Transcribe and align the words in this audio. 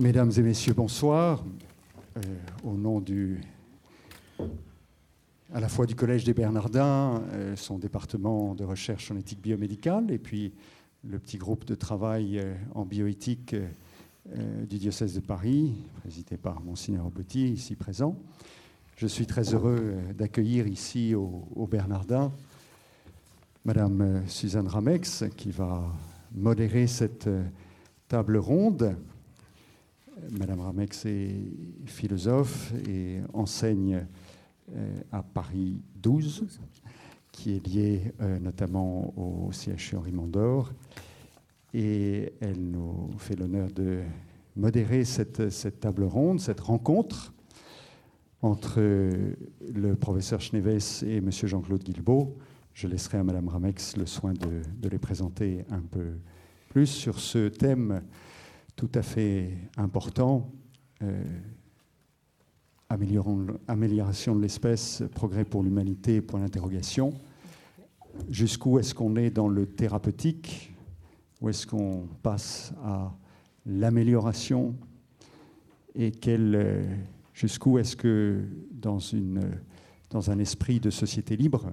Mesdames 0.00 0.32
et 0.36 0.42
messieurs, 0.42 0.74
bonsoir. 0.74 1.44
Euh, 2.16 2.20
au 2.64 2.72
nom 2.72 3.00
du, 3.00 3.40
à 5.52 5.60
la 5.60 5.68
fois 5.68 5.86
du 5.86 5.94
Collège 5.94 6.24
des 6.24 6.34
Bernardins, 6.34 7.22
euh, 7.32 7.54
son 7.54 7.78
département 7.78 8.56
de 8.56 8.64
recherche 8.64 9.12
en 9.12 9.16
éthique 9.16 9.40
biomédicale, 9.40 10.10
et 10.10 10.18
puis 10.18 10.52
le 11.08 11.20
petit 11.20 11.38
groupe 11.38 11.64
de 11.64 11.76
travail 11.76 12.40
euh, 12.40 12.56
en 12.74 12.84
bioéthique 12.84 13.54
du 14.68 14.78
diocèse 14.78 15.14
de 15.14 15.20
Paris, 15.20 15.74
présidé 16.00 16.38
par 16.38 16.60
Monseigneur 16.60 17.08
Petit, 17.12 17.50
ici 17.50 17.76
présent. 17.76 18.18
Je 18.96 19.06
suis 19.06 19.26
très 19.26 19.54
heureux 19.54 19.94
d'accueillir 20.18 20.66
ici 20.66 21.14
au, 21.14 21.46
au 21.54 21.68
Bernardin 21.68 22.32
Madame 23.64 24.24
Suzanne 24.26 24.66
Ramex, 24.66 25.22
qui 25.36 25.52
va 25.52 25.84
modérer 26.34 26.88
cette 26.88 27.28
table 28.08 28.38
ronde 28.38 28.96
Madame 30.30 30.60
Ramex 30.60 31.06
est 31.06 31.34
philosophe 31.86 32.72
et 32.88 33.18
enseigne 33.32 34.06
euh, 34.74 35.00
à 35.10 35.22
Paris 35.22 35.82
12, 35.96 36.46
qui 37.32 37.56
est 37.56 37.66
lié 37.66 38.12
euh, 38.20 38.38
notamment 38.38 39.12
au 39.16 39.50
CHU 39.52 39.96
Henri 39.96 40.12
Mondor. 40.12 40.72
Et 41.72 42.32
elle 42.40 42.60
nous 42.70 43.10
fait 43.18 43.34
l'honneur 43.34 43.68
de 43.72 44.02
modérer 44.56 45.04
cette, 45.04 45.80
table 45.80 46.04
ronde, 46.04 46.40
cette 46.40 46.60
rencontre 46.60 47.34
entre 48.40 48.80
le 48.80 49.96
professeur 49.96 50.40
Schneves 50.40 51.02
et 51.04 51.16
M. 51.16 51.30
Jean-Claude 51.30 51.82
Guilbeault. 51.82 52.36
Je 52.72 52.86
laisserai 52.86 53.18
à 53.18 53.24
Madame 53.24 53.48
Ramex 53.48 53.96
le 53.96 54.06
soin 54.06 54.32
de 54.34 54.88
les 54.88 54.98
présenter 54.98 55.64
un 55.70 55.80
peu 55.80 56.12
plus 56.68 56.86
sur 56.86 57.18
ce 57.18 57.48
thème 57.48 58.02
tout 58.76 58.90
à 58.94 59.02
fait 59.02 59.56
important. 59.76 60.50
Euh, 61.02 61.22
amélioration 63.68 64.36
de 64.36 64.40
l'espèce, 64.40 65.02
progrès 65.14 65.44
pour 65.44 65.62
l'humanité, 65.62 66.20
pour 66.20 66.38
l'interrogation. 66.38 67.12
Jusqu'où 68.28 68.78
est-ce 68.78 68.94
qu'on 68.94 69.16
est 69.16 69.30
dans 69.30 69.48
le 69.48 69.66
thérapeutique? 69.66 70.72
Où 71.40 71.48
est-ce 71.48 71.66
qu'on 71.66 72.08
passe 72.22 72.72
à 72.84 73.12
l'amélioration? 73.66 74.76
Et 75.94 76.12
quel, 76.12 76.86
jusqu'où 77.32 77.78
est-ce 77.78 77.96
que 77.96 78.44
dans, 78.70 78.98
une, 78.98 79.40
dans 80.10 80.30
un 80.30 80.38
esprit 80.38 80.78
de 80.78 80.90
société 80.90 81.36
libre, 81.36 81.72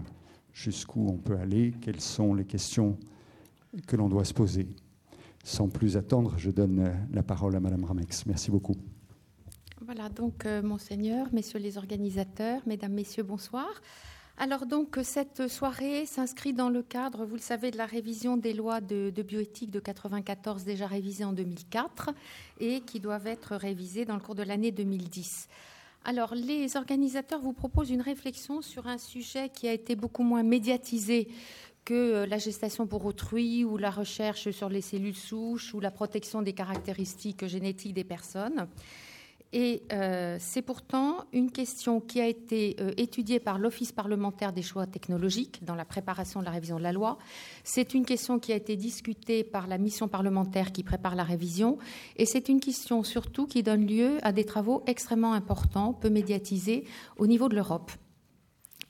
jusqu'où 0.54 1.08
on 1.08 1.18
peut 1.18 1.38
aller? 1.38 1.74
Quelles 1.82 2.02
sont 2.02 2.34
les 2.34 2.46
questions 2.46 2.98
que 3.86 3.96
l'on 3.96 4.10
doit 4.10 4.26
se 4.26 4.34
poser? 4.34 4.68
Sans 5.44 5.70
plus 5.70 5.98
attendre, 5.98 6.34
je 6.38 6.52
donne 6.52 6.80
euh, 6.80 6.94
la 7.14 7.24
parole 7.24 7.56
à 7.56 7.60
Madame 7.60 7.84
Ramex. 7.84 8.26
Merci 8.26 8.52
beaucoup. 8.52 8.76
Voilà, 9.84 10.10
donc, 10.10 10.46
euh, 10.46 10.62
Monseigneur, 10.62 11.28
Messieurs 11.34 11.60
les 11.60 11.78
organisateurs, 11.78 12.62
Mesdames, 12.68 12.94
Messieurs, 12.94 13.24
bonsoir. 13.24 13.82
Alors, 14.38 14.66
donc, 14.66 15.00
cette 15.04 15.48
soirée 15.48 16.06
s'inscrit 16.06 16.54
dans 16.54 16.70
le 16.70 16.84
cadre, 16.84 17.26
vous 17.26 17.36
le 17.36 17.42
savez, 17.42 17.72
de 17.72 17.78
la 17.78 17.86
révision 17.86 18.38
des 18.38 18.54
lois 18.54 18.82
de, 18.82 19.12
bioéthique 19.22 19.72
de 19.72 19.80
94, 19.80 20.64
déjà 20.64 20.88
révisées 20.88 21.26
en 21.26 21.34
2004, 21.34 22.12
et 22.60 22.82
qui 22.82 23.00
doivent 23.00 23.28
être 23.28 23.56
révisées 23.56 24.06
dans 24.06 24.16
le 24.16 24.22
cours 24.22 24.36
de 24.36 24.44
l'année 24.44 24.72
2010. 24.72 25.48
Alors, 26.06 26.34
les 26.34 26.76
organisateurs 26.76 27.42
vous 27.42 27.54
proposent 27.54 27.92
une 27.92 28.02
réflexion 28.02 28.62
sur 28.62 28.88
un 28.88 28.98
sujet 28.98 29.50
qui 29.50 29.68
a 29.68 29.74
été 29.74 29.96
beaucoup 29.96 30.24
moins 30.24 30.42
médiatisé 30.42 31.28
que 31.86 31.94
euh, 31.94 32.26
la 32.26 32.38
gestation 32.38 32.88
pour 32.88 33.06
autrui 33.06 33.64
ou 33.64 33.78
la 33.78 33.90
recherche 33.90 34.52
sur 34.52 34.70
les 34.70 34.82
cellules 34.82 35.16
souches 35.16 35.74
ou 35.74 35.80
la 35.80 35.92
protection 35.92 36.42
des 36.42 36.54
caractéristiques 36.54 37.46
génétiques 37.48 37.94
des 37.94 38.04
personnes. 38.04 38.68
Et 39.54 39.84
euh, 39.92 40.38
c'est 40.40 40.62
pourtant 40.62 41.26
une 41.34 41.52
question 41.52 42.00
qui 42.00 42.22
a 42.22 42.28
été 42.28 42.78
euh, 42.80 42.94
étudiée 42.96 43.42
par 43.42 43.60
l'Office 43.60 43.92
parlementaire 43.92 44.54
des 44.54 44.62
choix 44.62 44.88
technologiques 44.88 45.64
dans 45.66 45.76
la 45.76 45.84
préparation 45.84 46.40
de 46.40 46.46
la 46.46 46.52
révision 46.52 46.78
de 46.78 46.84
la 46.84 46.94
loi. 46.94 47.18
C'est 47.66 47.94
une 47.94 48.06
question 48.06 48.40
qui 48.40 48.54
a 48.54 48.56
été 48.56 48.78
discutée 48.78 49.44
par 49.44 49.68
la 49.68 49.78
mission 49.78 50.08
parlementaire 50.08 50.72
qui 50.72 50.84
prépare 50.84 51.16
la 51.16 51.26
révision. 51.26 51.78
Et 52.16 52.26
c'est 52.26 52.48
une 52.48 52.62
question 52.62 53.04
surtout 53.04 53.46
qui 53.46 53.62
donne 53.62 53.86
lieu 53.86 54.20
à 54.22 54.32
des 54.32 54.46
travaux 54.46 54.84
extrêmement 54.88 55.34
importants, 55.34 55.92
peu 55.92 56.10
médiatisés, 56.10 56.86
au 57.18 57.28
niveau 57.28 57.50
de 57.50 57.56
l'Europe. 57.56 57.92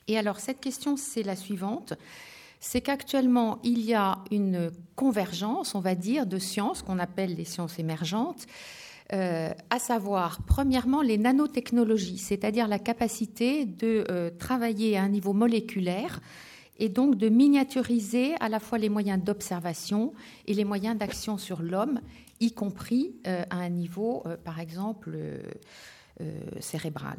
Et 0.07 0.17
alors 0.17 0.39
cette 0.39 0.59
question, 0.59 0.95
c'est 0.95 1.23
la 1.23 1.35
suivante 1.35 1.93
c'est 2.61 2.81
qu'actuellement, 2.81 3.59
il 3.63 3.81
y 3.81 3.95
a 3.95 4.19
une 4.29 4.71
convergence, 4.95 5.73
on 5.73 5.79
va 5.79 5.95
dire, 5.95 6.27
de 6.27 6.37
sciences 6.37 6.83
qu'on 6.83 6.99
appelle 6.99 7.33
les 7.35 7.43
sciences 7.43 7.79
émergentes, 7.79 8.45
euh, 9.13 9.49
à 9.71 9.79
savoir, 9.79 10.43
premièrement, 10.45 11.01
les 11.01 11.17
nanotechnologies, 11.17 12.19
c'est-à-dire 12.19 12.67
la 12.67 12.77
capacité 12.77 13.65
de 13.65 14.05
euh, 14.09 14.29
travailler 14.29 14.95
à 14.95 15.01
un 15.01 15.09
niveau 15.09 15.33
moléculaire 15.33 16.21
et 16.77 16.87
donc 16.87 17.17
de 17.17 17.29
miniaturiser 17.29 18.35
à 18.39 18.47
la 18.47 18.59
fois 18.59 18.77
les 18.77 18.89
moyens 18.89 19.21
d'observation 19.21 20.13
et 20.45 20.53
les 20.53 20.63
moyens 20.63 20.95
d'action 20.95 21.39
sur 21.39 21.63
l'homme, 21.63 21.99
y 22.39 22.51
compris 22.51 23.15
euh, 23.25 23.43
à 23.49 23.57
un 23.57 23.69
niveau, 23.69 24.23
par 24.45 24.59
exemple, 24.59 25.17
cérébral. 26.59 27.17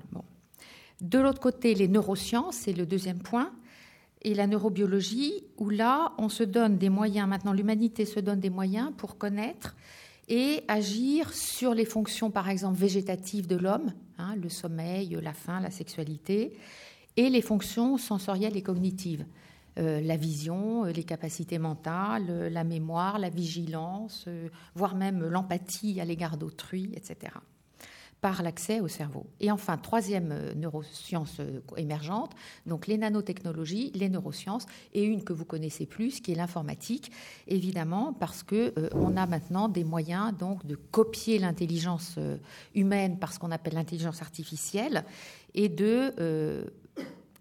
De 1.00 1.18
l'autre 1.18 1.40
côté, 1.40 1.74
les 1.74 1.88
neurosciences, 1.88 2.54
c'est 2.54 2.72
le 2.72 2.86
deuxième 2.86 3.18
point, 3.18 3.52
et 4.22 4.34
la 4.34 4.46
neurobiologie, 4.46 5.44
où 5.58 5.68
là, 5.68 6.12
on 6.18 6.28
se 6.28 6.44
donne 6.44 6.78
des 6.78 6.88
moyens, 6.88 7.28
maintenant 7.28 7.52
l'humanité 7.52 8.04
se 8.06 8.20
donne 8.20 8.40
des 8.40 8.50
moyens 8.50 8.92
pour 8.96 9.18
connaître 9.18 9.76
et 10.28 10.62
agir 10.68 11.32
sur 11.32 11.74
les 11.74 11.84
fonctions, 11.84 12.30
par 12.30 12.48
exemple, 12.48 12.78
végétatives 12.78 13.46
de 13.46 13.56
l'homme, 13.56 13.92
hein, 14.18 14.36
le 14.36 14.48
sommeil, 14.48 15.18
la 15.20 15.32
faim, 15.32 15.60
la 15.60 15.70
sexualité, 15.70 16.56
et 17.16 17.28
les 17.28 17.42
fonctions 17.42 17.98
sensorielles 17.98 18.56
et 18.56 18.62
cognitives, 18.62 19.26
euh, 19.78 20.00
la 20.00 20.16
vision, 20.16 20.84
les 20.84 21.04
capacités 21.04 21.58
mentales, 21.58 22.48
la 22.48 22.64
mémoire, 22.64 23.18
la 23.18 23.28
vigilance, 23.28 24.24
euh, 24.28 24.48
voire 24.74 24.94
même 24.94 25.26
l'empathie 25.28 26.00
à 26.00 26.04
l'égard 26.04 26.36
d'autrui, 26.36 26.92
etc 26.94 27.32
par 28.22 28.42
l'accès 28.44 28.80
au 28.80 28.86
cerveau. 28.86 29.26
Et 29.40 29.50
enfin, 29.50 29.76
troisième 29.76 30.30
euh, 30.30 30.54
neuroscience 30.54 31.40
euh, 31.40 31.60
émergente, 31.76 32.30
donc 32.66 32.86
les 32.86 32.96
nanotechnologies, 32.96 33.90
les 33.96 34.08
neurosciences, 34.08 34.64
et 34.94 35.02
une 35.02 35.24
que 35.24 35.32
vous 35.32 35.44
connaissez 35.44 35.86
plus, 35.86 36.20
qui 36.20 36.30
est 36.30 36.36
l'informatique, 36.36 37.10
évidemment, 37.48 38.12
parce 38.12 38.44
que 38.44 38.72
euh, 38.78 38.88
on 38.94 39.16
a 39.16 39.26
maintenant 39.26 39.68
des 39.68 39.82
moyens 39.82 40.32
donc 40.38 40.64
de 40.64 40.76
copier 40.76 41.40
l'intelligence 41.40 42.16
humaine 42.76 43.18
par 43.18 43.32
ce 43.32 43.40
qu'on 43.40 43.50
appelle 43.50 43.74
l'intelligence 43.74 44.22
artificielle 44.22 45.04
et 45.54 45.68
de 45.68 46.14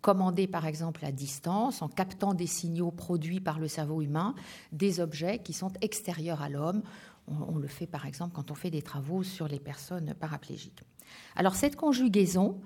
commander 0.02 0.48
par 0.48 0.66
exemple 0.66 1.06
à 1.06 1.12
distance, 1.12 1.82
en 1.82 1.88
captant 1.88 2.34
des 2.34 2.48
signaux 2.48 2.92
produits 2.92 3.40
par 3.40 3.60
le 3.60 3.68
cerveau 3.68 4.02
humain, 4.02 4.36
des 4.72 5.00
objets 5.00 5.40
qui 5.40 5.54
sont 5.54 5.72
extérieurs 5.82 6.42
à 6.42 6.50
l'homme. 6.50 6.82
On, 7.48 7.58
le 7.58 7.68
fait 7.68 7.88
par 7.88 8.06
exemple 8.06 8.34
quand 8.34 8.52
on 8.52 8.56
fait 8.56 8.70
des 8.70 8.82
travaux 8.82 9.24
sur 9.24 9.48
les 9.48 9.60
personnes 9.60 10.14
paraplégiques. 10.20 10.84
Alors 11.36 11.56
cette 11.56 11.76
conjugaison 11.76 12.62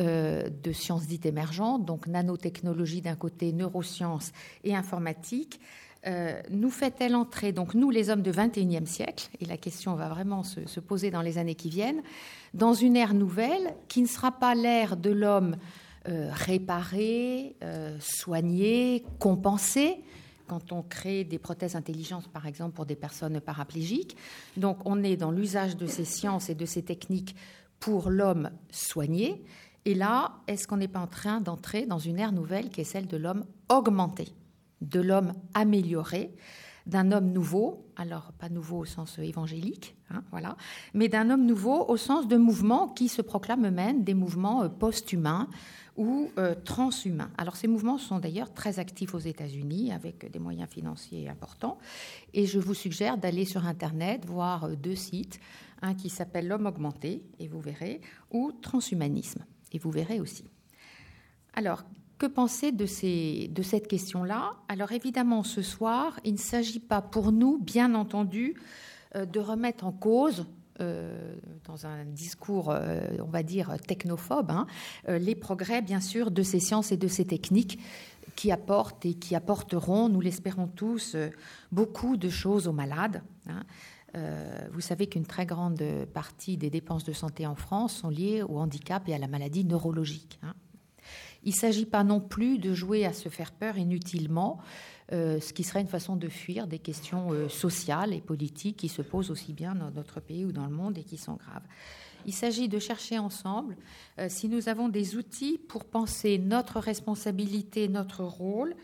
euh, 0.00 0.48
de 0.62 0.72
sciences 0.72 1.06
dites 1.06 1.26
émergentes, 1.26 1.84
donc 1.84 2.06
nanotechnologie 2.06 3.00
d'un 3.00 3.14
côté, 3.14 3.52
neurosciences 3.52 4.32
et 4.64 4.74
informatique, 4.74 5.60
euh, 6.06 6.40
nous 6.50 6.70
fait-elle 6.70 7.14
entrer, 7.14 7.52
donc 7.52 7.74
nous 7.74 7.90
les 7.90 8.10
hommes 8.10 8.22
du 8.22 8.30
XXIe 8.30 8.86
siècle, 8.86 9.28
et 9.40 9.46
la 9.46 9.56
question 9.56 9.94
va 9.94 10.08
vraiment 10.08 10.42
se, 10.42 10.80
poser 10.80 11.10
dans 11.10 11.22
les 11.22 11.38
années 11.38 11.54
qui 11.54 11.70
viennent, 11.70 12.02
dans 12.52 12.74
une 12.74 12.96
ère 12.96 13.14
nouvelle 13.14 13.74
qui 13.88 14.02
ne 14.02 14.06
sera 14.06 14.32
pas 14.32 14.54
l'ère 14.54 14.96
de 14.96 15.10
l'homme 15.10 15.56
euh, 16.08 16.28
réparé, 16.32 17.56
soigné, 18.00 19.04
compensé, 19.18 20.02
quand 20.46 20.72
on 20.72 20.82
crée 20.82 21.24
des 21.24 21.38
prothèses 21.38 21.76
intelligentes, 21.76 22.28
par 22.28 22.46
exemple, 22.46 22.74
pour 22.74 22.86
des 22.86 22.96
personnes 22.96 23.40
paraplégiques. 23.40 24.16
Donc, 24.56 24.78
on 24.84 25.02
est 25.02 25.16
dans 25.16 25.30
l'usage 25.30 25.76
de 25.76 25.86
ces 25.86 26.04
sciences 26.04 26.48
et 26.48 26.54
de 26.54 26.66
ces 26.66 26.82
techniques 26.82 27.34
pour 27.80 28.10
l'homme 28.10 28.50
soigné. 28.70 29.44
Et 29.84 29.94
là, 29.94 30.32
est-ce 30.46 30.66
qu'on 30.66 30.78
n'est 30.78 30.88
pas 30.88 31.00
en 31.00 31.06
train 31.06 31.40
d'entrer 31.40 31.86
dans 31.86 31.98
une 31.98 32.18
ère 32.18 32.32
nouvelle 32.32 32.70
qui 32.70 32.80
est 32.80 32.84
celle 32.84 33.06
de 33.06 33.16
l'homme 33.16 33.44
augmenté, 33.68 34.28
de 34.80 35.00
l'homme 35.00 35.32
amélioré, 35.52 36.34
d'un 36.86 37.12
homme 37.12 37.30
nouveau, 37.30 37.86
alors 37.96 38.32
pas 38.38 38.48
nouveau 38.48 38.78
au 38.78 38.84
sens 38.84 39.18
évangélique, 39.18 39.96
hein, 40.10 40.22
voilà, 40.30 40.56
mais 40.92 41.08
d'un 41.08 41.30
homme 41.30 41.46
nouveau 41.46 41.84
au 41.88 41.96
sens 41.96 42.28
de 42.28 42.36
mouvements 42.36 42.88
qui 42.88 43.08
se 43.08 43.22
proclament 43.22 43.66
eux-mêmes 43.66 44.04
des 44.04 44.14
mouvements 44.14 44.62
euh, 44.62 44.68
post-humains, 44.68 45.48
ou 45.96 46.30
euh, 46.38 46.54
transhumains. 46.64 47.30
Alors 47.38 47.56
ces 47.56 47.68
mouvements 47.68 47.98
sont 47.98 48.18
d'ailleurs 48.18 48.52
très 48.52 48.78
actifs 48.78 49.14
aux 49.14 49.20
États-Unis 49.20 49.92
avec 49.92 50.30
des 50.30 50.38
moyens 50.38 50.68
financiers 50.68 51.28
importants. 51.28 51.78
Et 52.32 52.46
je 52.46 52.58
vous 52.58 52.74
suggère 52.74 53.16
d'aller 53.18 53.44
sur 53.44 53.66
Internet 53.66 54.24
voir 54.24 54.64
euh, 54.64 54.74
deux 54.74 54.96
sites, 54.96 55.40
un 55.82 55.94
qui 55.94 56.08
s'appelle 56.08 56.48
L'homme 56.48 56.66
augmenté, 56.66 57.22
et 57.38 57.48
vous 57.48 57.60
verrez, 57.60 58.00
ou 58.30 58.52
Transhumanisme, 58.52 59.44
et 59.72 59.78
vous 59.78 59.90
verrez 59.90 60.20
aussi. 60.20 60.44
Alors, 61.52 61.84
que 62.18 62.26
penser 62.26 62.72
de, 62.72 62.86
ces, 62.86 63.48
de 63.48 63.62
cette 63.62 63.88
question-là? 63.88 64.52
Alors 64.68 64.92
évidemment, 64.92 65.42
ce 65.42 65.62
soir, 65.62 66.18
il 66.24 66.34
ne 66.34 66.38
s'agit 66.38 66.80
pas 66.80 67.02
pour 67.02 67.32
nous, 67.32 67.58
bien 67.58 67.94
entendu, 67.94 68.54
euh, 69.14 69.26
de 69.26 69.40
remettre 69.40 69.84
en 69.84 69.92
cause 69.92 70.46
dans 70.78 71.86
un 71.86 72.04
discours, 72.04 72.68
on 72.68 73.30
va 73.30 73.42
dire, 73.42 73.74
technophobe, 73.86 74.50
hein, 74.50 74.66
les 75.06 75.34
progrès, 75.34 75.82
bien 75.82 76.00
sûr, 76.00 76.30
de 76.30 76.42
ces 76.42 76.60
sciences 76.60 76.92
et 76.92 76.96
de 76.96 77.08
ces 77.08 77.24
techniques 77.24 77.78
qui 78.36 78.50
apportent 78.50 79.06
et 79.06 79.14
qui 79.14 79.34
apporteront, 79.34 80.08
nous 80.08 80.20
l'espérons 80.20 80.66
tous, 80.66 81.16
beaucoup 81.70 82.16
de 82.16 82.28
choses 82.28 82.66
aux 82.66 82.72
malades. 82.72 83.22
Hein. 83.48 83.62
vous 84.72 84.80
savez 84.80 85.06
qu'une 85.06 85.26
très 85.26 85.46
grande 85.46 85.82
partie 86.12 86.56
des 86.56 86.70
dépenses 86.70 87.04
de 87.04 87.12
santé 87.12 87.46
en 87.46 87.54
France 87.54 87.94
sont 87.96 88.08
liées 88.08 88.42
au 88.42 88.58
handicap 88.58 89.08
et 89.08 89.14
à 89.14 89.18
la 89.18 89.28
maladie 89.28 89.64
neurologique. 89.64 90.38
Hein. 90.42 90.54
Il 91.44 91.50
ne 91.50 91.56
s'agit 91.56 91.86
pas 91.86 92.04
non 92.04 92.20
plus 92.20 92.58
de 92.58 92.72
jouer 92.72 93.04
à 93.04 93.12
se 93.12 93.28
faire 93.28 93.52
peur 93.52 93.76
inutilement, 93.76 94.58
euh, 94.58 94.62
ce 95.10 95.52
qui 95.52 95.64
serait 95.64 95.80
une 95.80 95.88
façon 95.88 96.16
de 96.16 96.28
fuir 96.28 96.66
des 96.66 96.78
questions 96.78 97.32
euh, 97.32 97.48
sociales 97.48 98.12
et 98.12 98.20
politiques 98.20 98.76
qui 98.76 98.88
se 98.88 99.02
posent 99.02 99.30
aussi 99.30 99.52
bien 99.52 99.74
dans 99.74 99.90
notre 99.90 100.20
pays 100.20 100.44
ou 100.44 100.52
dans 100.52 100.66
le 100.66 100.74
monde 100.74 100.98
et 100.98 101.04
qui 101.04 101.16
sont 101.16 101.34
graves. 101.34 101.62
Il 102.26 102.32
s'agit 102.32 102.68
de 102.68 102.78
chercher 102.78 103.18
ensemble 103.18 103.76
euh, 104.18 104.28
si 104.30 104.48
nous 104.48 104.68
avons 104.68 104.88
des 104.88 105.16
outils 105.16 105.58
pour 105.58 105.84
penser 105.84 106.38
notre 106.38 106.80
responsabilité, 106.80 107.88
notre 107.88 108.24
rôle, 108.24 108.74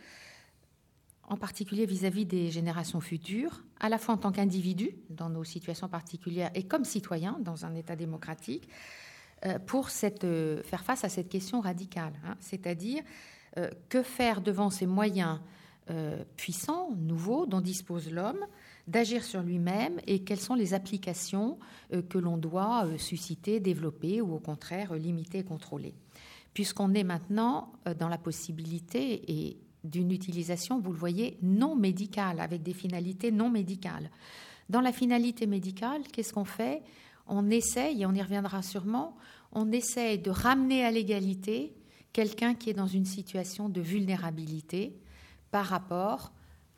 en 1.31 1.37
particulier 1.37 1.87
vis-à-vis 1.87 2.27
des 2.27 2.51
générations 2.51 3.01
futures, 3.01 3.63
à 3.79 3.89
la 3.89 3.99
fois 3.99 4.15
en 4.15 4.19
tant 4.19 4.33
qu'individu 4.33 4.91
dans 5.09 5.31
nos 5.31 5.45
situations 5.45 5.89
particulières 5.89 6.51
et 6.55 6.65
comme 6.65 6.85
citoyen 6.85 7.39
dans 7.41 7.65
un 7.65 7.75
État 7.75 7.97
démocratique, 7.97 8.69
euh, 9.47 9.59
pour 9.59 9.89
euh, 10.25 10.63
faire 10.63 10.85
face 10.85 11.03
à 11.03 11.09
cette 11.09 11.31
question 11.31 11.61
radicale, 11.61 12.13
hein. 12.27 12.35
c'est-à-dire 12.41 13.03
euh, 13.57 13.71
que 13.89 14.03
faire 14.03 14.43
devant 14.43 14.69
ces 14.69 14.85
moyens 14.85 15.41
puissants, 16.37 16.91
nouveaux, 16.97 17.47
dont 17.47 17.61
dispose 17.61 18.11
l'homme, 18.11 18.47
d'agir 18.87 19.25
sur 19.25 19.43
lui-même 19.43 20.00
et 20.06 20.21
quelles 20.21 20.41
sont 20.41 20.55
les 20.55 20.75
applications 20.75 21.59
que 22.09 22.19
l'on 22.19 22.37
doit 22.37 22.87
susciter, 22.97 23.61
développer 23.61 24.21
ou 24.21 24.35
au 24.35 24.38
contraire 24.38 24.94
limiter 24.94 25.38
et 25.38 25.44
contrôler. 25.44 25.94
Puisqu'on 26.55 26.94
est 26.94 27.05
maintenant 27.05 27.73
dans 27.99 28.09
la 28.09 28.19
possibilité 28.19 29.23
et 29.31 29.56
d'une 29.85 30.12
utilisation, 30.12 30.79
vous 30.79 30.93
le 30.93 30.99
voyez, 30.99 31.38
non 31.43 31.75
médicale, 31.75 32.41
avec 32.41 32.62
des 32.62 32.75
finalités 32.75 33.31
non 33.33 33.49
médicales. 33.49 34.11
Dans 34.69 34.81
la 34.81 34.93
finalité 34.93 35.47
médicale, 35.47 36.03
qu'est-ce 36.12 36.33
qu'on 36.33 36.44
fait? 36.44 36.83
On 37.26 37.50
essaye, 37.50 38.03
et 38.03 38.06
on 38.06 38.12
y 38.12 38.23
reviendra 38.23 38.62
sûrement, 38.62 39.17
on 39.53 39.73
essaye 39.73 40.19
de 40.19 40.31
ramener 40.31 40.85
à 40.85 40.91
l'égalité 40.91 41.75
quelqu'un 42.12 42.55
qui 42.55 42.71
est 42.71 42.75
dans 42.75 42.87
une 42.87 43.05
situation 43.05 43.69
de 43.69 43.81
vulnérabilité 43.81 44.97
par 45.50 45.67
rapport 45.67 46.32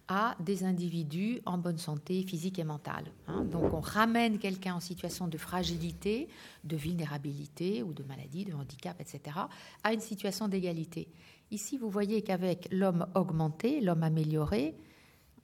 à 0.09 0.37
des 0.41 0.65
individus 0.65 1.41
en 1.47 1.59
bonne 1.59 1.79
santé 1.79 2.23
physique 2.23 2.59
et 2.59 2.65
mentale. 2.65 3.05
Hein. 3.29 3.45
Donc 3.45 3.73
on 3.73 3.81
ramène 3.81 4.39
quelqu'un 4.39 4.75
en 4.75 4.81
situation 4.81 5.29
de 5.29 5.39
fragilité, 5.39 6.29
de 6.65 6.77
vulnérabilité 6.77 7.83
ou 7.83 7.93
de 7.93 8.03
maladie, 8.03 8.45
de 8.45 8.53
handicap, 8.53 9.01
etc., 9.01 9.37
à 9.85 9.93
une 9.93 10.01
situation 10.01 10.49
d'égalité. 10.49 11.09
Ici, 11.51 11.79
vous 11.79 11.91
voyez 11.91 12.23
qu'avec 12.23 12.69
l'homme 12.73 13.07
augmenté, 13.15 13.81
l'homme 13.81 14.03
amélioré, 14.03 14.75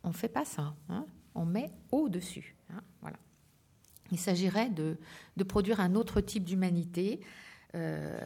on 0.02 0.08
ne 0.08 0.14
fait 0.14 0.28
pas 0.28 0.44
ça. 0.44 0.74
Hein. 0.88 1.06
On 1.34 1.44
met 1.44 1.70
au-dessus. 1.92 2.56
Hein. 2.70 2.80
Voilà. 3.00 3.18
Il 4.10 4.18
s'agirait 4.18 4.70
de, 4.70 4.96
produire 5.44 5.80
un 5.80 5.94
autre 5.94 6.20
type 6.20 6.44
d'humanité, 6.44 7.20
euh, 7.74 8.18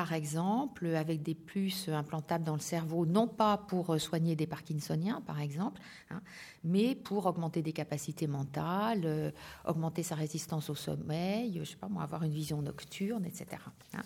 par 0.00 0.14
exemple 0.14 0.86
avec 0.96 1.22
des 1.22 1.34
puces 1.34 1.90
implantables 1.90 2.42
dans 2.42 2.54
le 2.54 2.60
cerveau, 2.60 3.04
non 3.04 3.28
pas 3.28 3.58
pour 3.58 4.00
soigner 4.00 4.34
des 4.34 4.46
Parkinsoniens, 4.46 5.20
par 5.26 5.42
exemple, 5.42 5.78
hein, 6.08 6.22
mais 6.64 6.94
pour 6.94 7.26
augmenter 7.26 7.60
des 7.60 7.74
capacités 7.74 8.26
mentales, 8.26 9.02
euh, 9.04 9.30
augmenter 9.66 10.02
sa 10.02 10.14
résistance 10.14 10.70
au 10.70 10.74
sommeil, 10.74 11.60
je 11.62 11.68
sais 11.68 11.76
pas 11.76 11.90
avoir 12.00 12.22
une 12.22 12.32
vision 12.32 12.62
nocturne, 12.62 13.26
etc. 13.26 13.60
Hein. 13.92 14.00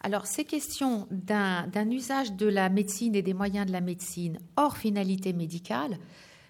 Alors, 0.00 0.26
ces 0.26 0.46
questions 0.46 1.06
d'un 1.10 1.90
usage 1.90 2.32
de 2.32 2.46
la 2.46 2.70
médecine 2.70 3.14
et 3.14 3.20
des 3.20 3.34
moyens 3.34 3.66
de 3.66 3.72
la 3.72 3.82
médecine 3.82 4.38
hors 4.56 4.78
finalité 4.78 5.34
médicale, 5.34 5.98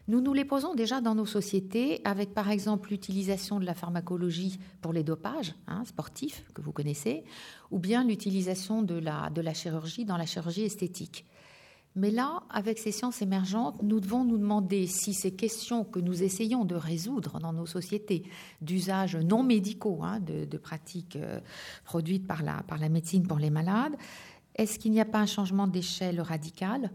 nous 0.09 0.21
nous 0.21 0.33
les 0.33 0.45
posons 0.45 0.75
déjà 0.75 1.01
dans 1.01 1.17
nos 1.17 1.27
sociétés 1.27 2.01
avec, 2.05 2.33
par 2.33 2.51
exemple, 2.51 2.91
l'utilisation 2.91 3.59
de 3.59 3.65
la 3.65 3.75
pharmacologie 3.75 4.59
pour 4.81 4.93
les 4.93 5.03
dopages 5.03 5.55
hein, 5.67 5.85
sportifs, 5.85 6.45
que 6.55 6.63
vous 6.63 6.73
connaissez, 6.73 7.25
ou 7.73 7.79
bien 7.79 8.05
l'utilisation 8.05 8.83
de 8.83 8.95
la, 8.95 9.55
chirurgie 9.55 10.05
dans 10.05 10.17
la 10.17 10.27
chirurgie 10.27 10.63
esthétique. 10.63 11.27
Mais 11.97 12.11
là, 12.11 12.43
avec 12.51 12.79
ces 12.79 12.93
sciences 12.93 13.23
émergentes, 13.23 13.83
nous 13.83 14.01
devons 14.01 14.23
nous 14.23 14.37
demander 14.37 14.87
si 14.87 15.15
ces 15.15 15.35
questions 15.35 15.83
que 15.83 15.99
nous 15.99 16.23
essayons 16.23 16.65
de 16.67 16.75
résoudre 16.75 17.41
dans 17.41 17.55
nos 17.55 17.67
sociétés, 17.67 18.23
d'usages 18.61 19.17
non 19.17 19.43
médicaux, 19.43 20.01
hein, 20.03 20.21
de, 20.21 20.59
pratiques 20.59 21.17
euh, 21.17 21.41
produites 21.85 22.27
par 22.27 22.43
la, 22.43 22.63
par 22.65 22.79
la 22.79 22.91
médecine 22.91 23.27
pour 23.27 23.39
les 23.39 23.51
malades, 23.51 23.97
est-ce 24.57 24.79
qu'il 24.79 24.93
n'y 24.93 25.01
a 25.01 25.07
pas 25.07 25.19
un 25.19 25.27
changement 25.27 25.67
d'échelle 25.67 26.21
radical 26.21 26.91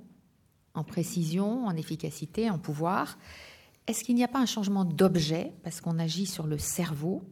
en 0.74 0.84
précision, 0.84 1.66
en 1.66 1.76
efficacité, 1.76 2.50
en 2.50 2.60
pouvoir. 2.60 3.18
Est-ce 3.88 4.04
qu'il 4.04 4.16
n'y 4.16 4.24
a 4.24 4.28
pas 4.28 4.40
un 4.40 4.46
changement 4.46 4.86
d'objet? 4.86 5.54
Parce 5.64 5.82
qu'on 5.82 6.00
agit 6.00 6.26
sur 6.26 6.48
le 6.48 6.58
cerveau 6.58 7.24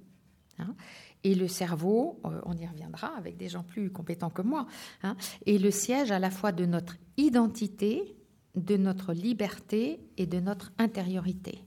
hein 0.58 0.76
et 1.24 1.36
le 1.36 1.48
cerveau, 1.48 2.20
euh, 2.26 2.40
on 2.46 2.56
y 2.56 2.66
reviendra 2.66 3.10
avec 3.18 3.38
des 3.38 3.50
gens 3.50 3.64
plus 3.64 3.92
compétents 3.92 4.30
que 4.30 4.42
moi, 4.42 4.68
hein, 5.04 5.18
est 5.46 5.58
le 5.58 5.72
siège 5.72 6.12
à 6.12 6.20
la 6.20 6.32
fois 6.32 6.52
de 6.52 6.66
notre 6.66 6.96
identité, 7.18 8.16
de 8.56 8.78
notre 8.78 9.14
liberté 9.14 10.00
et 10.18 10.26
de 10.26 10.40
notre 10.40 10.72
intériorité. 10.78 11.64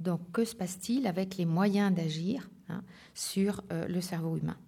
Donc, 0.00 0.20
que 0.32 0.44
se 0.44 0.54
passe-t-il 0.54 1.06
avec 1.06 1.38
les 1.38 1.46
moyens 1.46 1.94
d'agir 1.94 2.50
hein, 2.68 2.82
sur 3.14 3.62
euh, 3.72 3.88
le 3.88 4.02
cerveau 4.02 4.36
humain? 4.36 4.58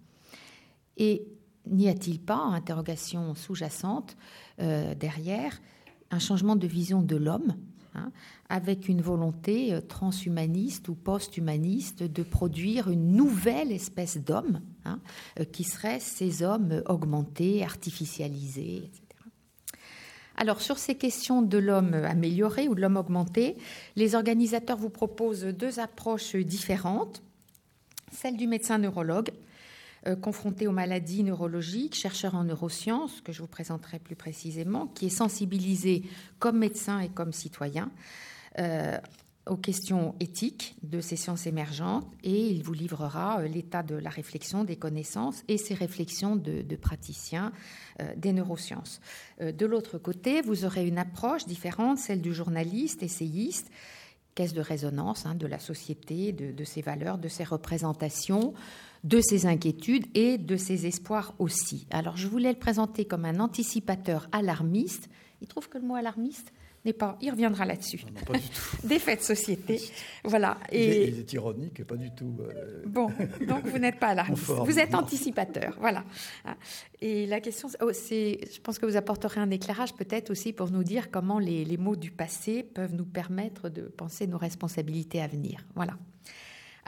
Et 0.97 1.27
n'y 1.67 1.87
a-t-il 1.87 2.19
pas, 2.19 2.37
interrogation 2.37 3.35
sous-jacente 3.35 4.17
euh, 4.59 4.95
derrière, 4.95 5.61
un 6.11 6.19
changement 6.19 6.55
de 6.55 6.67
vision 6.67 7.01
de 7.01 7.15
l'homme, 7.15 7.55
hein, 7.95 8.11
avec 8.49 8.87
une 8.87 9.01
volonté 9.01 9.73
euh, 9.73 9.81
transhumaniste 9.81 10.89
ou 10.89 10.95
post-humaniste 10.95 12.03
de 12.03 12.23
produire 12.23 12.89
une 12.89 13.13
nouvelle 13.13 13.71
espèce 13.71 14.17
d'homme, 14.17 14.61
hein, 14.85 14.99
euh, 15.39 15.45
qui 15.45 15.63
serait 15.63 15.99
ces 15.99 16.43
hommes 16.43 16.81
augmentés, 16.87 17.63
artificialisés, 17.63 18.77
etc. 18.77 19.03
Alors 20.35 20.61
sur 20.61 20.77
ces 20.77 20.95
questions 20.95 21.41
de 21.41 21.57
l'homme 21.57 21.93
amélioré 21.93 22.69
ou 22.69 22.75
de 22.75 22.81
l'homme 22.81 22.97
augmenté, 22.97 23.57
les 23.95 24.15
organisateurs 24.15 24.77
vous 24.77 24.89
proposent 24.89 25.43
deux 25.43 25.79
approches 25.79 26.35
différentes. 26.35 27.21
Celle 28.13 28.37
du 28.37 28.47
médecin 28.47 28.77
neurologue, 28.77 29.31
euh, 30.07 30.15
confronté 30.15 30.65
aux 30.65 30.71
maladies 30.71 31.23
neurologiques, 31.23 31.93
chercheur 31.93 32.35
en 32.35 32.45
neurosciences, 32.45 33.19
que 33.19 33.33
je 33.33 33.41
vous 33.41 33.47
présenterai 33.47 33.99
plus 33.99 34.15
précisément, 34.15 34.87
qui 34.87 35.07
est 35.07 35.09
sensibilisé 35.09 36.03
comme 36.39 36.57
médecin 36.57 37.01
et 37.01 37.09
comme 37.09 37.33
citoyen 37.33 37.91
euh, 38.59 38.97
aux 39.45 39.57
questions 39.57 40.15
éthiques 40.21 40.77
de 40.83 41.01
ces 41.01 41.17
sciences 41.17 41.47
émergentes 41.47 42.07
et 42.23 42.47
il 42.47 42.63
vous 42.63 42.71
livrera 42.71 43.41
euh, 43.41 43.47
l'état 43.49 43.83
de 43.83 43.95
la 43.95 44.09
réflexion, 44.09 44.63
des 44.63 44.77
connaissances 44.77 45.43
et 45.49 45.57
ses 45.57 45.73
réflexions 45.73 46.37
de, 46.37 46.63
praticiens 46.77 47.51
des 48.15 48.31
neurosciences. 48.31 49.01
de 49.41 49.65
l'autre 49.65 49.97
côté, 49.97 50.41
vous 50.41 50.63
aurez 50.63 50.87
une 50.87 50.97
approche 50.97 51.45
différente, 51.45 51.97
celle 51.97 52.21
du 52.21 52.33
journaliste, 52.33 53.03
essayiste, 53.03 53.69
caisse 54.33 54.53
de 54.53 54.61
résonance 54.61 55.25
hein, 55.25 55.35
de 55.35 55.47
la 55.47 55.59
société, 55.59 56.31
de, 56.31 56.53
de, 56.53 56.63
ses 56.63 56.81
valeurs, 56.81 57.17
de 57.17 57.27
ses 57.27 57.43
représentations, 57.43 58.53
de 59.03 59.21
ses 59.21 59.45
inquiétudes 59.45 60.05
et 60.15 60.37
de 60.37 60.55
ses 60.55 60.85
espoirs 60.85 61.33
aussi. 61.39 61.87
Alors 61.91 62.17
je 62.17 62.27
voulais 62.27 62.51
le 62.51 62.59
présenter 62.59 63.05
comme 63.05 63.25
un 63.25 63.39
anticipateur 63.39 64.27
alarmiste. 64.31 65.09
Il 65.41 65.47
trouve 65.47 65.69
que 65.69 65.77
le 65.77 65.85
mot 65.85 65.95
alarmiste 65.95 66.51
n'est 66.85 66.93
pas. 66.93 67.17
Il 67.21 67.31
reviendra 67.31 67.65
là-dessus. 67.65 67.99
pas 68.25 68.37
du 68.37 68.49
tout. 68.49 68.77
Des 68.87 68.99
faits 68.99 69.19
de 69.19 69.23
société. 69.23 69.81
voilà. 70.23 70.57
Et 70.71 71.09
il 71.09 71.19
est 71.19 71.33
ironique, 71.33 71.83
pas 71.85 71.95
du 71.95 72.11
tout. 72.11 72.37
Euh, 72.41 72.83
bon, 72.85 73.09
donc 73.47 73.65
vous 73.65 73.79
n'êtes 73.79 73.99
pas 73.99 74.07
alarmiste. 74.07 74.43
Vous 74.45 74.79
êtes 74.79 74.93
anticipateur. 74.95 75.77
Voilà. 75.79 76.03
Et 77.01 77.25
la 77.25 77.39
question, 77.39 77.69
oh, 77.81 77.91
c'est, 77.93 78.39
je 78.53 78.59
pense 78.61 78.79
que 78.79 78.85
vous 78.85 78.95
apporterez 78.95 79.39
un 79.39 79.49
éclairage 79.49 79.93
peut-être 79.93 80.29
aussi 80.29 80.53
pour 80.53 80.71
nous 80.71 80.83
dire 80.83 81.11
comment 81.11 81.39
les, 81.39 81.65
les 81.65 81.77
mots 81.77 81.95
du 81.95 82.11
passé 82.11 82.63
peuvent 82.63 82.95
nous 82.95 83.05
permettre 83.05 83.69
de 83.69 83.83
penser 83.83 84.27
nos 84.27 84.37
responsabilités 84.37 85.21
à 85.21 85.27
venir. 85.27 85.65
Voilà. 85.75 85.97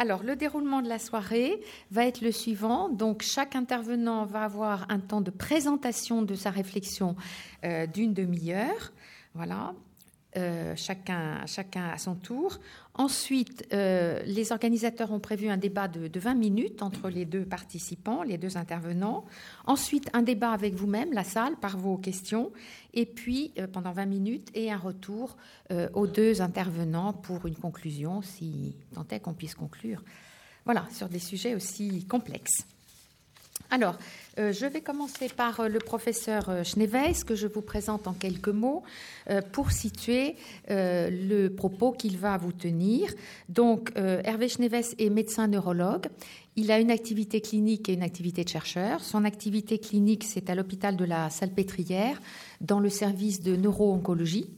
Alors, 0.02 0.24
le 0.24 0.36
déroulement 0.36 0.82
de 0.82 0.90
la 0.90 0.98
soirée 0.98 1.62
va 1.92 2.08
être 2.08 2.22
le 2.22 2.32
suivant. 2.32 2.90
Donc, 2.90 3.22
chaque 3.22 3.56
intervenant 3.56 4.26
va 4.26 4.46
avoir 4.46 4.88
un 4.90 4.98
temps 4.98 5.22
de 5.22 5.30
présentation 5.30 6.24
de 6.24 6.34
sa 6.34 6.50
réflexion 6.50 7.16
euh, 7.64 7.86
d'une 7.86 8.12
demi-heure. 8.12 8.94
Voilà. 9.36 9.76
Euh, 10.38 10.76
chacun, 10.78 11.46
chacun 11.46 11.90
à 11.90 11.98
son 11.98 12.16
tour. 12.16 12.58
Ensuite, 12.94 13.68
euh, 13.74 14.22
les 14.26 14.54
organisateurs 14.54 15.12
ont 15.12 15.20
prévu 15.20 15.50
un 15.50 15.58
débat 15.58 15.90
de, 15.90 16.10
20 16.18 16.36
minutes 16.36 16.82
entre 16.82 17.10
les 17.10 17.26
deux 17.26 17.44
participants, 17.44 18.24
les 18.24 18.38
deux 18.38 18.56
intervenants. 18.56 19.26
Ensuite, 19.66 20.10
un 20.14 20.22
débat 20.22 20.52
avec 20.52 20.74
vous-même, 20.74 21.12
la 21.12 21.26
salle, 21.26 21.58
par 21.58 21.78
vos 21.78 21.98
questions. 21.98 22.54
Et 22.94 23.06
puis, 23.06 23.52
euh, 23.60 23.68
pendant 23.68 23.92
20 23.92 24.06
minutes, 24.06 24.52
et 24.54 24.72
un 24.72 24.78
retour 24.78 25.36
aux 25.94 26.08
deux 26.08 26.42
intervenants 26.42 27.14
pour 27.14 27.46
une 27.46 27.56
conclusion, 27.56 28.22
si 28.22 28.76
tant 28.94 29.06
est 29.10 29.22
qu'on 29.22 29.34
puisse 29.34 29.56
conclure. 29.56 30.04
Voilà. 30.66 30.86
sur 30.94 31.08
des 31.08 31.20
sujets 31.20 31.56
aussi 31.56 32.06
complexes. 32.06 32.66
Alors, 33.70 33.98
je 34.38 34.66
vais 34.66 34.82
commencer 34.82 35.28
par 35.28 35.60
euh, 35.60 35.68
le 35.68 35.80
professeur 35.80 36.50
euh, 36.50 36.64
Schneeweiss, 36.64 37.24
que 37.24 37.36
je 37.36 37.48
vous 37.48 37.62
présente 37.62 38.08
en 38.08 38.14
quelques 38.14 38.48
mots, 38.48 38.84
pour 39.54 39.72
situer 39.72 40.36
le 40.68 41.48
propos 41.48 41.92
qu'il 41.92 42.18
va 42.18 42.38
vous 42.38 42.52
tenir. 42.52 43.14
Donc, 43.50 43.92
Hervé 43.96 44.50
Schneeweiss 44.50 44.96
est 44.98 45.10
médecin 45.10 45.48
neurologue. 45.48 46.08
Il 46.56 46.72
a 46.72 46.80
une 46.80 46.92
activité 46.92 47.40
clinique 47.40 47.88
et 47.88 47.94
une 47.94 48.04
activité 48.04 48.44
de 48.44 48.50
chercheur. 48.50 49.02
Son 49.04 49.24
activité 49.24 49.78
clinique, 49.78 50.24
c'est 50.24 50.50
à 50.50 50.56
l'hôpital 50.56 50.98
de 50.98 51.06
la 51.06 51.30
Salpêtrière, 51.30 52.20
dans 52.60 52.80
le 52.80 52.90
service 52.90 53.42
de 53.42 53.56
neuro-oncologie. 53.56 54.50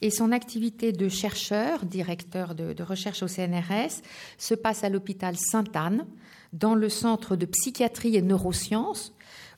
Et 0.00 0.10
son 0.10 0.32
activité 0.32 0.92
de 0.92 1.08
chercheur, 1.08 1.84
directeur 1.84 2.54
de 2.54 2.82
recherche 2.82 3.22
au 3.22 3.28
CNRS, 3.28 4.02
se 4.38 4.54
passe 4.54 4.84
à 4.84 4.88
l'hôpital 4.88 5.36
Sainte-Anne, 5.36 6.06
dans 6.52 6.74
le 6.74 6.88
centre 6.88 7.36
de 7.36 7.46
psychiatrie 7.46 8.16
et 8.16 8.22
neurosciences, 8.22 9.12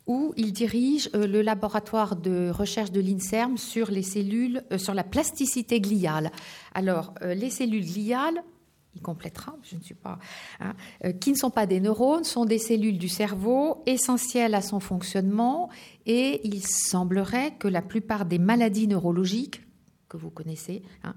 où 0.07 0.35
il 0.37 0.53
dirige 0.53 1.09
euh, 1.15 1.27
le 1.27 1.43
laboratoire 1.43 2.17
de 2.17 2.51
recherche 2.51 2.91
de 2.91 3.01
l'INSERM 3.01 3.57
sur 3.57 3.91
les 3.91 4.03
cellules, 4.03 4.63
euh, 4.73 4.79
sur 4.79 4.93
la 4.95 5.05
plasticité 5.05 5.81
gliale. 5.81 6.33
Alors, 6.75 7.15
euh, 7.23 7.35
les 7.35 7.51
cellules 7.51 7.85
gliales, 7.85 8.43
il 8.97 9.03
complétera, 9.03 9.55
je 9.63 9.77
ne 9.77 9.81
suis 9.81 9.95
pas, 9.95 10.19
hein, 10.59 10.75
qui 11.21 11.31
ne 11.31 11.37
sont 11.37 11.51
pas 11.51 11.67
des 11.67 11.79
neurones, 11.79 12.25
sont 12.25 12.45
des 12.45 12.59
cellules 12.59 12.99
du 12.99 13.09
cerveau 13.09 13.85
essentielles 13.87 14.57
à 14.57 14.63
son 14.63 14.81
fonctionnement, 14.81 15.71
et 16.07 16.41
il 16.43 16.67
semblerait 16.67 17.55
que 17.61 17.69
la 17.69 17.83
plupart 17.83 18.25
des 18.25 18.41
maladies 18.41 18.89
neurologiques 18.89 19.63
que 20.09 20.17
vous 20.17 20.31
connaissez, 20.31 20.83
hein, 21.05 21.15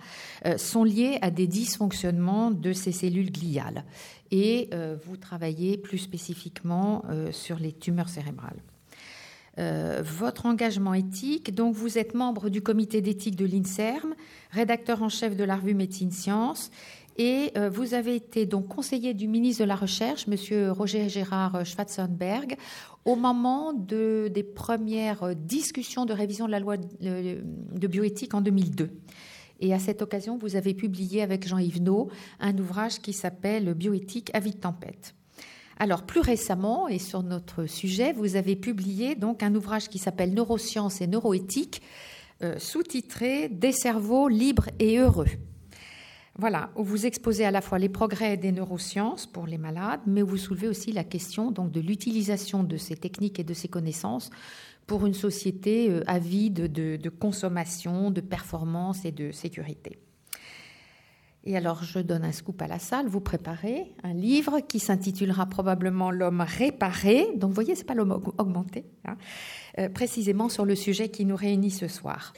sont 0.57 0.83
liées 0.83 1.17
à 1.23 1.31
des 1.31 1.47
dysfonctionnements 1.47 2.51
de 2.51 2.73
ces 2.73 2.91
cellules 2.91 3.31
gliales 3.31 3.85
et 4.33 4.67
euh, 4.73 4.95
vous 5.05 5.15
travaillez 5.15 5.77
plus 5.77 5.99
spécifiquement 5.99 7.05
euh, 7.07 7.31
sur 7.31 7.59
les 7.59 7.71
tumeurs 7.71 8.09
cérébrales. 8.09 8.57
Euh, 9.59 10.01
votre 10.03 10.47
engagement 10.47 10.95
éthique, 10.95 11.53
donc 11.53 11.75
vous 11.75 11.99
êtes 11.99 12.15
membre 12.15 12.49
du 12.49 12.63
comité 12.63 13.01
d'éthique 13.01 13.35
de 13.35 13.45
l'INSERM, 13.45 14.15
rédacteur 14.49 15.03
en 15.03 15.09
chef 15.09 15.37
de 15.37 15.43
la 15.43 15.57
revue 15.57 15.75
Médecine 15.75 16.09
Sciences, 16.11 16.71
et 17.19 17.53
vous 17.71 17.93
avez 17.93 18.15
été 18.15 18.47
donc 18.47 18.69
conseiller 18.69 19.13
du 19.13 19.27
ministre 19.27 19.61
de 19.61 19.67
la 19.67 19.75
Recherche, 19.75 20.25
Monsieur 20.25 20.71
Roger 20.71 21.09
Gérard 21.09 21.63
Schwarzenberg, 21.63 22.57
au 23.05 23.15
moment 23.15 23.71
de, 23.71 24.31
des 24.33 24.41
premières 24.41 25.35
discussions 25.35 26.05
de 26.07 26.13
révision 26.13 26.47
de 26.47 26.51
la 26.51 26.59
loi 26.59 26.77
de 26.77 27.87
bioéthique 27.87 28.33
en 28.33 28.41
2002. 28.41 28.89
Et 29.59 29.73
à 29.73 29.79
cette 29.79 30.01
occasion, 30.01 30.37
vous 30.37 30.55
avez 30.55 30.73
publié 30.73 31.21
avec 31.21 31.47
Jean 31.47 31.57
Yves 31.57 31.81
un 32.39 32.57
ouvrage 32.57 32.99
qui 32.99 33.13
s'appelle 33.13 33.73
Bioéthique 33.73 34.31
à 34.33 34.39
vie 34.39 34.51
de 34.51 34.57
tempête. 34.57 35.15
Alors 35.77 36.03
plus 36.03 36.21
récemment, 36.21 36.87
et 36.87 36.99
sur 36.99 37.23
notre 37.23 37.65
sujet, 37.65 38.13
vous 38.13 38.35
avez 38.35 38.55
publié 38.55 39.15
donc 39.15 39.43
un 39.43 39.55
ouvrage 39.55 39.89
qui 39.89 39.97
s'appelle 39.97 40.33
Neurosciences 40.33 41.01
et 41.01 41.07
neuroéthique, 41.07 41.81
euh, 42.43 42.59
sous-titré 42.59 43.49
Des 43.49 43.71
cerveaux 43.71 44.27
libres 44.27 44.69
et 44.79 44.97
heureux. 44.97 45.27
Voilà, 46.37 46.71
où 46.75 46.83
vous 46.83 47.05
exposez 47.05 47.45
à 47.45 47.51
la 47.51 47.61
fois 47.61 47.77
les 47.77 47.89
progrès 47.89 48.37
des 48.37 48.51
neurosciences 48.51 49.27
pour 49.27 49.45
les 49.45 49.59
malades, 49.59 49.99
mais 50.07 50.23
vous 50.23 50.37
soulevez 50.37 50.67
aussi 50.67 50.91
la 50.91 51.03
question 51.03 51.51
donc 51.51 51.71
de 51.71 51.79
l'utilisation 51.79 52.63
de 52.63 52.75
ces 52.77 52.95
techniques 52.95 53.39
et 53.39 53.43
de 53.43 53.53
ces 53.53 53.67
connaissances 53.67 54.31
pour 54.87 55.05
une 55.05 55.13
société 55.13 55.89
euh, 55.89 56.03
avide 56.07 56.71
de, 56.71 57.09
consommation, 57.09 58.11
de 58.11 58.21
performance 58.21 59.05
et 59.05 59.11
de 59.11 59.31
sécurité. 59.31 59.97
Et 61.45 61.57
alors, 61.57 61.83
je 61.83 61.99
donne 61.99 62.23
un 62.23 62.31
scoop 62.31 62.61
à 62.61 62.67
la 62.67 62.79
salle. 62.79 63.07
Vous 63.07 63.19
préparez 63.19 63.91
un 64.03 64.13
livre 64.13 64.61
qui 64.61 64.79
s'intitulera 64.79 65.45
probablement 65.45 66.09
L'homme 66.09 66.39
réparé. 66.39 67.27
Donc, 67.35 67.49
vous 67.49 67.55
voyez, 67.55 67.75
c'est 67.75 67.83
pas 67.83 67.95
l'homme 67.95 68.21
augmenté, 68.37 68.85
hein, 69.05 69.17
euh, 69.77 69.89
précisément 69.89 70.47
sur 70.47 70.63
le 70.63 70.75
sujet 70.75 71.09
qui 71.09 71.25
nous 71.25 71.35
réunit 71.35 71.71
ce 71.71 71.89
soir. 71.89 72.31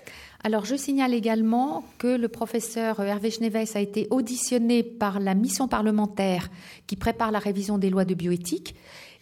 Alors, 0.43 0.65
je 0.65 0.75
signale 0.75 1.13
également 1.13 1.83
que 1.99 2.07
le 2.07 2.27
professeur 2.29 2.99
Hervé 2.99 3.29
Schneeweiss 3.29 3.75
a 3.75 3.79
été 3.79 4.07
auditionné 4.09 4.81
par 4.81 5.19
la 5.19 5.35
mission 5.35 5.67
parlementaire 5.67 6.49
qui 6.87 6.95
prépare 6.95 7.31
la 7.31 7.39
révision 7.39 7.77
des 7.77 7.91
lois 7.91 8.05
de 8.05 8.15
bioéthique 8.15 8.75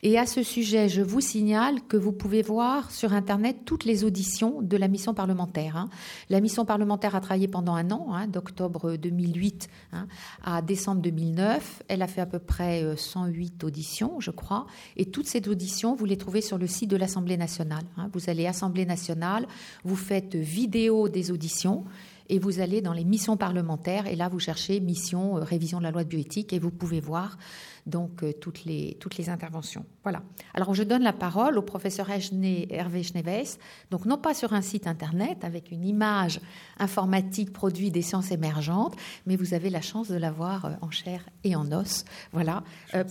et 0.06 0.20
à 0.20 0.26
ce 0.26 0.44
sujet, 0.44 0.90
je 0.90 1.02
vous 1.02 1.22
signale 1.22 1.82
que 1.88 1.96
vous 1.96 2.12
pouvez 2.12 2.42
voir 2.42 2.92
sur 2.92 3.14
Internet 3.14 3.60
toutes 3.64 3.86
les 3.86 4.04
auditions 4.04 4.62
de 4.62 4.76
la 4.76 4.90
mission 4.90 5.14
parlementaire. 5.14 5.78
Hein. 5.78 5.90
La 6.30 6.42
mission 6.42 6.66
parlementaire 6.66 7.16
a 7.16 7.22
travaillé 7.22 7.48
pendant 7.48 7.74
un 7.74 7.90
an, 7.90 8.10
hein, 8.12 8.28
d'octobre 8.28 8.98
2008 8.98 9.70
hein, 9.94 10.08
à 10.44 10.62
décembre 10.62 11.02
2009. 11.02 11.84
Elle 11.88 12.02
a 12.02 12.08
fait 12.08 12.20
à 12.20 12.26
peu 12.26 12.40
près 12.40 12.84
108 12.98 13.64
euh, 13.64 13.68
auditions, 13.68 14.20
je 14.20 14.32
crois. 14.32 14.68
Et 14.98 15.06
toutes 15.06 15.28
ces 15.28 15.48
auditions, 15.48 15.96
vous 15.96 16.06
les 16.06 16.18
trouvez 16.18 16.42
sur 16.42 16.58
le 16.58 16.68
site 16.68 16.90
de 16.90 16.98
l'Assemblée 16.98 17.38
nationale. 17.38 17.86
Vous 18.12 18.30
allez 18.30 18.46
Assemblée 18.46 18.86
nationale, 18.86 19.48
vous 19.86 19.96
faites 19.96 20.36
vidéo 20.36 21.08
des 21.08 21.32
auditions 21.32 21.86
et 22.34 22.40
vous 22.40 22.60
allez 22.60 22.82
dans 22.82 22.94
les 22.94 23.04
missions 23.04 23.38
parlementaires 23.38 24.08
et 24.08 24.16
là 24.16 24.28
vous 24.28 24.40
cherchez 24.40 24.80
mission 24.80 25.38
euh, 25.38 25.42
révision 25.44 25.78
de 25.78 25.84
la 25.84 25.92
loi 25.92 26.04
de 26.04 26.10
bioéthique 26.10 26.52
et 26.52 26.58
vous 26.58 26.72
pouvez 26.72 27.00
voir 27.00 27.38
donc 27.86 28.24
euh, 28.24 28.34
toutes 28.34 28.66
les 28.66 28.98
toutes 29.00 29.18
les 29.18 29.30
interventions. 29.30 29.86
Voilà. 30.02 30.24
Alors 30.56 30.74
je 30.74 30.82
donne 30.82 31.04
la 31.04 31.13
parole 31.13 31.60
au 31.60 31.62
professeur 31.62 32.08
Hervé 32.10 33.04
Schneeweiss, 33.04 33.60
donc 33.92 34.08
non 34.08 34.18
pas 34.18 34.34
sur 34.34 34.54
un 34.54 34.63
site 34.63 34.88
internet 34.88 35.44
avec 35.44 35.70
une 35.70 35.86
image 35.86 36.42
informatique 36.80 37.54
produit 37.54 37.92
des 37.92 38.02
sciences 38.02 38.32
émergentes, 38.32 38.96
mais 39.28 39.36
vous 39.36 39.54
avez 39.54 39.70
la 39.70 39.82
chance 39.82 40.08
de 40.08 40.18
l'avoir 40.18 40.66
euh, 40.66 40.72
en 40.82 40.90
chair 40.90 41.30
et 41.44 41.56
en 41.56 41.72
os. 41.72 42.04
Voilà 42.32 42.63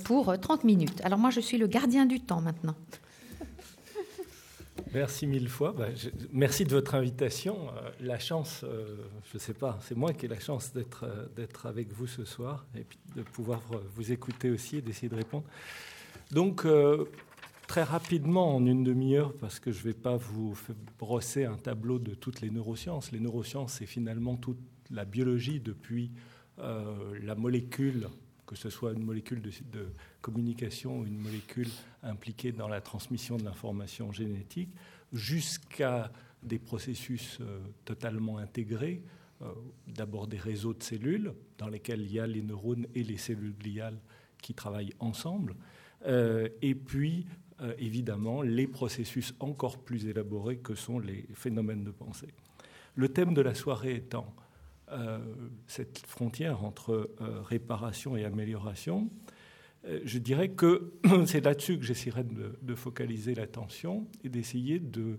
pour 0.04 0.36
30 0.36 0.64
minutes. 0.64 1.00
Alors 1.04 1.20
moi 1.20 1.30
je 1.30 1.38
suis 1.38 1.58
le 1.58 1.68
gardien 1.68 2.06
du 2.06 2.18
temps 2.18 2.40
maintenant. 2.40 2.74
Merci 4.94 5.26
mille 5.26 5.48
fois. 5.48 5.72
Bah, 5.72 5.88
merci 6.32 6.64
de 6.64 6.70
votre 6.70 6.94
invitation. 6.94 7.68
Euh, 7.68 7.90
la 8.00 8.18
chance, 8.18 8.62
euh, 8.62 8.96
je 9.30 9.36
ne 9.36 9.38
sais 9.38 9.54
pas, 9.54 9.78
c'est 9.80 9.96
moi 9.96 10.12
qui 10.12 10.26
ai 10.26 10.28
la 10.28 10.38
chance 10.38 10.72
euh, 10.76 11.26
d'être 11.34 11.64
avec 11.64 11.92
vous 11.92 12.06
ce 12.06 12.26
soir 12.26 12.66
et 12.76 12.84
de 13.16 13.22
pouvoir 13.22 13.62
vous 13.94 14.12
écouter 14.12 14.50
aussi 14.50 14.76
et 14.76 14.82
d'essayer 14.82 15.08
de 15.08 15.14
répondre. 15.14 15.44
Donc, 16.30 16.66
très 17.66 17.82
rapidement, 17.82 18.56
en 18.56 18.64
une 18.64 18.84
demi-heure, 18.84 19.34
parce 19.34 19.60
que 19.60 19.70
je 19.70 19.78
ne 19.80 19.84
vais 19.84 19.98
pas 19.98 20.16
vous 20.16 20.54
brosser 20.98 21.44
un 21.44 21.56
tableau 21.56 21.98
de 21.98 22.14
toutes 22.14 22.40
les 22.40 22.50
neurosciences. 22.50 23.12
Les 23.12 23.20
neurosciences, 23.20 23.74
c'est 23.74 23.86
finalement 23.86 24.36
toute 24.36 24.60
la 24.90 25.04
biologie 25.04 25.60
depuis 25.60 26.10
la 26.58 27.34
molécule 27.34 28.08
que 28.52 28.58
ce 28.58 28.68
soit 28.68 28.92
une 28.92 29.02
molécule 29.02 29.40
de, 29.40 29.86
communication 30.20 30.98
ou 30.98 31.06
une 31.06 31.18
molécule 31.18 31.70
impliquée 32.02 32.52
dans 32.52 32.68
la 32.68 32.82
transmission 32.82 33.38
de 33.38 33.44
l'information 33.44 34.12
génétique, 34.12 34.68
jusqu'à 35.10 36.12
des 36.42 36.58
processus 36.58 37.38
euh, 37.40 37.60
totalement 37.86 38.36
intégrés, 38.36 39.02
euh, 39.40 39.46
d'abord 39.86 40.26
des 40.26 40.36
réseaux 40.36 40.74
de 40.74 40.82
cellules 40.82 41.32
dans 41.56 41.68
lesquels 41.68 42.02
il 42.02 42.12
y 42.12 42.20
a 42.20 42.26
les 42.26 42.42
neurones 42.42 42.86
et 42.94 43.02
les 43.02 43.16
cellules 43.16 43.56
gliales 43.56 43.98
qui 44.42 44.52
travaillent 44.52 44.94
ensemble, 44.98 45.56
euh, 46.06 46.48
et 46.60 46.74
puis 46.74 47.26
évidemment 47.78 48.42
les 48.42 48.66
processus 48.66 49.34
encore 49.38 49.78
plus 49.78 50.06
élaborés 50.06 50.56
que 50.56 50.74
sont 50.74 50.98
les 50.98 51.28
phénomènes 51.32 51.84
de 51.84 51.92
pensée. 51.92 52.34
Le 52.96 53.08
thème 53.08 53.34
de 53.34 53.40
la 53.40 53.54
soirée 53.54 53.94
étant 53.94 54.34
cette 55.66 55.98
frontière 56.06 56.64
entre 56.64 57.10
euh, 57.20 57.40
réparation 57.42 58.16
et 58.16 58.24
amélioration, 58.24 59.10
euh, 59.86 60.00
je 60.04 60.18
dirais 60.18 60.50
que 60.50 60.92
c'est 61.26 61.44
là-dessus 61.44 61.78
que 61.78 61.84
j'essaierai 61.84 62.24
de, 62.24 62.74
focaliser 62.74 63.34
l'attention 63.34 64.06
et 64.24 64.28
d'essayer 64.28 64.78
de 64.78 65.18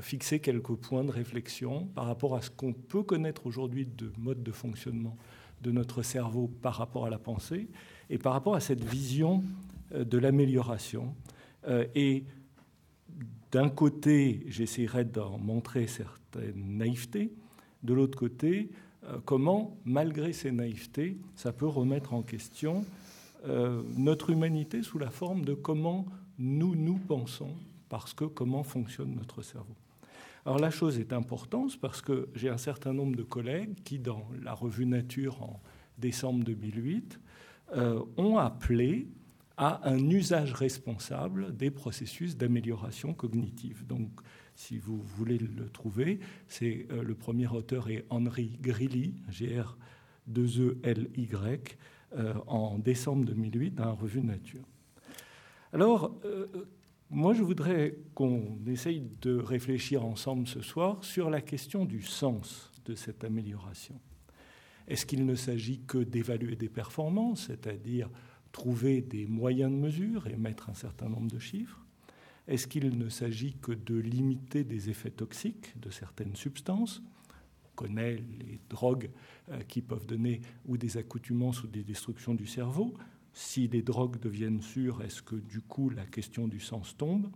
fixer 0.00 0.40
quelques 0.40 0.74
points 0.74 1.04
de 1.04 1.12
réflexion 1.12 1.86
par 1.94 2.06
rapport 2.06 2.34
à 2.34 2.42
ce 2.42 2.50
qu'on 2.50 2.72
peut 2.72 3.02
connaître 3.02 3.46
aujourd'hui 3.46 3.86
de 3.86 4.10
mode 4.18 4.42
de 4.42 4.50
fonctionnement 4.50 5.16
de 5.62 5.70
notre 5.70 6.02
cerveau 6.02 6.48
par 6.62 6.74
rapport 6.74 7.06
à 7.06 7.10
la 7.10 7.18
pensée 7.18 7.68
et 8.10 8.18
par 8.18 8.32
rapport 8.32 8.56
à 8.56 8.60
cette 8.60 8.82
vision 8.82 9.44
de 9.94 10.18
l'amélioration. 10.18 11.14
Et 11.94 12.24
d'un 13.54 13.68
côté, 13.68 14.42
j'essaierai 14.48 15.04
d'en 15.04 15.38
montrer 15.38 15.86
certaines 15.86 16.76
naïvetés, 16.76 17.32
de 17.84 17.94
l'autre 17.94 18.18
côté, 18.18 18.68
euh, 18.72 18.74
comment, 19.24 19.76
malgré 19.84 20.32
ces 20.32 20.52
naïvetés, 20.52 21.18
ça 21.34 21.52
peut 21.52 21.66
remettre 21.66 22.14
en 22.14 22.22
question 22.22 22.84
euh, 23.46 23.82
notre 23.96 24.30
humanité 24.30 24.82
sous 24.82 24.98
la 24.98 25.10
forme 25.10 25.44
de 25.44 25.52
comment 25.52 26.06
nous 26.38 26.74
nous 26.74 26.96
pensons, 26.96 27.54
parce 27.90 28.14
que 28.14 28.24
comment 28.24 28.62
fonctionne 28.62 29.14
notre 29.14 29.42
cerveau. 29.42 29.74
Alors 30.46 30.58
la 30.58 30.70
chose 30.70 30.98
est 30.98 31.12
importante 31.12 31.78
parce 31.80 32.00
que 32.00 32.28
j'ai 32.34 32.48
un 32.48 32.58
certain 32.58 32.92
nombre 32.92 33.16
de 33.16 33.22
collègues 33.22 33.74
qui, 33.84 33.98
dans 33.98 34.26
la 34.42 34.54
revue 34.54 34.86
Nature 34.86 35.42
en 35.42 35.60
décembre 35.98 36.44
2008, 36.44 37.20
euh, 37.76 38.02
ont 38.16 38.38
appelé 38.38 39.08
à 39.56 39.88
un 39.88 40.08
usage 40.10 40.52
responsable 40.52 41.54
des 41.56 41.70
processus 41.70 42.36
d'amélioration 42.36 43.12
cognitive. 43.12 43.86
Donc 43.86 44.08
si 44.54 44.78
vous 44.78 45.00
voulez 45.02 45.38
le 45.38 45.68
trouver. 45.68 46.20
C'est 46.48 46.86
euh, 46.90 47.02
le 47.02 47.14
premier 47.14 47.48
auteur 47.48 47.90
est 47.90 48.04
Henri 48.10 48.58
Grilly, 48.60 49.14
G-R-2-E-L-Y, 49.30 49.78
en 52.46 52.78
décembre 52.78 53.24
2008 53.24 53.74
dans 53.74 53.86
la 53.86 53.90
revue 53.90 54.22
Nature. 54.22 54.62
Alors, 55.72 56.14
moi, 57.10 57.34
je 57.34 57.42
voudrais 57.42 57.96
qu'on 58.14 58.58
essaye 58.66 59.02
de 59.20 59.36
réfléchir 59.36 60.04
ensemble 60.04 60.46
ce 60.48 60.60
soir 60.62 61.02
sur 61.04 61.30
la 61.30 61.40
question 61.40 61.84
du 61.84 62.02
sens 62.02 62.72
de 62.84 62.94
cette 62.94 63.24
amélioration. 63.24 64.00
Est-ce 64.88 65.06
qu'il 65.06 65.24
ne 65.24 65.34
s'agit 65.34 65.80
que 65.86 65.98
d'évaluer 65.98 66.56
des 66.56 66.68
performances, 66.68 67.46
c'est-à-dire 67.46 68.10
trouver 68.52 69.00
des 69.00 69.26
moyens 69.26 69.70
de 69.70 69.76
mesure 69.76 70.26
et 70.26 70.36
mettre 70.36 70.70
un 70.70 70.74
certain 70.74 71.08
nombre 71.08 71.30
de 71.30 71.38
chiffres? 71.38 71.83
Est-ce 72.46 72.66
qu'il 72.66 72.98
ne 72.98 73.08
s'agit 73.08 73.54
que 73.54 73.72
de 73.72 73.94
limiter 73.94 74.64
des 74.64 74.90
effets 74.90 75.10
toxiques 75.10 75.78
de 75.80 75.90
certaines 75.90 76.36
substances 76.36 77.02
On 77.64 77.74
connaît 77.74 78.16
les 78.38 78.60
drogues 78.68 79.10
euh, 79.50 79.60
qui 79.62 79.80
peuvent 79.80 80.06
donner 80.06 80.42
ou 80.66 80.76
des 80.76 80.98
accoutumances 80.98 81.62
ou 81.62 81.68
des 81.68 81.82
destructions 81.82 82.34
du 82.34 82.46
cerveau. 82.46 82.92
Si 83.32 83.66
les 83.68 83.82
drogues 83.82 84.20
deviennent 84.20 84.60
sûres, 84.60 85.02
est-ce 85.02 85.22
que 85.22 85.36
du 85.36 85.60
coup 85.62 85.88
la 85.88 86.04
question 86.04 86.46
du 86.46 86.60
sens 86.60 86.96
tombe? 86.96 87.30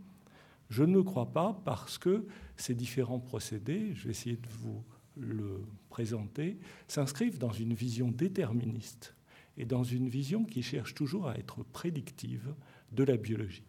Je 0.68 0.84
ne 0.84 1.00
crois 1.00 1.32
pas 1.32 1.58
parce 1.64 1.96
que 1.96 2.26
ces 2.56 2.74
différents 2.74 3.18
procédés, 3.18 3.94
je 3.94 4.04
vais 4.04 4.10
essayer 4.10 4.36
de 4.36 4.48
vous 4.60 4.84
le 5.16 5.62
présenter, 5.88 6.58
s'inscrivent 6.86 7.38
dans 7.38 7.50
une 7.50 7.72
vision 7.72 8.10
déterministe 8.10 9.14
et 9.56 9.64
dans 9.64 9.82
une 9.82 10.08
vision 10.08 10.44
qui 10.44 10.62
cherche 10.62 10.94
toujours 10.94 11.28
à 11.28 11.38
être 11.38 11.64
prédictive 11.64 12.54
de 12.92 13.02
la 13.02 13.16
biologie. 13.16 13.64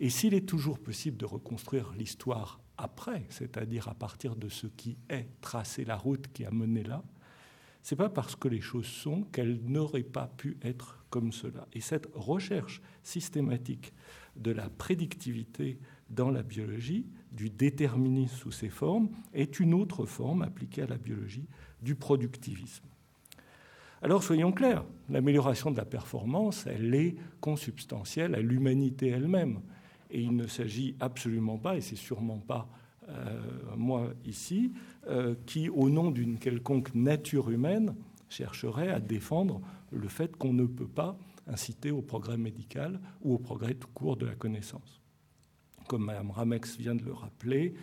Et 0.00 0.10
s'il 0.10 0.34
est 0.34 0.48
toujours 0.48 0.78
possible 0.78 1.16
de 1.16 1.24
reconstruire 1.24 1.92
l'histoire 1.96 2.60
après, 2.76 3.24
c'est-à-dire 3.28 3.88
à 3.88 3.94
partir 3.94 4.36
de 4.36 4.48
ce 4.48 4.66
qui 4.66 4.96
est, 5.08 5.28
tracer 5.40 5.84
la 5.84 5.96
route 5.96 6.28
qui 6.32 6.44
a 6.44 6.50
mené 6.50 6.82
là, 6.82 7.02
c'est 7.82 7.96
pas 7.96 8.08
parce 8.08 8.34
que 8.34 8.48
les 8.48 8.62
choses 8.62 8.86
sont 8.86 9.22
qu'elles 9.24 9.60
n'auraient 9.62 10.02
pas 10.02 10.26
pu 10.26 10.56
être 10.62 11.04
comme 11.10 11.32
cela. 11.32 11.68
Et 11.74 11.80
cette 11.80 12.08
recherche 12.14 12.80
systématique 13.02 13.92
de 14.36 14.50
la 14.50 14.70
prédictivité 14.70 15.78
dans 16.08 16.30
la 16.30 16.42
biologie, 16.42 17.06
du 17.30 17.50
déterminisme 17.50 18.34
sous 18.36 18.50
ses 18.50 18.70
formes, 18.70 19.10
est 19.32 19.60
une 19.60 19.74
autre 19.74 20.06
forme 20.06 20.42
appliquée 20.42 20.82
à 20.82 20.86
la 20.86 20.96
biologie 20.96 21.46
du 21.82 21.94
productivisme. 21.94 22.84
Alors 24.02 24.22
soyons 24.22 24.52
clairs, 24.52 24.84
l'amélioration 25.08 25.70
de 25.70 25.76
la 25.76 25.84
performance, 25.84 26.66
elle 26.66 26.94
est 26.94 27.16
consubstantielle 27.40 28.34
à 28.34 28.40
l'humanité 28.40 29.08
elle-même. 29.08 29.60
Et 30.10 30.20
il 30.20 30.36
ne 30.36 30.46
s'agit 30.46 30.94
absolument 31.00 31.58
pas, 31.58 31.76
et 31.76 31.80
c'est 31.80 31.96
sûrement 31.96 32.38
pas 32.38 32.68
euh, 33.08 33.38
moi 33.76 34.12
ici, 34.24 34.72
euh, 35.08 35.34
qui, 35.46 35.68
au 35.68 35.90
nom 35.90 36.10
d'une 36.10 36.38
quelconque 36.38 36.94
nature 36.94 37.50
humaine, 37.50 37.94
chercherait 38.28 38.90
à 38.90 39.00
défendre 39.00 39.60
le 39.92 40.08
fait 40.08 40.36
qu'on 40.36 40.52
ne 40.52 40.64
peut 40.64 40.88
pas 40.88 41.16
inciter 41.46 41.90
au 41.90 42.00
progrès 42.00 42.38
médical 42.38 43.00
ou 43.22 43.34
au 43.34 43.38
progrès 43.38 43.74
tout 43.74 43.88
court 43.92 44.16
de 44.16 44.26
la 44.26 44.34
connaissance. 44.34 45.00
Comme 45.86 46.06
Mme 46.06 46.30
Ramex 46.30 46.78
vient 46.78 46.94
de 46.94 47.04
le 47.04 47.12
rappeler, 47.12 47.74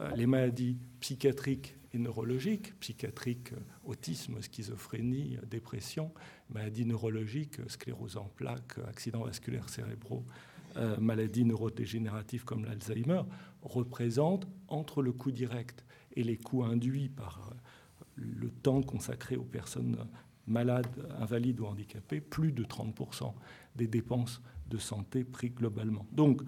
euh, 0.00 0.10
les 0.14 0.26
maladies 0.26 0.76
psychiatriques 1.00 1.74
et 1.92 1.98
neurologiques, 1.98 2.78
psychiatriques, 2.78 3.52
autisme, 3.84 4.40
schizophrénie, 4.40 5.38
dépression, 5.50 6.12
maladies 6.50 6.84
neurologiques, 6.84 7.58
sclérose 7.68 8.16
en 8.16 8.30
plaques, 8.36 8.78
accidents 8.88 9.24
vasculaires 9.24 9.68
cérébraux, 9.68 10.24
maladies 11.00 11.44
neurodégénératives 11.44 12.44
comme 12.44 12.64
l'Alzheimer, 12.64 13.22
représentent 13.62 14.46
entre 14.68 15.02
le 15.02 15.12
coût 15.12 15.30
direct 15.30 15.84
et 16.14 16.22
les 16.22 16.36
coûts 16.36 16.64
induits 16.64 17.08
par 17.08 17.54
le 18.16 18.50
temps 18.50 18.82
consacré 18.82 19.36
aux 19.36 19.44
personnes 19.44 19.96
malades, 20.46 20.86
invalides 21.20 21.60
ou 21.60 21.66
handicapées, 21.66 22.20
plus 22.20 22.52
de 22.52 22.64
30% 22.64 23.32
des 23.76 23.86
dépenses 23.86 24.40
de 24.68 24.78
santé 24.78 25.24
pris 25.24 25.50
globalement. 25.50 26.06
Donc, 26.12 26.42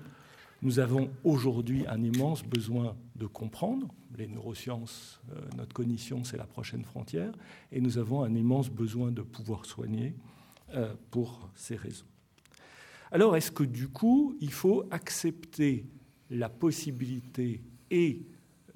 nous 0.63 0.79
avons 0.79 1.11
aujourd'hui 1.25 1.87
un 1.87 2.03
immense 2.03 2.43
besoin 2.43 2.97
de 3.17 3.27
comprendre. 3.27 3.89
Les 4.19 4.27
neurosciences, 4.27 5.21
euh, 5.31 5.41
notre 5.57 5.73
cognition, 5.73 6.23
c'est 6.25 6.37
la 6.37 6.45
prochaine 6.45 6.85
frontière. 6.85 7.33
Et 7.73 7.81
nous 7.81 7.97
avons 7.97 8.23
un 8.23 8.35
immense 8.35 8.69
besoin 8.69 9.11
de 9.11 9.23
pouvoir 9.23 9.65
soigner 9.65 10.15
euh, 10.75 10.93
pour 11.11 11.49
ces 11.55 11.77
raisons. 11.77 12.10
Alors, 13.13 13.37
est-ce 13.37 13.51
que 13.51 13.65
du 13.65 13.89
coup, 13.89 14.37
il 14.41 14.53
faut 14.53 14.85
accepter 14.91 15.87
la 16.31 16.49
possibilité 16.49 17.61
et 17.91 18.23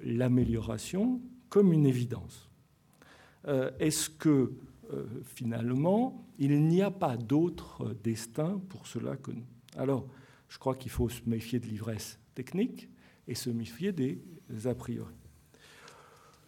l'amélioration 0.01 1.21
comme 1.49 1.71
une 1.71 1.85
évidence? 1.85 2.49
Euh, 3.47 3.71
Est-ce 3.79 4.09
que 4.09 4.53
finalement, 5.23 6.27
il 6.37 6.63
n'y 6.67 6.81
a 6.81 6.91
pas 6.91 7.17
d'autre 7.17 7.95
destin 8.03 8.61
pour 8.69 8.85
cela 8.87 9.15
que 9.15 9.31
nous? 9.31 9.45
Alors, 9.77 10.05
je 10.47 10.59
crois 10.59 10.75
qu'il 10.75 10.91
faut 10.91 11.09
se 11.09 11.21
méfier 11.25 11.59
de 11.59 11.65
l'ivresse 11.65 12.19
technique 12.35 12.89
et 13.27 13.35
se 13.35 13.49
méfier 13.49 13.91
des 13.91 14.21
a 14.65 14.75
priori. 14.75 15.15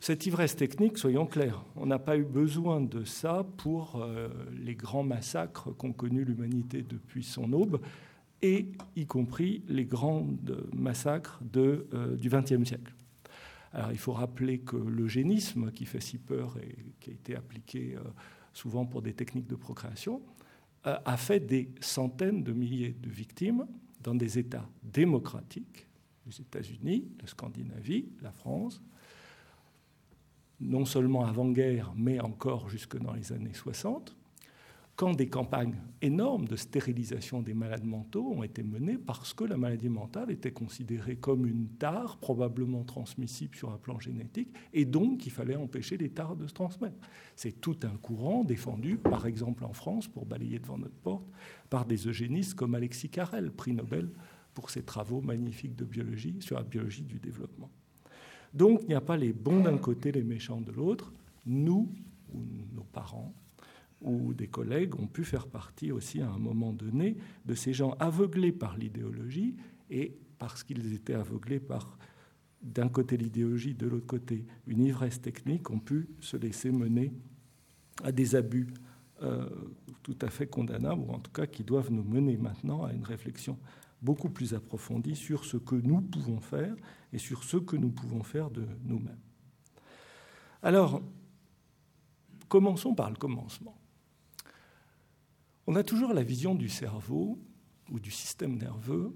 Cette 0.08 0.26
ivresse 0.26 0.56
technique, 0.56 0.98
soyons 0.98 1.26
clairs, 1.26 1.66
on 1.76 1.86
n'a 1.86 2.00
pas 2.00 2.18
eu 2.18 2.24
besoin 2.24 2.80
de 2.80 3.04
ça 3.04 3.46
pour 3.58 4.02
euh, 4.02 4.30
les 4.58 4.74
grands 4.74 5.04
massacres 5.04 5.76
qu'ont 5.76 5.92
connus 5.92 6.24
l'humanité 6.24 6.82
depuis 6.82 7.26
son 7.26 7.52
aube, 7.52 7.82
et 8.42 8.72
y 8.96 9.06
compris 9.06 9.64
les 9.68 9.84
grands 9.84 10.26
massacres 10.74 11.42
de, 11.44 11.90
euh, 11.94 12.16
du 12.16 12.30
XXe 12.30 12.64
siècle. 12.66 12.96
Alors 13.74 13.92
il 13.92 13.98
faut 13.98 14.14
rappeler 14.14 14.60
que 14.60 14.78
l'eugénisme, 14.78 15.74
qui 15.74 15.86
fait 15.86 16.00
si 16.00 16.18
peur 16.18 16.56
et 16.64 16.86
qui 17.02 17.10
a 17.10 17.14
été 17.14 17.36
appliqué 17.36 17.96
euh, 17.98 18.00
souvent 18.54 18.86
pour 18.86 19.02
des 19.02 19.12
techniques 19.12 19.48
de 19.48 19.58
procréation, 19.58 20.22
a 20.86 21.18
fait 21.18 21.42
des 21.42 21.70
centaines 21.82 22.46
de 22.46 22.54
milliers 22.54 22.96
de 22.98 23.10
victimes 23.10 23.68
dans 24.02 24.16
des 24.16 24.40
États 24.40 24.70
démocratiques, 24.84 25.86
les 26.26 26.40
États-Unis, 26.40 27.10
la 27.20 27.28
Scandinavie, 27.28 28.08
la 28.22 28.32
France, 28.32 28.82
non 30.60 30.86
seulement 30.86 31.26
avant-guerre, 31.26 31.94
mais 31.96 32.20
encore 32.20 32.70
jusque 32.70 32.98
dans 32.98 33.14
les 33.14 33.32
années 33.32 33.54
60, 33.54 34.16
quand 34.98 35.14
des 35.14 35.30
campagnes 35.30 35.76
énormes 36.02 36.48
de 36.48 36.56
stérilisation 36.56 37.44
des 37.44 37.54
malades 37.54 37.86
mentaux 37.86 38.34
ont 38.36 38.42
été 38.42 38.64
menées 38.64 38.98
parce 38.98 39.32
que 39.32 39.44
la 39.44 39.56
maladie 39.56 39.90
mentale 39.90 40.32
était 40.32 40.52
considérée 40.52 41.18
comme 41.18 41.46
une 41.46 41.68
tare 41.68 42.18
probablement 42.18 42.84
transmissible 42.84 43.56
sur 43.56 43.72
un 43.72 43.78
plan 43.78 44.00
génétique 44.00 44.50
et 44.74 44.86
donc 44.86 45.28
il 45.28 45.32
fallait 45.32 45.56
empêcher 45.56 45.98
les 45.98 46.10
tares 46.10 46.36
de 46.36 46.48
se 46.48 46.54
transmettre. 46.54 46.98
C'est 47.36 47.62
tout 47.62 47.78
un 47.84 47.96
courant 47.98 48.44
défendu, 48.44 48.98
par 48.98 49.28
exemple 49.28 49.66
en 49.66 49.74
France, 49.74 50.08
pour 50.08 50.26
balayer 50.26 50.58
devant 50.58 50.80
notre 50.80 50.96
porte, 50.96 51.28
par 51.70 51.86
des 51.86 52.08
eugénistes 52.08 52.56
comme 52.56 52.74
Alexis 52.74 53.10
Carrel, 53.10 53.52
prix 53.52 53.74
Nobel 53.74 54.10
pour 54.56 54.72
ses 54.72 54.82
travaux 54.82 55.22
magnifiques 55.22 55.76
de 55.76 55.86
biologie 55.86 56.38
sur 56.40 56.56
la 56.56 56.64
biologie 56.64 57.04
du 57.04 57.20
développement. 57.20 57.70
Donc 58.54 58.82
il 58.84 58.90
n'y 58.90 58.94
a 58.96 59.02
pas 59.02 59.18
les 59.18 59.34
bons 59.34 59.62
d'un 59.62 59.78
côté, 59.78 60.12
les 60.12 60.24
méchants 60.24 60.62
de 60.62 60.72
l'autre. 60.72 61.14
Nous, 61.46 61.90
ou 62.34 62.40
nos 62.76 62.84
parents, 62.84 63.34
ou 64.02 64.34
des 64.34 64.48
collègues 64.48 64.96
ont 65.00 65.08
pu 65.08 65.24
faire 65.24 65.48
partie 65.48 65.92
aussi 65.92 66.22
à 66.22 66.30
un 66.30 66.38
moment 66.38 66.74
donné 66.74 67.18
de 67.46 67.56
ces 67.56 67.74
gens 67.74 67.96
aveuglés 68.00 68.52
par 68.52 68.78
l'idéologie 68.78 69.56
et 69.90 70.16
parce 70.38 70.64
qu'ils 70.64 70.94
étaient 70.94 71.16
aveuglés 71.16 71.60
par 71.60 71.98
d'un 72.62 72.90
côté 72.90 73.18
l'idéologie, 73.18 73.74
de 73.76 73.88
l'autre 73.88 74.08
côté 74.08 74.46
une 74.66 74.84
ivresse 74.84 75.22
technique, 75.22 75.70
ont 75.70 75.80
pu 75.80 76.10
se 76.20 76.38
laisser 76.38 76.72
mener 76.72 77.14
à 78.04 78.12
des 78.12 78.36
abus 78.36 78.68
euh, 79.24 79.48
tout 80.04 80.18
à 80.22 80.30
fait 80.30 80.48
condamnables, 80.48 81.02
ou 81.02 81.12
en 81.12 81.20
tout 81.20 81.32
cas 81.32 81.48
qui 81.48 81.64
doivent 81.64 81.92
nous 81.92 82.04
mener 82.04 82.38
maintenant 82.38 82.84
à 82.84 82.94
une 82.94 83.04
réflexion 83.04 83.58
beaucoup 84.02 84.30
plus 84.30 84.54
approfondie 84.54 85.16
sur 85.16 85.46
ce 85.46 85.58
que 85.58 85.76
nous 85.76 86.02
pouvons 86.02 86.40
faire 86.40 86.76
et 87.14 87.18
sur 87.18 87.44
ce 87.44 87.58
que 87.58 87.76
nous 87.76 87.90
pouvons 87.90 88.24
faire 88.24 88.50
de 88.50 88.66
nous-mêmes. 88.84 89.20
Alors, 90.62 91.02
commençons 92.48 92.94
par 92.94 93.10
le 93.10 93.16
commencement. 93.16 93.78
On 95.66 95.76
a 95.76 95.84
toujours 95.84 96.14
la 96.14 96.24
vision 96.24 96.56
du 96.56 96.70
cerveau 96.70 97.40
ou 97.92 98.00
du 98.00 98.12
système 98.12 98.58
nerveux 98.58 99.14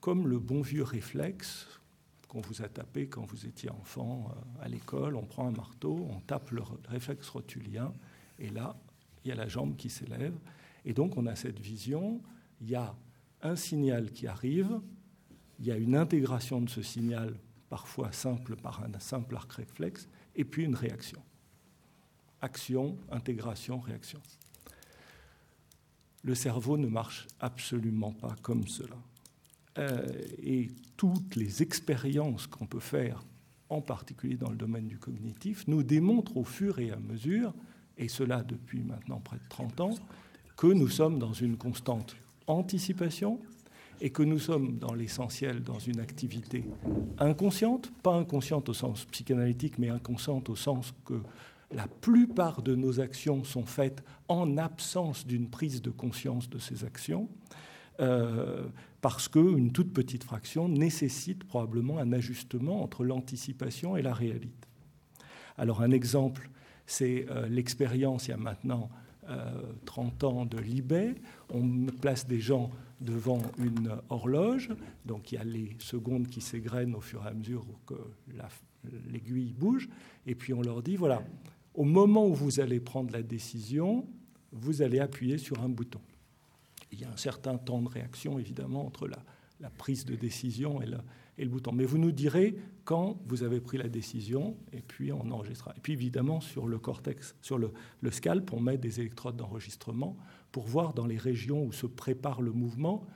comme 0.00 0.26
le 0.26 0.38
bon 0.38 0.62
vieux 0.62 0.82
réflexe 0.82 1.80
qu'on 2.26 2.40
vous 2.40 2.62
a 2.62 2.68
tapé 2.68 3.08
quand 3.08 3.24
vous 3.24 3.46
étiez 3.46 3.70
enfant 3.70 4.30
euh, 4.30 4.64
à 4.64 4.68
l'école. 4.68 5.16
On 5.16 5.24
prend 5.24 5.46
un 5.46 5.52
marteau, 5.52 6.06
on 6.10 6.18
tape 6.20 6.50
le 6.50 6.62
réflexe 6.88 7.28
rotulien, 7.28 7.92
et 8.38 8.48
là, 8.48 8.74
il 9.22 9.28
y 9.28 9.32
a 9.32 9.34
la 9.34 9.48
jambe 9.48 9.76
qui 9.76 9.90
s'élève. 9.90 10.34
Et 10.84 10.94
donc, 10.94 11.16
on 11.16 11.26
a 11.26 11.36
cette 11.36 11.60
vision, 11.60 12.20
il 12.60 12.70
y 12.70 12.74
a 12.74 12.96
un 13.42 13.56
signal 13.56 14.10
qui 14.10 14.26
arrive, 14.26 14.80
il 15.58 15.66
y 15.66 15.72
a 15.72 15.76
une 15.76 15.96
intégration 15.96 16.60
de 16.60 16.68
ce 16.68 16.82
signal, 16.82 17.34
parfois 17.68 18.12
simple 18.12 18.56
par 18.56 18.82
un 18.82 18.98
simple 18.98 19.36
arc 19.36 19.52
réflexe, 19.52 20.08
et 20.34 20.44
puis 20.44 20.64
une 20.64 20.74
réaction. 20.74 21.22
Action, 22.40 22.96
intégration, 23.10 23.78
réaction 23.78 24.20
le 26.22 26.34
cerveau 26.34 26.76
ne 26.76 26.86
marche 26.86 27.26
absolument 27.40 28.12
pas 28.12 28.36
comme 28.42 28.66
cela. 28.66 28.96
Euh, 29.78 30.06
et 30.42 30.70
toutes 30.96 31.34
les 31.36 31.62
expériences 31.62 32.46
qu'on 32.46 32.66
peut 32.66 32.80
faire, 32.80 33.22
en 33.68 33.80
particulier 33.80 34.36
dans 34.36 34.50
le 34.50 34.56
domaine 34.56 34.86
du 34.86 34.98
cognitif, 34.98 35.66
nous 35.66 35.82
démontrent 35.82 36.36
au 36.36 36.44
fur 36.44 36.78
et 36.78 36.90
à 36.90 36.96
mesure, 36.96 37.54
et 37.98 38.08
cela 38.08 38.42
depuis 38.42 38.82
maintenant 38.82 39.20
près 39.20 39.38
de 39.38 39.48
30 39.48 39.80
ans, 39.80 39.94
que 40.56 40.66
nous 40.66 40.88
sommes 40.88 41.18
dans 41.18 41.32
une 41.32 41.56
constante 41.56 42.16
anticipation 42.46 43.38
et 44.00 44.10
que 44.10 44.22
nous 44.22 44.38
sommes 44.38 44.78
dans 44.78 44.94
l'essentiel 44.94 45.62
dans 45.62 45.78
une 45.78 46.00
activité 46.00 46.64
inconsciente, 47.18 47.92
pas 48.02 48.14
inconsciente 48.14 48.68
au 48.68 48.74
sens 48.74 49.04
psychanalytique, 49.06 49.78
mais 49.78 49.90
inconsciente 49.90 50.48
au 50.48 50.56
sens 50.56 50.92
que 51.04 51.20
la 51.70 51.86
plupart 51.86 52.62
de 52.62 52.74
nos 52.74 53.00
actions 53.00 53.44
sont 53.44 53.64
faites 53.64 54.02
en 54.28 54.58
absence 54.58 55.26
d'une 55.26 55.48
prise 55.48 55.82
de 55.82 55.90
conscience 55.90 56.50
de 56.50 56.58
ces 56.58 56.84
actions, 56.84 57.28
euh, 58.00 58.66
parce 59.00 59.28
qu'une 59.28 59.72
toute 59.72 59.92
petite 59.92 60.24
fraction 60.24 60.68
nécessite 60.68 61.44
probablement 61.44 61.98
un 61.98 62.12
ajustement 62.12 62.82
entre 62.82 63.04
l'anticipation 63.04 63.96
et 63.96 64.02
la 64.02 64.14
réalité. 64.14 64.68
Alors 65.58 65.82
un 65.82 65.90
exemple, 65.90 66.50
c'est 66.86 67.26
euh, 67.30 67.46
l'expérience 67.48 68.26
il 68.26 68.30
y 68.30 68.34
a 68.34 68.36
maintenant 68.36 68.90
30 69.84 70.24
euh, 70.24 70.26
ans 70.26 70.46
de 70.46 70.58
l'IBE. 70.58 71.16
On 71.52 71.86
place 71.86 72.26
des 72.26 72.40
gens 72.40 72.70
devant 73.00 73.42
une 73.58 73.96
horloge, 74.10 74.70
donc 75.04 75.32
il 75.32 75.34
y 75.36 75.38
a 75.38 75.44
les 75.44 75.76
secondes 75.78 76.28
qui 76.28 76.40
s'égrènent 76.40 76.94
au 76.94 77.00
fur 77.00 77.24
et 77.24 77.28
à 77.28 77.34
mesure 77.34 77.64
que 77.86 77.94
l'aiguille 79.10 79.52
bouge, 79.52 79.88
et 80.26 80.34
puis 80.34 80.54
on 80.54 80.62
leur 80.62 80.82
dit, 80.82 80.96
voilà, 80.96 81.22
au 81.74 81.84
moment 81.84 82.26
où 82.26 82.34
vous 82.34 82.60
allez 82.60 82.80
prendre 82.80 83.12
la 83.12 83.22
décision, 83.22 84.06
vous 84.52 84.82
allez 84.82 85.00
appuyer 85.00 85.38
sur 85.38 85.60
un 85.62 85.68
bouton. 85.68 86.00
Il 86.90 87.00
y 87.00 87.04
a 87.04 87.10
un 87.10 87.16
certain 87.16 87.56
temps 87.56 87.80
de 87.80 87.88
réaction, 87.88 88.38
évidemment, 88.38 88.86
entre 88.86 89.08
la, 89.08 89.18
prise 89.78 90.04
de 90.04 90.16
décision 90.16 90.82
et, 90.82 90.86
le 91.38 91.48
bouton. 91.48 91.72
Mais 91.72 91.84
vous 91.84 91.98
nous 91.98 92.12
direz 92.12 92.56
quand 92.84 93.18
vous 93.26 93.42
avez 93.42 93.60
pris 93.60 93.78
la 93.78 93.88
décision, 93.88 94.56
et 94.72 94.82
puis 94.82 95.12
on 95.12 95.30
enregistrera. 95.30 95.72
Et 95.76 95.80
puis, 95.80 95.92
évidemment, 95.92 96.40
sur 96.40 96.66
le 96.66 96.78
cortex, 96.78 97.36
sur 97.42 97.58
le, 97.58 97.72
le 98.00 98.10
scalp, 98.10 98.52
on 98.52 98.60
met 98.60 98.78
des 98.78 99.00
électrodes 99.00 99.36
d'enregistrement 99.36 100.16
pour 100.50 100.66
voir 100.66 100.92
dans 100.94 101.06
les 101.06 101.18
régions 101.18 101.64
où 101.64 101.72
se 101.72 101.86
prépare 101.86 102.42
le 102.42 102.52
mouvement 102.52 103.06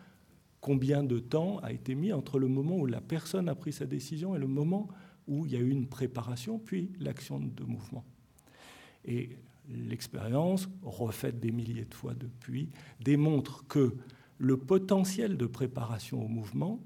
combien 0.60 1.04
de 1.04 1.18
temps 1.18 1.58
a 1.58 1.72
été 1.72 1.94
mis 1.94 2.12
entre 2.12 2.38
le 2.38 2.48
moment 2.48 2.76
où 2.76 2.86
la 2.86 3.00
personne 3.00 3.48
a 3.48 3.54
pris 3.54 3.72
sa 3.72 3.86
décision 3.86 4.34
et 4.34 4.38
le 4.38 4.46
moment 4.46 4.88
où 5.28 5.46
il 5.46 5.52
y 5.52 5.56
a 5.56 5.60
eu 5.60 5.70
une 5.70 5.86
préparation, 5.86 6.58
puis 6.58 6.92
l'action 6.98 7.38
de 7.38 7.64
mouvement. 7.64 8.04
Et 9.04 9.30
l'expérience, 9.68 10.68
refaite 10.82 11.40
des 11.40 11.52
milliers 11.52 11.84
de 11.84 11.94
fois 11.94 12.14
depuis, 12.14 12.70
démontre 13.00 13.66
que 13.66 13.94
le 14.38 14.56
potentiel 14.56 15.36
de 15.36 15.46
préparation 15.46 16.24
au 16.24 16.28
mouvement 16.28 16.80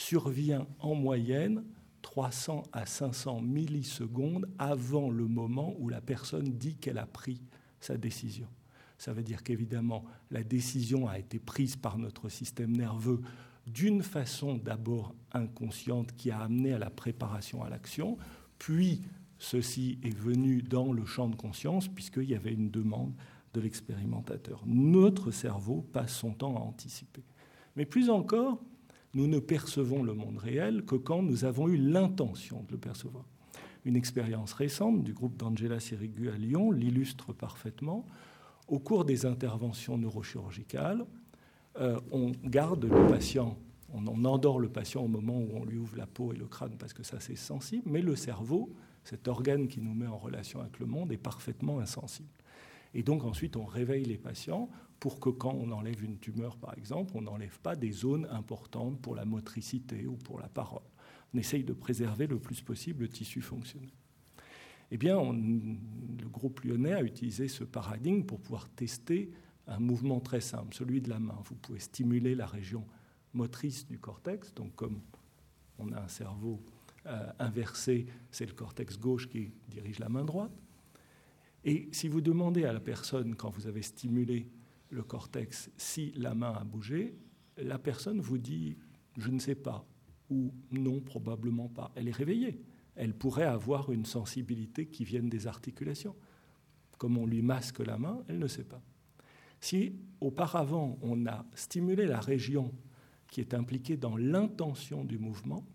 survient 0.00 0.66
en 0.78 0.94
moyenne 0.94 1.64
300 2.02 2.62
à 2.72 2.86
500 2.86 3.42
millisecondes 3.42 4.48
avant 4.58 5.10
le 5.10 5.26
moment 5.26 5.74
où 5.78 5.88
la 5.88 6.00
personne 6.00 6.52
dit 6.52 6.76
qu'elle 6.76 6.98
a 6.98 7.06
pris 7.06 7.40
sa 7.80 7.96
décision. 7.96 8.48
Ça 8.98 9.12
veut 9.12 9.22
dire 9.22 9.42
qu'évidemment, 9.42 10.04
la 10.30 10.42
décision 10.42 11.08
a 11.08 11.18
été 11.18 11.38
prise 11.38 11.76
par 11.76 11.98
notre 11.98 12.28
système 12.28 12.76
nerveux 12.76 13.20
d'une 13.66 14.02
façon 14.02 14.56
d'abord 14.56 15.14
inconsciente 15.32 16.14
qui 16.16 16.30
a 16.30 16.40
amené 16.40 16.72
à 16.72 16.78
la 16.78 16.90
préparation 16.90 17.62
à 17.62 17.68
l'action, 17.68 18.18
puis 18.58 19.02
Ceci 19.40 19.98
est 20.02 20.14
venu 20.14 20.60
dans 20.60 20.92
le 20.92 21.06
champ 21.06 21.26
de 21.26 21.34
conscience 21.34 21.88
puisqu'il 21.88 22.28
y 22.28 22.34
avait 22.34 22.52
une 22.52 22.70
demande 22.70 23.14
de 23.54 23.60
l'expérimentateur. 23.62 24.62
Notre 24.66 25.30
cerveau 25.30 25.80
passe 25.94 26.14
son 26.14 26.34
temps 26.34 26.56
à 26.56 26.60
anticiper. 26.60 27.24
Mais 27.74 27.86
plus 27.86 28.10
encore, 28.10 28.62
nous 29.14 29.26
ne 29.26 29.38
percevons 29.38 30.02
le 30.02 30.14
monde 30.14 30.38
réel 30.38 30.84
que 30.84 30.94
quand 30.94 31.22
nous 31.22 31.44
avons 31.44 31.68
eu 31.68 31.76
l'intention 31.76 32.62
de 32.68 32.72
le 32.72 32.78
percevoir. 32.78 33.24
Une 33.84 33.96
expérience 33.96 34.52
récente 34.52 35.02
du 35.02 35.12
groupe 35.12 35.36
d'Angela 35.36 35.80
Sirigu 35.80 36.28
à 36.28 36.36
Lyon 36.36 36.70
l'illustre 36.70 37.32
parfaitement. 37.32 38.06
Au 38.68 38.78
cours 38.78 39.04
des 39.04 39.26
interventions 39.26 39.98
neurochirurgicales, 39.98 41.04
euh, 41.80 41.98
on 42.12 42.32
garde 42.44 42.84
le 42.84 43.06
patient, 43.08 43.56
on 43.92 44.06
endort 44.06 44.60
le 44.60 44.68
patient 44.68 45.02
au 45.02 45.08
moment 45.08 45.38
où 45.38 45.48
on 45.54 45.64
lui 45.64 45.78
ouvre 45.78 45.96
la 45.96 46.06
peau 46.06 46.32
et 46.32 46.36
le 46.36 46.46
crâne 46.46 46.76
parce 46.78 46.92
que 46.92 47.02
ça 47.02 47.20
c'est 47.20 47.36
sensible, 47.36 47.84
mais 47.86 48.02
le 48.02 48.16
cerveau 48.16 48.70
cet 49.04 49.28
organe 49.28 49.68
qui 49.68 49.80
nous 49.80 49.94
met 49.94 50.06
en 50.06 50.18
relation 50.18 50.60
avec 50.60 50.78
le 50.78 50.86
monde 50.86 51.12
est 51.12 51.16
parfaitement 51.16 51.80
insensible. 51.80 52.28
Et 52.94 53.02
donc 53.02 53.24
ensuite, 53.24 53.56
on 53.56 53.64
réveille 53.64 54.04
les 54.04 54.18
patients 54.18 54.68
pour 55.00 55.18
que 55.18 55.30
quand 55.30 55.54
on 55.54 55.72
enlève 55.72 56.04
une 56.04 56.18
tumeur, 56.18 56.58
par 56.58 56.76
exemple, 56.76 57.12
on 57.14 57.22
n'enlève 57.22 57.58
pas 57.60 57.74
des 57.74 57.90
zones 57.90 58.26
importantes 58.30 59.00
pour 59.00 59.14
la 59.14 59.24
motricité 59.24 60.06
ou 60.06 60.16
pour 60.16 60.38
la 60.38 60.48
parole. 60.48 60.82
On 61.34 61.38
essaye 61.38 61.64
de 61.64 61.72
préserver 61.72 62.26
le 62.26 62.38
plus 62.38 62.60
possible 62.60 63.02
le 63.02 63.08
tissu 63.08 63.40
fonctionnel. 63.40 63.90
Eh 64.90 64.98
bien, 64.98 65.16
le 65.22 66.28
groupe 66.28 66.60
lyonnais 66.64 66.92
a 66.92 67.02
utilisé 67.02 67.48
ce 67.48 67.64
paradigme 67.64 68.24
pour 68.24 68.40
pouvoir 68.40 68.68
tester 68.68 69.30
un 69.66 69.78
mouvement 69.78 70.20
très 70.20 70.40
simple, 70.40 70.74
celui 70.74 71.00
de 71.00 71.08
la 71.08 71.18
main. 71.18 71.38
Vous 71.44 71.54
pouvez 71.54 71.78
stimuler 71.78 72.34
la 72.34 72.46
région 72.46 72.84
motrice 73.32 73.86
du 73.86 73.98
cortex, 73.98 74.52
donc 74.54 74.74
comme 74.74 75.00
on 75.78 75.92
a 75.92 76.00
un 76.00 76.08
cerveau 76.08 76.60
euh, 77.06 77.32
inversé, 77.38 78.06
c'est 78.30 78.46
le 78.46 78.52
cortex 78.52 78.98
gauche 78.98 79.28
qui 79.28 79.52
dirige 79.68 79.98
la 80.00 80.08
main 80.08 80.24
droite. 80.24 80.52
Et 81.64 81.88
si 81.92 82.08
vous 82.08 82.20
demandez 82.20 82.64
à 82.64 82.72
la 82.72 82.80
personne, 82.80 83.36
quand 83.36 83.50
vous 83.50 83.66
avez 83.66 83.82
stimulé 83.82 84.48
le 84.90 85.02
cortex, 85.02 85.70
si 85.76 86.12
la 86.16 86.34
main 86.34 86.52
a 86.52 86.64
bougé, 86.64 87.16
la 87.56 87.78
personne 87.78 88.20
vous 88.20 88.38
dit 88.38 88.76
je 89.16 89.30
ne 89.30 89.38
sais 89.38 89.54
pas 89.54 89.86
ou 90.28 90.52
non, 90.70 91.00
probablement 91.00 91.68
pas. 91.68 91.90
Elle 91.96 92.08
est 92.08 92.16
réveillée. 92.16 92.62
Elle 92.94 93.14
pourrait 93.14 93.44
avoir 93.44 93.90
une 93.90 94.04
sensibilité 94.04 94.86
qui 94.86 95.04
vienne 95.04 95.28
des 95.28 95.46
articulations. 95.46 96.14
Comme 96.98 97.18
on 97.18 97.26
lui 97.26 97.42
masque 97.42 97.80
la 97.80 97.98
main, 97.98 98.22
elle 98.28 98.38
ne 98.38 98.46
sait 98.46 98.64
pas. 98.64 98.82
Si 99.60 99.96
auparavant 100.20 100.98
on 101.02 101.26
a 101.26 101.44
stimulé 101.54 102.06
la 102.06 102.20
région 102.20 102.72
qui 103.28 103.40
est 103.40 103.54
impliquée 103.54 103.96
dans 103.96 104.16
l'intention 104.16 105.04
du 105.04 105.18
mouvement, 105.18 105.66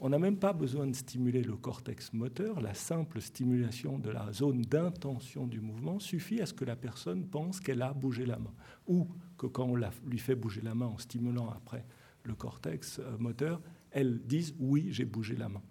on 0.00 0.08
n'a 0.08 0.18
même 0.18 0.38
pas 0.38 0.52
besoin 0.52 0.86
de 0.86 0.94
stimuler 0.94 1.42
le 1.42 1.56
cortex 1.56 2.12
moteur, 2.12 2.60
la 2.60 2.74
simple 2.74 3.20
stimulation 3.20 3.98
de 3.98 4.10
la 4.10 4.32
zone 4.32 4.62
d'intention 4.62 5.46
du 5.46 5.60
mouvement 5.60 5.98
suffit 6.00 6.40
à 6.40 6.46
ce 6.46 6.52
que 6.52 6.64
la 6.64 6.76
personne 6.76 7.26
pense 7.26 7.60
qu'elle 7.60 7.82
a 7.82 7.92
bougé 7.92 8.26
la 8.26 8.38
main. 8.38 8.52
Ou 8.86 9.08
que 9.38 9.46
quand 9.46 9.64
on 9.64 9.76
lui 9.76 10.18
fait 10.18 10.34
bouger 10.34 10.60
la 10.62 10.74
main 10.74 10.86
en 10.86 10.98
stimulant 10.98 11.48
après 11.50 11.86
le 12.24 12.34
cortex 12.34 12.98
euh, 12.98 13.16
moteur, 13.18 13.60
elle 13.90 14.20
dise 14.26 14.54
oui, 14.58 14.88
j'ai 14.90 15.04
bougé 15.04 15.36
la 15.36 15.48
main. 15.48 15.62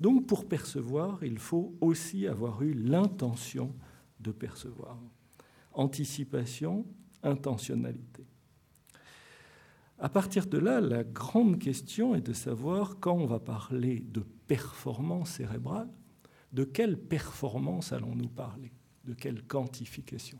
Donc 0.00 0.26
pour 0.26 0.48
percevoir, 0.48 1.22
il 1.22 1.38
faut 1.38 1.76
aussi 1.80 2.26
avoir 2.26 2.62
eu 2.62 2.72
l'intention 2.72 3.74
de 4.18 4.32
percevoir. 4.32 4.98
Anticipation, 5.72 6.86
intentionnalité. 7.22 8.24
À 10.02 10.08
partir 10.08 10.46
de 10.46 10.56
là, 10.56 10.80
la 10.80 11.04
grande 11.04 11.58
question 11.58 12.14
est 12.14 12.22
de 12.22 12.32
savoir, 12.32 12.98
quand 13.00 13.12
on 13.12 13.26
va 13.26 13.38
parler 13.38 14.00
de 14.00 14.20
performance 14.48 15.32
cérébrale, 15.32 15.90
de 16.54 16.64
quelle 16.64 16.98
performance 16.98 17.92
allons-nous 17.92 18.30
parler 18.30 18.72
De 19.04 19.12
quelle 19.12 19.42
quantification? 19.42 20.38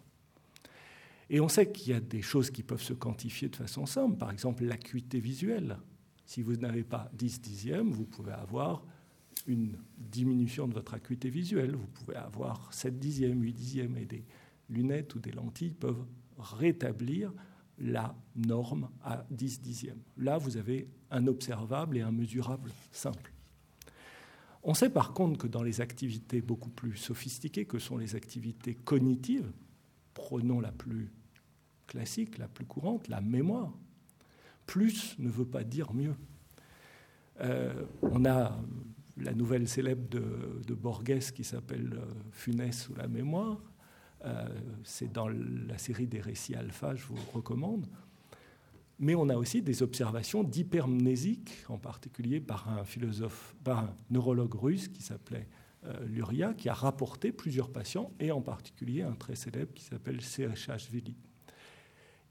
Et 1.28 1.40
on 1.40 1.48
sait 1.48 1.70
qu'il 1.70 1.92
y 1.92 1.94
a 1.94 2.00
des 2.00 2.22
choses 2.22 2.50
qui 2.50 2.62
peuvent 2.62 2.82
se 2.82 2.94
quantifier 2.94 3.50
de 3.50 3.56
façon 3.56 3.84
simple, 3.84 4.16
par 4.16 4.30
exemple 4.30 4.64
l'acuité 4.64 5.20
visuelle. 5.20 5.76
Si 6.24 6.40
vous 6.40 6.56
n'avez 6.56 6.82
pas 6.82 7.10
10 7.12 7.42
dixièmes, 7.42 7.90
vous 7.90 8.06
pouvez 8.06 8.32
avoir 8.32 8.82
une 9.46 9.76
diminution 9.98 10.68
de 10.68 10.74
votre 10.74 10.94
acuité 10.94 11.28
visuelle, 11.28 11.76
vous 11.76 11.86
pouvez 11.86 12.16
avoir 12.16 12.72
7 12.72 12.98
dixièmes, 12.98 13.42
8 13.42 13.52
dixièmes, 13.52 13.96
et 13.98 14.06
des 14.06 14.24
lunettes 14.70 15.14
ou 15.14 15.18
des 15.18 15.32
lentilles 15.32 15.74
peuvent 15.74 16.06
rétablir 16.38 17.34
la 17.80 18.14
norme 18.36 18.88
à 19.02 19.24
10 19.30 19.62
dixièmes. 19.62 20.00
Là, 20.18 20.38
vous 20.38 20.56
avez 20.56 20.88
un 21.10 21.26
observable 21.26 21.96
et 21.96 22.02
un 22.02 22.12
mesurable 22.12 22.70
simple. 22.92 23.32
On 24.62 24.74
sait 24.74 24.90
par 24.90 25.14
contre 25.14 25.38
que 25.38 25.46
dans 25.46 25.62
les 25.62 25.80
activités 25.80 26.42
beaucoup 26.42 26.68
plus 26.68 26.96
sophistiquées, 26.96 27.64
que 27.64 27.78
sont 27.78 27.96
les 27.96 28.14
activités 28.14 28.74
cognitives, 28.74 29.50
prenons 30.12 30.60
la 30.60 30.72
plus 30.72 31.10
classique, 31.86 32.38
la 32.38 32.48
plus 32.48 32.66
courante, 32.66 33.08
la 33.08 33.20
mémoire, 33.20 33.72
plus 34.66 35.18
ne 35.18 35.30
veut 35.30 35.46
pas 35.46 35.64
dire 35.64 35.92
mieux. 35.94 36.14
Euh, 37.40 37.84
on 38.02 38.24
a 38.26 38.58
la 39.16 39.32
nouvelle 39.32 39.66
célèbre 39.66 40.08
de, 40.10 40.60
de 40.66 40.74
Borges 40.74 41.32
qui 41.32 41.42
s'appelle 41.42 41.94
euh, 41.94 42.04
Funès 42.32 42.88
ou 42.88 42.94
la 42.94 43.08
mémoire. 43.08 43.58
Euh, 44.24 44.48
c'est 44.84 45.12
dans 45.12 45.28
la 45.28 45.78
série 45.78 46.06
des 46.06 46.20
récits 46.20 46.54
alpha, 46.54 46.94
je 46.94 47.06
vous 47.06 47.16
recommande. 47.32 47.86
Mais 48.98 49.14
on 49.14 49.30
a 49.30 49.36
aussi 49.36 49.62
des 49.62 49.82
observations 49.82 50.44
d'hypermnésique, 50.44 51.64
en 51.68 51.78
particulier 51.78 52.38
par 52.40 52.68
un 52.68 52.84
philosophe, 52.84 53.56
par 53.64 53.78
un 53.78 53.94
neurologue 54.10 54.54
russe 54.54 54.88
qui 54.88 55.02
s'appelait 55.02 55.48
euh, 55.86 56.04
Luria, 56.06 56.52
qui 56.52 56.68
a 56.68 56.74
rapporté 56.74 57.32
plusieurs 57.32 57.70
patients, 57.70 58.12
et 58.20 58.30
en 58.30 58.42
particulier 58.42 59.00
un 59.00 59.14
très 59.14 59.36
célèbre 59.36 59.72
qui 59.72 59.84
s'appelle 59.84 60.20
Serechashvili. 60.20 61.16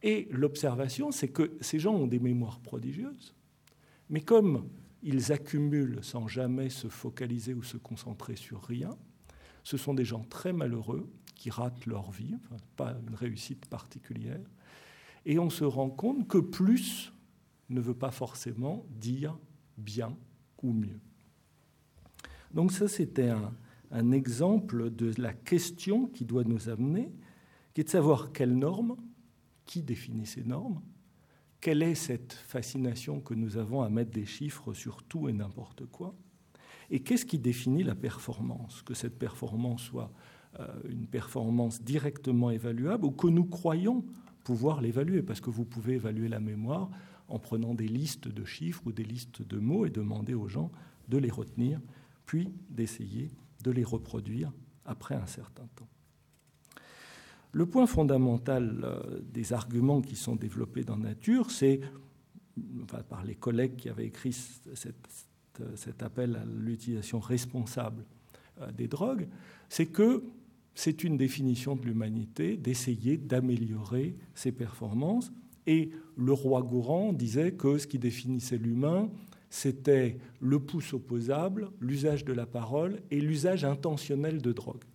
Et 0.03 0.27
l'observation, 0.29 1.11
c'est 1.11 1.29
que 1.29 1.57
ces 1.59 1.79
gens 1.79 1.95
ont 1.95 2.07
des 2.07 2.19
mémoires 2.19 2.59
prodigieuses, 2.59 3.33
mais 4.09 4.21
comme 4.21 4.69
ils 5.01 5.31
accumulent 5.31 6.03
sans 6.03 6.27
jamais 6.27 6.69
se 6.69 6.87
focaliser 6.87 7.55
ou 7.55 7.63
se 7.63 7.77
concentrer 7.77 8.35
sur 8.35 8.61
rien, 8.63 8.91
ce 9.63 9.77
sont 9.77 9.93
des 9.93 10.05
gens 10.05 10.23
très 10.23 10.53
malheureux 10.53 11.09
qui 11.39 11.49
ratent 11.49 11.85
leur 11.85 12.11
vie, 12.11 12.35
pas 12.75 12.97
une 13.07 13.15
réussite 13.15 13.65
particulière. 13.67 14.41
Et 15.25 15.39
on 15.39 15.49
se 15.49 15.63
rend 15.63 15.89
compte 15.89 16.27
que 16.27 16.37
plus 16.37 17.13
ne 17.69 17.79
veut 17.79 17.95
pas 17.95 18.11
forcément 18.11 18.85
dire 18.89 19.39
bien 19.77 20.17
ou 20.61 20.73
mieux. 20.73 20.99
Donc 22.53 22.73
ça, 22.73 22.89
c'était 22.89 23.29
un, 23.29 23.53
un, 23.91 24.11
exemple 24.11 24.93
de 24.93 25.13
la 25.17 25.31
question 25.31 26.07
qui 26.07 26.25
doit 26.25 26.43
nous 26.43 26.67
amener, 26.67 27.09
qui 27.73 27.81
est 27.81 27.85
de 27.85 27.89
savoir 27.89 28.33
quelles 28.33 28.57
normes, 28.57 28.97
qui 29.65 29.81
définit 29.81 30.25
ces 30.25 30.43
normes, 30.43 30.81
quelle 31.61 31.83
est 31.83 31.95
cette 31.95 32.33
fascination 32.33 33.21
que 33.21 33.33
nous 33.33 33.55
avons 33.55 33.81
à 33.81 33.89
mettre 33.89 34.11
des 34.11 34.25
chiffres 34.25 34.73
sur 34.73 35.03
tout 35.03 35.29
et 35.29 35.33
n'importe 35.33 35.85
quoi, 35.85 36.13
et 36.89 36.99
qu'est-ce 36.99 37.25
qui 37.25 37.39
définit 37.39 37.83
la 37.83 37.95
performance 37.95 38.81
Que 38.81 38.93
cette 38.93 39.17
performance 39.17 39.83
soit 39.83 40.11
une 40.89 41.07
performance 41.07 41.81
directement 41.81 42.51
évaluable 42.51 43.05
ou 43.05 43.11
que 43.11 43.27
nous 43.27 43.45
croyons 43.45 44.03
pouvoir 44.43 44.81
l'évaluer, 44.81 45.21
parce 45.21 45.41
que 45.41 45.49
vous 45.49 45.65
pouvez 45.65 45.93
évaluer 45.93 46.27
la 46.27 46.39
mémoire 46.39 46.89
en 47.27 47.39
prenant 47.39 47.75
des 47.75 47.87
listes 47.87 48.27
de 48.27 48.43
chiffres 48.43 48.81
ou 48.85 48.91
des 48.91 49.03
listes 49.03 49.41
de 49.41 49.57
mots 49.57 49.85
et 49.85 49.89
demander 49.89 50.33
aux 50.33 50.47
gens 50.47 50.71
de 51.07 51.17
les 51.17 51.29
retenir, 51.29 51.79
puis 52.25 52.49
d'essayer 52.69 53.29
de 53.63 53.71
les 53.71 53.83
reproduire 53.83 54.51
après 54.85 55.15
un 55.15 55.27
certain 55.27 55.67
temps. 55.75 55.87
Le 57.51 57.65
point 57.65 57.87
fondamental 57.87 58.81
euh, 58.83 59.19
des 59.23 59.53
arguments 59.53 60.01
qui 60.01 60.15
sont 60.15 60.35
développés 60.35 60.83
dans 60.83 60.97
Nature, 60.97 61.49
c'est, 61.49 61.81
par 63.09 63.23
les 63.23 63.35
collègues 63.35 63.75
qui 63.75 63.89
avaient 63.89 64.05
écrit 64.05 64.35
cet 65.75 66.03
appel 66.03 66.35
à 66.35 66.45
l'utilisation 66.45 67.19
responsable 67.19 68.05
euh, 68.61 68.71
des 68.71 68.87
drogues, 68.87 69.27
c'est 69.67 69.87
que 69.87 70.23
c'est 70.79 71.03
une 71.03 71.17
définition 71.17 71.75
de 71.75 71.83
l'humanité 71.85 72.55
d'essayer 72.55 73.17
d'améliorer 73.17 74.15
ses 74.33 74.53
performances. 74.53 75.29
Et 75.67 75.91
le 76.15 76.31
roi 76.31 76.61
Gourand 76.61 77.11
disait 77.11 77.51
que 77.51 77.77
ce 77.77 77.85
qui 77.85 77.99
définissait 77.99 78.57
l'humain, 78.57 79.09
c'était 79.49 80.19
le 80.39 80.57
pouce 80.57 80.93
opposable, 80.93 81.69
l'usage 81.81 82.23
de 82.23 82.31
la 82.31 82.45
parole 82.45 83.01
et 83.11 83.19
l'usage 83.19 83.65
intentionnel 83.65 84.41
de 84.41 84.53
drogue. 84.53 84.85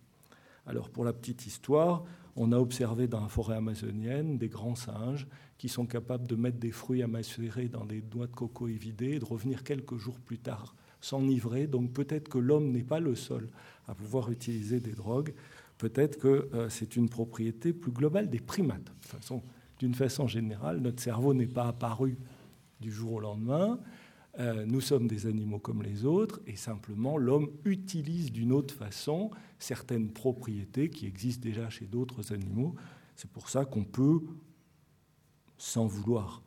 Alors 0.65 0.89
pour 0.89 1.05
la 1.05 1.13
petite 1.13 1.45
histoire, 1.45 2.03
on 2.35 2.51
a 2.51 2.57
observé 2.57 3.07
dans 3.07 3.21
la 3.21 3.27
forêt 3.27 3.55
amazonienne 3.55 4.39
des 4.39 4.49
grands 4.49 4.73
singes 4.73 5.27
qui 5.59 5.69
sont 5.69 5.85
capables 5.85 6.25
de 6.25 6.35
mettre 6.35 6.57
des 6.57 6.71
fruits 6.71 7.03
à 7.03 7.07
macérer 7.07 7.67
dans 7.67 7.85
des 7.85 8.03
noix 8.11 8.25
de 8.25 8.33
coco 8.33 8.67
évidées 8.67 9.11
et 9.11 9.19
de 9.19 9.25
revenir 9.25 9.63
quelques 9.63 9.97
jours 9.97 10.19
plus 10.19 10.39
tard 10.39 10.73
s'enivrer. 10.99 11.67
Donc 11.67 11.93
peut-être 11.93 12.27
que 12.27 12.39
l'homme 12.39 12.71
n'est 12.71 12.83
pas 12.83 12.99
le 12.99 13.13
seul 13.13 13.47
à 13.87 13.93
pouvoir 13.93 14.31
utiliser 14.31 14.79
des 14.79 14.93
drogues 14.93 15.33
peut-être 15.77 16.17
que 16.17 16.49
euh, 16.53 16.69
c'est 16.69 16.95
une 16.95 17.09
propriété 17.09 17.73
plus 17.73 17.91
globale 17.91 18.29
des 18.29 18.39
primates. 18.39 18.91
D'une 19.79 19.93
façon, 19.93 20.27
générale, 20.27 20.79
notre 20.79 21.01
cerveau 21.01 21.33
n'est 21.33 21.47
pas 21.47 21.67
apparu 21.67 22.17
du 22.79 22.91
jour 22.91 23.13
au 23.13 23.19
lendemain. 23.19 23.79
Euh, 24.39 24.65
nous 24.65 24.81
sommes 24.81 25.07
des 25.07 25.27
animaux 25.27 25.59
comme 25.59 25.81
les 25.81 26.05
autres 26.05 26.41
et 26.45 26.55
simplement 26.55 27.17
l'homme 27.17 27.49
utilise 27.63 28.31
d'une 28.31 28.51
autre 28.51 28.73
façon 28.73 29.31
certaines 29.59 30.11
propriétés 30.11 30.89
qui 30.89 31.05
existent 31.07 31.43
déjà 31.43 31.69
chez 31.69 31.85
d'autres 31.85 32.33
animaux. 32.33 32.75
C'est 33.15 33.29
pour 33.29 33.49
ça 33.49 33.63
qu'on 33.63 33.85
peut, 33.85 34.19
sans 35.57 35.87
vouloir 35.87 36.43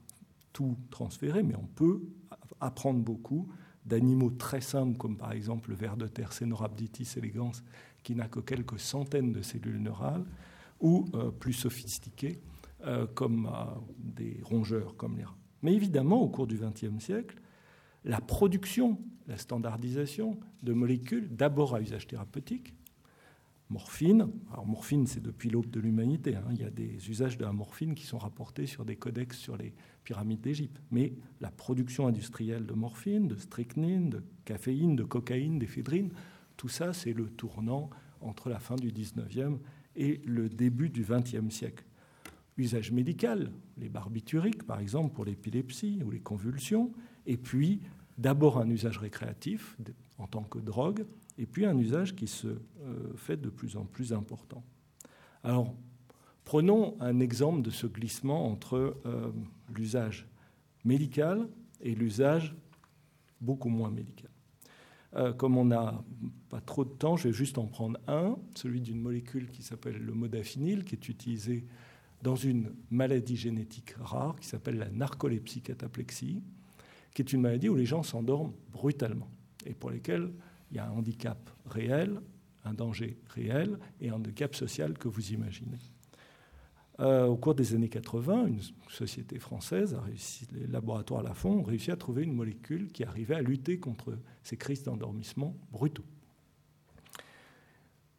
tout 0.52 0.76
transférer, 0.90 1.42
mais 1.42 1.56
on 1.56 1.66
peut 1.66 2.02
apprendre 2.60 3.00
beaucoup 3.00 3.48
d'animaux 3.86 4.30
très 4.30 4.60
simples 4.60 4.98
comme 4.98 5.16
par 5.16 5.32
exemple 5.32 5.70
le 5.70 5.76
ver 5.76 5.96
de 5.96 6.06
terre 6.06 6.32
Cenorhabditis 6.32 7.14
elegans 7.16 7.52
qui 8.08 8.14
n'a 8.14 8.26
que 8.26 8.40
quelques 8.40 8.80
centaines 8.80 9.32
de 9.32 9.42
cellules 9.42 9.82
neurales, 9.82 10.24
ou 10.80 11.04
euh, 11.12 11.30
plus 11.30 11.52
sophistiqués, 11.52 12.40
euh, 12.86 13.06
comme 13.06 13.50
euh, 13.52 13.66
des 13.98 14.40
rongeurs 14.44 14.96
comme 14.96 15.18
les 15.18 15.24
rats. 15.24 15.36
Mais 15.60 15.74
évidemment, 15.74 16.22
au 16.22 16.28
cours 16.30 16.46
du 16.46 16.56
XXe 16.56 17.04
siècle, 17.04 17.36
la 18.04 18.22
production, 18.22 18.98
la 19.26 19.36
standardisation 19.36 20.40
de 20.62 20.72
molécules, 20.72 21.28
d'abord 21.36 21.74
à 21.74 21.82
usage 21.82 22.06
thérapeutique, 22.06 22.72
morphine. 23.68 24.30
Alors 24.54 24.66
morphine, 24.66 25.06
c'est 25.06 25.22
depuis 25.22 25.50
l'aube 25.50 25.68
de 25.68 25.78
l'humanité. 25.78 26.34
Hein. 26.34 26.48
Il 26.52 26.62
y 26.62 26.64
a 26.64 26.70
des 26.70 27.10
usages 27.10 27.36
de 27.36 27.44
la 27.44 27.52
morphine 27.52 27.94
qui 27.94 28.06
sont 28.06 28.16
rapportés 28.16 28.64
sur 28.64 28.86
des 28.86 28.96
codex 28.96 29.36
sur 29.36 29.58
les 29.58 29.74
pyramides 30.04 30.40
d'Égypte. 30.40 30.80
Mais 30.90 31.12
la 31.42 31.50
production 31.50 32.06
industrielle 32.06 32.64
de 32.64 32.72
morphine, 32.72 33.28
de 33.28 33.36
strychnine, 33.36 34.08
de 34.08 34.22
caféine, 34.46 34.96
de 34.96 35.04
cocaïne, 35.04 35.58
d'éphédrine, 35.58 36.10
tout 36.58 36.68
ça, 36.68 36.92
c'est 36.92 37.14
le 37.14 37.30
tournant 37.30 37.88
entre 38.20 38.50
la 38.50 38.58
fin 38.58 38.74
du 38.76 38.90
XIXe 38.90 39.58
et 39.96 40.20
le 40.26 40.50
début 40.50 40.90
du 40.90 41.06
XXe 41.08 41.54
siècle. 41.54 41.84
Usage 42.58 42.90
médical, 42.90 43.52
les 43.78 43.88
barbituriques 43.88 44.64
par 44.64 44.80
exemple 44.80 45.14
pour 45.14 45.24
l'épilepsie 45.24 46.02
ou 46.04 46.10
les 46.10 46.20
convulsions, 46.20 46.92
et 47.26 47.36
puis 47.36 47.80
d'abord 48.18 48.58
un 48.58 48.68
usage 48.68 48.98
récréatif 48.98 49.78
en 50.18 50.26
tant 50.26 50.42
que 50.42 50.58
drogue, 50.58 51.06
et 51.38 51.46
puis 51.46 51.64
un 51.64 51.78
usage 51.78 52.16
qui 52.16 52.26
se 52.26 52.48
euh, 52.48 53.14
fait 53.14 53.36
de 53.36 53.48
plus 53.48 53.76
en 53.76 53.84
plus 53.84 54.12
important. 54.12 54.64
Alors, 55.44 55.76
prenons 56.44 57.00
un 57.00 57.20
exemple 57.20 57.62
de 57.62 57.70
ce 57.70 57.86
glissement 57.86 58.50
entre 58.50 58.96
euh, 59.06 59.30
l'usage 59.72 60.26
médical 60.84 61.48
et 61.80 61.94
l'usage 61.94 62.56
beaucoup 63.40 63.68
moins 63.68 63.90
médical. 63.90 64.30
Euh, 65.16 65.32
comme 65.32 65.56
on 65.56 65.64
n'a 65.64 66.02
pas 66.50 66.60
trop 66.60 66.84
de 66.84 66.90
temps, 66.90 67.16
je 67.16 67.28
vais 67.28 67.34
juste 67.34 67.58
en 67.58 67.66
prendre 67.66 67.98
un, 68.08 68.36
celui 68.54 68.80
d'une 68.80 69.00
molécule 69.00 69.48
qui 69.48 69.62
s'appelle 69.62 69.98
le 69.98 70.12
modafinil, 70.12 70.84
qui 70.84 70.94
est 70.94 71.08
utilisé 71.08 71.64
dans 72.22 72.36
une 72.36 72.72
maladie 72.90 73.36
génétique 73.36 73.94
rare 74.00 74.36
qui 74.40 74.48
s'appelle 74.48 74.78
la 74.78 74.90
narcolepsie 74.90 75.62
cataplexie, 75.62 76.42
qui 77.14 77.22
est 77.22 77.32
une 77.32 77.40
maladie 77.40 77.68
où 77.68 77.74
les 77.74 77.86
gens 77.86 78.02
s'endorment 78.02 78.52
brutalement 78.72 79.28
et 79.64 79.74
pour 79.74 79.90
lesquels 79.90 80.30
il 80.70 80.76
y 80.76 80.80
a 80.80 80.86
un 80.86 80.90
handicap 80.90 81.50
réel, 81.66 82.20
un 82.64 82.74
danger 82.74 83.18
réel 83.28 83.78
et 84.00 84.10
un 84.10 84.14
handicap 84.14 84.54
social 84.54 84.98
que 84.98 85.08
vous 85.08 85.32
imaginez. 85.32 85.78
Euh, 87.00 87.26
au 87.26 87.36
cours 87.36 87.54
des 87.54 87.74
années 87.74 87.88
80, 87.88 88.46
une 88.46 88.60
société 88.88 89.38
française 89.38 89.94
a 89.94 90.00
réussi, 90.00 90.48
les 90.52 90.66
laboratoires 90.66 91.20
à 91.20 91.22
la 91.22 91.34
fond 91.34 91.58
ont 91.58 91.62
réussi 91.62 91.92
à 91.92 91.96
trouver 91.96 92.24
une 92.24 92.32
molécule 92.32 92.90
qui 92.90 93.04
arrivait 93.04 93.36
à 93.36 93.40
lutter 93.40 93.78
contre 93.78 94.18
ces 94.42 94.56
crises 94.56 94.82
d'endormissement 94.82 95.56
brutaux. 95.70 96.04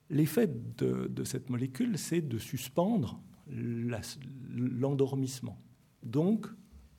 L'effet 0.09 0.49
de, 0.77 1.23
cette 1.23 1.49
molécule, 1.49 1.97
c'est 1.97 2.21
de 2.21 2.37
suspendre 2.37 3.21
l'endormissement, 3.47 5.59
donc 6.03 6.47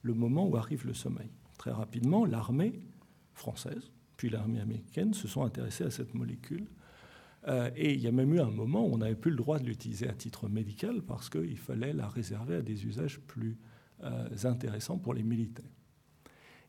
le 0.03 0.15
moment 0.15 0.47
où 0.47 0.57
arrive 0.57 0.87
le 0.87 0.95
sommeil. 0.95 1.31
Très 1.59 1.73
rapidement, 1.73 2.25
l'armée 2.25 2.81
française, 3.33 3.91
puis 4.17 4.29
l'armée 4.29 4.61
américaine 4.61 5.15
se 5.15 5.29
sont 5.29 5.43
intéressées 5.43 5.85
à 5.85 5.91
cette 5.91 6.15
molécule 6.15 6.67
euh, 7.49 7.71
et 7.75 7.95
il 7.95 8.01
y 8.01 8.07
a 8.07 8.13
même 8.13 8.35
eu 8.35 8.41
un 8.41 8.51
moment 8.51 8.87
où 8.87 8.95
on 8.95 8.99
n'avait 8.99 9.15
plus 9.15 9.31
le 9.31 9.37
droit 9.37 9.59
de 9.59 9.67
l'utiliser 9.67 10.09
à 10.09 10.13
titre 10.13 10.49
médical 10.49 11.03
parce 11.03 11.31
qu'il 11.31 11.59
fallait 11.59 11.93
la 11.93 12.09
réserver 12.09 12.57
à 12.57 12.63
des 12.63 12.85
usages 12.87 13.19
plus 13.21 13.57
euh, 14.03 14.29
intéressants 14.45 14.99
pour 14.99 15.15
les 15.15 15.23
militaires. 15.23 15.71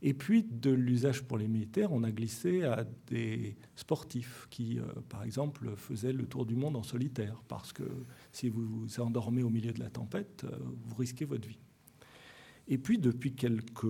Et 0.04 0.16
puis, 0.16 0.44
de 0.44 0.72
l'usage 0.72 1.22
pour 1.22 1.38
les 1.38 1.48
militaires, 1.48 1.92
on 1.92 2.04
a 2.04 2.12
glissé 2.12 2.64
à 2.64 2.86
des 3.08 3.56
sportifs 3.76 4.48
qui, 4.50 4.80
euh, 4.80 4.86
par 5.10 5.24
exemple, 5.24 5.76
faisaient 5.76 6.14
le 6.14 6.26
tour 6.26 6.46
du 6.46 6.56
monde 6.56 6.76
en 6.76 6.82
solitaire, 6.82 7.44
parce 7.48 7.72
que 7.72 7.84
si 8.32 8.50
vous 8.50 8.66
vous 8.66 9.00
endormez 9.00 9.44
au 9.44 9.52
milieu 9.52 9.74
de 9.74 9.80
la 9.80 9.92
tempête, 9.92 10.44
vous 10.86 10.96
risquez 10.96 11.26
votre 11.26 11.48
vie. 11.48 11.60
Et 12.68 12.80
puis, 12.80 12.98
depuis 12.98 13.36
quelques 13.36 13.86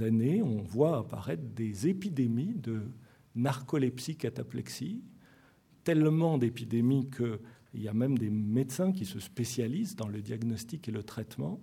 années, 0.00 0.42
on 0.42 0.62
voit 0.62 0.98
apparaître 0.98 1.42
des 1.42 1.88
épidémies 1.88 2.54
de 2.54 2.82
narcolepsie, 3.34 4.16
cataplexie, 4.16 5.02
tellement 5.84 6.38
d'épidémies 6.38 7.08
qu'il 7.10 7.80
y 7.80 7.88
a 7.88 7.92
même 7.92 8.18
des 8.18 8.30
médecins 8.30 8.92
qui 8.92 9.04
se 9.04 9.20
spécialisent 9.20 9.96
dans 9.96 10.08
le 10.08 10.22
diagnostic 10.22 10.88
et 10.88 10.92
le 10.92 11.02
traitement. 11.02 11.60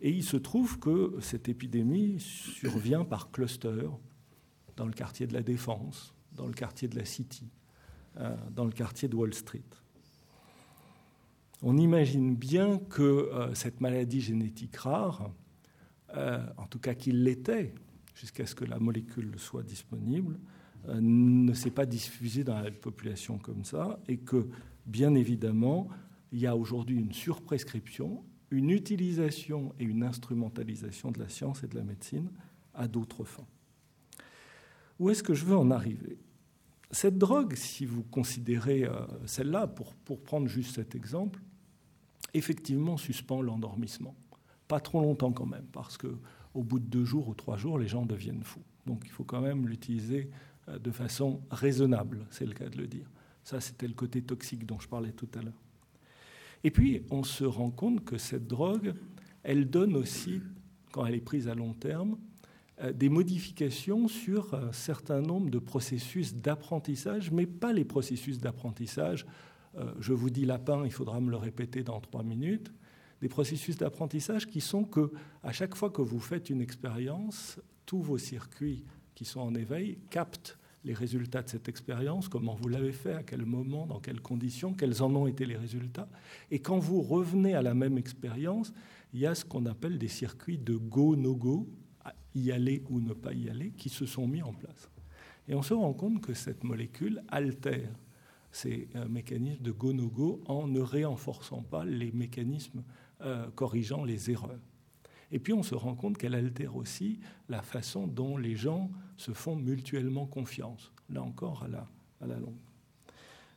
Et 0.00 0.10
il 0.10 0.24
se 0.24 0.36
trouve 0.36 0.78
que 0.78 1.16
cette 1.20 1.48
épidémie 1.48 2.16
survient 2.20 3.04
par 3.04 3.30
cluster 3.30 3.88
dans 4.76 4.86
le 4.86 4.92
quartier 4.92 5.26
de 5.26 5.32
la 5.32 5.42
Défense, 5.42 6.14
dans 6.32 6.46
le 6.46 6.52
quartier 6.52 6.86
de 6.86 6.96
la 6.96 7.04
City, 7.04 7.48
euh, 8.18 8.36
dans 8.54 8.64
le 8.64 8.72
quartier 8.72 9.08
de 9.08 9.16
Wall 9.16 9.32
Street. 9.32 9.64
On 11.62 11.78
imagine 11.78 12.36
bien 12.36 12.78
que 12.78 13.02
euh, 13.02 13.54
cette 13.54 13.80
maladie 13.80 14.20
génétique 14.20 14.76
rare, 14.76 15.30
euh, 16.14 16.46
en 16.58 16.66
tout 16.66 16.78
cas 16.78 16.94
qu'il 16.94 17.24
l'était, 17.24 17.72
jusqu'à 18.14 18.46
ce 18.46 18.54
que 18.54 18.64
la 18.64 18.78
molécule 18.78 19.38
soit 19.38 19.62
disponible, 19.62 20.38
ne 21.00 21.52
s'est 21.54 21.70
pas 21.70 21.86
diffusé 21.86 22.44
dans 22.44 22.60
la 22.60 22.70
population 22.70 23.38
comme 23.38 23.64
ça 23.64 23.98
et 24.08 24.18
que, 24.18 24.48
bien 24.86 25.14
évidemment, 25.14 25.88
il 26.32 26.40
y 26.40 26.46
a 26.46 26.56
aujourd'hui 26.56 26.96
une 26.96 27.12
surprescription, 27.12 28.24
une 28.50 28.70
utilisation 28.70 29.74
et 29.78 29.84
une 29.84 30.02
instrumentalisation 30.02 31.10
de 31.10 31.18
la 31.18 31.28
science 31.28 31.62
et 31.64 31.68
de 31.68 31.76
la 31.76 31.84
médecine 31.84 32.30
à 32.74 32.88
d'autres 32.88 33.24
fins. 33.24 33.46
Où 34.98 35.10
est-ce 35.10 35.22
que 35.22 35.34
je 35.34 35.44
veux 35.44 35.56
en 35.56 35.70
arriver? 35.70 36.18
Cette 36.90 37.18
drogue, 37.18 37.54
si 37.54 37.84
vous 37.84 38.04
considérez 38.04 38.84
euh, 38.84 38.92
celle-là, 39.26 39.66
pour, 39.66 39.94
pour 39.94 40.22
prendre 40.22 40.46
juste 40.46 40.76
cet 40.76 40.94
exemple, 40.94 41.40
effectivement 42.32 42.96
suspend 42.96 43.42
l'endormissement. 43.42 44.14
Pas 44.68 44.80
trop 44.80 45.00
longtemps 45.00 45.32
quand 45.32 45.46
même, 45.46 45.66
parce 45.72 45.96
que 45.96 46.16
au 46.54 46.62
bout 46.62 46.78
de 46.78 46.86
deux 46.86 47.04
jours 47.04 47.28
ou 47.28 47.34
trois 47.34 47.56
jours, 47.56 47.78
les 47.78 47.88
gens 47.88 48.06
deviennent 48.06 48.42
fous. 48.42 48.62
Donc 48.86 49.02
il 49.04 49.10
faut 49.10 49.24
quand 49.24 49.40
même 49.40 49.68
l'utiliser 49.68 50.30
euh, 50.30 50.55
de 50.68 50.90
façon 50.90 51.40
raisonnable, 51.50 52.26
c'est 52.30 52.46
le 52.46 52.52
cas 52.52 52.68
de 52.68 52.76
le 52.76 52.86
dire. 52.86 53.08
Ça, 53.44 53.60
c'était 53.60 53.86
le 53.86 53.94
côté 53.94 54.22
toxique 54.22 54.66
dont 54.66 54.80
je 54.80 54.88
parlais 54.88 55.12
tout 55.12 55.28
à 55.38 55.42
l'heure. 55.42 55.62
Et 56.64 56.70
puis, 56.72 57.02
on 57.10 57.22
se 57.22 57.44
rend 57.44 57.70
compte 57.70 58.04
que 58.04 58.18
cette 58.18 58.48
drogue, 58.48 58.94
elle 59.44 59.70
donne 59.70 59.94
aussi, 59.94 60.42
quand 60.90 61.06
elle 61.06 61.14
est 61.14 61.20
prise 61.20 61.46
à 61.46 61.54
long 61.54 61.72
terme, 61.72 62.18
euh, 62.82 62.92
des 62.92 63.08
modifications 63.08 64.08
sur 64.08 64.52
un 64.54 64.72
certain 64.72 65.20
nombre 65.20 65.48
de 65.48 65.58
processus 65.58 66.34
d'apprentissage, 66.34 67.30
mais 67.30 67.46
pas 67.46 67.72
les 67.72 67.84
processus 67.84 68.38
d'apprentissage. 68.38 69.26
Euh, 69.76 69.92
je 70.00 70.12
vous 70.12 70.28
dis 70.28 70.44
lapin, 70.44 70.84
il 70.84 70.92
faudra 70.92 71.20
me 71.20 71.30
le 71.30 71.36
répéter 71.36 71.84
dans 71.84 72.00
trois 72.00 72.22
minutes. 72.22 72.72
Des 73.22 73.28
processus 73.28 73.76
d'apprentissage 73.76 74.46
qui 74.46 74.60
sont 74.60 74.84
que, 74.84 75.12
à 75.42 75.52
chaque 75.52 75.74
fois 75.74 75.90
que 75.90 76.02
vous 76.02 76.20
faites 76.20 76.50
une 76.50 76.60
expérience, 76.60 77.60
tous 77.86 78.02
vos 78.02 78.18
circuits 78.18 78.84
qui 79.16 79.24
sont 79.24 79.40
en 79.40 79.56
éveil 79.56 79.98
captent 80.10 80.56
les 80.84 80.94
résultats 80.94 81.42
de 81.42 81.48
cette 81.48 81.68
expérience, 81.68 82.28
comment 82.28 82.54
vous 82.54 82.68
l'avez 82.68 82.92
fait, 82.92 83.14
à 83.14 83.24
quel 83.24 83.44
moment, 83.44 83.86
dans 83.86 83.98
quelles 83.98 84.20
conditions, 84.20 84.72
quels 84.72 85.02
en 85.02 85.12
ont 85.16 85.26
été 85.26 85.44
les 85.44 85.56
résultats. 85.56 86.08
Et 86.52 86.60
quand 86.60 86.78
vous 86.78 87.02
revenez 87.02 87.54
à 87.54 87.62
la 87.62 87.74
même 87.74 87.98
expérience, 87.98 88.72
il 89.12 89.18
y 89.18 89.26
a 89.26 89.34
ce 89.34 89.44
qu'on 89.44 89.66
appelle 89.66 89.98
des 89.98 90.06
circuits 90.06 90.58
de 90.58 90.76
go-no-go, 90.76 91.68
y 92.36 92.52
aller 92.52 92.84
ou 92.88 93.00
ne 93.00 93.14
pas 93.14 93.32
y 93.32 93.50
aller, 93.50 93.72
qui 93.72 93.88
se 93.88 94.06
sont 94.06 94.28
mis 94.28 94.42
en 94.42 94.52
place. 94.52 94.88
Et 95.48 95.56
on 95.56 95.62
se 95.62 95.74
rend 95.74 95.92
compte 95.92 96.20
que 96.20 96.34
cette 96.34 96.62
molécule 96.62 97.20
altère 97.28 97.90
ces 98.56 98.88
euh, 98.96 99.06
mécanismes 99.06 99.62
de 99.62 99.70
go-no-go 99.70 100.40
en 100.46 100.66
ne 100.66 100.80
réenforçant 100.80 101.62
pas 101.62 101.84
les 101.84 102.10
mécanismes 102.12 102.82
euh, 103.20 103.50
corrigeant 103.54 104.04
les 104.04 104.30
erreurs. 104.30 104.60
Et 105.30 105.38
puis 105.38 105.52
on 105.52 105.62
se 105.62 105.74
rend 105.74 105.94
compte 105.94 106.16
qu'elle 106.16 106.34
altère 106.34 106.76
aussi 106.76 107.20
la 107.48 107.60
façon 107.60 108.06
dont 108.06 108.38
les 108.38 108.56
gens 108.56 108.90
se 109.16 109.32
font 109.32 109.56
mutuellement 109.56 110.26
confiance, 110.26 110.92
là 111.10 111.22
encore 111.22 111.62
à 111.64 111.68
la, 111.68 111.86
à 112.20 112.26
la 112.26 112.38
longue. 112.38 112.58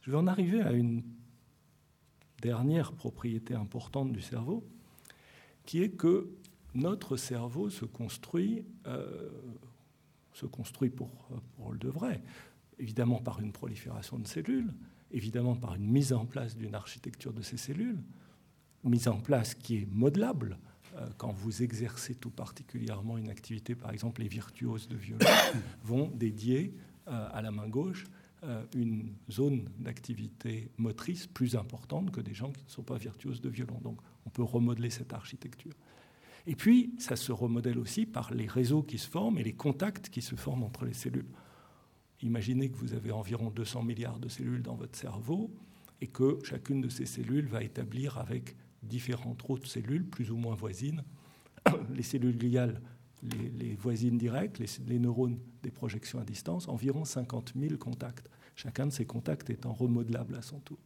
Je 0.02 0.12
vais 0.12 0.18
en 0.18 0.28
arriver 0.28 0.62
à 0.62 0.72
une 0.72 1.04
dernière 2.42 2.94
propriété 2.94 3.54
importante 3.54 4.12
du 4.12 4.22
cerveau, 4.22 4.66
qui 5.66 5.84
est 5.84 5.90
que 5.90 6.30
notre 6.74 7.18
cerveau 7.18 7.70
se 7.70 7.86
construit, 7.86 8.66
euh, 8.88 9.30
se 10.34 10.46
construit 10.46 10.90
pour, 10.90 11.10
pour, 11.56 11.72
le 11.72 11.78
de 11.78 11.90
vrai, 11.90 12.24
évidemment 12.78 13.20
par 13.20 13.40
une 13.40 13.52
prolifération 13.52 14.18
de 14.18 14.28
cellules, 14.28 14.74
évidemment 15.12 15.56
par 15.56 15.76
une 15.76 15.88
mise 15.88 16.14
en 16.14 16.26
place 16.26 16.56
d'une 16.56 16.76
architecture 16.76 17.34
de 17.34 17.42
ces 17.42 17.58
cellules, 17.58 18.02
mise 18.84 19.08
en 19.08 19.20
place 19.20 19.54
qui 19.54 19.78
est 19.78 19.86
modelable, 19.86 20.58
quand 21.18 21.32
vous 21.32 21.64
exercez 21.64 22.16
tout 22.16 22.30
particulièrement 22.30 23.18
une 23.18 23.30
activité, 23.30 23.76
par 23.76 23.92
exemple 23.92 24.22
les 24.22 24.28
virtuoses 24.28 24.88
de 24.88 24.98
violon 24.98 25.26
vont 25.84 26.08
dédier 26.08 26.74
euh, 27.08 27.28
à 27.32 27.42
la 27.42 27.52
main 27.52 27.68
gauche 27.68 28.06
euh, 28.44 28.64
une 28.76 29.14
zone 29.30 29.68
d'activité 29.80 30.70
motrice 30.78 31.28
plus 31.28 31.56
importante 31.56 32.12
que 32.12 32.22
des 32.22 32.34
gens 32.34 32.52
qui 32.52 32.64
ne 32.64 32.70
sont 32.70 32.84
pas 32.84 32.98
virtuoses 32.98 33.42
de 33.42 33.50
violon. 33.50 33.80
Donc 33.82 34.00
on 34.26 34.30
peut 34.30 34.44
remodeler 34.44 34.90
cette 34.90 35.12
architecture. 35.12 35.74
Et 36.48 36.56
puis, 36.56 36.94
ça 37.00 37.16
se 37.16 37.32
remodèle 37.32 37.78
aussi 37.78 38.06
par 38.06 38.34
les 38.34 38.48
réseaux 38.48 38.82
qui 38.82 38.98
se 38.98 39.10
forment 39.10 39.40
et 39.40 39.44
les 39.44 39.54
contacts 39.54 40.10
qui 40.10 40.22
se 40.22 40.36
forment 40.36 40.64
entre 40.64 40.86
les 40.86 40.94
cellules. 40.94 41.28
Imaginez 42.22 42.70
que 42.70 42.78
vous 42.78 42.94
avez 42.94 43.12
environ 43.12 43.50
200 43.50 43.84
milliards 43.84 44.20
de 44.20 44.30
cellules 44.30 44.62
dans 44.64 44.76
votre 44.76 44.98
cerveau 44.98 45.52
et 46.00 46.08
que 46.08 46.40
chacune 46.44 46.80
de 46.80 46.90
ces 46.90 47.06
cellules 47.06 47.48
va 47.48 47.64
établir 47.64 48.18
avec 48.18 48.56
différentes 48.84 49.44
autres 49.50 49.68
cellules 49.68 50.06
plus 50.06 50.32
ou 50.32 50.38
moins 50.38 50.56
voisines. 50.56 51.04
Les 51.94 52.04
cellules 52.04 52.38
gliales, 52.38 52.82
les, 53.24 53.76
voisines 53.76 54.18
directes, 54.18 54.60
les, 54.60 55.00
neurones 55.00 55.40
des 55.62 55.72
projections 55.72 56.20
à 56.20 56.24
distance, 56.24 56.68
environ 56.68 57.06
50 57.06 57.54
000 57.60 57.78
contacts. 57.78 58.30
Chacun 58.56 58.88
de 58.88 58.92
ces 58.92 59.06
contacts 59.06 59.50
étant 59.50 59.74
remodelable 59.74 60.36
à 60.36 60.42
son 60.42 60.60
tour. 60.60 60.78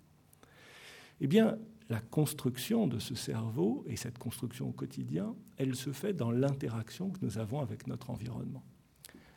Eh 1.21 1.27
bien, 1.27 1.57
la 1.89 1.99
construction 1.99 2.87
de 2.87 2.99
ce 2.99 3.15
cerveau 3.15 3.83
et 3.87 3.95
cette 3.95 4.17
construction 4.17 4.69
au 4.69 4.71
quotidien, 4.71 5.35
elle 5.57 5.75
se 5.75 5.91
fait 5.91 6.13
dans 6.13 6.31
l'interaction 6.31 7.11
que 7.11 7.23
nous 7.23 7.37
avons 7.37 7.59
avec 7.59 7.87
notre 7.87 8.09
environnement. 8.09 8.63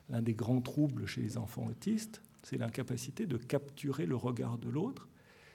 L'un 0.08 0.22
des 0.22 0.34
grands 0.34 0.60
troubles 0.60 1.06
chez 1.06 1.20
les 1.20 1.36
enfants 1.36 1.66
autistes, 1.66 2.22
c'est 2.42 2.58
l'incapacité 2.58 3.26
de 3.26 3.36
capturer 3.36 4.06
le 4.06 4.16
regard 4.16 4.58
de 4.58 4.68
l'autre 4.68 5.08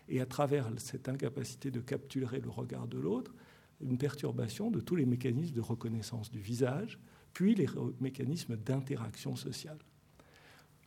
et 0.07 0.21
à 0.21 0.25
travers 0.25 0.69
cette 0.77 1.09
incapacité 1.09 1.71
de 1.71 1.79
capturer 1.79 2.39
le 2.39 2.49
regard 2.49 2.87
de 2.87 2.97
l'autre, 2.97 3.33
une 3.81 3.97
perturbation 3.97 4.71
de 4.71 4.79
tous 4.79 4.95
les 4.95 5.05
mécanismes 5.05 5.55
de 5.55 5.61
reconnaissance 5.61 6.31
du 6.31 6.39
visage, 6.39 6.99
puis 7.33 7.55
les 7.55 7.67
mécanismes 7.99 8.57
d'interaction 8.57 9.35
sociale. 9.35 9.79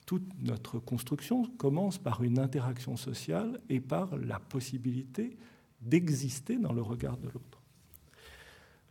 Toute 0.07 0.27
notre 0.42 0.79
construction 0.79 1.44
commence 1.57 1.98
par 1.98 2.22
une 2.22 2.38
interaction 2.38 2.96
sociale 2.96 3.61
et 3.70 3.81
par 3.81 4.16
la 4.18 4.38
possibilité 4.38 5.37
d'exister 5.81 6.59
dans 6.59 6.72
le 6.72 6.83
regard 6.83 7.16
de 7.16 7.29
l'autre. 7.29 7.62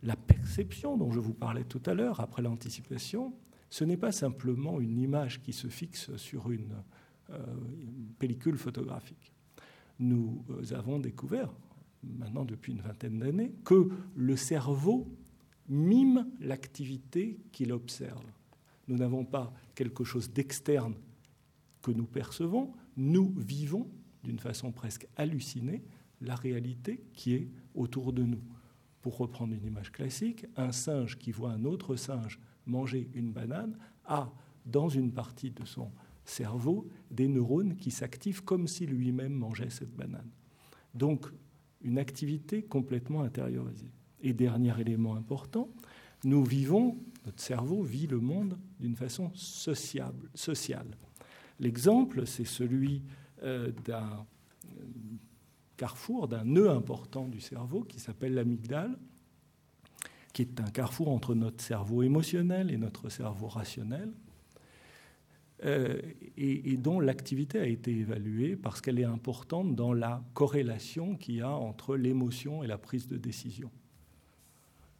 La 0.02 0.16
perception 0.16 0.96
dont 0.96 1.12
je 1.12 1.20
vous 1.20 1.32
parlais 1.32 1.64
tout 1.64 1.82
à 1.86 1.94
l'heure, 1.94 2.20
après 2.20 2.42
l'anticipation, 2.42 3.32
ce 3.70 3.84
n'est 3.84 3.96
pas 3.96 4.12
simplement 4.12 4.80
une 4.80 4.98
image 4.98 5.40
qui 5.40 5.52
se 5.52 5.68
fixe 5.68 6.14
sur 6.16 6.50
une, 6.50 6.74
euh, 7.30 7.38
une 7.80 8.12
pellicule 8.18 8.58
photographique 8.58 9.33
nous 9.98 10.44
euh, 10.50 10.74
avons 10.76 10.98
découvert, 10.98 11.52
maintenant 12.02 12.44
depuis 12.44 12.72
une 12.72 12.80
vingtaine 12.80 13.18
d'années, 13.18 13.52
que 13.64 13.90
le 14.14 14.36
cerveau 14.36 15.08
mime 15.68 16.26
l'activité 16.40 17.38
qu'il 17.52 17.72
observe. 17.72 18.24
Nous 18.88 18.96
n'avons 18.96 19.24
pas 19.24 19.52
quelque 19.74 20.04
chose 20.04 20.30
d'externe 20.30 20.94
que 21.82 21.90
nous 21.90 22.06
percevons, 22.06 22.72
nous 22.96 23.34
vivons 23.36 23.88
d'une 24.22 24.38
façon 24.38 24.72
presque 24.72 25.06
hallucinée 25.16 25.82
la 26.20 26.34
réalité 26.34 27.04
qui 27.12 27.34
est 27.34 27.48
autour 27.74 28.12
de 28.12 28.22
nous. 28.22 28.42
Pour 29.02 29.18
reprendre 29.18 29.52
une 29.52 29.64
image 29.64 29.92
classique, 29.92 30.46
un 30.56 30.72
singe 30.72 31.18
qui 31.18 31.30
voit 31.30 31.50
un 31.50 31.64
autre 31.64 31.96
singe 31.96 32.40
manger 32.66 33.10
une 33.14 33.32
banane 33.32 33.76
a, 34.06 34.32
dans 34.64 34.88
une 34.88 35.12
partie 35.12 35.50
de 35.50 35.64
son 35.66 35.90
cerveau 36.24 36.88
des 37.10 37.28
neurones 37.28 37.76
qui 37.76 37.90
s'activent 37.90 38.44
comme 38.44 38.66
si 38.66 38.86
lui-même 38.86 39.32
mangeait 39.32 39.70
cette 39.70 39.94
banane. 39.94 40.30
Donc, 40.94 41.26
une 41.82 41.98
activité 41.98 42.62
complètement 42.62 43.22
intériorisée. 43.22 43.90
Et 44.22 44.32
dernier 44.32 44.80
élément 44.80 45.14
important, 45.16 45.68
nous 46.24 46.42
vivons, 46.44 46.98
notre 47.26 47.42
cerveau 47.42 47.82
vit 47.82 48.06
le 48.06 48.18
monde 48.18 48.58
d'une 48.80 48.96
façon 48.96 49.30
sociable, 49.34 50.30
sociale. 50.34 50.96
L'exemple, 51.60 52.26
c'est 52.26 52.46
celui 52.46 53.02
euh, 53.42 53.70
d'un 53.84 54.26
carrefour, 55.76 56.28
d'un 56.28 56.44
nœud 56.44 56.70
important 56.70 57.28
du 57.28 57.40
cerveau 57.40 57.82
qui 57.82 58.00
s'appelle 58.00 58.34
l'amygdale, 58.34 58.96
qui 60.32 60.42
est 60.42 60.60
un 60.60 60.70
carrefour 60.70 61.08
entre 61.10 61.34
notre 61.34 61.62
cerveau 61.62 62.02
émotionnel 62.02 62.70
et 62.70 62.76
notre 62.76 63.08
cerveau 63.08 63.48
rationnel. 63.48 64.12
Euh, 65.64 65.98
et, 66.36 66.76
dont 66.76 67.00
l'activité 67.00 67.58
a 67.58 67.66
été 67.66 67.90
évaluée 67.90 68.54
parce 68.54 68.82
qu'elle 68.82 68.98
est 68.98 69.04
importante 69.04 69.74
dans 69.74 69.94
la 69.94 70.22
corrélation 70.34 71.16
qu'il 71.16 71.36
y 71.36 71.40
a 71.40 71.50
entre 71.50 71.96
l'émotion 71.96 72.62
et 72.62 72.66
la 72.66 72.76
prise 72.76 73.06
de 73.06 73.16
décision. 73.16 73.70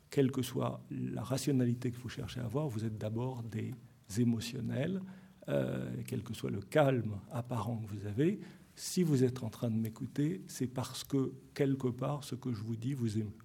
Quelle 0.09 0.31
que 0.31 0.40
soit 0.40 0.81
la 0.90 1.22
rationalité 1.22 1.90
que 1.90 1.98
vous 1.98 2.09
cherchez 2.09 2.40
à 2.40 2.44
avoir, 2.44 2.68
vous 2.68 2.85
êtes 2.87 2.96
d'abord 2.96 3.42
des 3.42 3.74
émotionnels, 4.16 5.03
euh, 5.48 5.90
quel 6.07 6.22
que 6.22 6.33
soit 6.33 6.50
le 6.50 6.61
calme 6.61 7.18
apparent 7.31 7.77
que 7.77 7.94
vous 7.94 8.07
avez. 8.07 8.40
Si 8.74 9.03
vous 9.03 9.22
êtes 9.22 9.42
en 9.42 9.50
train 9.50 9.70
de 9.70 9.77
m'écouter, 9.77 10.42
c'est 10.46 10.66
parce 10.66 11.05
que 11.05 11.35
quelque 11.52 11.88
part 11.88 12.25
ce 12.25 12.37
que 12.37 12.54
je 12.54 12.62
vous 12.62 12.77
dis 12.77 12.94
vous 12.94 13.19
émeut. 13.19 13.37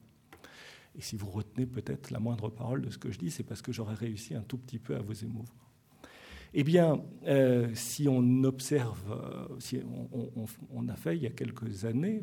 Et 0.96 1.02
si 1.02 1.18
vous 1.18 1.30
retenez 1.30 1.66
peut-être 1.66 2.12
la 2.12 2.20
moindre 2.20 2.50
parole 2.50 2.82
de 2.82 2.90
ce 2.90 2.98
que 2.98 3.12
je 3.12 3.20
dis, 3.20 3.32
c'est 3.32 3.44
parce 3.44 3.62
que 3.62 3.74
j'aurais 3.74 3.96
réussi 3.96 4.36
un 4.36 4.44
tout 4.44 4.58
petit 4.58 4.80
peu 4.80 4.96
à 4.96 5.02
vous 5.02 5.26
émouvoir. 5.26 5.69
Eh 6.54 6.64
bien, 6.64 7.02
euh, 7.28 7.70
si 7.76 8.08
on 8.08 8.44
observe, 8.44 9.04
euh, 9.12 9.56
si 9.60 9.80
on, 10.74 10.88
a 10.88 10.96
fait 10.96 11.16
il 11.16 11.24
y 11.24 11.28
a 11.28 11.32
quelques 11.32 11.86
années, 11.86 12.22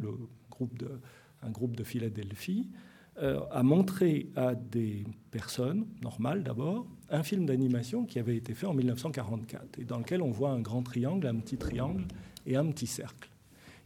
un 1.42 1.50
groupe 1.50 1.76
de 1.76 1.84
Philadelphie 1.84 2.70
euh, 3.18 3.40
a 3.50 3.62
montré 3.62 4.30
à 4.34 4.54
des 4.54 5.04
personnes, 5.30 5.86
normales 6.02 6.42
d'abord, 6.42 6.86
un 7.08 7.22
film 7.22 7.46
d'animation 7.46 8.04
qui 8.04 8.18
avait 8.18 8.36
été 8.36 8.52
fait 8.54 8.66
en 8.66 8.74
1944 8.74 9.78
et 9.78 9.84
dans 9.84 9.98
lequel 9.98 10.20
on 10.20 10.30
voit 10.30 10.50
un 10.50 10.60
grand 10.60 10.82
triangle, 10.82 11.26
un 11.26 11.36
petit 11.36 11.56
triangle 11.56 12.04
et 12.46 12.56
un 12.56 12.66
petit 12.66 12.86
cercle. 12.86 13.30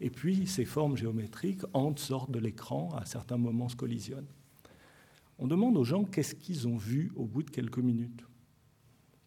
Et 0.00 0.08
puis 0.08 0.46
ces 0.46 0.64
formes 0.64 0.96
géométriques 0.96 1.62
entrent, 1.74 2.00
sortent 2.00 2.30
de 2.30 2.38
l'écran, 2.38 2.88
à 2.96 3.04
certains 3.04 3.36
moments 3.36 3.68
se 3.68 3.76
collisionnent. 3.76 4.26
On 5.38 5.46
demande 5.46 5.76
aux 5.76 5.84
gens 5.84 6.04
qu'est-ce 6.04 6.34
qu'ils 6.34 6.66
ont 6.66 6.76
vu 6.76 7.12
au 7.14 7.24
bout 7.24 7.42
de 7.42 7.50
quelques 7.50 7.78
minutes 7.78 8.24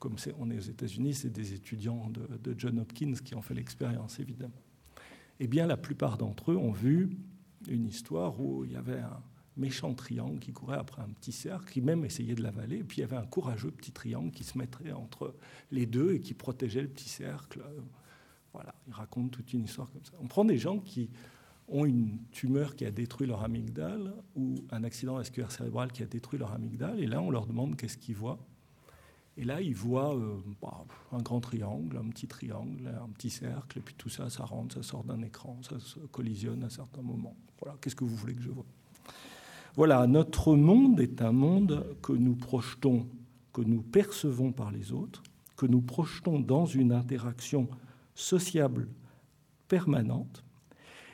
comme 0.04 0.18
on 0.38 0.52
est 0.52 0.58
aux 0.58 0.70
États-Unis, 0.70 1.14
c'est 1.14 1.30
des 1.30 1.54
étudiants 1.54 2.10
de, 2.10 2.54
John 2.58 2.78
Hopkins 2.78 3.14
qui 3.24 3.36
ont 3.36 3.42
fait 3.42 3.54
l'expérience, 3.54 4.20
évidemment. 4.20 4.62
Eh 5.40 5.48
bien, 5.48 5.66
la 5.66 5.78
plupart 5.78 6.18
d'entre 6.18 6.52
eux 6.52 6.58
ont 6.58 6.74
vu 6.74 7.18
une 7.70 7.86
histoire 7.86 8.38
où 8.42 8.66
il 8.66 8.74
y 8.74 8.76
avait 8.76 9.00
un 9.00 9.24
méchant 9.56 9.94
triangle 9.94 10.40
qui 10.40 10.52
courait 10.52 10.78
après 10.78 11.02
un 11.02 11.08
petit 11.08 11.32
cercle, 11.32 11.72
qui 11.72 11.80
même 11.80 12.04
essayait 12.04 12.36
de 12.36 12.44
l'avaler, 12.44 12.80
et 12.80 12.84
puis 12.84 12.98
il 12.98 13.02
y 13.02 13.04
avait 13.06 13.16
un 13.16 13.26
courageux 13.26 13.72
petit 13.72 13.94
triangle 13.94 14.32
qui 14.32 14.44
se 14.44 14.58
mettrait 14.58 14.92
entre 14.92 15.36
les 15.72 15.86
deux 15.86 16.16
et 16.16 16.20
qui 16.20 16.34
protégeait 16.34 16.82
le 16.82 16.90
petit 16.90 17.08
cercle. 17.08 17.64
Voilà, 18.52 18.76
il 18.88 18.94
raconte 18.94 19.32
toute 19.32 19.54
une 19.54 19.64
histoire 19.64 19.90
comme 19.90 20.04
ça. 20.04 20.12
On 20.20 20.28
prend 20.28 20.44
des 20.44 20.58
gens 20.58 20.80
qui 20.80 21.12
ont 21.70 21.86
une 21.86 22.20
tumeur 22.32 22.76
qui 22.76 22.84
a 22.84 22.92
détruit 22.92 23.26
leur 23.26 23.42
amygdale 23.42 24.14
ou 24.36 24.56
un 24.70 24.84
accident 24.84 25.16
vasculaire 25.16 25.54
cérébral 25.54 25.94
qui 25.94 26.04
a 26.04 26.08
détruit 26.08 26.40
leur 26.40 26.52
amygdale, 26.52 27.00
et 27.00 27.08
là 27.08 27.22
on 27.22 27.32
leur 27.32 27.48
demande 27.48 27.78
qu'est-ce 27.78 27.98
qu'ils 27.98 28.18
voient. 28.18 28.46
Et 29.38 29.44
là, 29.44 29.62
ils 29.62 29.76
voient 29.76 30.16
euh, 30.16 30.38
bah, 30.62 30.86
un 31.12 31.22
grand 31.22 31.40
triangle, 31.40 31.98
un 31.98 32.08
petit 32.10 32.28
triangle, 32.28 32.88
un 32.88 33.10
petit 33.10 33.32
cercle, 33.32 33.80
et 33.80 33.82
puis 33.82 33.96
tout 33.98 34.10
ça, 34.10 34.30
ça 34.30 34.46
rentre, 34.46 34.76
ça 34.76 34.84
sort 34.84 35.04
d'un 35.04 35.22
écran, 35.24 35.60
ça 35.64 35.76
collisionne 36.12 36.64
à 36.64 36.70
certains 36.70 37.02
moments. 37.02 37.36
Voilà, 37.60 37.78
qu'est-ce 37.82 37.96
que 37.96 38.04
vous 38.04 38.16
voulez 38.16 38.36
que 38.36 38.44
je 38.44 38.52
vois 38.52 38.66
Voilà, 39.76 40.06
notre 40.06 40.56
monde 40.56 41.00
est 41.00 41.22
un 41.22 41.32
monde 41.32 41.98
que 42.04 42.14
nous 42.14 42.36
projetons, 42.36 43.08
que 43.54 43.62
nous 43.62 43.82
percevons 43.82 44.52
par 44.52 44.72
les 44.72 44.92
autres, 44.92 45.24
que 45.56 45.66
nous 45.66 45.82
projetons 45.82 46.40
dans 46.40 46.66
une 46.66 46.92
interaction 46.92 47.68
sociable 48.14 48.88
permanente, 49.68 50.44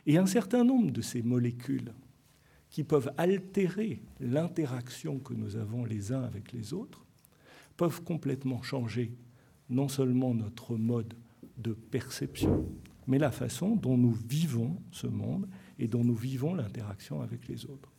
et 0.05 0.17
un 0.17 0.25
certain 0.25 0.65
nombre 0.65 0.91
de 0.91 1.01
ces 1.01 1.21
molécules 1.21 1.93
qui 2.69 2.83
peuvent 2.83 3.11
altérer 3.17 4.01
l'interaction 4.19 5.19
que 5.19 5.33
nous 5.33 5.55
avons 5.55 5.85
les 5.85 6.11
uns 6.11 6.23
avec 6.23 6.51
les 6.51 6.73
autres 6.73 7.05
peuvent 7.79 8.03
complètement 8.03 8.61
changer 8.61 9.15
non 9.69 9.87
seulement 9.87 10.33
notre 10.33 10.75
mode 10.75 11.13
de 11.57 11.71
perception, 11.71 12.65
mais 13.07 13.17
la 13.17 13.31
façon 13.31 13.77
dont 13.77 13.97
nous 13.97 14.11
vivons 14.11 14.81
ce 14.91 15.07
monde 15.07 15.47
et 15.77 15.87
dont 15.87 16.03
nous 16.03 16.13
vivons 16.13 16.53
l'interaction 16.53 17.21
avec 17.21 17.47
les 17.47 17.65
autres. 17.67 17.89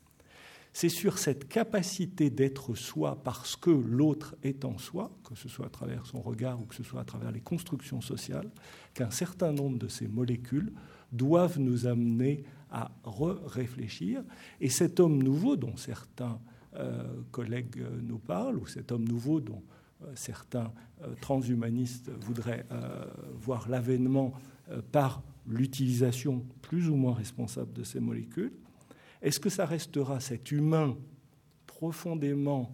C'est 0.75 0.91
sur 0.91 1.17
cette 1.17 1.49
capacité 1.49 2.29
d'être 2.29 2.75
soi 2.75 3.23
parce 3.25 3.57
que 3.57 3.71
l'autre 3.71 4.37
est 4.43 4.67
en 4.67 4.77
soi, 4.77 5.17
que 5.25 5.35
ce 5.35 5.49
soit 5.49 5.67
à 5.67 5.71
travers 5.71 6.05
son 6.05 6.21
regard 6.21 6.61
ou 6.61 6.67
que 6.67 6.75
ce 6.75 6.83
soit 6.83 7.01
à 7.01 7.05
travers 7.05 7.33
les 7.33 7.41
constructions 7.41 8.03
sociales, 8.03 8.51
qu'un 8.93 9.11
certain 9.11 9.53
nombre 9.53 9.79
de 9.79 9.89
ces 9.89 10.09
molécules 10.09 10.75
doivent 11.11 11.59
nous 11.59 11.87
amener 11.87 12.45
à 12.71 12.93
re-réfléchir. 13.03 14.23
Et 14.61 14.69
cet 14.69 15.01
homme 15.01 15.23
nouveau 15.23 15.57
dont 15.57 15.79
certains 15.79 16.39
euh, 16.77 17.03
collègues 17.33 17.85
nous 18.03 18.19
parlent, 18.19 18.57
ou 18.57 18.67
cet 18.67 18.93
homme 18.93 19.07
nouveau 19.07 19.41
dont 19.41 19.63
euh, 20.03 20.13
certains 20.15 20.73
euh, 21.03 21.15
transhumanistes 21.21 22.11
voudraient 22.21 22.65
voir 23.35 23.69
l'avènement 23.69 24.33
par 24.93 25.23
l'utilisation 25.49 26.47
plus 26.63 26.89
ou 26.89 26.95
moins 26.95 27.15
responsable 27.15 27.73
de 27.73 27.83
ces 27.83 27.99
molécules, 27.99 28.53
est-ce 29.21 29.41
que 29.41 29.51
ça 29.51 29.67
restera 29.67 30.21
cet 30.21 30.53
humain 30.53 30.97
profondément 31.67 32.71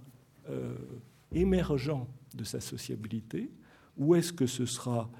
émergent 1.32 2.06
de 2.34 2.44
sa 2.44 2.60
sociabilité, 2.60 3.50
ou 3.96 4.14
est-ce 4.14 4.32
que 4.32 4.46
ce 4.46 4.66
sera 4.66 5.10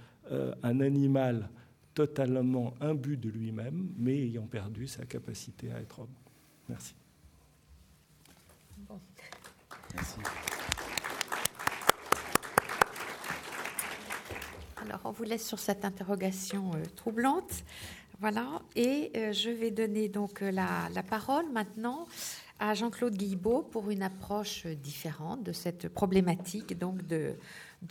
un 0.62 0.81
animal 0.81 1.49
totalement 1.95 2.74
imbu 2.81 3.16
de 3.16 3.31
lui-même, 3.31 3.89
mais 3.97 4.18
ayant 4.18 4.47
perdu 4.47 4.87
sa 4.87 5.07
capacité 5.07 5.72
à 5.72 5.81
être 5.81 6.01
homme? 6.01 6.14
Merci. 6.68 6.95
Alors, 14.86 15.01
on 15.05 15.11
vous 15.11 15.24
laisse 15.24 15.47
sur 15.47 15.59
cette 15.59 15.84
interrogation 15.84 16.70
euh, 16.74 16.82
troublante. 16.94 17.64
Voilà. 18.20 18.62
Et 18.76 19.11
euh, 19.16 19.32
je 19.32 19.51
vais 19.51 19.70
donner 19.70 20.09
donc 20.09 20.42
euh, 20.42 20.51
la, 20.53 21.03
parole 21.03 21.51
maintenant 21.53 22.07
à 22.61 22.74
Jean-Claude 22.74 23.14
Guillebeau 23.14 23.62
pour 23.62 23.90
une 23.90 24.03
approche 24.03 24.66
différente 24.66 25.42
de 25.42 25.53
cette 25.53 25.88
problématique 25.88 26.78
donc 26.78 27.07
de, 27.07 27.36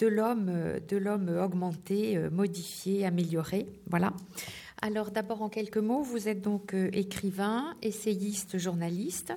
l'homme, 0.02 0.80
de 0.88 0.98
l'homme 0.98 1.30
augmenté, 1.38 2.18
modifié, 2.32 3.06
amélioré. 3.06 3.68
Voilà. 3.88 4.14
Alors 4.82 5.12
d'abord 5.12 5.44
en 5.44 5.50
quelques 5.50 5.78
mots, 5.78 6.02
vous 6.02 6.28
êtes 6.28 6.42
donc 6.42 6.74
écrivain, 6.74 7.76
essayiste, 7.84 8.58
journaliste. 8.58 9.34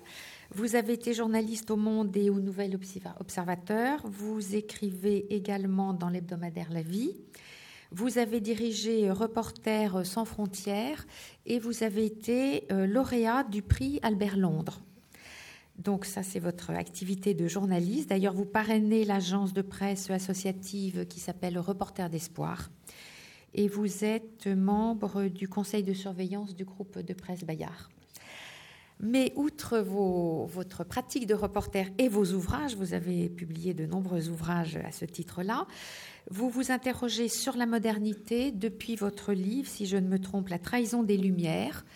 Vous 0.50 0.76
avez 0.76 0.94
été 0.94 1.12
journaliste 1.12 1.70
au 1.70 1.76
Monde 1.76 2.16
et 2.16 2.30
au 2.30 2.40
Nouvel 2.40 2.78
Observateur. 3.20 4.00
Vous 4.06 4.56
écrivez 4.56 5.26
également 5.34 5.92
dans 5.92 6.08
l'hebdomadaire 6.08 6.72
La 6.72 6.80
Vie. 6.80 7.14
Vous 7.90 8.16
avez 8.16 8.40
dirigé 8.40 9.10
Reporters 9.10 10.06
sans 10.06 10.24
frontières 10.24 11.06
et 11.44 11.58
vous 11.58 11.82
avez 11.82 12.06
été 12.06 12.64
euh, 12.72 12.86
lauréat 12.86 13.44
du 13.44 13.60
prix 13.60 14.00
Albert 14.02 14.38
Londres. 14.38 14.80
Donc 15.76 16.06
ça, 16.06 16.22
c'est 16.22 16.40
votre 16.40 16.70
activité 16.70 17.34
de 17.34 17.46
journaliste. 17.46 18.08
D'ailleurs, 18.08 18.34
vous 18.34 18.46
parrainez 18.46 19.04
l'agence 19.04 19.52
de 19.52 19.62
presse 19.62 20.08
associative 20.08 21.06
qui 21.06 21.20
s'appelle 21.20 21.58
Reporter 21.58 22.08
d'Espoir. 22.08 22.70
Et 23.52 23.68
vous 23.68 24.02
êtes 24.02 24.46
membre 24.46 25.24
du 25.24 25.46
conseil 25.46 25.82
de 25.82 25.92
surveillance 25.92 26.56
du 26.56 26.64
groupe 26.64 26.98
de 26.98 27.12
presse 27.12 27.44
Bayard. 27.44 27.90
Mais 29.00 29.32
outre 29.36 29.78
votre 29.78 30.84
pratique 30.84 31.26
de 31.26 31.34
reporter 31.34 31.86
et 31.98 32.08
vos 32.08 32.32
ouvrages, 32.32 32.74
vous 32.74 32.94
avez 32.94 33.28
publié 33.28 33.72
de 33.72 33.86
nombreux 33.86 34.28
ouvrages 34.28 34.76
à 34.76 34.90
ce 34.90 35.04
titre-là, 35.04 35.66
vous 36.30 36.50
vous 36.50 36.72
interrogez 36.72 37.28
sur 37.28 37.56
la 37.56 37.66
modernité 37.66 38.50
depuis 38.50 38.96
votre 38.96 39.32
livre, 39.32 39.68
si 39.68 39.86
je 39.86 39.96
ne 39.96 40.08
me 40.08 40.18
trompe, 40.18 40.48
La 40.48 40.58
trahison 40.58 41.02
des 41.02 41.16
Lumières, 41.16 41.86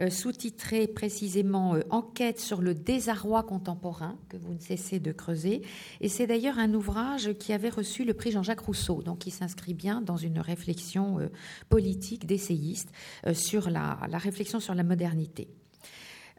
euh, 0.00 0.10
sous-titré 0.10 0.86
précisément 0.86 1.74
euh, 1.74 1.80
Enquête 1.90 2.38
sur 2.38 2.62
le 2.62 2.74
désarroi 2.74 3.42
contemporain, 3.42 4.18
que 4.28 4.36
vous 4.36 4.54
ne 4.54 4.60
cessez 4.60 5.00
de 5.00 5.12
creuser. 5.12 5.62
Et 6.00 6.08
c'est 6.08 6.26
d'ailleurs 6.26 6.58
un 6.58 6.72
ouvrage 6.72 7.32
qui 7.34 7.52
avait 7.52 7.68
reçu 7.68 8.04
le 8.04 8.14
prix 8.14 8.30
Jean-Jacques 8.30 8.60
Rousseau, 8.60 9.02
donc 9.02 9.18
qui 9.18 9.30
s'inscrit 9.30 9.74
bien 9.74 10.00
dans 10.00 10.16
une 10.16 10.40
réflexion 10.40 11.18
euh, 11.18 11.28
politique 11.68 12.26
d'essayiste 12.26 12.92
sur 13.32 13.70
la, 13.70 13.98
la 14.08 14.18
réflexion 14.18 14.60
sur 14.60 14.74
la 14.74 14.84
modernité 14.84 15.48